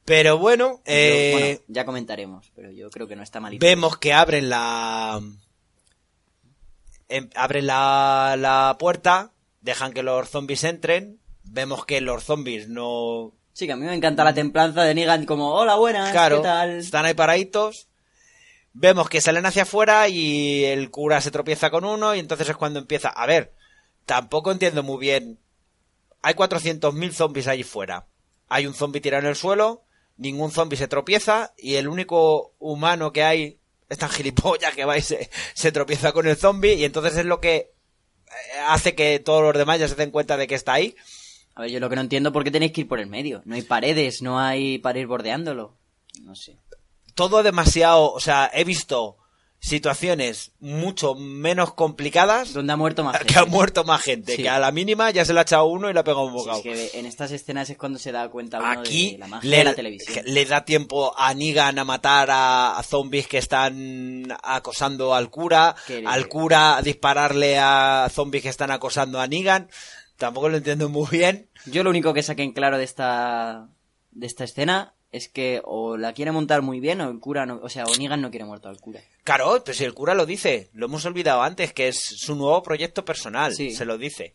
Pero 0.07 0.39
bueno, 0.39 0.81
Pero, 0.85 1.14
eh, 1.14 1.33
bueno, 1.33 1.61
ya 1.68 1.85
comentaremos, 1.85 2.51
pero 2.55 2.70
yo 2.70 2.89
creo 2.91 3.07
que 3.07 3.14
no 3.16 3.22
está 3.22 3.41
malito. 3.41 3.64
vemos 3.64 3.99
que 3.99 4.14
abren 4.14 4.49
la 4.49 5.20
em- 7.11 7.29
abren 7.35 7.66
la, 7.66 8.37
la 8.39 8.76
puerta, 8.79 9.33
dejan 9.61 9.93
que 9.93 10.03
los 10.03 10.29
zombies 10.29 10.65
entren, 10.65 11.21
vemos 11.45 11.85
que 11.85 12.01
los 12.01 12.25
zombies 12.25 12.69
no 12.69 13.33
Sí, 13.59 13.67
que 13.67 13.73
a 13.73 13.77
mí 13.77 13.85
me 13.85 13.95
encanta 13.95 14.23
la 14.23 14.35
templanza 14.35 14.85
de 14.85 14.95
Negan 14.95 15.27
como, 15.27 15.53
hola, 15.53 15.75
buenas, 15.75 16.13
Claro, 16.13 16.37
¿qué 16.37 16.43
tal? 16.45 16.79
están 16.79 17.05
ahí 17.07 17.15
paraditos. 17.15 17.89
Vemos 18.73 19.09
que 19.09 19.21
salen 19.21 19.47
hacia 19.47 19.65
afuera 19.65 20.07
y 20.09 20.65
el 20.65 20.93
cura 20.93 21.21
se 21.21 21.33
tropieza 21.33 21.69
con 21.69 21.85
uno 21.85 22.15
y 22.15 22.21
entonces 22.21 22.49
es 22.49 22.57
cuando 22.57 22.79
empieza. 22.79 23.09
A 23.09 23.27
ver, 23.27 23.53
tampoco 24.07 24.53
entiendo 24.53 24.85
muy 24.85 25.01
bien. 25.01 25.41
Hay 26.23 26.35
400.000 26.35 27.11
zombies 27.11 27.49
allí 27.49 27.65
fuera. 27.65 28.07
Hay 28.49 28.65
un 28.65 28.75
zombie 28.75 29.01
tirado 29.01 29.25
en 29.25 29.29
el 29.31 29.35
suelo, 29.35 29.83
ningún 30.17 30.53
zombie 30.53 30.77
se 30.79 30.87
tropieza 30.87 31.53
y 31.57 31.75
el 31.75 31.89
único 31.89 32.55
humano 32.61 33.13
que 33.13 33.25
hay 33.25 33.59
es 33.89 33.99
tan 33.99 34.11
gilipollas 34.11 34.73
que 34.77 34.85
va 34.85 34.97
y 34.97 35.03
se, 35.03 35.31
se 35.55 35.73
tropieza 35.73 36.13
con 36.13 36.29
el 36.29 36.37
zombie 36.37 36.75
y 36.75 36.85
entonces 36.85 37.17
es 37.17 37.27
lo 37.27 37.41
que 37.41 37.73
hace 38.66 38.95
que 38.95 39.18
todos 39.18 39.43
los 39.43 39.55
demás 39.55 39.79
ya 39.79 39.89
se 39.89 39.95
den 39.95 40.11
cuenta 40.11 40.37
de 40.37 40.47
que 40.47 40.55
está 40.55 40.74
ahí. 40.74 40.95
A 41.55 41.62
ver, 41.62 41.70
yo 41.70 41.81
lo 41.81 41.89
que 41.89 41.97
no 41.97 42.03
entiendo 42.03 42.33
por 42.33 42.45
qué 42.45 42.51
tenéis 42.51 42.72
que 42.72 42.83
ir 42.83 42.89
por 42.89 43.01
el 43.01 43.09
medio. 43.09 43.43
No 43.45 43.55
hay 43.55 43.62
paredes, 43.62 44.22
no 44.22 44.39
hay 44.39 44.79
para 44.79 44.99
ir 44.99 45.07
bordeándolo. 45.07 45.74
No 46.22 46.35
sé. 46.35 46.57
todo 47.14 47.43
demasiado, 47.43 48.12
o 48.12 48.20
sea, 48.20 48.51
he 48.53 48.64
visto 48.64 49.16
situaciones 49.61 50.53
mucho 50.61 51.15
menos 51.15 51.75
complicadas 51.75 52.53
Donde 52.53 52.73
ha 52.73 52.77
muerto 52.77 53.05
más 53.05 53.17
gente. 53.19 53.33
que 53.33 53.39
ha 53.39 53.45
muerto 53.45 53.85
más 53.85 54.03
gente, 54.03 54.37
Sí. 54.37 54.43
que 54.43 54.49
a 54.49 54.59
la 54.59 54.71
mínima 54.71 55.11
ya 55.11 55.25
se 55.25 55.33
le 55.33 55.41
ha 55.41 55.43
echado 55.43 55.67
uno 55.67 55.91
y 55.91 55.93
le 55.95 56.01
ha 56.01 56.05
pegado 56.05 56.25
un 56.25 56.33
Sí, 56.33 56.37
bocado. 56.39 56.59
es 56.59 56.63
que 56.93 56.99
en 56.99 57.07
estas 57.07 57.33
escenas 57.33 57.69
es 57.71 57.77
cuando 57.77 57.99
se 57.99 58.13
da 58.13 58.29
cuenta 58.29 58.59
uno 58.59 58.69
Aquí 58.81 59.13
de 59.13 59.19
la 59.19 59.27
magia 59.27 59.51
le, 59.51 59.57
de 59.59 59.65
la 59.65 59.75
televisión. 59.75 60.25
le 60.27 60.45
da 60.45 60.65
tiempo 60.65 61.13
a 61.19 61.35
Negan 61.35 61.79
a 61.79 61.85
matar 61.85 62.31
a, 62.31 62.79
a 62.79 62.83
zombies 62.83 63.27
que 63.29 63.39
están 63.39 64.27
acosando 64.43 65.15
al 65.15 65.31
cura, 65.31 65.75
al 66.07 66.29
cura 66.29 66.77
a 66.77 66.83
dispararle 66.83 67.59
a 67.59 68.09
zombies 68.13 68.43
que 68.45 68.49
están 68.51 68.71
acosando 68.71 69.21
a 69.21 69.27
Negan. 69.27 69.69
Tampoco 70.17 70.49
lo 70.49 70.57
entiendo 70.57 70.89
muy 70.89 71.07
bien. 71.11 71.49
Yo 71.67 71.83
lo 71.85 71.91
único 71.91 72.13
que 72.15 72.23
saqué 72.23 72.43
en 72.43 72.53
claro 72.53 72.79
de 72.79 72.85
esta 72.85 73.69
de 74.11 74.27
esta 74.27 74.43
escena 74.45 74.95
es 75.13 75.29
que 75.29 75.61
o 75.65 75.97
la 75.97 76.13
quiere 76.13 76.33
montar 76.33 76.63
muy 76.63 76.81
bien 76.81 77.01
o 77.01 77.11
el 77.11 77.19
cura 77.19 77.47
no, 77.47 77.61
o 77.63 77.69
sea, 77.69 77.85
o 77.85 77.95
Negan 77.97 78.21
no 78.21 78.31
quiere 78.31 78.45
muerto 78.45 78.69
al 78.69 78.79
cura. 78.81 79.01
Claro, 79.25 79.63
pues 79.65 79.77
si 79.79 79.85
el 79.85 79.95
cura 79.95 80.15
lo 80.15 80.27
dice, 80.27 80.69
lo 80.75 80.87
hemos 80.87 81.05
olvidado 81.07 81.43
antes, 81.43 81.73
que 81.73 81.89
es 81.89 81.99
su 81.99 82.35
nuevo 82.35 82.63
proyecto 82.63 83.05
personal, 83.05 83.55
Sí. 83.55 83.71
se 83.71 83.85
lo 83.85 83.97
dice. 83.99 84.35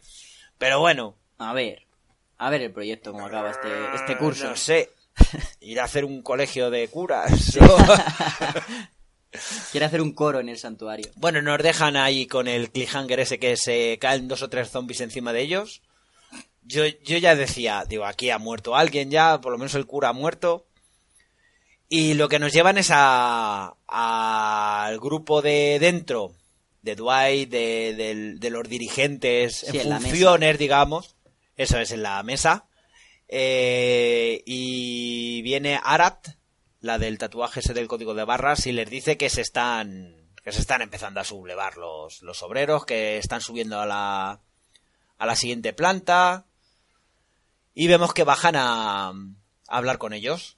Pero 0.58 0.80
bueno, 0.80 1.16
A 1.38 1.54
ver, 1.54 1.86
a 2.38 2.50
ver 2.50 2.62
el 2.62 2.72
proyecto 2.72 3.12
cómo 3.12 3.26
acaba 3.26 3.52
este 3.52 3.70
este 3.96 4.18
curso. 4.18 4.50
no 4.50 4.56
sé, 4.56 4.90
ir 5.62 5.80
a 5.80 5.84
hacer 5.84 6.06
un 6.06 6.22
colegio 6.22 6.70
de 6.70 6.88
curas. 6.88 7.58
Quiere 9.72 9.86
hacer 9.88 10.02
un 10.02 10.14
coro 10.14 10.40
en 10.40 10.50
el 10.50 10.58
santuario. 10.60 11.10
Bueno, 11.16 11.42
nos 11.42 11.58
dejan 11.58 11.98
ahí 11.98 12.28
con 12.28 12.48
el 12.48 12.70
cliffhanger 12.70 13.20
ese 13.20 13.40
que 13.40 13.58
se 13.58 13.98
caen 14.00 14.28
dos 14.28 14.44
o 14.44 14.50
tres 14.50 14.70
zombies 14.70 15.02
encima 15.02 15.34
de 15.34 15.42
ellos. 15.42 15.82
Yo, 16.66 16.86
yo 16.86 17.18
ya 17.18 17.36
decía, 17.36 17.84
digo, 17.88 18.06
aquí 18.06 18.30
ha 18.30 18.38
muerto 18.38 18.76
alguien 18.76 19.12
ya, 19.12 19.42
por 19.42 19.52
lo 19.52 19.58
menos 19.58 19.76
el 19.76 19.86
cura 19.86 20.10
ha 20.10 20.14
muerto. 20.14 20.66
Y 21.90 22.16
lo 22.16 22.30
que 22.30 22.40
nos 22.40 22.54
llevan 22.54 22.78
es 22.78 22.90
a 22.92 23.76
al 23.88 25.00
grupo 25.00 25.44
de 25.44 25.78
dentro, 25.80 26.34
de 26.82 26.96
Dwight, 26.96 27.50
de, 27.50 28.50
los 28.50 28.68
dirigentes 28.68 29.66
Sí, 29.70 29.78
en 29.78 30.02
funciones, 30.02 30.58
digamos. 30.58 31.16
Eso 31.56 31.78
es 31.80 31.92
en 31.92 32.04
la 32.04 32.22
mesa. 32.24 32.66
Eh, 33.28 34.42
y 34.46 35.42
viene 35.44 35.80
Arat, 35.82 36.28
la 36.82 36.98
del 36.98 37.18
tatuaje 37.18 37.60
ese 37.60 37.74
del 37.74 37.88
código 37.88 38.16
de 38.16 38.26
barras, 38.26 38.66
y 38.66 38.72
les 38.72 38.90
dice 38.90 39.18
que 39.18 39.30
se 39.30 39.42
están 39.42 40.16
que 40.44 40.52
se 40.52 40.60
están 40.60 40.82
empezando 40.82 41.22
a 41.22 41.24
sublevar 41.24 41.78
los, 41.78 42.22
los 42.22 42.44
obreros, 42.44 42.86
que 42.86 43.18
están 43.18 43.40
subiendo 43.40 43.80
a 43.80 43.86
la, 43.86 44.42
a 45.18 45.26
la 45.26 45.36
siguiente 45.38 45.72
planta. 45.72 46.46
Y 47.74 47.88
vemos 47.88 48.14
que 48.14 48.24
bajan 48.24 48.56
a, 48.56 49.10
a 49.10 49.14
hablar 49.68 49.98
con 49.98 50.14
ellos. 50.14 50.58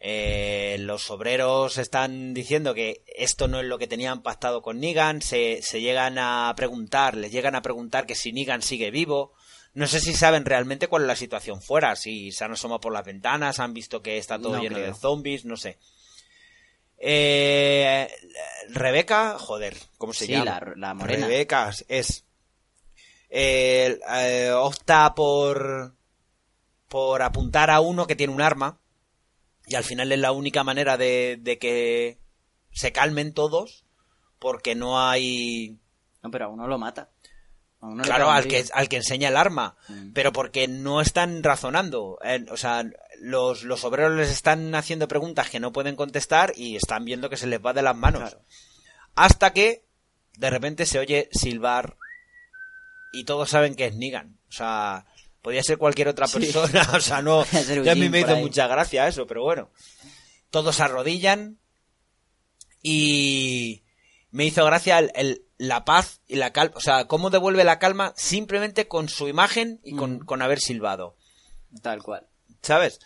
Eh, 0.00 0.76
los 0.80 1.10
obreros 1.10 1.76
están 1.76 2.32
diciendo 2.34 2.72
que 2.72 3.02
esto 3.16 3.48
no 3.48 3.58
es 3.58 3.66
lo 3.66 3.78
que 3.78 3.88
tenían 3.88 4.22
pactado 4.22 4.62
con 4.62 4.78
Negan. 4.78 5.20
Se, 5.22 5.60
se 5.62 5.80
llegan 5.80 6.18
a 6.18 6.52
preguntar, 6.56 7.16
les 7.16 7.32
llegan 7.32 7.56
a 7.56 7.62
preguntar 7.62 8.06
que 8.06 8.14
si 8.14 8.32
Negan 8.32 8.62
sigue 8.62 8.90
vivo. 8.92 9.32
No 9.74 9.86
sé 9.86 10.00
si 10.00 10.14
saben 10.14 10.44
realmente 10.44 10.86
cuál 10.88 11.02
es 11.02 11.08
la 11.08 11.16
situación 11.16 11.60
fuera, 11.60 11.94
si 11.94 12.32
se 12.32 12.42
han 12.44 12.52
asomado 12.52 12.80
por 12.80 12.92
las 12.92 13.04
ventanas, 13.04 13.58
han 13.60 13.74
visto 13.74 14.00
que 14.02 14.18
está 14.18 14.38
todo 14.38 14.56
No 14.56 14.62
lleno 14.62 14.78
de 14.78 14.94
zombies, 14.94 15.44
no 15.44 15.56
sé. 15.56 15.78
Eh, 16.96 18.08
Rebeca, 18.70 19.36
joder, 19.38 19.76
¿cómo 19.98 20.12
se 20.12 20.26
Sí, 20.26 20.32
llama? 20.32 20.44
la- 20.46 20.72
la 20.76 20.94
morena. 20.94 21.26
Rebeca 21.26 21.70
es. 21.88 22.24
Eh, 23.30 23.98
eh, 24.16 24.50
opta 24.52 25.14
por. 25.14 25.94
por 26.88 27.22
apuntar 27.22 27.70
a 27.70 27.80
uno 27.80 28.06
que 28.06 28.16
tiene 28.16 28.32
un 28.32 28.40
arma. 28.42 28.78
Y 29.66 29.74
al 29.74 29.84
final 29.84 30.10
es 30.12 30.18
la 30.18 30.32
única 30.32 30.64
manera 30.64 30.96
de, 30.96 31.38
de 31.40 31.58
que 31.58 32.18
se 32.72 32.92
calmen 32.92 33.32
todos. 33.34 33.84
Porque 34.38 34.74
no 34.74 35.00
hay. 35.00 35.78
No, 36.22 36.30
pero 36.30 36.46
a 36.46 36.48
uno 36.48 36.66
lo 36.66 36.78
mata. 36.78 37.10
Uno 37.80 38.02
Claro, 38.02 38.30
al 38.30 38.46
que, 38.48 38.64
al 38.72 38.88
que 38.88 38.96
enseña 38.96 39.28
el 39.28 39.36
arma, 39.36 39.76
Mm. 39.88 40.12
pero 40.12 40.32
porque 40.32 40.66
no 40.66 41.00
están 41.00 41.42
razonando. 41.44 42.18
eh, 42.24 42.44
o 42.50 42.56
sea, 42.56 42.84
los, 43.20 43.62
los 43.62 43.84
obreros 43.84 44.16
les 44.16 44.30
están 44.30 44.74
haciendo 44.74 45.06
preguntas 45.06 45.48
que 45.50 45.60
no 45.60 45.72
pueden 45.72 45.94
contestar 45.96 46.52
y 46.56 46.74
están 46.76 47.04
viendo 47.04 47.28
que 47.30 47.36
se 47.36 47.46
les 47.46 47.60
va 47.64 47.72
de 47.72 47.82
las 47.82 47.96
manos. 47.96 48.22
Claro. 48.22 48.40
Hasta 49.14 49.52
que 49.52 49.84
de 50.36 50.50
repente 50.50 50.86
se 50.86 50.98
oye 50.98 51.28
silbar 51.32 51.96
y 53.12 53.24
todos 53.24 53.50
saben 53.50 53.74
que 53.74 53.86
es 53.86 53.94
Negan. 53.96 54.38
O 54.48 54.52
sea, 54.52 55.06
podía 55.42 55.62
ser 55.62 55.78
cualquier 55.78 56.08
otra 56.08 56.26
Sí. 56.26 56.38
persona. 56.38 56.88
O 56.94 57.00
sea, 57.00 57.22
no. 57.22 57.44
Ya 57.84 57.92
a 57.92 57.94
mí 57.94 58.08
me 58.08 58.20
hizo 58.20 58.34
ahí. 58.34 58.40
mucha 58.42 58.66
gracia 58.66 59.06
eso, 59.08 59.26
pero 59.26 59.42
bueno. 59.42 59.70
Todos 60.50 60.76
se 60.76 60.82
arrodillan 60.82 61.58
y 62.82 63.82
me 64.30 64.44
hizo 64.46 64.64
gracia 64.64 64.98
el, 64.98 65.10
el- 65.14 65.44
la 65.58 65.84
paz 65.84 66.20
y 66.28 66.36
la 66.36 66.52
calma. 66.52 66.74
O 66.76 66.80
sea, 66.80 67.06
cómo 67.06 67.30
devuelve 67.30 67.64
la 67.64 67.78
calma 67.80 68.12
simplemente 68.16 68.86
con 68.86 69.08
su 69.08 69.26
imagen 69.28 69.80
y 69.82 69.96
con, 69.96 70.16
Mm. 70.16 70.18
con 70.20 70.40
haber 70.42 70.60
silbado. 70.60 71.16
Tal 71.82 72.02
cual. 72.02 72.28
¿Sabes? 72.62 73.00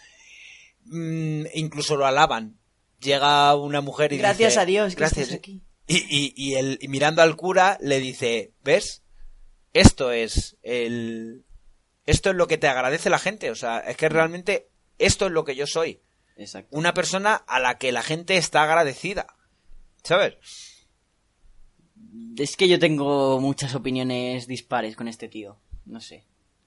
Mm, 0.84 1.44
incluso 1.55 1.96
lo 1.96 2.07
alaban. 2.07 2.59
Llega 3.00 3.57
una 3.57 3.80
mujer 3.80 4.12
y 4.12 4.18
Gracias 4.18 4.50
dice, 4.53 4.61
a 4.61 4.64
Dios 4.66 4.94
que 4.94 5.00
gracias. 5.00 5.22
estás 5.28 5.38
aquí. 5.38 5.62
Y, 5.86 6.32
y, 6.36 6.76
y 6.80 6.88
mirando 6.88 7.22
al 7.22 7.34
cura 7.36 7.78
le 7.80 7.98
dice, 8.00 8.53
¿ves? 8.62 9.03
Esto 9.72 10.12
es 10.12 10.56
el... 10.62 11.44
Esto 12.04 12.30
es 12.30 12.36
lo 12.36 12.46
que 12.48 12.58
te 12.58 12.66
agradece 12.68 13.10
la 13.10 13.18
gente. 13.18 13.50
O 13.50 13.54
sea, 13.54 13.78
es 13.78 13.96
que 13.96 14.08
realmente 14.08 14.68
esto 14.98 15.26
es 15.26 15.32
lo 15.32 15.44
que 15.44 15.54
yo 15.54 15.66
soy. 15.66 16.00
Exacto. 16.36 16.76
Una 16.76 16.94
persona 16.94 17.34
a 17.34 17.60
la 17.60 17.78
que 17.78 17.92
la 17.92 18.02
gente 18.02 18.36
está 18.36 18.62
agradecida. 18.64 19.26
¿Sabes? 20.02 20.34
Es 22.36 22.56
que 22.56 22.68
yo 22.68 22.78
tengo 22.78 23.40
muchas 23.40 23.74
opiniones 23.74 24.46
dispares 24.46 24.96
con 24.96 25.08
este 25.08 25.28
tío. 25.28 25.58
No 25.84 26.00
sé. 26.00 26.24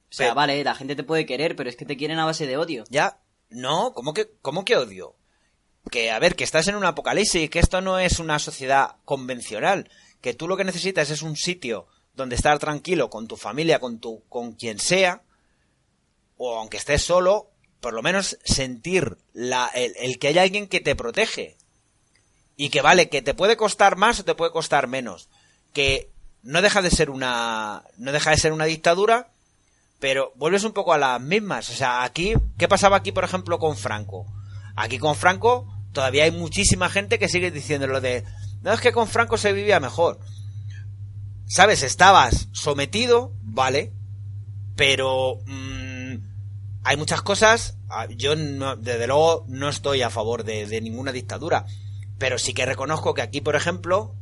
O 0.09 0.13
sea, 0.15 0.27
Pero- 0.27 0.35
vale, 0.35 0.63
la 0.63 0.75
gente 0.75 0.95
te 0.95 1.03
puede 1.03 1.25
querer, 1.25 1.55
pero 1.55 1.69
es 1.69 1.75
que 1.75 1.85
te 1.85 1.97
quieren 1.97 2.19
a 2.19 2.25
base 2.25 2.47
de 2.47 2.57
odio. 2.57 2.85
Ya, 2.89 3.19
no, 3.49 3.93
¿cómo 3.93 4.13
que, 4.13 4.31
cómo 4.41 4.63
que 4.63 4.77
odio? 4.77 5.15
Que, 5.91 6.11
a 6.11 6.19
ver, 6.19 6.35
que 6.35 6.43
estás 6.43 6.67
en 6.67 6.75
un 6.75 6.85
apocalipsis, 6.85 7.49
que 7.49 7.59
esto 7.59 7.81
no 7.81 7.99
es 7.99 8.19
una 8.19 8.39
sociedad 8.39 8.95
convencional, 9.05 9.89
que 10.21 10.33
tú 10.33 10.47
lo 10.47 10.57
que 10.57 10.63
necesitas 10.63 11.09
es 11.09 11.21
un 11.21 11.35
sitio 11.35 11.87
donde 12.15 12.35
estar 12.35 12.57
tranquilo 12.59 13.09
con 13.09 13.27
tu 13.27 13.37
familia, 13.37 13.79
con 13.79 13.99
tu, 13.99 14.23
con 14.29 14.53
quien 14.53 14.79
sea, 14.79 15.21
o 16.37 16.57
aunque 16.57 16.77
estés 16.77 17.01
solo, 17.01 17.49
por 17.79 17.93
lo 17.93 18.01
menos 18.01 18.37
sentir 18.43 19.17
la, 19.33 19.69
el, 19.73 20.17
que 20.17 20.29
hay 20.29 20.37
alguien 20.39 20.67
que 20.67 20.79
te 20.79 20.95
protege. 20.95 21.57
Y 22.57 22.69
que 22.69 22.81
vale, 22.81 23.09
que 23.09 23.21
te 23.21 23.33
puede 23.33 23.57
costar 23.57 23.97
más 23.97 24.19
o 24.19 24.25
te 24.25 24.33
puede 24.33 24.51
costar 24.51 24.87
menos. 24.87 25.29
Que 25.73 26.09
no 26.41 26.61
deja 26.61 26.81
de 26.81 26.89
ser 26.89 27.09
una, 27.09 27.83
no 27.97 28.11
deja 28.13 28.31
de 28.31 28.37
ser 28.37 28.53
una 28.53 28.65
dictadura, 28.65 29.29
pero 29.99 30.31
vuelves 30.35 30.63
un 30.63 30.71
poco 30.71 30.93
a 30.93 30.97
las 30.97 31.19
mismas. 31.19 31.69
O 31.69 31.73
sea, 31.73 32.03
aquí, 32.03 32.33
¿qué 32.57 32.67
pasaba 32.67 32.97
aquí, 32.97 33.11
por 33.11 33.25
ejemplo, 33.25 33.59
con 33.59 33.75
Franco? 33.75 34.25
Aquí 34.75 34.97
con 34.99 35.15
Franco 35.15 35.67
todavía 35.91 36.25
hay 36.25 36.31
muchísima 36.31 36.89
gente 36.89 37.19
que 37.19 37.29
sigue 37.29 37.51
diciendo 37.51 37.87
lo 37.87 38.01
de, 38.01 38.23
no 38.61 38.73
es 38.73 38.81
que 38.81 38.91
con 38.91 39.07
Franco 39.07 39.37
se 39.37 39.53
vivía 39.53 39.79
mejor. 39.79 40.19
¿Sabes? 41.47 41.83
Estabas 41.83 42.47
sometido, 42.53 43.33
vale, 43.41 43.93
pero 44.75 45.39
mm, 45.45 46.15
hay 46.83 46.97
muchas 46.97 47.21
cosas. 47.21 47.77
ah, 47.89 48.07
Yo, 48.09 48.35
no- 48.35 48.75
desde 48.75 49.07
luego, 49.07 49.45
no 49.47 49.69
estoy 49.69 50.01
a 50.01 50.09
favor 50.09 50.43
de, 50.43 50.81
ninguna 50.81 51.11
dictadura, 51.11 51.65
pero 52.17 52.37
sí 52.37 52.53
que 52.53 52.65
reconozco 52.65 53.13
que 53.13 53.21
aquí, 53.21 53.41
por 53.41 53.55
ejemplo, 53.55 54.15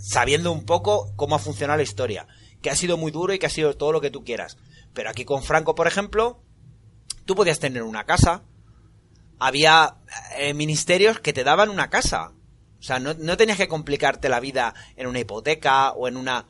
sabiendo 0.00 0.52
un 0.52 0.64
poco 0.64 1.12
cómo 1.16 1.36
ha 1.36 1.38
funcionado 1.38 1.76
la 1.78 1.82
historia, 1.84 2.26
que 2.62 2.70
ha 2.70 2.76
sido 2.76 2.96
muy 2.96 3.12
duro 3.12 3.32
y 3.32 3.38
que 3.38 3.46
ha 3.46 3.50
sido 3.50 3.76
todo 3.76 3.92
lo 3.92 4.00
que 4.00 4.10
tú 4.10 4.24
quieras. 4.24 4.56
Pero 4.92 5.08
aquí 5.10 5.24
con 5.24 5.42
Franco, 5.42 5.74
por 5.74 5.86
ejemplo, 5.86 6.42
tú 7.26 7.34
podías 7.36 7.60
tener 7.60 7.82
una 7.84 8.04
casa, 8.04 8.42
había 9.38 9.96
eh, 10.36 10.52
ministerios 10.52 11.20
que 11.20 11.32
te 11.32 11.44
daban 11.44 11.70
una 11.70 11.88
casa. 11.90 12.32
O 12.80 12.82
sea, 12.82 12.98
no, 12.98 13.14
no 13.14 13.36
tenías 13.36 13.58
que 13.58 13.68
complicarte 13.68 14.28
la 14.28 14.40
vida 14.40 14.74
en 14.96 15.06
una 15.06 15.20
hipoteca 15.20 15.92
o 15.92 16.08
en 16.08 16.16
una... 16.16 16.46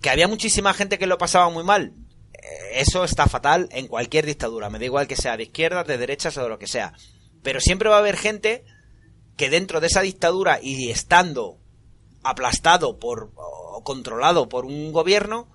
Que 0.00 0.10
había 0.10 0.28
muchísima 0.28 0.72
gente 0.74 0.98
que 0.98 1.06
lo 1.06 1.18
pasaba 1.18 1.50
muy 1.50 1.64
mal. 1.64 1.92
Eh, 2.32 2.80
Eso 2.80 3.04
está 3.04 3.26
fatal 3.26 3.68
en 3.72 3.88
cualquier 3.88 4.24
dictadura. 4.24 4.70
Me 4.70 4.78
da 4.78 4.84
igual 4.84 5.08
que 5.08 5.16
sea 5.16 5.36
de 5.36 5.44
izquierdas, 5.44 5.86
de 5.86 5.98
derechas 5.98 6.36
o 6.38 6.42
de 6.42 6.48
lo 6.48 6.58
que 6.58 6.68
sea. 6.68 6.92
Pero 7.42 7.60
siempre 7.60 7.88
va 7.88 7.96
a 7.96 8.00
haber 8.00 8.16
gente 8.16 8.64
que 9.36 9.50
dentro 9.50 9.80
de 9.80 9.88
esa 9.88 10.02
dictadura 10.02 10.60
y 10.62 10.90
estando 10.90 11.58
aplastado 12.22 12.98
por 12.98 13.32
o 13.34 13.82
controlado 13.82 14.48
por 14.48 14.64
un 14.64 14.92
gobierno, 14.92 15.48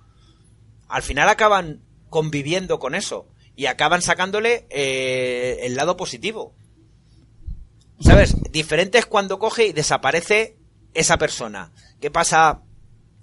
al 0.88 1.02
final 1.02 1.28
acaban 1.28 1.82
conviviendo 2.10 2.78
con 2.78 2.94
eso 2.94 3.28
y 3.56 3.66
acaban 3.66 4.02
sacándole 4.02 4.66
eh, 4.70 5.60
el 5.62 5.74
lado 5.74 5.96
positivo. 5.96 6.54
¿Sabes? 8.00 8.36
Diferente 8.52 8.98
es 8.98 9.06
cuando 9.06 9.38
coge 9.38 9.66
y 9.66 9.72
desaparece 9.72 10.56
esa 10.94 11.18
persona. 11.18 11.72
¿Qué 12.00 12.10
pasa 12.10 12.62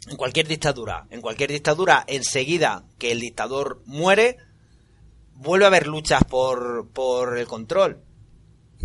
en 0.08 0.18
cualquier 0.18 0.48
dictadura? 0.48 1.08
En 1.10 1.22
cualquier 1.22 1.52
dictadura, 1.52 2.04
enseguida 2.08 2.86
que 2.98 3.12
el 3.12 3.20
dictador 3.20 3.82
muere, 3.86 4.38
vuelve 5.34 5.66
a 5.66 5.68
haber 5.70 5.88
luchas 5.88 6.24
por, 6.24 6.90
por 6.90 7.38
el 7.38 7.48
control. 7.48 8.02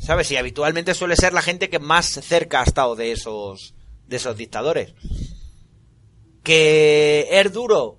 ¿Sabes? 0.01 0.31
Y 0.31 0.37
habitualmente 0.37 0.95
suele 0.95 1.17
ser 1.17 1.33
la 1.33 1.43
gente 1.43 1.69
que 1.69 1.79
más 1.79 2.07
cerca 2.07 2.61
ha 2.61 2.65
estado 2.65 2.95
de 2.97 3.13
esos, 3.13 3.75
de 4.07 4.17
esos 4.17 4.37
dictadores. 4.37 4.95
Que 6.43 7.29
es 7.31 7.53
duro, 7.53 7.99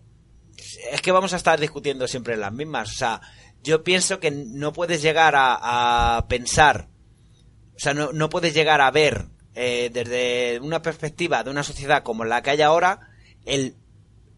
es 0.92 1.02
que 1.02 1.12
vamos 1.12 1.34
a 1.34 1.38
estar 1.38 1.60
discutiendo 1.60 2.08
siempre 2.08 2.38
las 2.38 2.54
mismas. 2.54 2.92
O 2.92 2.96
sea, 2.96 3.22
yo 3.64 3.84
pienso 3.84 4.20
que 4.20 4.32
no 4.32 4.74
puedes 4.74 5.02
llegar 5.02 5.36
a, 5.36 6.18
a 6.18 6.28
pensar, 6.28 6.88
sea, 7.82 7.94
no, 7.94 8.14
no 8.14 8.30
puedes 8.30 8.53
llegar 8.53 8.80
a 8.82 8.91
ver 8.91 9.28
eh, 9.56 9.90
desde 9.91 10.60
una 10.62 10.82
perspectiva 10.82 11.44
de 11.44 11.49
una 11.49 11.64
sociedad 11.64 12.03
como 12.03 12.24
la 12.24 12.41
que 12.41 12.52
hay 12.52 12.62
ahora, 12.62 13.10
el 13.45 13.76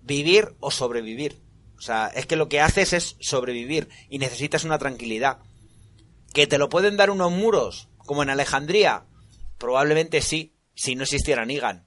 vivir 0.01 0.55
o 0.59 0.71
sobrevivir. 0.71 1.41
O 1.77 1.81
sea, 1.81 2.07
es 2.07 2.25
que 2.25 2.35
lo 2.35 2.49
que 2.49 2.61
haces 2.61 2.93
es 2.93 3.17
sobrevivir 3.19 3.89
y 4.09 4.17
necesitas 4.17 4.63
una 4.63 4.79
tranquilidad. 4.79 5.39
¿Que 6.33 6.47
te 6.47 6.57
lo 6.57 6.69
pueden 6.69 6.97
dar 6.97 7.09
unos 7.09 7.31
muros, 7.31 7.89
como 7.97 8.23
en 8.23 8.29
Alejandría? 8.29 9.05
Probablemente 9.57 10.21
sí, 10.21 10.55
si 10.73 10.95
no 10.95 11.03
existiera 11.03 11.45
Nigan. 11.45 11.85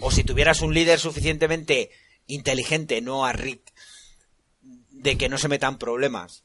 O 0.00 0.10
si 0.10 0.24
tuvieras 0.24 0.62
un 0.62 0.74
líder 0.74 0.98
suficientemente 0.98 1.90
inteligente, 2.26 3.00
no 3.00 3.26
a 3.26 3.32
Rick, 3.32 3.72
de 4.62 5.18
que 5.18 5.28
no 5.28 5.38
se 5.38 5.48
metan 5.48 5.78
problemas. 5.78 6.44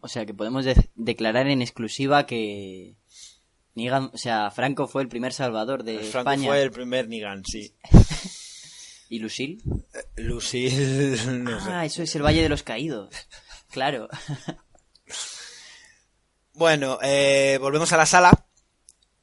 O 0.00 0.08
sea, 0.08 0.26
que 0.26 0.34
podemos 0.34 0.64
de- 0.64 0.90
declarar 0.94 1.46
en 1.48 1.62
exclusiva 1.62 2.26
que 2.26 2.96
Nigan, 3.74 4.10
o 4.12 4.18
sea, 4.18 4.50
Franco 4.50 4.86
fue 4.88 5.02
el 5.02 5.08
primer 5.08 5.32
salvador 5.32 5.82
de 5.84 5.98
Franco 6.00 6.30
España. 6.30 6.48
fue 6.48 6.62
el 6.62 6.70
primer 6.70 7.08
Nigan, 7.08 7.42
sí. 7.44 7.74
¿Y 9.08 9.18
Lucille? 9.18 9.58
Lucille, 10.16 11.16
no 11.38 11.60
sé. 11.60 11.70
Ah, 11.70 11.84
eso 11.84 12.02
es 12.02 12.14
el 12.14 12.22
Valle 12.22 12.42
de 12.42 12.48
los 12.48 12.62
Caídos. 12.62 13.14
Claro. 13.70 14.08
Bueno, 16.54 16.98
eh, 17.02 17.58
volvemos 17.60 17.92
a 17.92 17.96
la 17.96 18.06
sala. 18.06 18.46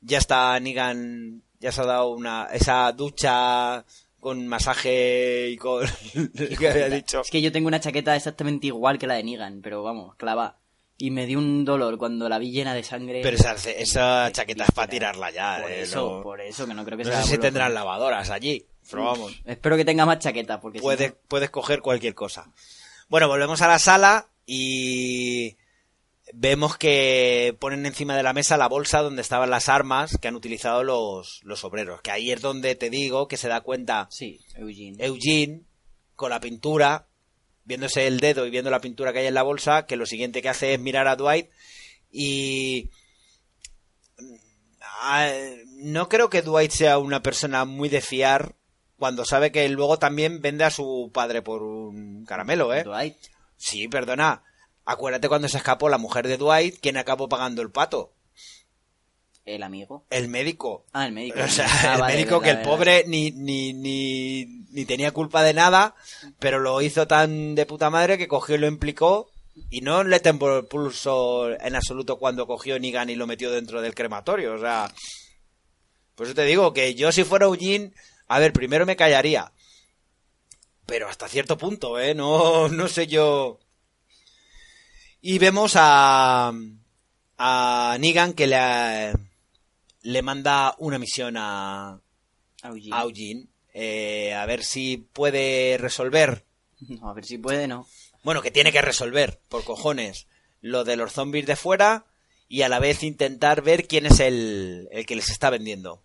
Ya 0.02 0.18
está 0.18 0.60
Nigan, 0.60 1.44
ya 1.60 1.72
se 1.72 1.82
ha 1.82 1.86
dado 1.86 2.10
una 2.12 2.48
esa 2.54 2.92
ducha 2.94 3.86
con 4.28 4.46
masaje 4.48 5.50
y 5.52 5.58
con 5.58 5.86
que 6.60 6.68
había 6.70 6.90
dicho. 6.90 7.22
Es 7.22 7.32
que 7.32 7.42
yo 7.42 7.52
tengo 7.52 7.68
una 7.70 7.80
chaqueta 7.80 8.16
exactamente 8.16 8.68
igual 8.68 8.98
que 9.00 9.08
la 9.08 9.14
de 9.16 9.24
Nigan, 9.24 9.62
pero 9.62 9.84
vamos, 9.84 10.16
clava. 10.18 10.58
Y 10.98 11.12
me 11.12 11.26
dio 11.28 11.38
un 11.38 11.64
dolor 11.64 11.98
cuando 11.98 12.28
la 12.28 12.40
vi 12.40 12.52
llena 12.52 12.74
de 12.74 12.84
sangre. 12.84 13.22
Pero 13.24 13.38
esa, 13.38 13.54
esa 13.54 14.30
chaqueta 14.32 14.66
es 14.66 14.72
para 14.72 14.88
tirarla 14.90 15.32
ya. 15.32 15.60
Por 15.62 15.72
eh, 15.72 15.82
eso, 15.84 16.18
no- 16.18 16.24
por 16.24 16.42
eso, 16.42 16.66
que 16.68 16.74
no 16.74 16.84
creo 16.84 16.98
que 16.98 17.04
no 17.06 17.12
sea. 17.12 17.22
sé 17.24 17.32
si 17.32 17.38
tendrán 17.38 17.74
lavadoras 17.74 18.30
allí, 18.32 18.66
pero 18.90 19.06
vamos. 19.06 19.32
Espero 19.46 19.78
que 19.78 19.86
tenga 19.86 20.06
más 20.06 20.20
chaquetas, 20.20 20.60
porque 20.60 20.80
si 20.80 20.84
puedes, 20.84 21.12
no- 21.12 21.18
puedes 21.28 21.50
coger 21.52 21.82
cualquier 21.82 22.16
cosa. 22.16 22.52
Bueno, 23.08 23.28
volvemos 23.30 23.62
a 23.62 23.68
la 23.70 23.80
sala 23.80 24.28
y 24.46 25.56
vemos 26.34 26.78
que 26.78 27.56
ponen 27.60 27.86
encima 27.86 28.16
de 28.16 28.24
la 28.24 28.34
mesa 28.34 28.58
la 28.58 28.68
bolsa 28.68 29.02
donde 29.02 29.22
estaban 29.22 29.50
las 29.50 29.70
armas 29.70 30.18
que 30.22 30.28
han 30.28 30.36
utilizado 30.36 30.84
los, 30.84 31.42
los 31.44 31.64
obreros. 31.64 32.02
Que 32.02 32.12
ahí 32.12 32.32
es 32.32 32.42
donde 32.42 32.76
te 32.76 32.90
digo 32.90 33.28
que 33.28 33.38
se 33.38 33.48
da 33.48 33.62
cuenta 33.62 34.08
Sí, 34.12 34.40
Eugene. 34.56 35.04
Eugene 35.04 35.62
con 36.16 36.32
la 36.32 36.40
pintura, 36.40 37.08
viéndose 37.64 38.08
el 38.08 38.20
dedo 38.20 38.46
y 38.46 38.50
viendo 38.50 38.72
la 38.72 38.82
pintura 38.82 39.14
que 39.14 39.20
hay 39.20 39.28
en 39.28 39.36
la 39.36 39.44
bolsa, 39.44 39.86
que 39.86 39.96
lo 39.96 40.06
siguiente 40.06 40.42
que 40.42 40.50
hace 40.50 40.74
es 40.74 40.80
mirar 40.80 41.08
a 41.08 41.16
Dwight 41.16 41.50
y... 42.12 42.90
Ah, 45.02 45.32
No 45.76 46.10
creo 46.10 46.30
que 46.30 46.42
Dwight 46.42 46.72
sea 46.72 46.98
una 46.98 47.22
persona 47.22 47.66
muy 47.66 47.88
de 47.88 48.02
fiar 48.02 48.56
cuando 48.98 49.26
sabe 49.26 49.52
que 49.52 49.70
luego 49.70 50.00
también 50.00 50.42
vende 50.42 50.64
a 50.64 50.72
su 50.72 51.12
padre 51.14 51.42
por 51.42 51.62
un 51.62 52.26
caramelo, 52.26 52.74
¿eh? 52.74 52.84
Dwight. 52.84 53.16
Sí, 53.56 53.88
perdona. 53.88 54.44
Acuérdate 54.90 55.28
cuando 55.28 55.50
se 55.50 55.58
escapó 55.58 55.90
la 55.90 55.98
mujer 55.98 56.28
de 56.28 56.38
Dwight, 56.38 56.80
¿quién 56.82 56.96
acabó 56.98 57.28
pagando 57.28 57.62
el 57.62 57.70
pato? 57.72 58.14
El 59.46 59.64
amigo. 59.64 60.06
El 60.10 60.28
médico. 60.30 60.86
Ah, 60.94 61.06
el 61.06 61.12
médico. 61.14 61.40
O 61.44 61.48
sea, 61.48 61.68
Ah, 61.84 61.96
el 61.96 62.02
vale, 62.02 62.14
médico 62.16 62.40
verdad, 62.40 62.44
que 62.44 62.50
el 62.52 62.56
verdad. 62.58 62.72
pobre 62.72 63.04
ni, 63.08 63.32
ni, 63.32 63.74
ni, 63.74 64.46
ni 64.72 64.86
tenía 64.86 65.12
culpa 65.12 65.44
de 65.44 65.54
nada, 65.54 65.94
pero 66.40 66.60
lo 66.60 66.82
hizo 66.82 67.06
tan 67.08 67.54
de 67.56 67.66
puta 67.66 67.90
madre 67.90 68.18
que 68.18 68.28
cogió 68.28 68.56
y 68.56 68.60
lo 68.60 68.68
implicó 68.68 69.30
y 69.70 69.82
no 69.82 70.04
le 70.04 70.20
tembló 70.20 70.58
el 70.60 70.66
pulso 70.68 71.50
en 71.52 71.76
absoluto 71.76 72.18
cuando 72.18 72.46
cogió 72.48 72.78
Nigan 72.80 73.10
y 73.10 73.16
lo 73.16 73.28
metió 73.28 73.52
dentro 73.52 73.82
del 73.82 73.94
crematorio. 73.96 74.54
O 74.54 74.60
sea, 74.60 74.90
pues 76.16 76.34
te 76.34 76.44
digo 76.44 76.74
que 76.74 76.96
yo 76.96 77.12
si 77.12 77.24
fuera 77.26 77.46
Eugene, 77.46 77.92
a 78.28 78.40
ver, 78.40 78.54
primero 78.54 78.86
me 78.86 78.96
callaría. 78.96 79.52
Pero 80.86 81.10
hasta 81.10 81.28
cierto 81.28 81.58
punto, 81.58 82.00
¿eh? 82.00 82.16
No, 82.16 82.68
no 82.70 82.88
sé 82.88 83.08
yo. 83.08 83.60
Y 85.30 85.40
vemos 85.40 85.74
a, 85.76 86.54
a 87.38 87.98
Negan 88.00 88.32
que 88.32 88.48
le, 88.48 89.12
le 90.04 90.22
manda 90.22 90.74
una 90.78 91.00
misión 91.00 91.36
a, 91.38 92.00
Eugene. 92.64 92.96
a 92.96 93.02
Eugene. 93.02 93.48
eh, 93.74 94.34
a 94.34 94.46
ver 94.46 94.64
si 94.64 94.96
puede 94.96 95.78
resolver. 95.80 96.46
No, 96.80 97.10
a 97.10 97.14
ver 97.14 97.26
si 97.26 97.38
puede, 97.38 97.68
no. 97.68 97.86
Bueno, 98.24 98.42
que 98.42 98.52
tiene 98.52 98.72
que 98.72 98.82
resolver, 98.82 99.42
por 99.50 99.66
cojones, 99.66 100.28
lo 100.62 100.86
de 100.86 100.96
los 100.96 101.12
zombies 101.12 101.46
de 101.46 101.58
fuera 101.58 102.06
y 102.48 102.62
a 102.62 102.70
la 102.70 102.80
vez 102.80 103.04
intentar 103.04 103.62
ver 103.64 103.86
quién 103.86 104.06
es 104.06 104.22
el, 104.22 104.88
el 104.94 105.06
que 105.06 105.18
les 105.18 105.30
está 105.30 105.50
vendiendo. 105.50 105.96
O 105.96 106.04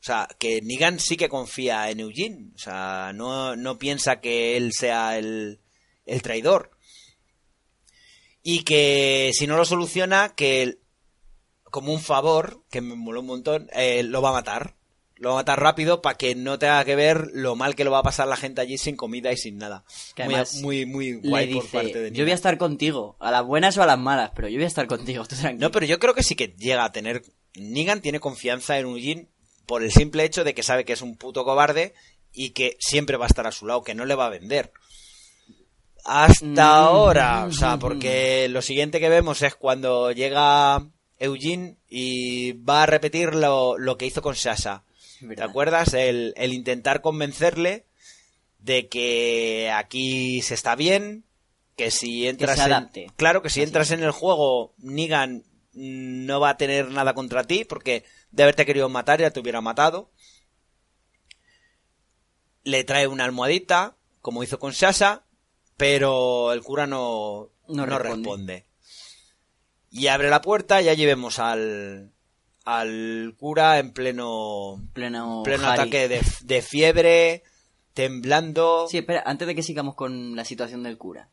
sea, 0.00 0.26
que 0.38 0.62
Negan 0.62 1.00
sí 1.00 1.18
que 1.18 1.28
confía 1.28 1.90
en 1.90 2.00
Eugene. 2.00 2.52
O 2.54 2.58
sea, 2.58 3.12
no, 3.14 3.56
no 3.56 3.78
piensa 3.78 4.22
que 4.22 4.56
él 4.56 4.72
sea 4.72 5.18
el, 5.18 5.60
el 6.06 6.22
traidor. 6.22 6.70
Y 8.50 8.62
que 8.62 9.30
si 9.34 9.46
no 9.46 9.58
lo 9.58 9.66
soluciona, 9.66 10.34
que 10.34 10.78
como 11.64 11.92
un 11.92 12.00
favor, 12.00 12.62
que 12.70 12.80
me 12.80 12.94
moló 12.94 13.20
un 13.20 13.26
montón, 13.26 13.68
eh, 13.74 14.02
lo 14.02 14.22
va 14.22 14.30
a 14.30 14.32
matar. 14.32 14.74
Lo 15.16 15.28
va 15.28 15.34
a 15.34 15.38
matar 15.40 15.60
rápido 15.60 16.00
para 16.00 16.16
que 16.16 16.34
no 16.34 16.58
tenga 16.58 16.82
que 16.86 16.96
ver 16.96 17.26
lo 17.34 17.56
mal 17.56 17.74
que 17.74 17.84
lo 17.84 17.90
va 17.90 17.98
a 17.98 18.02
pasar 18.02 18.26
la 18.26 18.38
gente 18.38 18.62
allí 18.62 18.78
sin 18.78 18.96
comida 18.96 19.30
y 19.32 19.36
sin 19.36 19.58
nada. 19.58 19.84
Que 20.14 20.24
muy, 20.24 20.86
muy, 20.86 20.86
muy 20.86 21.28
guay 21.28 21.52
por 21.52 21.68
parte 21.68 21.98
de 22.00 22.12
yo 22.12 22.24
voy 22.24 22.32
a 22.32 22.36
estar 22.36 22.56
contigo, 22.56 23.16
a 23.20 23.30
las 23.30 23.44
buenas 23.44 23.76
o 23.76 23.82
a 23.82 23.86
las 23.86 23.98
malas, 23.98 24.30
pero 24.34 24.48
yo 24.48 24.54
voy 24.54 24.64
a 24.64 24.68
estar 24.68 24.86
contigo, 24.86 25.24
tú 25.28 25.36
tranquilo. 25.36 25.66
No, 25.66 25.70
pero 25.70 25.84
yo 25.84 25.98
creo 25.98 26.14
que 26.14 26.22
sí 26.22 26.34
que 26.34 26.54
llega 26.56 26.86
a 26.86 26.92
tener. 26.92 27.24
Negan 27.54 28.00
tiene 28.00 28.18
confianza 28.18 28.78
en 28.78 28.86
Eugene 28.86 29.28
por 29.66 29.82
el 29.82 29.92
simple 29.92 30.24
hecho 30.24 30.42
de 30.42 30.54
que 30.54 30.62
sabe 30.62 30.86
que 30.86 30.94
es 30.94 31.02
un 31.02 31.18
puto 31.18 31.44
cobarde 31.44 31.92
y 32.32 32.52
que 32.52 32.78
siempre 32.80 33.18
va 33.18 33.26
a 33.26 33.28
estar 33.28 33.46
a 33.46 33.52
su 33.52 33.66
lado, 33.66 33.82
que 33.82 33.94
no 33.94 34.06
le 34.06 34.14
va 34.14 34.24
a 34.24 34.30
vender. 34.30 34.72
Hasta 36.04 36.44
Mm. 36.46 36.58
ahora, 36.58 37.44
o 37.46 37.52
sea, 37.52 37.76
porque 37.78 38.48
lo 38.48 38.62
siguiente 38.62 39.00
que 39.00 39.08
vemos 39.08 39.42
es 39.42 39.54
cuando 39.54 40.10
llega 40.12 40.86
Eugene 41.18 41.76
y 41.88 42.52
va 42.52 42.84
a 42.84 42.86
repetir 42.86 43.34
lo, 43.34 43.76
lo 43.78 43.96
que 43.98 44.06
hizo 44.06 44.22
con 44.22 44.34
Sasha. 44.36 44.84
¿Te 45.36 45.42
acuerdas? 45.42 45.94
El, 45.94 46.32
el 46.36 46.52
intentar 46.52 47.00
convencerle 47.00 47.84
de 48.60 48.88
que 48.88 49.70
aquí 49.74 50.40
se 50.42 50.54
está 50.54 50.76
bien, 50.76 51.24
que 51.76 51.90
si 51.90 52.26
entras 52.28 52.58
en- 52.60 53.08
claro 53.16 53.42
que 53.42 53.50
si 53.50 53.62
entras 53.62 53.90
en 53.90 54.02
el 54.02 54.10
juego, 54.12 54.74
Negan 54.78 55.44
mm, 55.74 56.24
no 56.26 56.40
va 56.40 56.50
a 56.50 56.56
tener 56.56 56.90
nada 56.90 57.14
contra 57.14 57.44
ti, 57.44 57.64
porque 57.64 58.04
de 58.30 58.42
haberte 58.44 58.64
querido 58.64 58.88
matar 58.88 59.20
ya 59.20 59.30
te 59.30 59.40
hubiera 59.40 59.60
matado. 59.60 60.10
Le 62.64 62.84
trae 62.84 63.06
una 63.06 63.24
almohadita, 63.24 63.96
como 64.20 64.42
hizo 64.42 64.58
con 64.58 64.72
Sasha, 64.72 65.22
pero 65.78 66.52
el 66.52 66.60
cura 66.62 66.86
no, 66.86 67.48
No 67.68 67.86
no 67.86 67.98
responde. 67.98 68.28
responde. 68.28 68.64
Y 69.90 70.08
abre 70.08 70.28
la 70.28 70.42
puerta 70.42 70.82
y 70.82 70.88
allí 70.90 71.06
vemos 71.06 71.38
al, 71.38 72.12
al 72.66 73.34
cura 73.38 73.78
en 73.78 73.92
pleno, 73.94 74.82
Pleno, 74.92 75.42
pleno 75.44 75.66
Harry. 75.66 75.80
ataque 75.80 76.08
de, 76.08 76.20
de 76.42 76.60
fiebre, 76.62 77.42
temblando. 77.94 78.86
Sí, 78.90 78.98
espera, 78.98 79.22
antes 79.24 79.48
de 79.48 79.54
que 79.54 79.62
sigamos 79.62 79.94
con 79.94 80.36
la 80.36 80.44
situación 80.44 80.82
del 80.82 80.98
cura. 80.98 81.30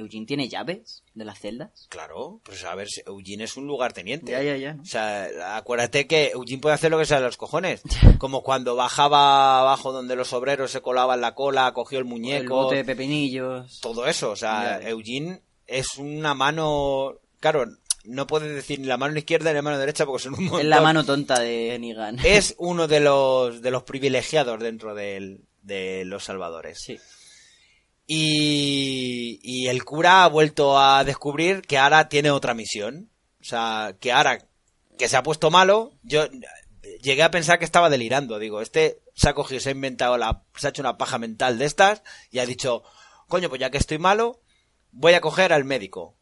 ¿Eugene 0.00 0.26
tiene 0.26 0.48
llaves 0.48 1.02
de 1.14 1.24
las 1.24 1.38
celdas? 1.38 1.86
Claro, 1.88 2.40
pues 2.44 2.64
a 2.64 2.74
ver, 2.74 2.88
Eugene 3.06 3.44
es 3.44 3.56
un 3.56 3.66
lugarteniente. 3.66 4.32
Ya, 4.32 4.42
ya, 4.42 4.56
ya. 4.56 4.76
O 4.80 4.84
sea, 4.84 5.56
acuérdate 5.56 6.06
que 6.06 6.30
Eugene 6.30 6.60
puede 6.60 6.74
hacer 6.74 6.90
lo 6.90 6.98
que 6.98 7.06
sea 7.06 7.18
de 7.20 7.26
los 7.26 7.36
cojones. 7.36 7.82
Como 8.18 8.42
cuando 8.42 8.76
bajaba 8.76 9.60
abajo 9.60 9.92
donde 9.92 10.16
los 10.16 10.32
obreros 10.32 10.70
se 10.70 10.80
colaban 10.80 11.20
la 11.20 11.34
cola, 11.34 11.72
cogió 11.72 11.98
el 11.98 12.04
El 12.04 12.08
muñeco, 12.10 12.54
bote 12.54 12.76
de 12.76 12.84
pepinillos. 12.84 13.80
todo 13.80 14.06
eso. 14.06 14.30
O 14.30 14.36
sea, 14.36 14.80
Ya. 14.80 14.88
Eugene 14.88 15.42
es 15.66 15.96
una 15.98 16.34
mano... 16.34 17.14
Claro, 17.40 17.64
no 18.04 18.26
puedes 18.26 18.54
decir 18.54 18.80
ni 18.80 18.86
la 18.86 18.96
mano 18.96 19.16
izquierda 19.18 19.50
ni 19.50 19.56
la 19.56 19.62
mano 19.62 19.78
derecha 19.78 20.04
porque 20.06 20.22
son 20.24 20.34
un 20.34 20.44
montón. 20.44 20.60
Es 20.60 20.66
la 20.66 20.80
mano 20.80 21.04
tonta 21.04 21.38
de 21.40 21.78
Negan. 21.78 22.18
Es 22.24 22.54
uno 22.58 22.88
de 22.88 23.00
los, 23.00 23.62
de 23.62 23.70
los 23.70 23.82
privilegiados 23.84 24.58
dentro 24.60 24.94
del- 24.94 25.40
de 25.62 26.04
los 26.06 26.24
salvadores. 26.24 26.78
Sí. 26.82 26.98
Y, 28.12 29.38
y 29.42 29.68
el 29.68 29.84
cura 29.84 30.24
ha 30.24 30.28
vuelto 30.28 30.76
a 30.80 31.04
descubrir 31.04 31.62
que 31.62 31.78
ahora 31.78 32.08
tiene 32.08 32.32
otra 32.32 32.54
misión. 32.54 33.08
O 33.40 33.44
sea, 33.44 33.94
que 34.00 34.10
ahora 34.10 34.48
que 34.98 35.08
se 35.08 35.16
ha 35.16 35.22
puesto 35.22 35.48
malo, 35.52 35.92
yo 36.02 36.24
llegué 37.02 37.22
a 37.22 37.30
pensar 37.30 37.60
que 37.60 37.64
estaba 37.64 37.88
delirando. 37.88 38.40
Digo, 38.40 38.62
este 38.62 39.00
se 39.14 39.28
ha 39.28 39.34
cogido, 39.34 39.60
se 39.60 39.68
ha 39.68 39.72
inventado 39.72 40.18
la, 40.18 40.42
se 40.56 40.66
ha 40.66 40.70
hecho 40.70 40.82
una 40.82 40.98
paja 40.98 41.18
mental 41.18 41.56
de 41.58 41.66
estas 41.66 42.02
y 42.32 42.40
ha 42.40 42.46
dicho, 42.46 42.82
coño, 43.28 43.48
pues 43.48 43.60
ya 43.60 43.70
que 43.70 43.78
estoy 43.78 43.98
malo, 43.98 44.40
voy 44.90 45.14
a 45.14 45.20
coger 45.20 45.52
al 45.52 45.64
médico. 45.64 46.16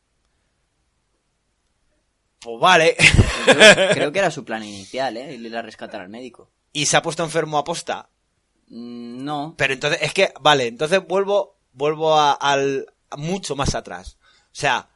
Pues 2.41 2.61
vale. 2.61 2.97
Creo 3.95 4.13
que 4.13 4.19
era 4.19 4.31
su 4.31 4.45
plan 4.45 4.63
inicial, 4.63 5.17
¿eh? 5.17 5.35
Ir 5.35 5.57
a 5.57 5.63
rescatar 5.63 6.03
al 6.03 6.09
médico. 6.11 6.53
y 6.73 6.85
se 6.87 6.97
ha 6.99 7.03
puesto 7.03 7.25
enfermo 7.25 7.57
a 7.59 7.65
posta. 7.65 8.11
Mm, 8.69 9.25
No. 9.25 9.55
Pero 9.57 9.73
entonces, 9.73 10.01
es 10.03 10.13
que, 10.13 10.33
vale, 10.41 10.67
entonces 10.67 11.01
vuelvo, 11.07 11.58
vuelvo 11.73 12.15
a- 12.19 12.33
al, 12.33 12.87
mucho 13.17 13.57
más 13.57 13.75
atrás. 13.75 14.17
O 14.47 14.61
sea, 14.61 14.89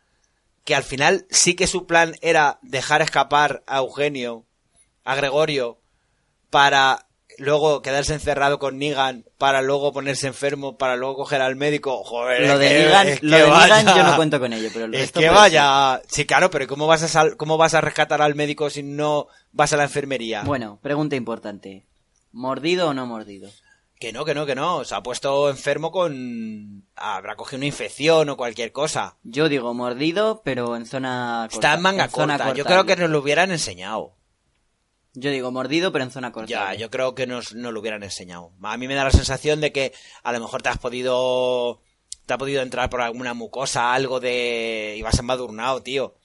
que 0.65 0.75
al 0.75 0.83
final 0.85 1.27
sí 1.31 1.55
que 1.55 1.67
su 1.67 1.87
plan 1.87 2.15
era 2.23 2.59
dejar 2.63 3.03
escapar 3.03 3.63
a 3.67 3.79
Eugenio, 3.79 4.45
a 5.05 5.15
Gregorio, 5.17 5.79
para 6.51 7.07
luego 7.39 7.81
quedarse 7.83 8.13
encerrado 8.15 8.59
con 8.59 8.79
Negan, 8.79 9.25
para 9.39 9.63
luego 9.63 9.93
ponerse 9.93 10.27
enfermo, 10.27 10.77
para 10.77 10.97
luego 10.97 11.17
coger 11.17 11.41
al 11.41 11.57
médico. 11.57 12.05
Joder, 12.05 12.47
Lo 12.47 12.59
de 12.59 12.69
que- 12.69 12.75
Negan, 12.79 13.09
es 13.09 13.23
lo 13.23 13.37
de 13.39 13.51
Negan 13.51 13.87
yo 13.87 14.03
no 14.05 14.17
cuento 14.17 14.39
con 14.39 14.53
ello, 14.53 14.69
pero 14.73 14.85
el 14.85 14.95
Es 14.95 15.13
que 15.13 15.31
vaya. 15.31 16.03
Sí, 16.09 16.27
claro, 16.27 16.51
pero 16.51 16.67
¿cómo 16.67 16.87
vas 16.87 17.03
a 17.03 17.09
sal- 17.09 17.37
cómo 17.37 17.57
vas 17.57 17.75
a 17.75 17.81
rescatar 17.81 18.21
al 18.23 18.35
médico 18.35 18.69
si 18.71 18.83
no 18.83 19.29
vas 19.53 19.73
a 19.73 19.77
la 19.79 19.85
enfermería? 19.85 20.41
ser. 20.41 20.47
Bueno, 20.47 20.79
pregunta 20.83 21.17
importante. 21.17 21.87
¿Mordido 22.33 22.89
o 22.89 22.95
no 22.95 23.07
mordido? 23.07 23.51
Que 24.03 24.13
no, 24.13 24.25
que 24.25 24.35
no, 24.35 24.47
que 24.47 24.57
no. 24.57 24.83
Se 24.83 24.97
ha 24.97 25.01
puesto 25.05 25.49
enfermo 25.49 25.93
con. 25.93 26.89
Habrá 26.97 27.37
cogido 27.37 27.59
una 27.59 27.67
infección 27.67 28.29
o 28.31 28.37
cualquier 28.37 28.73
cosa. 28.73 29.17
Yo 29.23 29.49
digo 29.49 29.75
mordido, 29.75 30.43
pero 30.45 30.75
en 30.75 30.87
zona 30.87 31.47
corta. 31.49 31.55
Está 31.55 31.75
en 31.75 31.83
manga 31.83 32.09
corta. 32.09 32.53
Yo 32.53 32.65
creo 32.65 32.85
que 32.85 32.97
nos 32.97 33.11
lo 33.11 33.21
hubieran 33.21 33.53
enseñado. 33.53 34.17
Yo 35.15 35.31
digo 35.31 35.53
mordido, 35.53 35.93
pero 35.93 36.05
en 36.05 36.11
zona 36.11 36.33
corta. 36.33 36.49
Ya, 36.51 36.75
yo 36.75 36.91
creo 36.91 37.15
que 37.15 37.29
nos, 37.29 37.55
nos 37.55 37.73
lo 37.73 37.79
hubieran 37.79 38.03
enseñado. 38.03 38.51
A 38.61 38.77
mí 38.77 38.89
me 38.89 38.97
da 38.97 39.05
la 39.05 39.13
sensación 39.13 39.61
de 39.61 39.71
que 39.71 39.93
a 40.25 40.33
lo 40.33 40.41
mejor 40.41 40.63
te 40.63 40.71
has 40.71 40.79
podido. 40.79 41.81
Te 42.27 42.35
ha 42.35 42.39
podido 42.39 42.61
entrar 42.61 42.91
por 42.91 43.03
alguna 43.03 43.35
mucosa, 43.35 43.95
algo 43.95 44.19
de. 44.19 44.97
y 44.99 45.03
vas 45.03 45.21
embadurnado, 45.21 45.81
tío. 45.85 46.17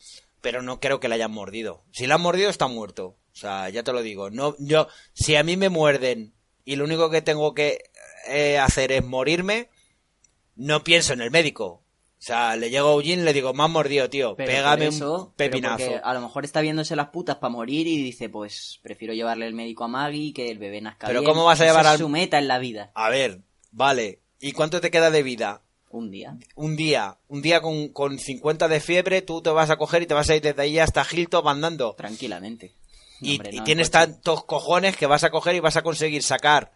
Pero 0.41 0.63
no 0.63 0.79
creo 0.79 0.99
que 0.99 1.09
le 1.09 1.13
hayan 1.13 1.29
mordido. 1.29 1.83
Si 1.91 2.07
le 2.07 2.15
han 2.15 2.21
mordido, 2.21 2.49
está 2.49 2.65
muerto. 2.65 3.17
O 3.33 3.35
sea, 3.39 3.69
ya 3.69 3.83
te 3.83 3.93
lo 3.93 4.01
digo. 4.01 4.31
No, 4.31 4.55
yo, 4.57 4.87
si 5.13 5.35
a 5.35 5.43
mí 5.43 5.57
me 5.57 5.69
muerden 5.69 6.33
y 6.67 6.75
lo 6.75 6.83
único 6.83 7.09
que 7.09 7.21
tengo 7.21 7.53
que 7.53 7.79
eh, 8.27 8.57
hacer 8.59 8.91
es 8.91 9.03
morirme, 9.03 9.69
no 10.55 10.83
pienso 10.83 11.13
en 11.13 11.21
el 11.21 11.31
médico. 11.31 11.65
O 12.19 12.21
sea, 12.27 12.55
le 12.55 12.69
llego 12.69 12.89
a 12.89 12.93
Eugene 12.93 13.21
y 13.21 13.25
le 13.25 13.31
digo, 13.33 13.53
me 13.53 13.63
han 13.63 13.71
mordido, 13.71 14.09
tío. 14.09 14.35
Pero 14.35 14.51
Pégame 14.51 14.87
eso, 14.87 15.25
un 15.27 15.33
pepinazo. 15.33 16.01
a 16.03 16.13
lo 16.13 16.21
mejor 16.21 16.43
está 16.45 16.61
viéndose 16.61 16.95
las 16.95 17.09
putas 17.09 17.35
para 17.37 17.51
morir 17.53 17.85
y 17.87 18.01
dice, 18.03 18.27
pues 18.27 18.79
prefiero 18.81 19.13
llevarle 19.13 19.45
el 19.47 19.53
médico 19.53 19.83
a 19.83 19.87
Maggie 19.87 20.33
que 20.33 20.49
el 20.51 20.57
bebé 20.57 20.81
nazca 20.81 21.07
Pero 21.07 21.21
bien. 21.21 21.31
¿cómo 21.31 21.45
vas 21.45 21.61
a 21.61 21.63
Esa 21.63 21.71
llevar 21.71 21.85
es 21.85 21.91
al- 21.91 21.97
su 21.99 22.09
meta 22.09 22.39
en 22.39 22.47
la 22.47 22.57
vida. 22.59 22.91
A 22.95 23.09
ver, 23.09 23.41
vale. 23.71 24.19
¿Y 24.39 24.51
cuánto 24.51 24.81
te 24.81 24.91
queda 24.91 25.09
de 25.11 25.23
vida? 25.23 25.61
Un 25.89 26.11
día. 26.11 26.37
un 26.55 26.75
día, 26.75 27.17
un 27.29 27.41
día 27.41 27.61
con, 27.61 27.87
con 27.89 28.19
50 28.19 28.67
de 28.67 28.81
fiebre, 28.81 29.21
tú 29.21 29.41
te 29.41 29.51
vas 29.51 29.69
a 29.69 29.77
coger 29.77 30.01
y 30.01 30.05
te 30.05 30.13
vas 30.15 30.29
a 30.29 30.35
ir 30.35 30.41
desde 30.41 30.61
ahí 30.61 30.79
hasta 30.79 31.05
Hilton 31.09 31.47
andando. 31.47 31.93
Tranquilamente. 31.95 32.73
Y, 33.21 33.37
hombre, 33.37 33.53
no, 33.53 33.63
tienes 33.63 33.89
coche. 33.89 33.99
tantos 33.99 34.43
cojones 34.45 34.95
que 34.95 35.07
vas 35.07 35.23
a 35.23 35.29
coger 35.29 35.55
y 35.55 35.59
vas 35.59 35.77
a 35.77 35.81
conseguir 35.81 36.23
sacar. 36.23 36.71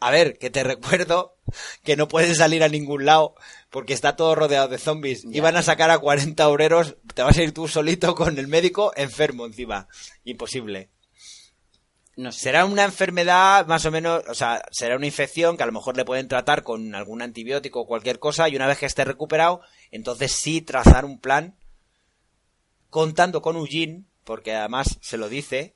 A 0.00 0.10
ver, 0.10 0.38
que 0.38 0.50
te 0.50 0.64
recuerdo 0.64 1.36
que 1.84 1.96
no 1.96 2.08
puedes 2.08 2.38
salir 2.38 2.62
a 2.62 2.68
ningún 2.68 3.04
lado 3.04 3.34
porque 3.70 3.92
está 3.92 4.16
todo 4.16 4.34
rodeado 4.34 4.68
de 4.68 4.78
zombies. 4.78 5.22
Ya. 5.22 5.30
Y 5.32 5.40
van 5.40 5.56
a 5.56 5.62
sacar 5.62 5.90
a 5.90 5.98
40 5.98 6.48
obreros, 6.48 6.96
te 7.14 7.22
vas 7.22 7.36
a 7.38 7.42
ir 7.42 7.52
tú 7.52 7.68
solito 7.68 8.14
con 8.14 8.38
el 8.38 8.48
médico 8.48 8.92
enfermo 8.96 9.46
encima. 9.46 9.88
Imposible. 10.24 10.90
No 12.16 12.32
sé. 12.32 12.40
Será 12.40 12.64
una 12.64 12.84
enfermedad 12.84 13.66
más 13.66 13.86
o 13.86 13.90
menos, 13.90 14.22
o 14.28 14.34
sea, 14.34 14.62
será 14.72 14.96
una 14.96 15.06
infección 15.06 15.56
que 15.56 15.62
a 15.62 15.66
lo 15.66 15.72
mejor 15.72 15.96
le 15.96 16.04
pueden 16.04 16.28
tratar 16.28 16.64
con 16.64 16.94
algún 16.94 17.22
antibiótico 17.22 17.80
o 17.80 17.86
cualquier 17.86 18.18
cosa 18.18 18.48
y 18.48 18.56
una 18.56 18.66
vez 18.66 18.78
que 18.78 18.86
esté 18.86 19.04
recuperado, 19.04 19.62
entonces 19.90 20.32
sí 20.32 20.60
trazar 20.60 21.04
un 21.04 21.18
plan 21.18 21.56
contando 22.90 23.40
con 23.40 23.56
Eugene, 23.56 24.04
porque 24.24 24.54
además 24.54 24.98
se 25.00 25.16
lo 25.16 25.28
dice. 25.28 25.74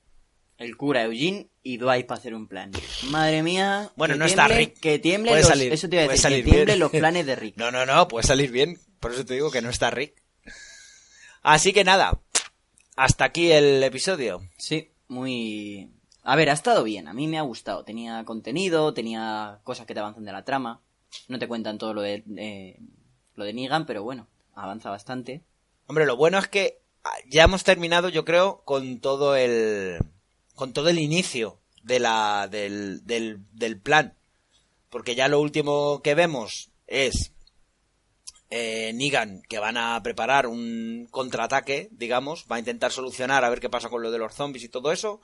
El 0.57 0.77
cura 0.77 1.03
Eugene 1.03 1.49
y 1.65 1.79
Dwight 1.79 2.07
para 2.07 2.19
hacer 2.21 2.35
un 2.35 2.47
plan. 2.47 2.71
Madre 3.11 3.43
mía. 3.43 3.91
Bueno, 3.97 4.15
no 4.15 4.25
está 4.25 4.47
Rick. 4.47 4.79
Que 4.79 4.99
tiemble 5.01 5.31
Puede 5.33 5.43
los, 5.43 5.51
salir- 5.51 5.73
eso 5.73 5.89
te 5.89 5.97
iba 5.97 6.05
a 6.05 6.09
decir, 6.09 6.17
que 6.17 6.23
salir 6.23 6.45
tiemble 6.45 6.65
bien. 6.67 6.79
los 6.79 6.91
planes 6.93 7.27
de 7.27 7.35
Rick. 7.37 7.57
No, 7.57 7.71
no, 7.73 7.85
no, 7.85 8.07
puede 8.07 8.25
salir 8.27 8.53
bien, 8.53 8.79
por 9.01 9.13
eso 9.13 9.25
te 9.25 9.35
digo 9.35 9.51
que 9.51 9.63
no 9.63 9.71
está 9.71 9.91
Rick. 9.91 10.23
Así 11.43 11.73
que 11.73 11.85
nada, 11.85 12.21
hasta 12.97 13.25
aquí 13.25 13.51
el 13.53 13.83
episodio. 13.83 14.43
Sí, 14.57 14.91
muy... 15.09 15.91
A 16.23 16.37
ver, 16.37 16.49
ha 16.49 16.55
estado 16.55 16.85
bien, 16.85 17.07
a 17.09 17.13
mí 17.13 17.27
me 17.29 17.37
ha 17.39 17.43
gustado. 17.43 17.85
Tenía 17.85 18.25
contenido, 18.25 18.95
tenía 18.95 19.59
cosas 19.63 19.85
que 19.87 19.93
te 19.93 20.01
avanzan 20.01 20.25
de 20.25 20.33
la 20.33 20.45
trama. 20.45 20.81
No 21.29 21.39
te 21.39 21.47
cuentan 21.49 21.77
todo 21.79 21.93
lo 21.93 22.01
de, 22.01 22.25
eh, 22.39 22.79
lo 23.35 23.45
de 23.45 23.53
Negan, 23.53 23.85
pero 23.85 24.03
bueno, 24.03 24.27
avanza 24.55 24.89
bastante. 24.89 25.43
Hombre, 25.87 26.07
lo 26.07 26.17
bueno 26.17 26.39
es 26.39 26.49
que 26.49 26.81
ya 27.29 27.45
hemos 27.45 27.65
terminado, 27.65 28.09
yo 28.09 28.25
creo, 28.25 28.63
con 28.65 29.01
todo 29.01 29.37
el 29.37 29.99
con 30.55 30.73
todo 30.73 30.89
el 30.89 30.99
inicio 30.99 31.61
de 31.83 31.99
la 32.01 32.49
del, 32.51 33.05
del, 33.07 33.41
del 33.53 33.79
plan, 33.81 34.15
porque 34.91 35.15
ya 35.15 35.29
lo 35.29 35.41
último 35.41 36.01
que 36.03 36.15
vemos 36.15 36.71
es 36.87 37.33
eh, 38.51 38.93
Negan 38.95 39.43
que 39.49 39.59
van 39.59 39.77
a 39.77 40.01
preparar 40.03 40.47
un 40.47 41.09
contraataque, 41.11 41.89
digamos, 41.91 42.47
va 42.51 42.57
a 42.57 42.61
intentar 42.61 42.93
solucionar 42.93 43.45
a 43.45 43.51
ver 43.51 43.61
qué 43.61 43.69
pasa 43.69 43.89
con 43.89 44.03
lo 44.03 44.11
de 44.11 44.19
los 44.19 44.35
zombies 44.35 44.65
y 44.65 44.69
todo 44.69 44.93
eso, 44.93 45.21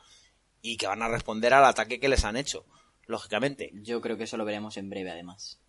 y 0.62 0.77
que 0.77 0.86
van 0.89 1.02
a 1.02 1.09
responder 1.09 1.55
al 1.55 1.65
ataque 1.65 2.01
que 2.01 2.09
les 2.09 2.24
han 2.24 2.36
hecho, 2.36 2.65
lógicamente. 3.07 3.70
Yo 3.74 4.01
creo 4.01 4.16
que 4.16 4.24
eso 4.24 4.36
lo 4.36 4.44
veremos 4.44 4.77
en 4.77 4.90
breve, 4.90 5.11
además. 5.12 5.61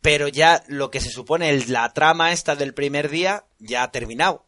Pero 0.00 0.28
ya 0.28 0.64
lo 0.68 0.90
que 0.90 1.00
se 1.00 1.10
supone, 1.10 1.50
el- 1.50 1.72
la 1.72 1.92
trama 1.92 2.32
esta 2.32 2.56
del 2.56 2.74
primer 2.74 3.08
día, 3.10 3.44
ya 3.58 3.82
ha 3.84 3.90
terminado. 3.92 4.44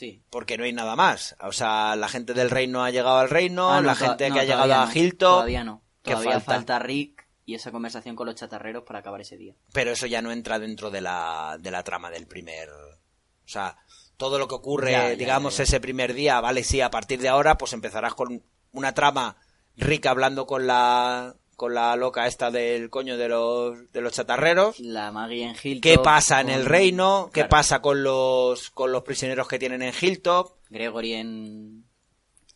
Sí. 0.00 0.22
porque 0.30 0.56
no 0.56 0.64
hay 0.64 0.72
nada 0.72 0.96
más. 0.96 1.36
O 1.42 1.52
sea, 1.52 1.94
la 1.94 2.08
gente 2.08 2.32
del 2.32 2.48
reino 2.48 2.82
ha 2.82 2.90
llegado 2.90 3.18
al 3.18 3.28
reino, 3.28 3.70
Ah, 3.70 3.80
no, 3.82 3.86
la 3.88 3.94
gente 3.94 4.28
no, 4.30 4.34
que 4.34 4.40
ha 4.40 4.44
llegado 4.44 4.74
a 4.74 4.90
Hilton. 4.92 5.30
Todavía 5.34 5.62
no. 5.62 5.82
¿Qué 6.02 6.12
Todavía 6.12 6.32
falta? 6.40 6.54
falta 6.54 6.78
Rick 6.78 7.28
y 7.44 7.54
esa 7.54 7.70
conversación 7.70 8.16
con 8.16 8.24
los 8.26 8.34
chatarreros 8.36 8.84
para 8.84 9.00
acabar 9.00 9.20
ese 9.20 9.36
día. 9.36 9.54
Pero 9.74 9.90
eso 9.92 10.06
ya 10.06 10.22
no 10.22 10.32
entra 10.32 10.58
dentro 10.58 10.90
de 10.90 11.02
la, 11.02 11.58
de 11.60 11.70
la 11.70 11.84
trama 11.84 12.10
del 12.10 12.26
primer. 12.26 12.70
O 12.70 13.48
sea, 13.52 13.76
todo 14.16 14.38
lo 14.38 14.48
que 14.48 14.54
ocurre, 14.54 14.92
Ya, 14.92 15.08
ya, 15.10 15.16
digamos, 15.16 15.58
ya. 15.58 15.64
ese 15.64 15.80
primer 15.80 16.14
día, 16.14 16.40
vale, 16.40 16.64
sí, 16.64 16.80
a 16.80 16.90
partir 16.90 17.20
de 17.20 17.28
ahora, 17.28 17.58
pues 17.58 17.74
empezarás 17.74 18.14
con 18.14 18.42
una 18.72 18.94
trama 18.94 19.36
rica 19.76 20.10
hablando 20.10 20.46
con 20.46 20.66
la 20.66 21.34
con 21.60 21.74
la 21.74 21.94
loca 21.94 22.26
esta 22.26 22.50
del 22.50 22.88
coño 22.88 23.18
de 23.18 23.28
los 23.28 23.92
de 23.92 24.00
los 24.00 24.14
chatarreros. 24.14 24.80
La 24.80 25.12
Maggie 25.12 25.42
en 25.44 25.54
Hilton. 25.62 25.82
¿Qué 25.82 25.98
pasa 25.98 26.40
en 26.40 26.48
el 26.48 26.64
reino? 26.64 27.26
¿Qué 27.34 27.40
Claro, 27.40 27.50
pasa 27.50 27.82
con 27.82 28.02
los 28.02 28.70
con 28.70 28.92
los 28.92 29.02
prisioneros 29.02 29.46
que 29.46 29.58
tienen 29.58 29.82
en 29.82 29.92
Hilltop? 29.92 30.56
Gregory 30.70 31.12
en... 31.12 31.84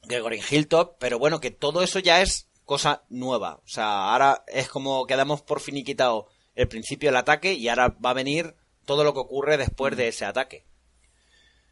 Gregory 0.05 0.41
Hilltop, 0.51 0.97
pero 0.99 1.19
bueno, 1.19 1.39
que 1.39 1.51
todo 1.51 1.83
eso 1.83 1.99
ya 1.99 2.23
es 2.23 2.49
cosa 2.65 3.05
nueva. 3.11 3.57
O 3.57 3.69
sea, 3.69 4.11
ahora 4.11 4.43
es 4.47 4.71
como 4.71 5.07
que 5.07 5.17
damos 5.17 5.43
por 5.43 5.61
finiquitado 5.61 6.29
el 6.55 6.69
principio 6.69 7.11
del 7.11 7.19
ataque 7.19 7.53
y 7.53 7.69
ahora 7.69 7.95
va 8.03 8.09
a 8.09 8.15
venir 8.15 8.55
todo 8.87 9.05
lo 9.05 9.13
que 9.13 9.21
ocurre 9.21 9.59
después 9.59 9.99
de 9.99 10.09
ese 10.09 10.25
ataque. 10.25 10.65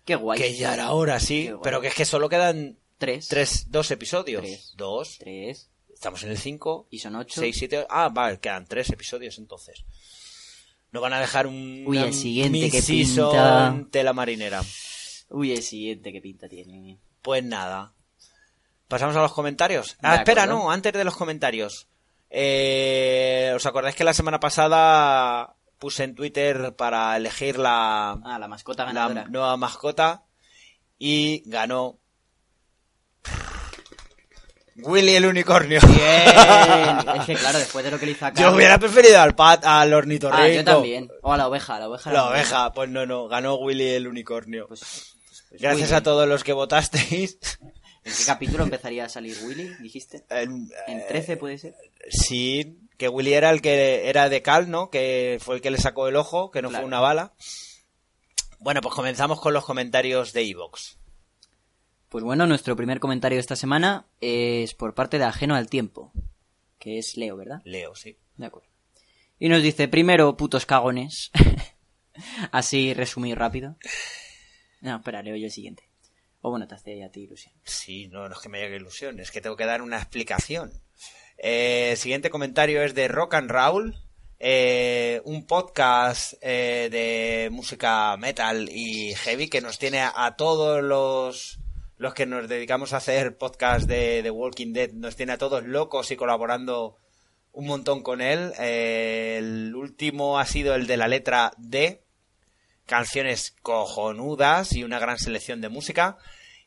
Qué 0.04 0.16
guay. 0.16 0.38
Que 0.38 0.54
ya 0.54 0.74
era 0.74 0.92
hora, 0.92 1.18
sí, 1.18 1.50
pero 1.62 1.80
que 1.80 1.88
es 1.88 1.94
que 1.94 2.04
solo 2.04 2.28
quedan 2.28 2.76
Tres. 2.98 3.28
tres, 3.28 3.70
dos 3.70 3.90
episodios. 3.90 4.42
Tres. 4.42 4.74
Dos. 4.76 5.16
Tres. 5.18 5.71
Estamos 6.02 6.24
en 6.24 6.30
el 6.30 6.36
cinco. 6.38 6.88
Y 6.90 6.98
son 6.98 7.14
ocho. 7.14 7.40
Seis, 7.40 7.54
siete. 7.56 7.86
Ah, 7.88 8.08
vale, 8.12 8.40
quedan 8.40 8.66
tres 8.66 8.90
episodios 8.90 9.38
entonces. 9.38 9.84
No 10.90 11.00
van 11.00 11.12
a 11.12 11.20
dejar 11.20 11.46
un. 11.46 11.84
Uy, 11.86 11.96
el 11.98 12.12
siguiente 12.12 12.72
que 12.72 12.82
pinta. 12.82 13.72
tela 13.88 14.12
marinera. 14.12 14.64
Uy, 15.28 15.52
el 15.52 15.62
siguiente, 15.62 16.10
qué 16.12 16.20
pinta 16.20 16.48
tiene. 16.48 16.98
Pues 17.22 17.44
nada. 17.44 17.92
Pasamos 18.88 19.14
a 19.14 19.20
los 19.22 19.32
comentarios. 19.32 19.96
Ah, 20.02 20.16
espera, 20.16 20.44
no, 20.44 20.72
antes 20.72 20.92
de 20.92 21.04
los 21.04 21.16
comentarios. 21.16 21.86
Eh, 22.30 23.52
¿Os 23.54 23.64
acordáis 23.64 23.94
que 23.94 24.02
la 24.02 24.12
semana 24.12 24.40
pasada 24.40 25.54
puse 25.78 26.02
en 26.02 26.16
Twitter 26.16 26.74
para 26.74 27.16
elegir 27.16 27.60
la, 27.60 28.10
Ah, 28.24 28.40
la 28.40 28.48
mascota 28.48 28.82
la 28.86 28.92
ganadora. 28.92 29.28
nueva 29.28 29.56
mascota? 29.56 30.24
Y 30.98 31.44
ganó. 31.46 32.00
Willy 34.76 35.14
el 35.14 35.26
unicornio. 35.26 35.80
Bien. 35.86 35.98
es 37.20 37.26
que 37.26 37.34
claro, 37.34 37.58
después 37.58 37.84
de 37.84 37.90
lo 37.90 37.98
que 37.98 38.06
le 38.06 38.12
hizo 38.12 38.24
a 38.26 38.30
Yo 38.30 38.34
Carlos- 38.36 38.54
hubiera 38.56 38.78
preferido 38.78 39.20
al 39.20 39.34
pat, 39.34 39.64
al 39.64 39.92
ornitorrinco. 39.92 40.42
Ah, 40.42 40.48
yo 40.48 40.64
también. 40.64 41.10
O 41.22 41.32
a 41.32 41.36
la 41.36 41.48
oveja, 41.48 41.78
la 41.78 41.88
oveja. 41.88 42.12
La 42.12 42.28
oveja, 42.28 42.72
pues 42.72 42.88
no, 42.88 43.04
no, 43.06 43.28
ganó 43.28 43.56
Willy 43.56 43.88
el 43.90 44.08
unicornio. 44.08 44.66
buena. 44.68 44.80
Pues, 44.80 45.14
pues 45.50 45.60
Gracias 45.60 45.88
Willy. 45.90 45.98
a 45.98 46.02
todos 46.02 46.28
los 46.28 46.42
que 46.44 46.52
votasteis. 46.52 47.38
¿En 48.04 48.12
qué 48.12 48.24
capítulo 48.26 48.64
empezaría 48.64 49.04
a 49.04 49.08
salir 49.08 49.36
Willy? 49.44 49.74
Dijiste. 49.80 50.24
En- 50.30 50.68
¿En 50.88 51.06
13 51.06 51.36
puede 51.36 51.58
ser? 51.58 51.74
Sí, 52.10 52.78
que 52.96 53.08
Willy 53.08 53.34
era 53.34 53.50
el 53.50 53.60
que 53.62 54.08
era 54.08 54.28
de 54.28 54.42
Cal, 54.42 54.70
¿no? 54.70 54.90
Que 54.90 55.38
fue 55.40 55.56
el 55.56 55.60
que 55.60 55.70
le 55.70 55.78
sacó 55.78 56.08
el 56.08 56.16
ojo, 56.16 56.50
que 56.50 56.62
no 56.62 56.68
Claro. 56.70 56.82
fue 56.82 56.88
una 56.88 57.00
bala. 57.00 57.32
Bueno, 58.58 58.80
pues 58.80 58.94
comenzamos 58.94 59.40
con 59.40 59.52
los 59.52 59.64
comentarios 59.64 60.32
de 60.32 60.42
Evox. 60.48 60.96
Pues 62.12 62.24
bueno, 62.24 62.46
nuestro 62.46 62.76
primer 62.76 63.00
comentario 63.00 63.36
de 63.36 63.40
esta 63.40 63.56
semana 63.56 64.04
es 64.20 64.74
por 64.74 64.94
parte 64.94 65.16
de 65.18 65.24
Ajeno 65.24 65.54
al 65.54 65.70
Tiempo, 65.70 66.12
que 66.78 66.98
es 66.98 67.16
Leo, 67.16 67.38
¿verdad? 67.38 67.62
Leo, 67.64 67.94
sí. 67.94 68.18
De 68.36 68.44
acuerdo. 68.44 68.68
Y 69.38 69.48
nos 69.48 69.62
dice, 69.62 69.88
primero, 69.88 70.36
putos 70.36 70.66
cagones. 70.66 71.30
Así 72.52 72.92
resumir 72.92 73.38
rápido. 73.38 73.78
No, 74.82 74.96
espera, 74.96 75.22
leo 75.22 75.36
yo 75.36 75.46
el 75.46 75.50
siguiente. 75.50 75.84
O 76.42 76.50
bueno, 76.50 76.68
te 76.68 76.74
hace 76.74 77.02
a 77.02 77.10
ti 77.10 77.22
ilusión. 77.22 77.54
Sí, 77.64 78.08
no, 78.08 78.28
no 78.28 78.34
es 78.34 78.42
que 78.42 78.50
me 78.50 78.62
haga 78.62 78.76
ilusión, 78.76 79.18
es 79.18 79.30
que 79.30 79.40
tengo 79.40 79.56
que 79.56 79.64
dar 79.64 79.80
una 79.80 79.96
explicación. 79.96 80.70
Eh, 81.38 81.92
el 81.92 81.96
siguiente 81.96 82.28
comentario 82.28 82.82
es 82.82 82.94
de 82.94 83.08
Rock 83.08 83.32
and 83.36 83.50
Roll, 83.50 83.96
eh, 84.38 85.22
un 85.24 85.46
podcast 85.46 86.34
eh, 86.42 86.88
de 86.92 87.48
música 87.50 88.14
metal 88.18 88.68
y 88.70 89.14
heavy 89.14 89.48
que 89.48 89.62
nos 89.62 89.78
tiene 89.78 90.02
a, 90.02 90.34
todos 90.36 90.82
los 90.82 91.61
los 92.02 92.14
que 92.14 92.26
nos 92.26 92.48
dedicamos 92.48 92.92
a 92.92 92.96
hacer 92.96 93.38
podcast 93.38 93.86
de, 93.86 94.22
de 94.22 94.30
Walking 94.32 94.72
Dead, 94.72 94.90
nos 94.90 95.14
tiene 95.14 95.34
a 95.34 95.38
todos 95.38 95.62
locos 95.62 96.10
y 96.10 96.16
colaborando 96.16 96.96
un 97.52 97.66
montón 97.66 98.02
con 98.02 98.20
él. 98.20 98.52
Eh, 98.58 99.36
el 99.38 99.72
último 99.76 100.40
ha 100.40 100.44
sido 100.44 100.74
el 100.74 100.88
de 100.88 100.96
la 100.96 101.06
letra 101.06 101.52
D, 101.58 102.02
canciones 102.86 103.54
cojonudas 103.62 104.72
y 104.72 104.82
una 104.82 104.98
gran 104.98 105.16
selección 105.16 105.60
de 105.60 105.68
música. 105.68 106.18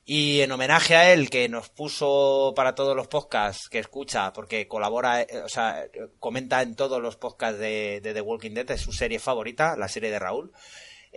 Y 0.06 0.40
en 0.40 0.54
homenaje 0.54 0.96
a 0.96 1.12
él, 1.12 1.30
que 1.30 1.50
nos 1.50 1.68
puso 1.68 2.54
para 2.56 2.74
todos 2.74 2.96
los 2.96 3.08
podcasts 3.08 3.68
que 3.68 3.80
escucha, 3.80 4.32
porque 4.32 4.70
colabora, 4.70 5.24
eh, 5.24 5.42
o 5.44 5.50
sea, 5.50 5.86
comenta 6.18 6.62
en 6.62 6.78
todos 6.78 7.02
los 7.02 7.18
podcasts 7.18 7.60
de, 7.60 8.00
The 8.02 8.22
Walking 8.22 8.52
Dead, 8.52 8.72
es 8.72 8.80
su 8.80 8.94
serie 8.94 9.20
favorita, 9.20 9.76
la 9.76 9.90
serie 9.90 10.12
de 10.12 10.20
Raúl. 10.20 10.54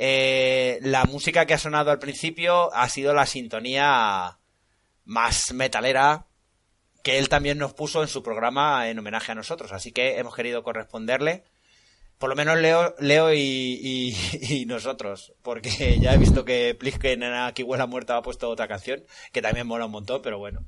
Eh, 0.00 0.78
la 0.82 1.04
música 1.04 1.44
que 1.44 1.54
ha 1.54 1.58
sonado 1.58 1.90
al 1.90 1.98
principio 1.98 2.72
ha 2.72 2.88
sido 2.88 3.14
la 3.14 3.26
sintonía 3.26 4.38
más 5.04 5.52
metalera 5.52 6.26
que 7.02 7.18
él 7.18 7.28
también 7.28 7.58
nos 7.58 7.74
puso 7.74 8.02
en 8.02 8.08
su 8.08 8.22
programa 8.22 8.88
en 8.88 8.98
homenaje 8.98 9.32
a 9.32 9.34
nosotros. 9.34 9.72
Así 9.72 9.90
que 9.90 10.18
hemos 10.18 10.36
querido 10.36 10.62
corresponderle 10.62 11.44
por 12.18 12.30
lo 12.30 12.36
menos 12.36 12.58
Leo, 12.58 12.94
Leo 12.98 13.32
y, 13.32 14.64
nosotros, 14.66 15.32
porque 15.42 15.98
ya 16.00 16.14
he 16.14 16.18
visto 16.18 16.44
que 16.44 16.76
Plisken 16.78 17.22
en 17.22 17.32
Aquí 17.32 17.62
huela 17.62 17.86
muerta 17.86 18.16
ha 18.16 18.22
puesto 18.22 18.50
otra 18.50 18.68
canción, 18.68 19.04
que 19.32 19.42
también 19.42 19.66
mola 19.66 19.86
un 19.86 19.92
montón, 19.92 20.20
pero 20.22 20.38
bueno. 20.38 20.64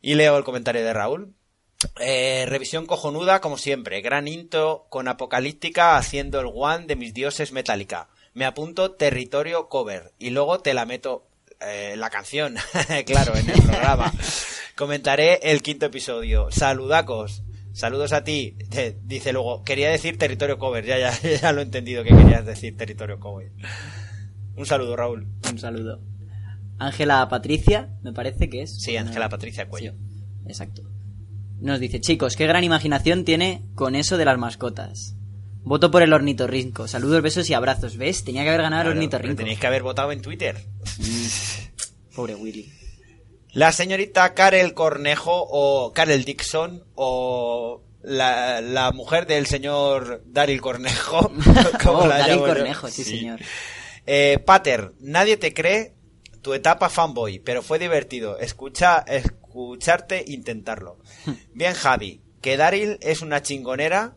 Y 0.00 0.14
leo 0.14 0.36
el 0.36 0.44
comentario 0.44 0.82
de 0.82 0.92
Raúl. 0.92 1.34
Eh, 1.98 2.44
revisión 2.46 2.86
cojonuda, 2.86 3.40
como 3.40 3.56
siempre. 3.56 4.00
Gran 4.00 4.28
intro 4.28 4.86
con 4.90 5.08
Apocalíptica 5.08 5.96
haciendo 5.96 6.40
el 6.40 6.50
one 6.52 6.86
de 6.86 6.96
mis 6.96 7.14
dioses 7.14 7.52
Metallica. 7.52 8.08
Me 8.34 8.44
apunto 8.44 8.92
territorio 8.92 9.68
cover 9.68 10.12
y 10.18 10.30
luego 10.30 10.60
te 10.60 10.74
la 10.74 10.86
meto 10.86 11.26
eh, 11.60 11.94
la 11.96 12.10
canción, 12.10 12.54
claro, 13.06 13.36
en 13.36 13.50
el 13.50 13.62
programa. 13.62 14.12
Comentaré 14.76 15.40
el 15.42 15.62
quinto 15.62 15.86
episodio. 15.86 16.50
Saludacos. 16.50 17.42
Saludos 17.72 18.12
a 18.12 18.24
ti. 18.24 18.56
dice 19.04 19.32
luego, 19.32 19.62
quería 19.62 19.90
decir 19.90 20.18
territorio 20.18 20.58
cover. 20.58 20.84
Ya, 20.84 20.98
ya, 20.98 21.12
ya 21.40 21.52
lo 21.52 21.60
he 21.60 21.64
entendido 21.64 22.02
que 22.02 22.10
querías 22.10 22.44
decir 22.44 22.76
territorio 22.76 23.18
cover. 23.20 23.52
Un 24.56 24.66
saludo, 24.66 24.96
Raúl. 24.96 25.26
Un 25.50 25.58
saludo. 25.58 26.00
Ángela 26.78 27.28
Patricia, 27.28 27.90
me 28.02 28.12
parece 28.12 28.48
que 28.48 28.62
es. 28.62 28.80
Sí, 28.80 28.96
Ángela 28.96 29.28
Patricia 29.28 29.68
Cuello. 29.68 29.94
exacto. 30.46 30.82
Nos 31.60 31.78
dice, 31.78 32.00
chicos, 32.00 32.36
qué 32.36 32.46
gran 32.46 32.64
imaginación 32.64 33.24
tiene 33.24 33.62
con 33.74 33.94
eso 33.94 34.16
de 34.16 34.24
las 34.24 34.38
mascotas. 34.38 35.14
Voto 35.62 35.90
por 35.90 36.02
el 36.02 36.12
ornitorrinco. 36.12 36.88
Saludos, 36.88 37.22
besos 37.22 37.50
y 37.50 37.54
abrazos. 37.54 37.96
¿Ves? 37.96 38.24
Tenía 38.24 38.42
que 38.42 38.48
haber 38.48 38.62
ganado 38.62 38.82
el 38.82 38.96
ornitorrinco. 38.96 39.36
Tenéis 39.36 39.60
que 39.60 39.66
haber 39.66 39.82
votado 39.82 40.10
en 40.10 40.22
Twitter. 40.22 40.56
Pobre 42.14 42.34
Willy. 42.34 42.72
La 43.52 43.72
señorita 43.72 44.32
Karel 44.34 44.74
Cornejo 44.74 45.46
o 45.50 45.92
Karel 45.92 46.24
Dixon 46.24 46.84
o 46.94 47.82
la, 48.02 48.90
mujer 48.94 49.26
del 49.26 49.46
señor 49.46 50.22
Daryl 50.26 50.60
Cornejo. 50.60 51.18
oh, 51.86 52.08
Daryl 52.08 52.38
Cornejo, 52.38 52.88
sí, 52.88 53.04
señor. 53.04 53.40
Eh, 54.06 54.38
Pater, 54.44 54.92
nadie 55.00 55.36
te 55.36 55.52
cree 55.52 55.94
tu 56.42 56.54
etapa 56.54 56.88
fanboy, 56.88 57.38
pero 57.40 57.62
fue 57.62 57.78
divertido. 57.78 58.38
Escucha, 58.38 59.04
escucharte 59.50 60.24
intentarlo. 60.26 60.98
Bien, 61.52 61.74
Javi, 61.74 62.20
que 62.40 62.56
Daryl 62.56 62.98
es 63.00 63.20
una 63.20 63.42
chingonera 63.42 64.14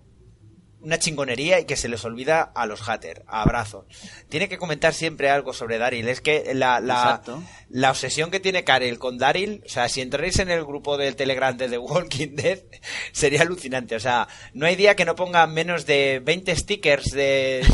una 0.84 1.00
chingonería 1.00 1.62
y 1.62 1.66
que 1.66 1.78
se 1.78 1.88
les 1.88 2.04
olvida 2.04 2.42
a 2.42 2.66
los 2.66 2.82
haters. 2.82 3.22
Abrazo. 3.28 3.86
Tiene 4.28 4.50
que 4.50 4.58
comentar 4.58 4.94
siempre 4.94 5.30
algo 5.30 5.54
sobre 5.54 5.78
Daryl. 5.78 6.10
Es 6.10 6.20
que 6.20 6.54
la, 6.54 6.82
la, 6.82 7.22
la 7.70 7.90
obsesión 7.90 8.30
que 8.32 8.42
tiene 8.42 8.66
Karel 8.66 9.00
con 9.00 9.18
Daryl, 9.18 9.64
o 9.66 9.70
sea, 9.70 9.88
si 9.88 10.02
entráis 10.02 10.40
en 10.40 10.52
el 10.52 10.66
grupo 10.66 10.98
del 10.98 11.16
Telegram 11.16 11.56
de 11.56 11.70
The 11.70 11.78
Walking 11.78 12.36
Dead, 12.36 12.60
sería 13.14 13.44
alucinante. 13.44 13.96
O 13.96 14.00
sea, 14.00 14.28
no 14.54 14.66
hay 14.66 14.76
día 14.76 14.96
que 14.96 15.06
no 15.06 15.16
ponga 15.16 15.48
menos 15.48 15.86
de 15.86 16.22
20 16.24 16.54
stickers 16.54 17.12
de, 17.12 17.66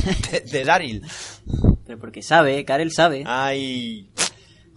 de, 0.52 0.64
Daryl. 0.64 1.02
Pero 1.88 1.98
porque 1.98 2.22
sabe, 2.22 2.64
Karel 2.64 2.92
sabe. 2.92 3.24
Ay. 3.26 4.12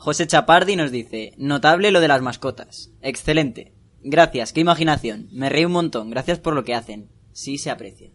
José 0.02 0.26
Chapardi 0.26 0.74
nos 0.74 0.90
dice, 0.90 1.32
notable 1.36 1.92
lo 1.92 2.00
de 2.00 2.08
las 2.08 2.22
mascotas. 2.22 2.90
Excelente. 3.02 3.72
Gracias, 4.02 4.52
qué 4.52 4.58
imaginación. 4.58 5.28
Me 5.30 5.48
reí 5.48 5.64
un 5.64 5.70
montón. 5.70 6.10
Gracias 6.10 6.40
por 6.40 6.54
lo 6.54 6.64
que 6.64 6.74
hacen. 6.74 7.08
Sí 7.32 7.56
se 7.56 7.70
aprecia. 7.70 8.10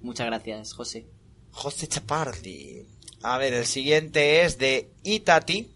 Muchas 0.00 0.24
gracias, 0.28 0.72
José. 0.72 1.06
José 1.50 1.86
Chapardi. 1.86 2.86
A 3.20 3.36
ver, 3.36 3.52
el 3.52 3.66
siguiente 3.66 4.46
es 4.46 4.56
de 4.56 4.90
Itati. 5.02 5.70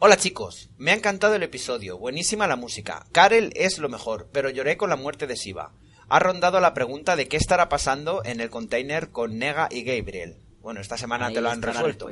Hola 0.00 0.18
chicos, 0.18 0.68
me 0.76 0.90
ha 0.90 0.94
encantado 0.94 1.34
el 1.34 1.42
episodio, 1.42 1.96
buenísima 1.96 2.46
la 2.46 2.56
música. 2.56 3.06
Karel 3.10 3.54
es 3.56 3.78
lo 3.78 3.88
mejor, 3.88 4.28
pero 4.32 4.50
lloré 4.50 4.76
con 4.76 4.90
la 4.90 4.96
muerte 4.96 5.26
de 5.26 5.36
Siva. 5.38 5.72
Ha 6.10 6.18
rondado 6.18 6.60
la 6.60 6.74
pregunta 6.74 7.16
de 7.16 7.26
qué 7.26 7.38
estará 7.38 7.70
pasando 7.70 8.22
en 8.26 8.42
el 8.42 8.50
container 8.50 9.08
con 9.08 9.38
Nega 9.38 9.70
y 9.70 9.82
Gabriel. 9.82 10.36
Bueno, 10.60 10.82
esta 10.82 10.98
semana 10.98 11.32
te 11.32 11.40
lo 11.40 11.48
han 11.48 11.62
resuelto. 11.62 12.10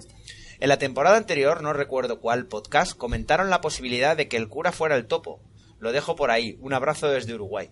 En 0.61 0.69
la 0.69 0.79
temporada 0.79 1.17
anterior, 1.17 1.63
no 1.63 1.73
recuerdo 1.73 2.21
cuál 2.21 2.47
podcast, 2.47 2.97
comentaron 2.97 3.51
la 3.51 3.61
posibilidad 3.61 4.17
de 4.17 4.29
que 4.29 4.37
el 4.37 4.49
cura 4.49 4.73
fuera 4.73 4.97
el 4.97 5.07
topo. 5.07 5.41
Lo 5.79 5.93
dejo 5.93 6.15
por 6.15 6.31
ahí. 6.31 6.57
Un 6.61 6.73
abrazo 6.73 7.09
desde 7.09 7.35
Uruguay. 7.35 7.71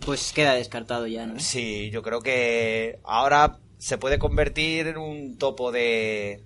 Pues 0.00 0.32
queda 0.32 0.54
descartado 0.54 1.06
ya, 1.06 1.26
¿no? 1.26 1.38
Sí, 1.40 1.90
yo 1.90 2.02
creo 2.02 2.20
que 2.20 3.00
ahora 3.04 3.58
se 3.78 3.98
puede 3.98 4.18
convertir 4.18 4.86
en 4.86 4.96
un 4.96 5.36
topo 5.36 5.72
de. 5.72 6.44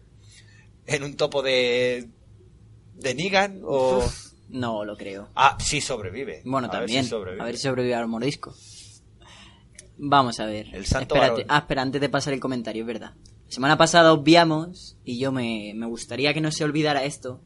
en 0.87 1.03
un 1.03 1.17
topo 1.17 1.43
de. 1.43 2.09
de 2.95 3.15
Negan 3.15 3.61
o. 3.65 4.03
no 4.49 4.85
lo 4.85 4.97
creo. 4.97 5.29
Ah, 5.35 5.59
sí 5.61 5.81
sobrevive. 5.81 6.41
Bueno, 6.45 6.71
también. 6.71 7.07
A 7.39 7.45
ver 7.45 7.57
si 7.57 7.63
sobrevive 7.65 7.95
al 7.95 8.09
mordisco. 8.09 8.55
Vamos 9.99 10.41
a 10.41 10.47
ver. 10.47 10.75
El 10.75 10.87
santo 10.87 11.15
Espérate. 11.15 11.45
Ah, 11.49 11.59
espera, 11.59 11.83
antes 11.83 12.01
de 12.01 12.09
pasar 12.09 12.33
el 12.33 12.41
comentario, 12.41 12.83
es 12.83 12.87
verdad. 12.87 13.13
Semana 13.49 13.77
pasada 13.77 14.13
obviamos, 14.13 14.97
y 15.05 15.19
yo 15.19 15.33
me, 15.33 15.73
me 15.75 15.87
gustaría 15.87 16.35
que 16.35 16.41
no 16.41 16.51
se 16.51 16.65
olvidara 16.65 17.05
esto, 17.05 17.43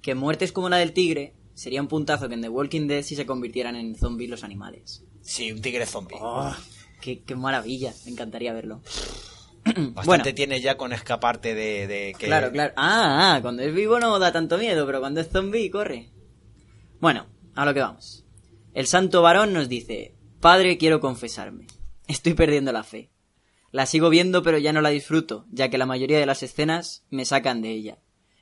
que 0.00 0.14
muertes 0.14 0.52
como 0.52 0.68
la 0.68 0.76
del 0.76 0.92
tigre 0.92 1.34
sería 1.54 1.80
un 1.80 1.88
puntazo 1.88 2.28
que 2.28 2.34
en 2.34 2.42
The 2.42 2.48
Walking 2.48 2.86
Dead 2.86 3.02
si 3.02 3.16
se 3.16 3.26
convirtieran 3.26 3.76
en 3.76 3.94
zombies 3.94 4.30
los 4.30 4.44
animales. 4.44 5.04
Sí, 5.22 5.50
un 5.52 5.62
tigre 5.62 5.86
zombie. 5.86 6.18
Oh, 6.20 6.54
qué, 7.00 7.22
maravilla, 7.34 7.94
me 8.04 8.12
encantaría 8.12 8.52
verlo. 8.52 8.82
Bastante 9.64 10.02
bueno, 10.04 10.24
tiene 10.34 10.60
ya 10.60 10.76
con 10.76 10.92
escaparte 10.92 11.54
de, 11.54 12.14
que... 12.18 12.26
Claro, 12.26 12.52
claro. 12.52 12.74
Ah, 12.76 13.34
ah, 13.34 13.38
cuando 13.40 13.62
es 13.62 13.74
vivo 13.74 13.98
no 13.98 14.18
da 14.18 14.32
tanto 14.32 14.58
miedo, 14.58 14.84
pero 14.84 15.00
cuando 15.00 15.20
es 15.20 15.30
zombie 15.30 15.70
corre. 15.70 16.10
Bueno, 17.00 17.26
a 17.54 17.64
lo 17.64 17.72
que 17.72 17.80
vamos. 17.80 18.24
El 18.74 18.86
santo 18.86 19.22
varón 19.22 19.52
nos 19.52 19.68
dice, 19.68 20.14
Padre, 20.40 20.76
quiero 20.76 21.00
confesarme. 21.00 21.66
Estoy 22.06 22.34
perdiendo 22.34 22.72
la 22.72 22.82
fe. 22.82 23.10
La 23.74 23.86
sigo 23.86 24.08
viendo, 24.08 24.44
pero 24.44 24.56
ya 24.58 24.72
no 24.72 24.80
la 24.82 24.90
disfruto, 24.90 25.46
ya 25.50 25.68
que 25.68 25.78
la 25.78 25.84
mayoría 25.84 26.20
de 26.20 26.26
las 26.26 26.44
escenas 26.44 27.02
me 27.10 27.24
sacan 27.24 27.60
de 27.60 27.70
ella. 27.70 27.98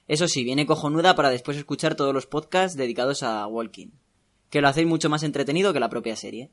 Eso 0.07 0.29
sí, 0.29 0.45
viene 0.45 0.67
cojonuda 0.67 1.17
para 1.17 1.31
después 1.31 1.57
escuchar 1.57 1.95
todos 1.95 2.13
los 2.13 2.27
podcasts 2.27 2.77
dedicados 2.77 3.23
a 3.23 3.47
Walking, 3.47 3.93
que 4.51 4.61
lo 4.61 4.69
hacéis 4.69 4.87
mucho 4.87 5.09
más 5.09 5.23
entretenido 5.23 5.73
que 5.73 5.81
la 5.81 5.89
propia 5.89 6.17
serie. 6.17 6.51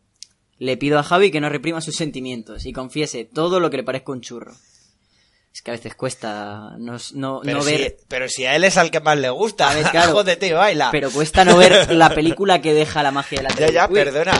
Le 0.59 0.77
pido 0.77 0.97
a 0.97 1.03
Javi 1.03 1.29
que 1.29 1.41
no 1.41 1.49
reprima 1.49 1.81
sus 1.81 1.97
sentimientos 1.97 2.65
y 2.65 2.71
confiese 2.71 3.25
todo 3.25 3.59
lo 3.59 3.69
que 3.69 3.75
le 3.75 3.83
parezca 3.83 4.13
un 4.13 4.21
churro. 4.21 4.53
Es 5.53 5.61
que 5.61 5.71
a 5.71 5.73
veces 5.73 5.95
cuesta 5.95 6.77
no, 6.77 6.95
no, 7.15 7.41
pero 7.43 7.61
si, 7.61 7.71
ver. 7.73 7.97
Pero 8.07 8.29
si 8.29 8.45
a 8.45 8.55
él 8.55 8.63
es 8.63 8.77
al 8.77 8.91
que 8.91 9.01
más 9.01 9.17
le 9.17 9.29
gusta, 9.29 9.73
ver, 9.73 9.87
claro, 9.91 10.23
baila. 10.55 10.87
Pero 10.93 11.11
cuesta 11.11 11.43
no 11.43 11.57
ver 11.57 11.93
la 11.93 12.09
película 12.15 12.61
que 12.61 12.73
deja 12.73 13.03
la 13.03 13.11
magia 13.11 13.39
de 13.39 13.43
la 13.43 13.55
Ya, 13.55 13.69
ya, 13.69 13.87
perdona. 13.89 14.37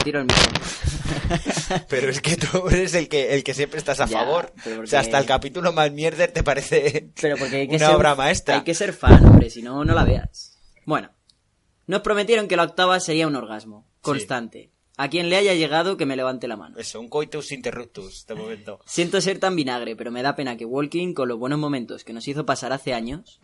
Pero 1.88 2.10
es 2.10 2.20
que 2.20 2.36
tú 2.36 2.68
eres 2.68 2.94
el 2.94 3.08
que, 3.08 3.34
el 3.34 3.44
que 3.44 3.54
siempre 3.54 3.78
estás 3.78 4.00
a 4.00 4.06
favor. 4.06 4.52
O 4.82 4.86
sea, 4.86 5.00
hasta 5.00 5.18
el 5.18 5.26
capítulo 5.26 5.72
más 5.72 5.92
mierder 5.92 6.32
te 6.32 6.42
parece 6.42 7.10
pero 7.20 7.36
porque 7.36 7.56
hay 7.56 7.68
que 7.68 7.76
una 7.76 7.86
ser, 7.86 7.96
obra 7.96 8.14
maestra. 8.14 8.56
Hay 8.56 8.64
que 8.64 8.74
ser 8.74 8.92
fan, 8.92 9.24
hombre, 9.24 9.50
si 9.50 9.62
no, 9.62 9.84
no 9.84 9.94
la 9.94 10.04
veas. 10.04 10.58
Bueno, 10.86 11.10
nos 11.86 12.02
prometieron 12.02 12.48
que 12.48 12.56
la 12.56 12.64
octava 12.64 12.98
sería 13.00 13.26
un 13.26 13.36
orgasmo 13.36 13.86
constante. 14.00 14.70
A 14.96 15.08
quien 15.08 15.30
le 15.30 15.36
haya 15.36 15.54
llegado, 15.54 15.96
que 15.96 16.04
me 16.04 16.14
levante 16.14 16.46
la 16.46 16.58
mano. 16.58 16.76
Eso, 16.76 17.00
un 17.00 17.08
coitus 17.08 17.52
interruptus, 17.52 18.26
de 18.26 18.34
momento. 18.34 18.80
Siento 18.84 19.20
ser 19.22 19.38
tan 19.38 19.56
vinagre, 19.56 19.96
pero 19.96 20.10
me 20.10 20.22
da 20.22 20.36
pena 20.36 20.58
que 20.58 20.66
Walking, 20.66 21.14
con 21.14 21.26
los 21.26 21.38
buenos 21.38 21.58
momentos 21.58 22.04
que 22.04 22.12
nos 22.12 22.28
hizo 22.28 22.44
pasar 22.44 22.74
hace 22.74 22.92
años, 22.92 23.40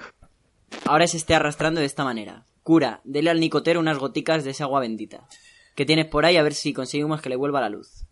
ahora 0.85 1.07
se 1.07 1.17
esté 1.17 1.35
arrastrando 1.35 1.81
de 1.81 1.87
esta 1.87 2.05
manera. 2.05 2.45
Cura, 2.63 3.01
dele 3.05 3.31
al 3.31 3.41
nicotero 3.41 3.81
unas 3.81 3.97
goticas 3.97 4.45
de 4.45 4.51
esa 4.51 4.65
agua 4.65 4.81
bendita. 4.81 5.29
Que 5.77 5.87
tienes 5.87 6.07
por 6.07 6.27
ahí 6.27 6.37
a 6.37 6.43
ver 6.43 6.55
si 6.55 6.73
conseguimos 6.73 7.23
que 7.23 7.29
le 7.29 7.37
vuelva 7.37 7.61
la 7.61 7.69
luz. 7.69 8.05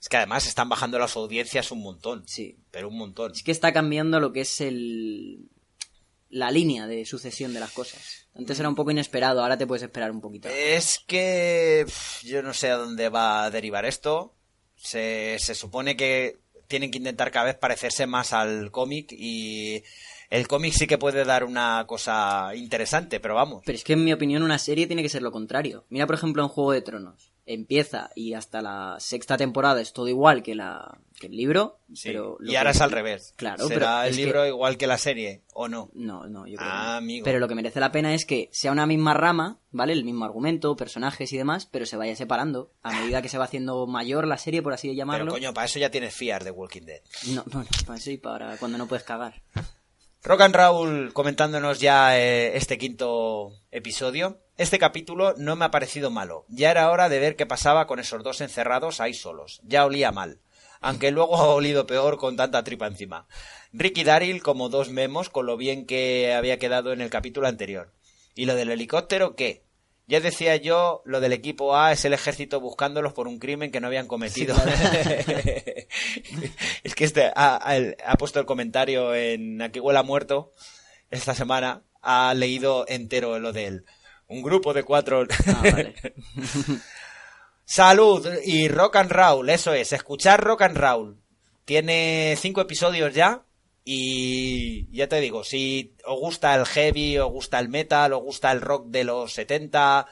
Es 0.00 0.08
que 0.08 0.16
además 0.16 0.46
están 0.46 0.68
bajando 0.68 0.98
las 0.98 1.14
audiencias 1.16 1.70
un 1.70 1.82
montón. 1.82 2.26
Sí. 2.26 2.56
Pero 2.72 2.88
un 2.88 2.98
montón. 2.98 3.32
Es 3.32 3.44
que 3.44 3.52
está 3.52 3.72
cambiando 3.72 4.18
lo 4.18 4.32
que 4.32 4.40
es 4.40 4.60
el. 4.60 5.48
la 6.30 6.50
línea 6.50 6.88
de 6.88 7.04
sucesión 7.04 7.54
de 7.54 7.60
las 7.60 7.70
cosas. 7.70 8.26
Antes 8.34 8.58
era 8.58 8.68
un 8.68 8.74
poco 8.74 8.90
inesperado, 8.90 9.42
ahora 9.42 9.58
te 9.58 9.66
puedes 9.66 9.82
esperar 9.82 10.10
un 10.10 10.20
poquito. 10.20 10.48
Es 10.48 11.00
que 11.06 11.84
yo 12.22 12.42
no 12.42 12.54
sé 12.54 12.70
a 12.70 12.76
dónde 12.76 13.08
va 13.08 13.44
a 13.44 13.50
derivar 13.50 13.84
esto. 13.84 14.34
Se, 14.76 15.36
se 15.40 15.54
supone 15.54 15.96
que 15.96 16.38
tienen 16.68 16.90
que 16.90 16.98
intentar 16.98 17.32
cada 17.32 17.46
vez 17.46 17.56
parecerse 17.56 18.06
más 18.06 18.32
al 18.32 18.70
cómic 18.70 19.12
y 19.12 19.82
el 20.30 20.46
cómic 20.48 20.72
sí 20.74 20.86
que 20.86 20.98
puede 20.98 21.24
dar 21.24 21.44
una 21.44 21.84
cosa 21.86 22.54
interesante, 22.54 23.20
pero 23.20 23.34
vamos. 23.34 23.62
Pero 23.64 23.76
es 23.76 23.84
que 23.84 23.94
en 23.94 24.04
mi 24.04 24.12
opinión 24.12 24.42
una 24.42 24.58
serie 24.58 24.86
tiene 24.86 25.02
que 25.02 25.08
ser 25.08 25.22
lo 25.22 25.32
contrario. 25.32 25.84
Mira 25.88 26.06
por 26.06 26.14
ejemplo 26.16 26.42
en 26.42 26.48
Juego 26.48 26.72
de 26.72 26.82
Tronos. 26.82 27.32
Empieza 27.50 28.10
y 28.14 28.34
hasta 28.34 28.60
la 28.60 28.96
sexta 29.00 29.38
temporada 29.38 29.80
es 29.80 29.94
todo 29.94 30.06
igual 30.06 30.42
que, 30.42 30.54
la, 30.54 30.98
que 31.18 31.28
el 31.28 31.32
libro. 31.34 31.78
Sí. 31.94 32.08
pero 32.08 32.36
y 32.44 32.56
ahora 32.56 32.72
que- 32.72 32.76
es 32.76 32.82
al 32.82 32.90
revés. 32.90 33.32
Claro, 33.36 33.66
¿Será 33.68 34.00
pero 34.02 34.02
el 34.10 34.16
que- 34.16 34.22
libro 34.22 34.46
igual 34.46 34.76
que 34.76 34.86
la 34.86 34.98
serie 34.98 35.44
o 35.54 35.66
no? 35.66 35.88
No, 35.94 36.26
no, 36.28 36.46
yo 36.46 36.56
creo 36.58 36.68
Ah, 36.70 36.82
que 36.82 36.88
no. 36.90 36.96
amigo. 36.98 37.24
Pero 37.24 37.38
lo 37.38 37.48
que 37.48 37.54
merece 37.54 37.80
la 37.80 37.90
pena 37.90 38.12
es 38.12 38.26
que 38.26 38.50
sea 38.52 38.70
una 38.70 38.84
misma 38.86 39.14
rama, 39.14 39.60
¿vale? 39.70 39.94
El 39.94 40.04
mismo 40.04 40.26
argumento, 40.26 40.76
personajes 40.76 41.32
y 41.32 41.38
demás, 41.38 41.64
pero 41.64 41.86
se 41.86 41.96
vaya 41.96 42.14
separando 42.16 42.70
a 42.82 42.92
medida 43.00 43.22
que 43.22 43.30
se 43.30 43.38
va 43.38 43.44
haciendo 43.44 43.86
mayor 43.86 44.26
la 44.26 44.36
serie, 44.36 44.60
por 44.60 44.74
así 44.74 44.88
Pero 44.88 44.98
llamarlo. 44.98 45.32
coño, 45.32 45.54
para 45.54 45.64
eso 45.68 45.78
ya 45.78 45.90
tienes 45.90 46.14
Fear 46.14 46.44
de 46.44 46.50
Walking 46.50 46.82
Dead. 46.82 47.00
No, 47.28 47.44
no, 47.50 47.60
no, 47.60 47.66
para 47.86 47.98
eso 47.98 48.10
y 48.10 48.18
para 48.18 48.58
cuando 48.58 48.76
no 48.76 48.86
puedes 48.86 49.04
cagar. 49.06 49.40
Rock 50.28 50.42
and 50.42 50.54
Raúl 50.54 51.14
comentándonos 51.14 51.80
ya 51.80 52.18
eh, 52.18 52.54
este 52.58 52.76
quinto 52.76 53.54
episodio. 53.70 54.42
Este 54.58 54.78
capítulo 54.78 55.32
no 55.38 55.56
me 55.56 55.64
ha 55.64 55.70
parecido 55.70 56.10
malo. 56.10 56.44
Ya 56.48 56.70
era 56.70 56.90
hora 56.90 57.08
de 57.08 57.18
ver 57.18 57.34
qué 57.34 57.46
pasaba 57.46 57.86
con 57.86 57.98
esos 57.98 58.22
dos 58.22 58.42
encerrados 58.42 59.00
ahí 59.00 59.14
solos. 59.14 59.62
Ya 59.64 59.86
olía 59.86 60.12
mal. 60.12 60.42
Aunque 60.82 61.12
luego 61.12 61.38
ha 61.38 61.46
olido 61.46 61.86
peor 61.86 62.18
con 62.18 62.36
tanta 62.36 62.62
tripa 62.62 62.86
encima. 62.86 63.26
Ricky 63.72 64.04
Daryl 64.04 64.42
como 64.42 64.68
dos 64.68 64.90
memos 64.90 65.30
con 65.30 65.46
lo 65.46 65.56
bien 65.56 65.86
que 65.86 66.34
había 66.34 66.58
quedado 66.58 66.92
en 66.92 67.00
el 67.00 67.08
capítulo 67.08 67.48
anterior. 67.48 67.94
¿Y 68.34 68.44
lo 68.44 68.54
del 68.54 68.70
helicóptero 68.70 69.34
qué? 69.34 69.64
Ya 70.08 70.20
decía 70.20 70.56
yo, 70.56 71.02
lo 71.04 71.20
del 71.20 71.34
equipo 71.34 71.76
A 71.76 71.92
es 71.92 72.02
el 72.06 72.14
ejército 72.14 72.60
buscándolos 72.60 73.12
por 73.12 73.28
un 73.28 73.38
crimen 73.38 73.70
que 73.70 73.78
no 73.78 73.88
habían 73.88 74.06
cometido. 74.06 74.56
es 76.82 76.94
que 76.94 77.04
este 77.04 77.30
ha, 77.36 78.16
puesto 78.18 78.40
el 78.40 78.46
comentario 78.46 79.14
en 79.14 79.60
Aquí 79.60 79.80
huele 79.80 79.98
a 79.98 80.02
muerto 80.02 80.50
esta 81.10 81.34
semana. 81.34 81.82
Ha 82.00 82.32
leído 82.32 82.86
entero 82.88 83.38
lo 83.38 83.52
de 83.52 83.66
él. 83.66 83.84
Un 84.28 84.40
grupo 84.40 84.72
de 84.72 84.82
cuatro. 84.82 85.26
Ah, 85.46 85.60
vale. 85.62 85.94
Salud 87.66 88.26
y 88.46 88.66
Rock 88.68 88.96
and 88.96 89.12
Roll, 89.12 89.50
eso 89.50 89.74
es, 89.74 89.92
escuchar 89.92 90.42
Rock 90.42 90.62
and 90.62 90.78
Roll. 90.78 91.18
Tiene 91.66 92.34
cinco 92.38 92.62
episodios 92.62 93.12
ya 93.12 93.42
y 93.90 94.86
ya 94.94 95.08
te 95.08 95.18
digo, 95.18 95.44
si 95.44 95.94
os 96.04 96.18
gusta 96.20 96.54
el 96.54 96.66
heavy, 96.66 97.16
os 97.16 97.30
gusta 97.32 97.58
el 97.58 97.70
metal, 97.70 98.12
os 98.12 98.22
gusta 98.22 98.52
el 98.52 98.60
rock 98.60 98.88
de 98.88 99.04
los 99.04 99.32
70, 99.32 100.06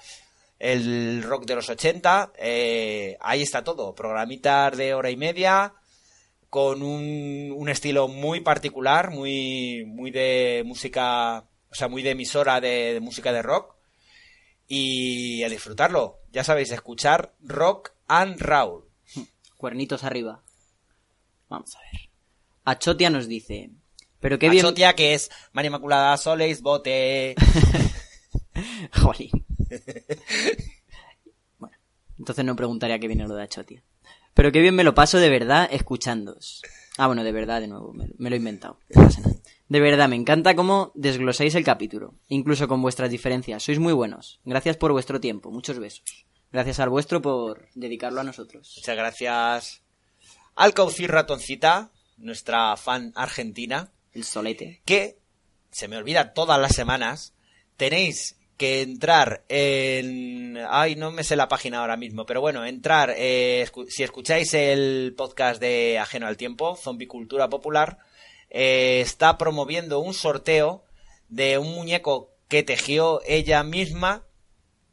el 0.59 1.23
rock 1.23 1.45
de 1.45 1.57
los 1.57 1.69
80, 1.69 2.33
eh, 2.39 3.19
ahí 3.21 3.43
está 3.43 3.63
todo. 3.65 3.95
Programitas 3.95 4.75
de 4.79 4.95
hora 4.95 5.11
y 5.11 5.19
media 5.19 5.75
con 6.49 6.83
un, 6.83 7.53
un 7.55 7.69
estilo 7.69 8.09
muy 8.09 8.41
particular, 8.41 9.11
muy, 9.11 9.85
muy 9.87 10.11
de 10.11 10.63
música, 10.65 11.45
o 11.71 11.75
sea, 11.75 11.89
muy 11.89 12.03
de 12.03 12.13
emisora 12.13 12.63
de- 12.63 12.95
de 12.95 13.01
música 13.01 13.31
de 13.31 13.43
rock 13.43 13.75
y 14.67 15.43
a 15.43 15.51
disfrutarlo. 15.51 16.21
Ya 16.33 16.45
sabéis, 16.45 16.71
escuchar 16.73 17.35
Rock 17.41 17.93
and 18.09 18.41
Roll. 18.41 18.89
Cuernitos 19.59 20.03
arriba. 20.03 20.43
Vamos 21.51 21.77
a 21.77 21.81
ver. 21.81 22.06
Achotia 22.67 23.09
nos 23.09 23.29
dice. 23.29 23.71
Pero 24.21 24.39
qué 24.39 24.51
bien. 24.51 24.65
Achotia, 24.65 24.95
que 24.95 25.15
es 25.15 25.31
María 25.53 25.69
Inmaculada 25.69 26.17
Soleis, 26.17 26.61
Bote. 26.61 27.35
Jolín. 28.93 29.47
bueno, 31.59 31.77
entonces 32.19 32.45
no 32.45 32.57
preguntaría 32.57 32.99
qué 32.99 33.07
viene 33.07 33.27
lo 33.27 33.35
de 33.35 33.45
Achotia. 33.45 33.83
Pero 34.35 34.53
qué 34.53 34.61
bien 34.61 34.75
me 34.75 34.85
lo 34.85 34.95
paso 34.95 35.19
de 35.19 35.31
verdad 35.31 35.69
escuchándoos. 35.71 36.63
Ah, 36.99 37.07
bueno, 37.07 37.25
de 37.25 37.33
verdad, 37.33 37.61
de 37.61 37.69
nuevo, 37.69 37.93
me, 37.93 38.09
me 38.19 38.29
lo 38.29 38.37
he 38.37 38.39
inventado. 38.39 38.81
No 38.91 39.05
pasa 39.05 39.21
nada. 39.21 39.37
De 39.69 39.81
verdad, 39.81 40.09
me 40.09 40.17
encanta 40.17 40.55
cómo 40.55 40.93
desglosáis 40.95 41.55
el 41.55 41.65
capítulo, 41.65 42.15
incluso 42.29 42.69
con 42.69 42.83
vuestras 42.83 43.11
diferencias. 43.11 43.63
Sois 43.63 43.79
muy 43.79 43.93
buenos. 43.93 44.41
Gracias 44.45 44.77
por 44.77 44.93
vuestro 44.93 45.21
tiempo. 45.21 45.51
Muchos 45.51 45.79
besos. 45.79 46.27
Gracias 46.53 46.81
al 46.81 46.89
vuestro 46.89 47.23
por 47.23 47.69
dedicarlo 47.75 48.21
a 48.21 48.25
nosotros. 48.25 48.75
Muchas 48.77 48.97
gracias. 48.97 49.83
Alcaucir 50.55 51.11
Ratoncita, 51.11 51.93
nuestra 52.17 52.77
fan 52.77 53.13
argentina, 53.15 53.91
El 54.13 54.25
solete. 54.25 54.83
que 54.85 55.19
se 55.71 55.89
me 55.89 55.97
olvida 55.97 56.33
todas 56.33 56.61
las 56.61 56.75
semanas. 56.75 57.35
Tenéis 57.77 58.37
que 58.57 58.81
entrar 58.83 59.45
en... 59.49 60.59
Ay, 60.71 60.97
no 60.97 61.11
me 61.11 61.25
sé 61.25 61.37
la 61.37 61.49
página 61.49 61.81
ahora 61.81 61.97
mismo, 61.99 62.25
pero 62.25 62.41
bueno, 62.41 62.65
entrar... 62.65 63.13
eh, 63.17 63.67
escu- 63.71 63.87
si 63.91 64.03
escucháis 64.03 64.55
el 64.55 65.15
podcast 65.17 65.61
de 65.61 65.99
Ajeno 65.99 66.27
al 66.27 66.39
Tiempo, 66.39 66.75
Zombie 66.77 67.07
Cultura 67.07 67.51
Popular, 67.51 67.99
eh, 68.49 69.01
está 69.03 69.37
promoviendo 69.37 69.99
un 70.01 70.15
sorteo 70.15 70.85
de 71.29 71.59
un 71.59 71.75
muñeco 71.75 72.31
que 72.49 72.63
tejió 72.63 73.21
ella 73.27 73.63
misma, 73.63 74.25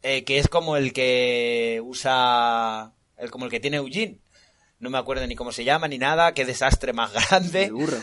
eh, 0.01 0.25
que 0.25 0.39
es 0.39 0.49
como 0.49 0.75
el 0.75 0.91
que 0.91 1.81
usa... 1.85 2.91
El, 3.15 3.31
como 3.31 3.45
el 3.45 3.51
que 3.51 3.61
tiene 3.61 3.77
Eugene. 3.77 4.17
No 4.83 4.89
me 4.91 4.97
acuerdo 4.99 5.25
ni 5.25 5.35
cómo 5.35 5.51
se 5.51 5.63
llama 5.63 5.87
ni 5.87 5.97
nada, 5.97 6.33
qué 6.33 6.45
desastre 6.45 6.93
más 6.93 7.11
grande. 7.29 7.63
El 7.63 7.73
burro. 7.73 7.97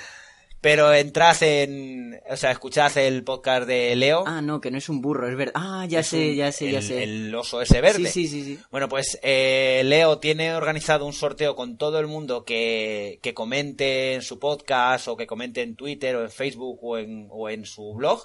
Pero 0.63 0.93
entrad 0.93 1.43
en, 1.43 2.21
o 2.29 2.37
sea, 2.37 2.51
escuchad 2.51 2.95
el 2.99 3.25
podcast 3.25 3.67
de 3.67 3.97
Leo. 3.97 4.25
Ah, 4.27 4.43
no, 4.43 4.61
que 4.61 4.71
no 4.71 4.77
es 4.77 4.91
un 4.91 5.01
burro, 5.01 5.27
es 5.27 5.35
verdad. 5.35 5.53
Ah, 5.57 5.87
ya 5.89 6.01
Es 6.01 6.09
sé, 6.09 6.31
un- 6.31 6.35
ya 6.37 6.53
sé, 6.53 6.71
ya 6.71 6.79
el- 6.81 6.85
sé. 6.85 7.03
El 7.03 7.35
oso 7.35 7.63
ese 7.63 7.81
verde. 7.81 8.11
Sí, 8.11 8.27
sí, 8.27 8.43
sí, 8.43 8.45
sí. 8.57 8.63
Bueno, 8.71 8.87
pues 8.89 9.19
eh, 9.23 9.81
Leo 9.87 10.19
tiene 10.19 10.55
organizado 10.55 11.07
un 11.07 11.15
sorteo 11.15 11.57
con 11.57 11.79
todo 11.79 11.99
el 11.99 12.09
mundo 12.09 12.45
que, 12.45 13.21
que 13.23 13.33
comente 13.33 14.13
en 14.15 14.21
su 14.21 14.39
podcast 14.39 15.09
o 15.09 15.17
que 15.17 15.27
comente 15.27 15.63
en 15.63 15.77
Twitter 15.77 16.17
o 16.17 16.25
en 16.25 16.31
Facebook 16.31 16.79
o 16.83 16.99
en, 16.99 17.29
o 17.31 17.49
en 17.49 17.65
su 17.65 17.95
blog 17.95 18.21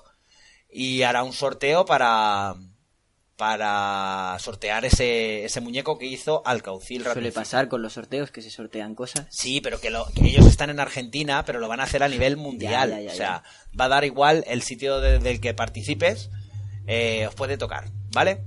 y 0.70 1.04
hará 1.04 1.24
un 1.24 1.32
sorteo 1.32 1.86
para 1.86 2.56
para 3.38 4.38
sortear 4.40 4.86
ese, 4.86 5.44
ese 5.46 5.60
muñeco 5.62 5.98
que 5.98 6.06
hizo 6.06 6.42
Alcaucil 6.46 7.04
Suele 7.04 7.32
pasar 7.32 7.68
con 7.68 7.82
los 7.82 7.94
sorteos 7.94 8.32
que 8.32 8.42
se 8.42 8.50
sortean 8.50 8.96
cosas. 8.96 9.28
Sí, 9.30 9.60
pero 9.62 9.80
que, 9.82 9.90
lo- 9.90 10.06
que 10.16 10.26
ellos 10.28 10.46
están 10.46 10.70
en 10.70 10.80
Argentina, 10.80 11.44
pero 11.46 11.60
lo 11.60 11.68
van 11.68 11.80
a 11.82 11.84
hacer 11.84 12.02
a 12.04 12.08
nivel 12.08 12.38
mundial. 12.38 12.90
Ya, 12.92 13.00
ya, 13.02 13.08
ya, 13.08 13.12
o 13.12 13.16
sea, 13.16 13.44
va 13.80 13.86
a 13.86 13.90
dar 13.90 14.06
igual 14.06 14.44
el 14.48 14.62
sitio 14.62 15.02
de- 15.02 15.20
del 15.20 15.42
que 15.42 15.54
participes, 15.54 16.30
eh, 16.88 17.28
os 17.28 17.36
puede 17.36 17.58
tocar, 17.58 17.90
¿vale? 18.14 18.44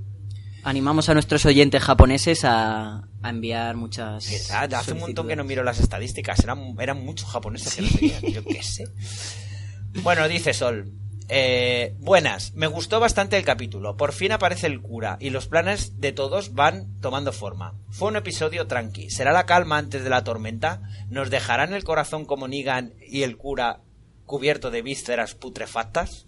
Animamos 0.64 1.08
a 1.08 1.14
nuestros 1.14 1.44
oyentes 1.46 1.82
japoneses 1.82 2.44
a, 2.44 3.02
a 3.22 3.28
enviar 3.30 3.76
muchas. 3.76 4.26
Que, 4.26 4.40
ah, 4.52 4.66
hace 4.74 4.92
un 4.92 5.00
montón 5.00 5.28
que 5.28 5.36
no 5.36 5.44
miro 5.44 5.62
las 5.64 5.78
estadísticas, 5.80 6.40
eran, 6.40 6.74
eran 6.80 7.04
muchos 7.04 7.28
japoneses 7.28 7.74
que 7.74 7.82
no 7.82 7.88
seguían, 7.88 8.22
yo 8.22 8.44
qué 8.44 8.62
sé. 8.62 8.84
Bueno, 10.02 10.28
dice 10.28 10.52
Sol. 10.52 10.92
Eh, 11.28 11.94
buenas, 11.98 12.54
me 12.54 12.66
gustó 12.66 13.00
bastante 13.00 13.36
el 13.36 13.44
capítulo. 13.44 13.96
Por 13.96 14.12
fin 14.12 14.32
aparece 14.32 14.66
el 14.66 14.80
cura 14.80 15.18
y 15.20 15.30
los 15.30 15.46
planes 15.46 16.00
de 16.00 16.12
todos 16.12 16.54
van 16.54 17.00
tomando 17.00 17.32
forma. 17.32 17.74
Fue 17.90 18.08
un 18.08 18.16
episodio 18.16 18.66
tranqui. 18.66 19.10
¿Será 19.10 19.32
la 19.32 19.46
calma 19.46 19.78
antes 19.78 20.02
de 20.04 20.10
la 20.10 20.24
tormenta? 20.24 20.82
¿Nos 21.10 21.30
dejarán 21.30 21.74
el 21.74 21.84
corazón 21.84 22.24
como 22.24 22.48
Nigan 22.48 22.94
y 23.06 23.22
el 23.22 23.36
cura 23.36 23.80
cubierto 24.24 24.70
de 24.70 24.82
vísceras 24.82 25.34
putrefactas? 25.34 26.24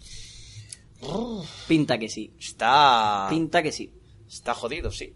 Pinta 1.67 1.97
que 1.97 2.09
sí. 2.09 2.33
Está. 2.39 3.27
Pinta 3.29 3.63
que 3.63 3.71
sí. 3.71 3.91
Está 4.27 4.53
jodido, 4.53 4.91
sí. 4.91 5.15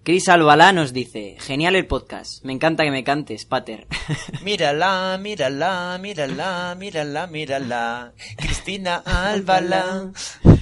Uy. 0.00 0.04
Chris 0.04 0.28
Albalá 0.28 0.72
nos 0.72 0.92
dice: 0.92 1.36
Genial 1.40 1.76
el 1.76 1.86
podcast. 1.86 2.44
Me 2.44 2.52
encanta 2.52 2.84
que 2.84 2.90
me 2.90 3.04
cantes, 3.04 3.44
Pater. 3.44 3.86
Mírala, 4.42 5.18
mírala, 5.20 5.98
mírala, 6.00 6.74
mírala, 6.78 7.26
mírala. 7.26 8.12
Cristina 8.36 8.96
Albalá. 9.04 10.12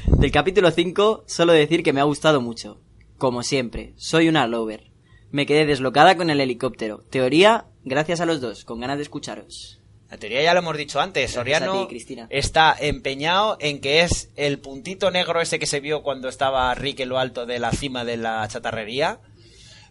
Del 0.06 0.32
capítulo 0.32 0.70
5, 0.70 1.24
solo 1.26 1.52
decir 1.52 1.82
que 1.82 1.92
me 1.92 2.00
ha 2.00 2.04
gustado 2.04 2.40
mucho. 2.40 2.80
Como 3.16 3.42
siempre, 3.42 3.94
soy 3.96 4.28
una 4.28 4.46
lover. 4.46 4.90
Me 5.30 5.46
quedé 5.46 5.66
deslocada 5.66 6.16
con 6.16 6.30
el 6.30 6.40
helicóptero. 6.40 7.04
Teoría, 7.10 7.66
gracias 7.84 8.20
a 8.20 8.26
los 8.26 8.40
dos, 8.40 8.64
con 8.64 8.80
ganas 8.80 8.96
de 8.96 9.04
escucharos. 9.04 9.78
La 10.10 10.16
teoría 10.16 10.42
ya 10.42 10.54
lo 10.54 10.60
hemos 10.60 10.76
dicho 10.76 11.00
antes. 11.00 11.32
Soriano 11.32 11.86
ti, 11.86 12.16
está 12.30 12.74
empeñado 12.78 13.58
en 13.60 13.80
que 13.80 14.00
es 14.00 14.30
el 14.36 14.58
puntito 14.58 15.10
negro 15.10 15.40
ese 15.40 15.58
que 15.58 15.66
se 15.66 15.80
vio 15.80 16.02
cuando 16.02 16.30
estaba 16.30 16.74
Rick 16.74 17.00
en 17.00 17.10
lo 17.10 17.18
alto 17.18 17.44
de 17.44 17.58
la 17.58 17.72
cima 17.72 18.06
de 18.06 18.16
la 18.16 18.48
chatarrería. 18.48 19.20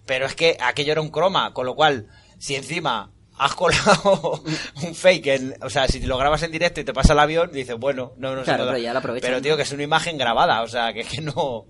Pero 0.08 0.26
es 0.26 0.34
que 0.34 0.58
aquello 0.60 0.94
era 0.94 1.02
un 1.02 1.10
croma, 1.10 1.54
con 1.54 1.68
lo 1.68 1.76
cual, 1.76 2.08
si 2.40 2.56
encima 2.56 3.12
has 3.38 3.54
colado 3.54 4.42
un 4.84 4.96
fake, 4.96 5.28
en- 5.28 5.56
o 5.62 5.70
sea, 5.70 5.88
si 5.88 6.00
lo 6.00 6.18
grabas 6.18 6.42
en 6.42 6.52
directo 6.52 6.82
y 6.82 6.84
te 6.86 6.94
pasa 6.94 7.14
el 7.14 7.20
avión, 7.20 7.52
dices, 7.52 7.76
bueno, 7.78 8.14
no, 8.18 8.32
no 8.34 8.40
sé. 8.40 8.46
Claro, 8.46 8.64
nada. 8.64 8.72
pero 8.72 8.84
ya 8.84 8.94
lo 8.94 9.02
Pero, 9.22 9.42
tío, 9.44 9.56
que 9.56 9.62
es 9.62 9.72
una 9.72 9.84
imagen 9.84 10.18
grabada, 10.18 10.64
o 10.64 10.68
sea, 10.68 10.92
que 10.94 11.02
es 11.02 11.08
que 11.08 11.22
no. 11.22 11.66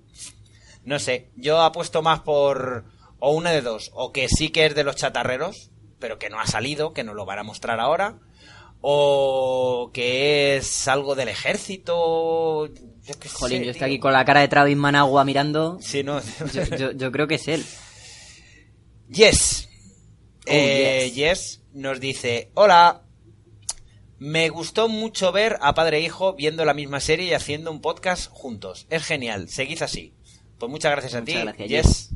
No 0.85 0.99
sé, 0.99 1.31
yo 1.35 1.59
apuesto 1.61 2.01
más 2.01 2.21
por. 2.21 2.85
O 3.19 3.31
una 3.31 3.51
de 3.51 3.61
dos, 3.61 3.91
o 3.95 4.13
que 4.13 4.29
sí 4.29 4.49
que 4.49 4.65
es 4.67 4.75
de 4.75 4.83
los 4.85 4.95
chatarreros, 4.95 5.71
pero 5.99 6.19
que 6.19 6.29
no 6.29 6.39
ha 6.39 6.45
salido, 6.45 6.93
que 6.93 7.03
nos 7.03 7.15
lo 7.15 7.25
van 7.25 7.39
a 7.39 7.43
mostrar 7.43 7.79
ahora. 7.81 8.19
o 8.81 9.89
que 9.93 10.57
es 10.57 10.87
algo 10.87 11.15
del 11.15 11.27
ejército. 11.29 12.67
Yo 12.67 13.19
qué 13.19 13.27
Jolín, 13.29 13.59
sé, 13.59 13.65
yo 13.65 13.71
estoy 13.71 13.79
tío. 13.79 13.85
aquí 13.95 13.99
con 13.99 14.13
la 14.13 14.23
cara 14.25 14.41
de 14.41 14.47
Travis 14.47 14.77
Managua 14.77 15.25
mirando. 15.25 15.77
Sí, 15.81 16.03
no. 16.03 16.21
Yo, 16.53 16.63
yo- 16.77 16.91
yo 16.91 17.11
creo 17.11 17.27
que 17.27 17.35
es 17.35 17.47
él. 17.47 17.65
Yes. 19.09 19.69
Oh, 20.47 20.51
Eh, 20.51 21.05
yes. 21.13 21.15
yes 21.15 21.61
nos 21.73 21.99
dice, 21.99 22.51
hola. 22.53 23.03
Me 24.19 24.49
gustó 24.49 24.89
mucho 24.89 25.31
ver 25.31 25.57
a 25.61 25.75
padre 25.75 25.97
e 25.97 26.01
hijo 26.01 26.33
viendo 26.33 26.65
la 26.65 26.73
misma 26.73 26.99
serie 26.99 27.27
y 27.27 27.33
haciendo 27.33 27.69
un 27.69 27.81
podcast 27.81 28.31
juntos. 28.31 28.87
Es 28.89 29.03
genial, 29.05 29.47
seguid 29.47 29.79
así. 29.83 30.13
Pues 30.57 30.71
muchas 30.71 30.91
gracias 30.91 31.13
a 31.13 31.19
Muchas 31.21 31.35
ti. 31.35 31.41
gracias, 31.41 31.69
yes. 31.69 32.09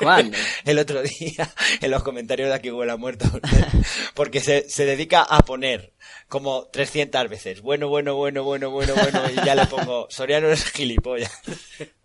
¿Cuándo? 0.00 0.36
el 0.64 0.78
otro 0.78 1.02
día 1.02 1.52
en 1.80 1.90
los 1.90 2.02
comentarios 2.02 2.48
de 2.48 2.54
aquí 2.54 2.70
huele 2.70 2.92
a 2.92 2.96
muerto. 2.96 3.26
Porque 4.14 4.40
se, 4.40 4.68
se 4.68 4.84
dedica 4.84 5.22
a 5.22 5.38
poner 5.40 5.92
como 6.28 6.64
300 6.66 7.28
veces. 7.28 7.60
Bueno, 7.60 7.86
bueno, 7.88 8.16
bueno, 8.16 8.42
bueno, 8.42 8.70
bueno, 8.70 8.94
bueno. 8.94 9.22
Y 9.30 9.46
ya 9.46 9.54
le 9.54 9.66
pongo, 9.66 10.08
Soriano 10.10 10.48
es 10.48 10.64
gilipollas. 10.72 11.30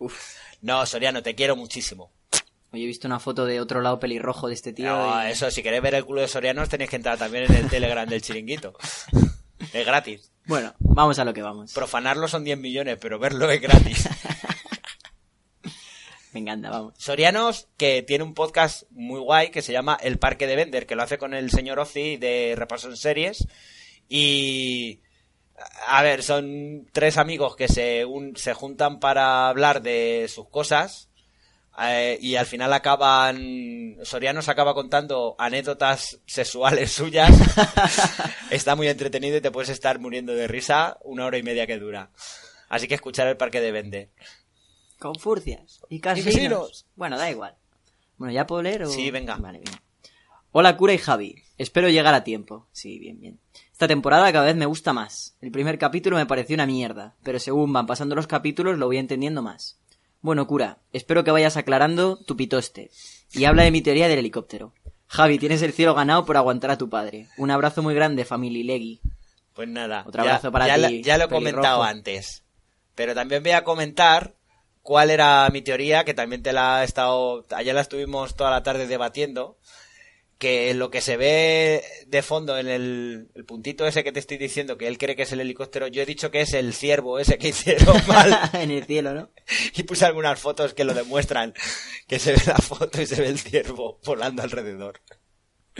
No, 0.62 0.86
Soriano, 0.86 1.24
te 1.24 1.34
quiero 1.34 1.56
muchísimo. 1.56 2.12
Hoy 2.72 2.84
he 2.84 2.86
visto 2.86 3.08
una 3.08 3.20
foto 3.20 3.46
de 3.46 3.60
otro 3.60 3.82
lado 3.82 4.00
pelirrojo 4.00 4.48
de 4.48 4.54
este 4.54 4.74
tío. 4.74 4.86
No, 4.96 5.28
y- 5.28 5.32
eso, 5.32 5.50
si 5.50 5.64
queréis 5.64 5.82
ver 5.82 5.96
el 5.96 6.06
culo 6.06 6.22
de 6.22 6.28
Sorianos 6.28 6.70
tenéis 6.70 6.92
que 6.92 6.98
entrar 6.98 7.18
también 7.18 7.46
en 7.46 7.56
el 7.56 7.68
Telegram 7.68 8.08
del 8.08 8.22
chiringuito. 8.22 8.74
Es 9.74 9.86
gratis. 9.86 10.32
Bueno, 10.46 10.76
vamos 10.78 11.18
a 11.18 11.26
lo 11.26 11.34
que 11.34 11.42
vamos. 11.42 11.74
Profanarlo 11.74 12.28
son 12.28 12.44
10 12.44 12.60
millones, 12.60 12.98
pero 13.02 13.18
verlo 13.18 13.50
es 13.50 13.60
gratis. 13.60 14.08
Me 16.34 16.40
encanta, 16.40 16.70
vamos. 16.70 16.94
Sorianos, 16.98 17.68
que 17.78 18.04
tiene 18.04 18.24
un 18.24 18.34
podcast 18.34 18.84
muy 18.92 19.20
guay 19.20 19.50
que 19.52 19.62
se 19.62 19.74
llama 19.74 19.98
El 20.02 20.18
Parque 20.18 20.48
de 20.48 20.56
Vender, 20.56 20.86
que 20.88 20.96
lo 20.96 21.04
hace 21.04 21.18
con 21.18 21.34
el 21.34 21.52
señor 21.52 21.80
Ozzy 21.80 22.18
de 22.18 22.54
Repaso 22.58 22.90
en 22.90 22.98
Series. 22.98 23.48
Y. 24.08 25.02
A 25.88 26.02
ver, 26.02 26.24
son 26.24 26.88
tres 26.92 27.18
amigos 27.18 27.56
que 27.56 27.68
se, 27.68 28.04
un- 28.06 28.36
se 28.36 28.54
juntan 28.56 29.00
para 29.00 29.48
hablar 29.48 29.82
de 29.84 30.26
sus 30.34 30.48
cosas. 30.50 31.10
eh, 31.84 32.18
y 32.22 32.36
al 32.36 32.46
final 32.46 32.74
acaban. 32.74 33.98
Sorianos 34.04 34.48
acaba 34.50 34.74
contando 34.74 35.36
anécdotas 35.38 36.20
sexuales 36.26 36.92
suyas. 36.94 37.32
Está 38.50 38.76
muy 38.76 38.88
entretenido 38.88 39.38
y 39.38 39.42
te 39.42 39.52
puedes 39.52 39.70
estar 39.70 40.00
muriendo 40.00 40.34
de 40.34 40.48
risa 40.48 40.98
una 41.04 41.26
hora 41.26 41.38
y 41.38 41.44
media 41.44 41.68
que 41.68 41.78
dura. 41.78 42.10
Así 42.70 42.88
que 42.88 42.96
escuchar 42.96 43.28
el 43.28 43.38
Parque 43.38 43.60
de 43.62 43.72
Vender. 43.72 44.10
Con 45.02 45.16
furcias 45.16 45.82
y 45.90 46.00
casinos. 46.00 46.32
casinos. 46.32 46.86
Bueno, 46.96 47.18
da 47.18 47.32
igual. 47.32 47.56
Bueno, 48.18 48.32
¿ya 48.32 48.46
puedo 48.46 48.62
leer 48.62 48.84
o...? 48.84 48.88
Sí, 48.88 49.10
venga. 49.10 49.36
Vale, 49.36 49.58
bien. 49.58 49.76
Hola, 50.52 50.78
Cura 50.78 50.94
y 50.94 51.00
Javi. 51.00 51.42
Espero 51.58 51.90
llegar 51.90 52.14
a 52.14 52.24
tiempo. 52.24 52.68
Sí, 52.72 53.00
bien, 53.00 53.20
bien. 53.20 53.40
Esta 53.72 53.88
temporada 53.88 54.32
cada 54.32 54.46
vez 54.46 54.56
me 54.56 54.68
gusta 54.68 54.94
más. 54.94 55.36
El 55.42 55.50
primer 55.50 55.80
capítulo 55.80 56.18
me 56.18 56.28
pareció 56.28 56.54
una 56.54 56.68
mierda, 56.68 57.16
pero 57.24 57.40
según 57.40 57.74
van 57.74 57.88
pasando 57.88 58.14
los 58.14 58.28
capítulos 58.28 58.78
lo 58.78 58.86
voy 58.86 58.98
entendiendo 58.98 59.42
más. 59.42 59.80
Bueno, 60.22 60.46
Cura, 60.46 60.78
espero 60.94 61.24
que 61.24 61.32
vayas 61.32 61.58
aclarando 61.58 62.18
tu 62.18 62.38
pitoste. 62.38 62.92
Y 63.32 63.46
habla 63.46 63.64
de 63.64 63.72
mi 63.72 63.82
teoría 63.82 64.08
del 64.08 64.20
helicóptero. 64.20 64.72
Javi, 65.08 65.40
tienes 65.40 65.64
el 65.64 65.74
cielo 65.74 65.96
ganado 65.96 66.28
por 66.28 66.38
aguantar 66.38 66.70
a 66.70 66.78
tu 66.78 66.90
padre. 66.92 67.28
Un 67.38 67.50
abrazo 67.50 67.82
muy 67.82 67.96
grande, 67.96 68.24
Family 68.24 68.62
Leggy. 68.62 69.02
Pues 69.56 69.68
nada, 69.68 70.04
Otro 70.06 70.24
ya, 70.24 70.30
abrazo 70.30 70.52
para 70.52 70.68
ya 70.68 70.88
ti, 70.88 71.02
ya 71.02 71.18
lo 71.18 71.24
he 71.24 71.30
comentado 71.30 71.82
antes. 71.82 72.44
Pero 72.94 73.16
también 73.16 73.42
voy 73.42 73.54
a 73.54 73.64
comentar 73.64 74.36
cuál 74.82 75.10
era 75.10 75.50
mi 75.52 75.62
teoría, 75.62 76.04
que 76.04 76.14
también 76.14 76.44
te 76.44 76.54
la 76.54 76.82
he 76.82 76.86
estado, 76.86 77.46
ayer 77.52 77.76
la 77.76 77.82
estuvimos 77.82 78.36
toda 78.36 78.52
la 78.52 78.64
tarde 78.64 78.88
debatiendo, 78.88 79.58
que 80.38 80.74
lo 80.74 80.90
que 80.90 81.02
se 81.02 81.18
ve 81.18 81.84
de 82.08 82.24
fondo 82.24 82.58
en 82.58 82.68
el, 82.68 83.30
el 83.36 83.46
puntito 83.46 83.86
ese 83.86 84.04
que 84.04 84.12
te 84.12 84.20
estoy 84.20 84.38
diciendo, 84.38 84.76
que 84.76 84.88
él 84.88 84.98
cree 84.98 85.16
que 85.16 85.22
es 85.22 85.32
el 85.32 85.40
helicóptero, 85.40 85.86
yo 85.86 86.02
he 86.02 86.06
dicho 86.08 86.32
que 86.32 86.42
es 86.42 86.54
el 86.54 86.74
ciervo 86.74 87.20
ese 87.20 87.38
que 87.38 87.50
hicieron 87.50 87.96
mal. 88.08 88.36
en 88.54 88.72
el 88.72 88.86
cielo, 88.86 89.14
¿no? 89.14 89.30
y 89.76 89.84
puse 89.84 90.06
algunas 90.06 90.40
fotos 90.40 90.74
que 90.74 90.84
lo 90.84 90.96
demuestran, 90.96 91.54
que 92.08 92.18
se 92.18 92.34
ve 92.34 92.42
la 92.48 92.58
foto 92.58 93.00
y 93.00 93.06
se 93.06 93.22
ve 93.22 93.28
el 93.28 93.38
ciervo 93.40 94.00
volando 94.04 94.42
alrededor. 94.42 95.00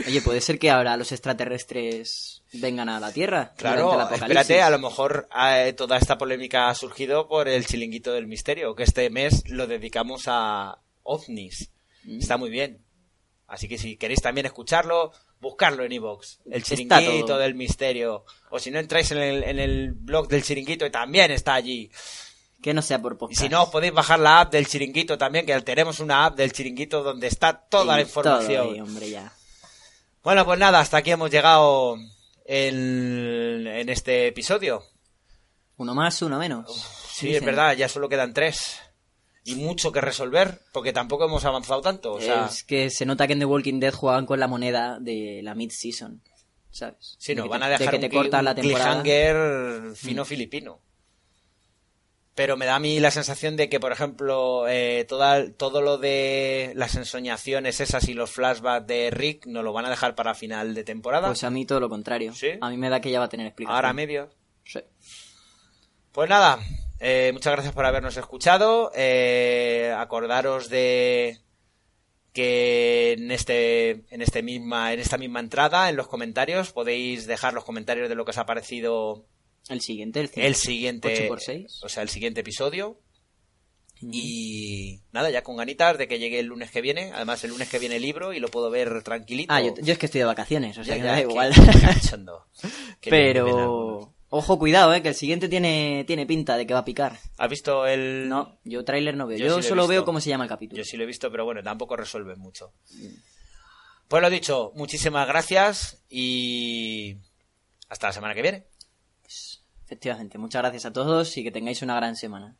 Oye, 0.06 0.22
puede 0.22 0.40
ser 0.40 0.58
que 0.58 0.70
ahora 0.70 0.96
los 0.96 1.12
extraterrestres 1.12 2.42
vengan 2.54 2.88
a 2.88 2.98
la 2.98 3.12
Tierra. 3.12 3.52
Claro, 3.56 4.08
el 4.08 4.14
espérate, 4.14 4.62
a 4.62 4.70
lo 4.70 4.78
mejor 4.78 5.28
eh, 5.38 5.74
toda 5.76 5.98
esta 5.98 6.16
polémica 6.18 6.68
ha 6.68 6.74
surgido 6.74 7.28
por 7.28 7.46
el 7.48 7.66
chilinguito 7.66 8.12
del 8.12 8.26
misterio, 8.26 8.74
que 8.74 8.84
este 8.84 9.10
mes 9.10 9.42
lo 9.48 9.66
dedicamos 9.66 10.24
a 10.26 10.78
ovnis. 11.02 11.70
Mm. 12.04 12.18
Está 12.20 12.36
muy 12.36 12.50
bien. 12.50 12.82
Así 13.46 13.68
que 13.68 13.76
si 13.76 13.96
queréis 13.96 14.22
también 14.22 14.46
escucharlo, 14.46 15.12
buscarlo 15.40 15.84
en 15.84 15.92
iVoox. 15.92 16.38
El 16.50 16.62
chiringuito 16.62 17.36
del 17.36 17.54
misterio. 17.54 18.24
O 18.50 18.58
si 18.58 18.70
no 18.70 18.78
entráis 18.78 19.10
en 19.10 19.18
el, 19.18 19.44
en 19.44 19.58
el 19.58 19.92
blog 19.92 20.26
del 20.26 20.42
chiringuito 20.42 20.86
y 20.86 20.90
también 20.90 21.30
está 21.30 21.52
allí. 21.54 21.90
Que 22.62 22.72
no 22.72 22.80
sea 22.80 23.02
por 23.02 23.12
Y 23.14 23.16
podcast. 23.16 23.40
si 23.42 23.48
no, 23.50 23.64
os 23.64 23.68
podéis 23.68 23.92
bajar 23.92 24.20
la 24.20 24.40
app 24.40 24.52
del 24.52 24.66
chiringuito 24.68 25.18
también, 25.18 25.44
que 25.44 25.60
tenemos 25.60 26.00
una 26.00 26.24
app 26.24 26.36
del 26.36 26.52
chiringuito 26.52 27.02
donde 27.02 27.26
está 27.26 27.52
toda 27.68 27.96
la 27.96 28.00
Y 28.00 28.04
información. 28.04 28.68
todo 28.74 28.84
hombre, 28.84 29.10
ya. 29.10 29.32
Bueno, 30.22 30.44
pues 30.44 30.58
nada, 30.58 30.80
hasta 30.80 30.98
aquí 30.98 31.10
hemos 31.10 31.30
llegado 31.30 31.96
en, 32.44 33.66
en 33.66 33.88
este 33.88 34.28
episodio. 34.28 34.84
Uno 35.76 35.94
más, 35.94 36.22
uno 36.22 36.38
menos. 36.38 36.70
Sí, 37.12 37.26
Dicen. 37.26 37.42
es 37.42 37.46
verdad, 37.46 37.76
ya 37.76 37.88
solo 37.88 38.08
quedan 38.08 38.32
tres. 38.32 38.78
Y 39.44 39.56
mucho 39.56 39.90
que 39.90 40.00
resolver, 40.00 40.60
porque 40.72 40.92
tampoco 40.92 41.24
hemos 41.24 41.44
avanzado 41.44 41.80
tanto. 41.80 42.12
O 42.12 42.20
sea, 42.20 42.46
Es 42.46 42.62
que 42.62 42.90
se 42.90 43.04
nota 43.04 43.26
que 43.26 43.32
en 43.32 43.40
The 43.40 43.44
Walking 43.44 43.80
Dead 43.80 43.92
jugaban 43.92 44.24
con 44.24 44.38
la 44.38 44.46
moneda 44.46 44.98
de 45.00 45.40
la 45.42 45.54
mid-season. 45.54 46.22
¿Sabes? 46.70 47.16
sí, 47.18 47.34
nos 47.34 47.48
van 47.48 47.64
a 47.64 47.66
de 47.68 47.72
dejar 47.72 47.90
que 47.90 48.06
un, 48.06 48.10
te 48.10 48.38
un 48.38 48.44
la 48.44 48.54
temporada. 48.54 48.94
Mm. 48.94 49.02
cliffhanger 49.02 49.96
fino 49.96 50.24
filipino. 50.24 50.80
Pero 52.34 52.56
me 52.56 52.64
da 52.64 52.76
a 52.76 52.80
mí 52.80 52.98
la 52.98 53.10
sensación 53.10 53.56
de 53.56 53.68
que, 53.68 53.78
por 53.78 53.92
ejemplo, 53.92 54.66
eh, 54.66 55.04
toda, 55.06 55.52
todo 55.52 55.82
lo 55.82 55.98
de 55.98 56.72
las 56.74 56.94
ensoñaciones 56.94 57.80
esas 57.80 58.08
y 58.08 58.14
los 58.14 58.30
flashbacks 58.30 58.86
de 58.86 59.10
Rick 59.10 59.46
nos 59.46 59.62
lo 59.62 59.74
van 59.74 59.84
a 59.84 59.90
dejar 59.90 60.14
para 60.14 60.34
final 60.34 60.74
de 60.74 60.82
temporada. 60.82 61.28
Pues 61.28 61.44
a 61.44 61.50
mí 61.50 61.66
todo 61.66 61.80
lo 61.80 61.90
contrario. 61.90 62.32
¿Sí? 62.34 62.52
A 62.60 62.70
mí 62.70 62.78
me 62.78 62.88
da 62.88 63.00
que 63.00 63.10
ya 63.10 63.18
va 63.18 63.26
a 63.26 63.28
tener 63.28 63.46
explicación. 63.46 63.76
Ahora 63.76 63.92
medio. 63.92 64.30
Sí. 64.64 64.80
Pues 66.12 66.28
nada, 66.30 66.58
eh, 67.00 67.30
muchas 67.32 67.52
gracias 67.52 67.74
por 67.74 67.84
habernos 67.84 68.16
escuchado. 68.16 68.92
Eh, 68.94 69.94
acordaros 69.96 70.70
de 70.70 71.38
que 72.32 73.12
en 73.12 73.30
este 73.30 74.04
en 74.08 74.22
este 74.22 74.42
misma 74.42 74.92
en 74.92 75.00
esta 75.00 75.18
misma 75.18 75.40
entrada 75.40 75.90
en 75.90 75.96
los 75.96 76.08
comentarios 76.08 76.72
podéis 76.72 77.26
dejar 77.26 77.52
los 77.52 77.64
comentarios 77.64 78.08
de 78.08 78.14
lo 78.14 78.24
que 78.24 78.30
os 78.30 78.38
ha 78.38 78.46
parecido 78.46 79.26
El 79.68 79.80
siguiente, 79.80 80.20
el, 80.20 80.30
el 80.34 80.54
siguiente 80.54 81.12
8 81.12 81.28
por 81.28 81.40
6. 81.40 81.80
o 81.84 81.88
sea 81.88 82.02
el 82.02 82.08
siguiente 82.08 82.40
episodio 82.40 82.98
y 84.00 85.00
nada 85.12 85.30
ya 85.30 85.44
con 85.44 85.56
ganitas 85.56 85.96
de 85.96 86.08
que 86.08 86.18
llegue 86.18 86.40
el 86.40 86.46
lunes 86.46 86.72
que 86.72 86.80
viene 86.80 87.12
además 87.14 87.44
el 87.44 87.50
lunes 87.50 87.68
que 87.68 87.78
viene 87.78 88.00
libro 88.00 88.32
y 88.32 88.40
lo 88.40 88.48
puedo 88.48 88.68
ver 88.68 89.02
tranquilito 89.04 89.52
Ah, 89.54 89.60
yo, 89.60 89.74
yo 89.80 89.92
es 89.92 89.98
que 89.98 90.06
estoy 90.06 90.18
de 90.18 90.24
vacaciones, 90.24 90.76
o 90.76 90.82
sea 90.82 90.96
Ya, 90.96 91.02
que 91.02 91.02
me 91.08 91.12
da 91.14 91.20
igual. 91.20 91.52
Pero... 93.00 94.12
Ojo, 94.34 94.58
cuidado, 94.58 94.94
eh, 94.94 95.02
que 95.02 95.08
el 95.10 95.14
siguiente 95.14 95.46
tiene, 95.46 96.04
tiene 96.06 96.24
pinta 96.24 96.56
de 96.56 96.66
que 96.66 96.72
va 96.72 96.80
a 96.80 96.84
picar. 96.86 97.18
¿Has 97.36 97.50
visto 97.50 97.86
el 97.86 98.30
No, 98.30 98.58
yo 98.64 98.82
tráiler 98.82 99.14
no 99.14 99.26
veo. 99.26 99.36
Yo 99.36 99.60
sí 99.60 99.68
solo 99.68 99.86
veo 99.86 100.06
cómo 100.06 100.22
se 100.22 100.30
llama 100.30 100.44
el 100.44 100.48
capítulo. 100.48 100.78
Yo 100.78 100.84
sí 100.86 100.96
lo 100.96 101.02
he 101.02 101.06
visto, 101.06 101.30
pero 101.30 101.44
bueno, 101.44 101.62
tampoco 101.62 101.96
resuelve 101.96 102.34
mucho. 102.34 102.72
Pues 104.08 104.22
lo 104.22 104.30
dicho, 104.30 104.72
muchísimas 104.74 105.28
gracias 105.28 106.02
y 106.08 107.18
hasta 107.90 108.06
la 108.06 108.12
semana 108.14 108.34
que 108.34 108.40
viene. 108.40 108.64
Efectivamente, 109.92 110.38
muchas 110.38 110.62
gracias 110.62 110.86
a 110.86 110.92
todos 110.94 111.36
y 111.36 111.44
que 111.44 111.50
tengáis 111.50 111.82
una 111.82 111.94
gran 111.96 112.16
semana. 112.16 112.56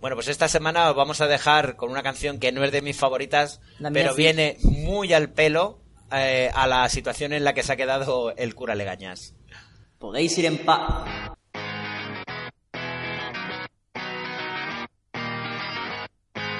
Bueno, 0.00 0.16
pues 0.16 0.26
esta 0.26 0.48
semana 0.48 0.90
os 0.90 0.96
vamos 0.96 1.20
a 1.20 1.28
dejar 1.28 1.76
con 1.76 1.88
una 1.88 2.02
canción 2.02 2.40
que 2.40 2.50
no 2.50 2.64
es 2.64 2.72
de 2.72 2.82
mis 2.82 2.96
favoritas, 2.96 3.60
pero 3.92 4.10
sí. 4.10 4.22
viene 4.22 4.56
muy 4.62 5.12
al 5.12 5.30
pelo 5.30 5.78
eh, 6.10 6.50
a 6.52 6.66
la 6.66 6.88
situación 6.88 7.32
en 7.32 7.44
la 7.44 7.54
que 7.54 7.62
se 7.62 7.72
ha 7.74 7.76
quedado 7.76 8.34
el 8.34 8.56
cura 8.56 8.74
Legañas. 8.74 9.36
Podéis 10.00 10.36
ir 10.36 10.46
en 10.46 10.58
paz. 10.64 11.30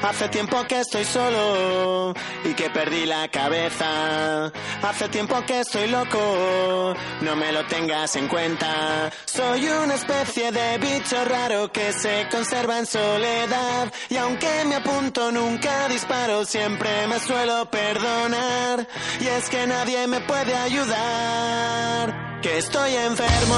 Hace 0.02 0.28
tiempo 0.28 0.64
que 0.68 0.78
estoy 0.78 1.04
solo 1.04 2.14
y 2.44 2.54
que 2.54 2.70
perdí 2.70 3.04
la 3.04 3.26
cabeza. 3.28 4.52
Hace 4.82 5.08
tiempo 5.08 5.34
que 5.44 5.60
estoy 5.60 5.88
loco, 5.88 6.94
no 7.22 7.34
me 7.34 7.50
lo 7.52 7.66
tengas 7.66 8.14
en 8.14 8.28
cuenta. 8.28 9.10
Soy 9.24 9.66
una 9.66 9.94
especie 9.94 10.52
de 10.52 10.78
bicho 10.78 11.24
raro 11.24 11.72
que 11.72 11.92
se 11.92 12.28
conserva 12.30 12.78
en 12.78 12.86
soledad. 12.86 13.92
Y 14.08 14.16
aunque 14.16 14.64
me 14.66 14.76
apunto, 14.76 15.32
nunca 15.32 15.88
disparo, 15.88 16.44
siempre 16.44 17.08
me 17.08 17.18
suelo 17.18 17.68
perdonar. 17.68 18.86
Y 19.20 19.26
es 19.26 19.48
que 19.50 19.66
nadie 19.66 20.06
me 20.06 20.20
puede 20.20 20.54
ayudar. 20.54 22.40
Que 22.40 22.58
estoy 22.58 22.94
enfermo, 22.94 23.56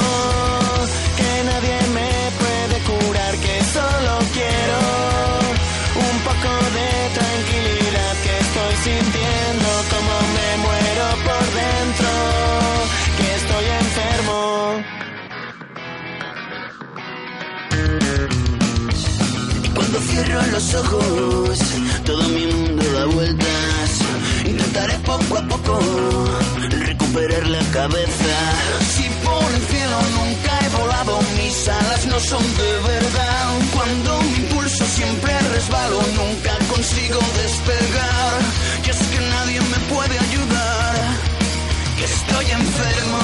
que 1.18 1.44
nadie 1.44 1.80
me 1.92 2.10
puede 2.38 3.06
curar, 3.06 3.36
que 3.36 3.64
solo 3.64 4.18
quiero 4.32 5.39
un 5.96 6.18
poco 6.20 6.50
de 6.76 6.90
tranquilidad 7.18 8.14
que 8.24 8.34
estoy 8.46 8.74
sintiendo 8.84 9.68
como 9.92 10.14
me 10.34 10.48
muero 10.64 11.06
por 11.26 11.44
dentro, 11.60 12.10
que 13.18 13.26
estoy 13.40 13.64
enfermo. 13.84 14.40
Y 19.64 19.68
cuando 19.68 19.98
cierro 20.00 20.40
los 20.52 20.74
ojos, 20.74 21.58
todo 22.04 22.28
mi 22.28 22.46
mundo 22.46 22.84
da 22.92 23.04
vueltas. 23.06 23.90
Intentaré 24.44 24.98
poco 25.00 25.38
a 25.38 25.42
poco 25.48 25.80
recuperar 26.70 27.46
la 27.48 27.62
cabeza. 27.72 28.36
El 29.54 29.62
cielo 29.62 29.98
nunca 30.18 30.52
he 30.62 30.68
volado, 30.80 31.18
mis 31.36 31.68
alas 31.68 32.06
no 32.06 32.20
son 32.20 32.42
de 32.56 32.72
verdad. 32.92 33.46
Cuando 33.74 34.20
mi 34.22 34.36
impulso 34.36 34.84
siempre 34.86 35.38
resbalo, 35.54 36.00
nunca 36.20 36.52
consigo 36.72 37.18
despegar. 37.42 38.38
Y 38.86 38.90
es 38.90 38.98
que 38.98 39.20
nadie 39.34 39.60
me 39.60 39.78
puede 39.94 40.18
ayudar, 40.18 40.94
que 41.96 42.04
estoy 42.04 42.50
enfermo, 42.50 43.18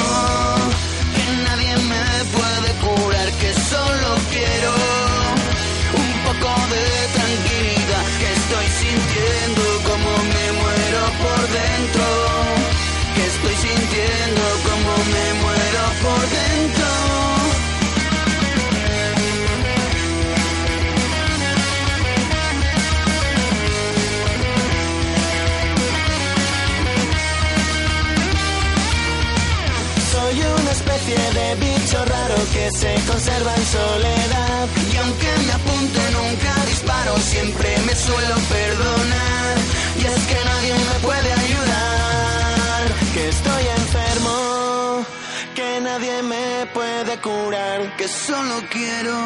se 32.72 32.94
conserva 33.06 33.54
en 33.54 33.66
soledad. 33.66 34.68
y 34.92 34.96
aunque 34.96 35.30
me 35.46 35.52
apunte 35.52 36.00
nunca 36.12 36.52
disparo 36.66 37.16
siempre 37.18 37.68
me 37.86 37.94
suelo 37.94 38.34
perdonar 38.48 39.56
y 40.00 40.04
es 40.04 40.22
que 40.30 40.38
nadie 40.50 40.74
me 40.74 40.98
puede 41.06 41.32
ayudar 41.32 42.82
Que 43.14 43.28
estoy 43.28 43.64
enfermo, 43.80 45.06
que 45.54 45.80
nadie 45.80 46.22
me 46.22 46.66
puede 46.74 47.18
curar. 47.20 47.96
que 47.96 48.08
solo 48.08 48.54
quiero 48.70 49.16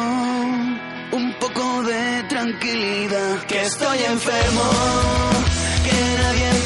un 1.11 1.33
poco 1.39 1.83
de 1.83 2.23
tranquilidad 2.29 3.39
que 3.49 3.61
estoy 3.63 3.99
enfermo, 4.15 4.63
que 5.85 5.99
nadie 6.23 6.49
me 6.53 6.60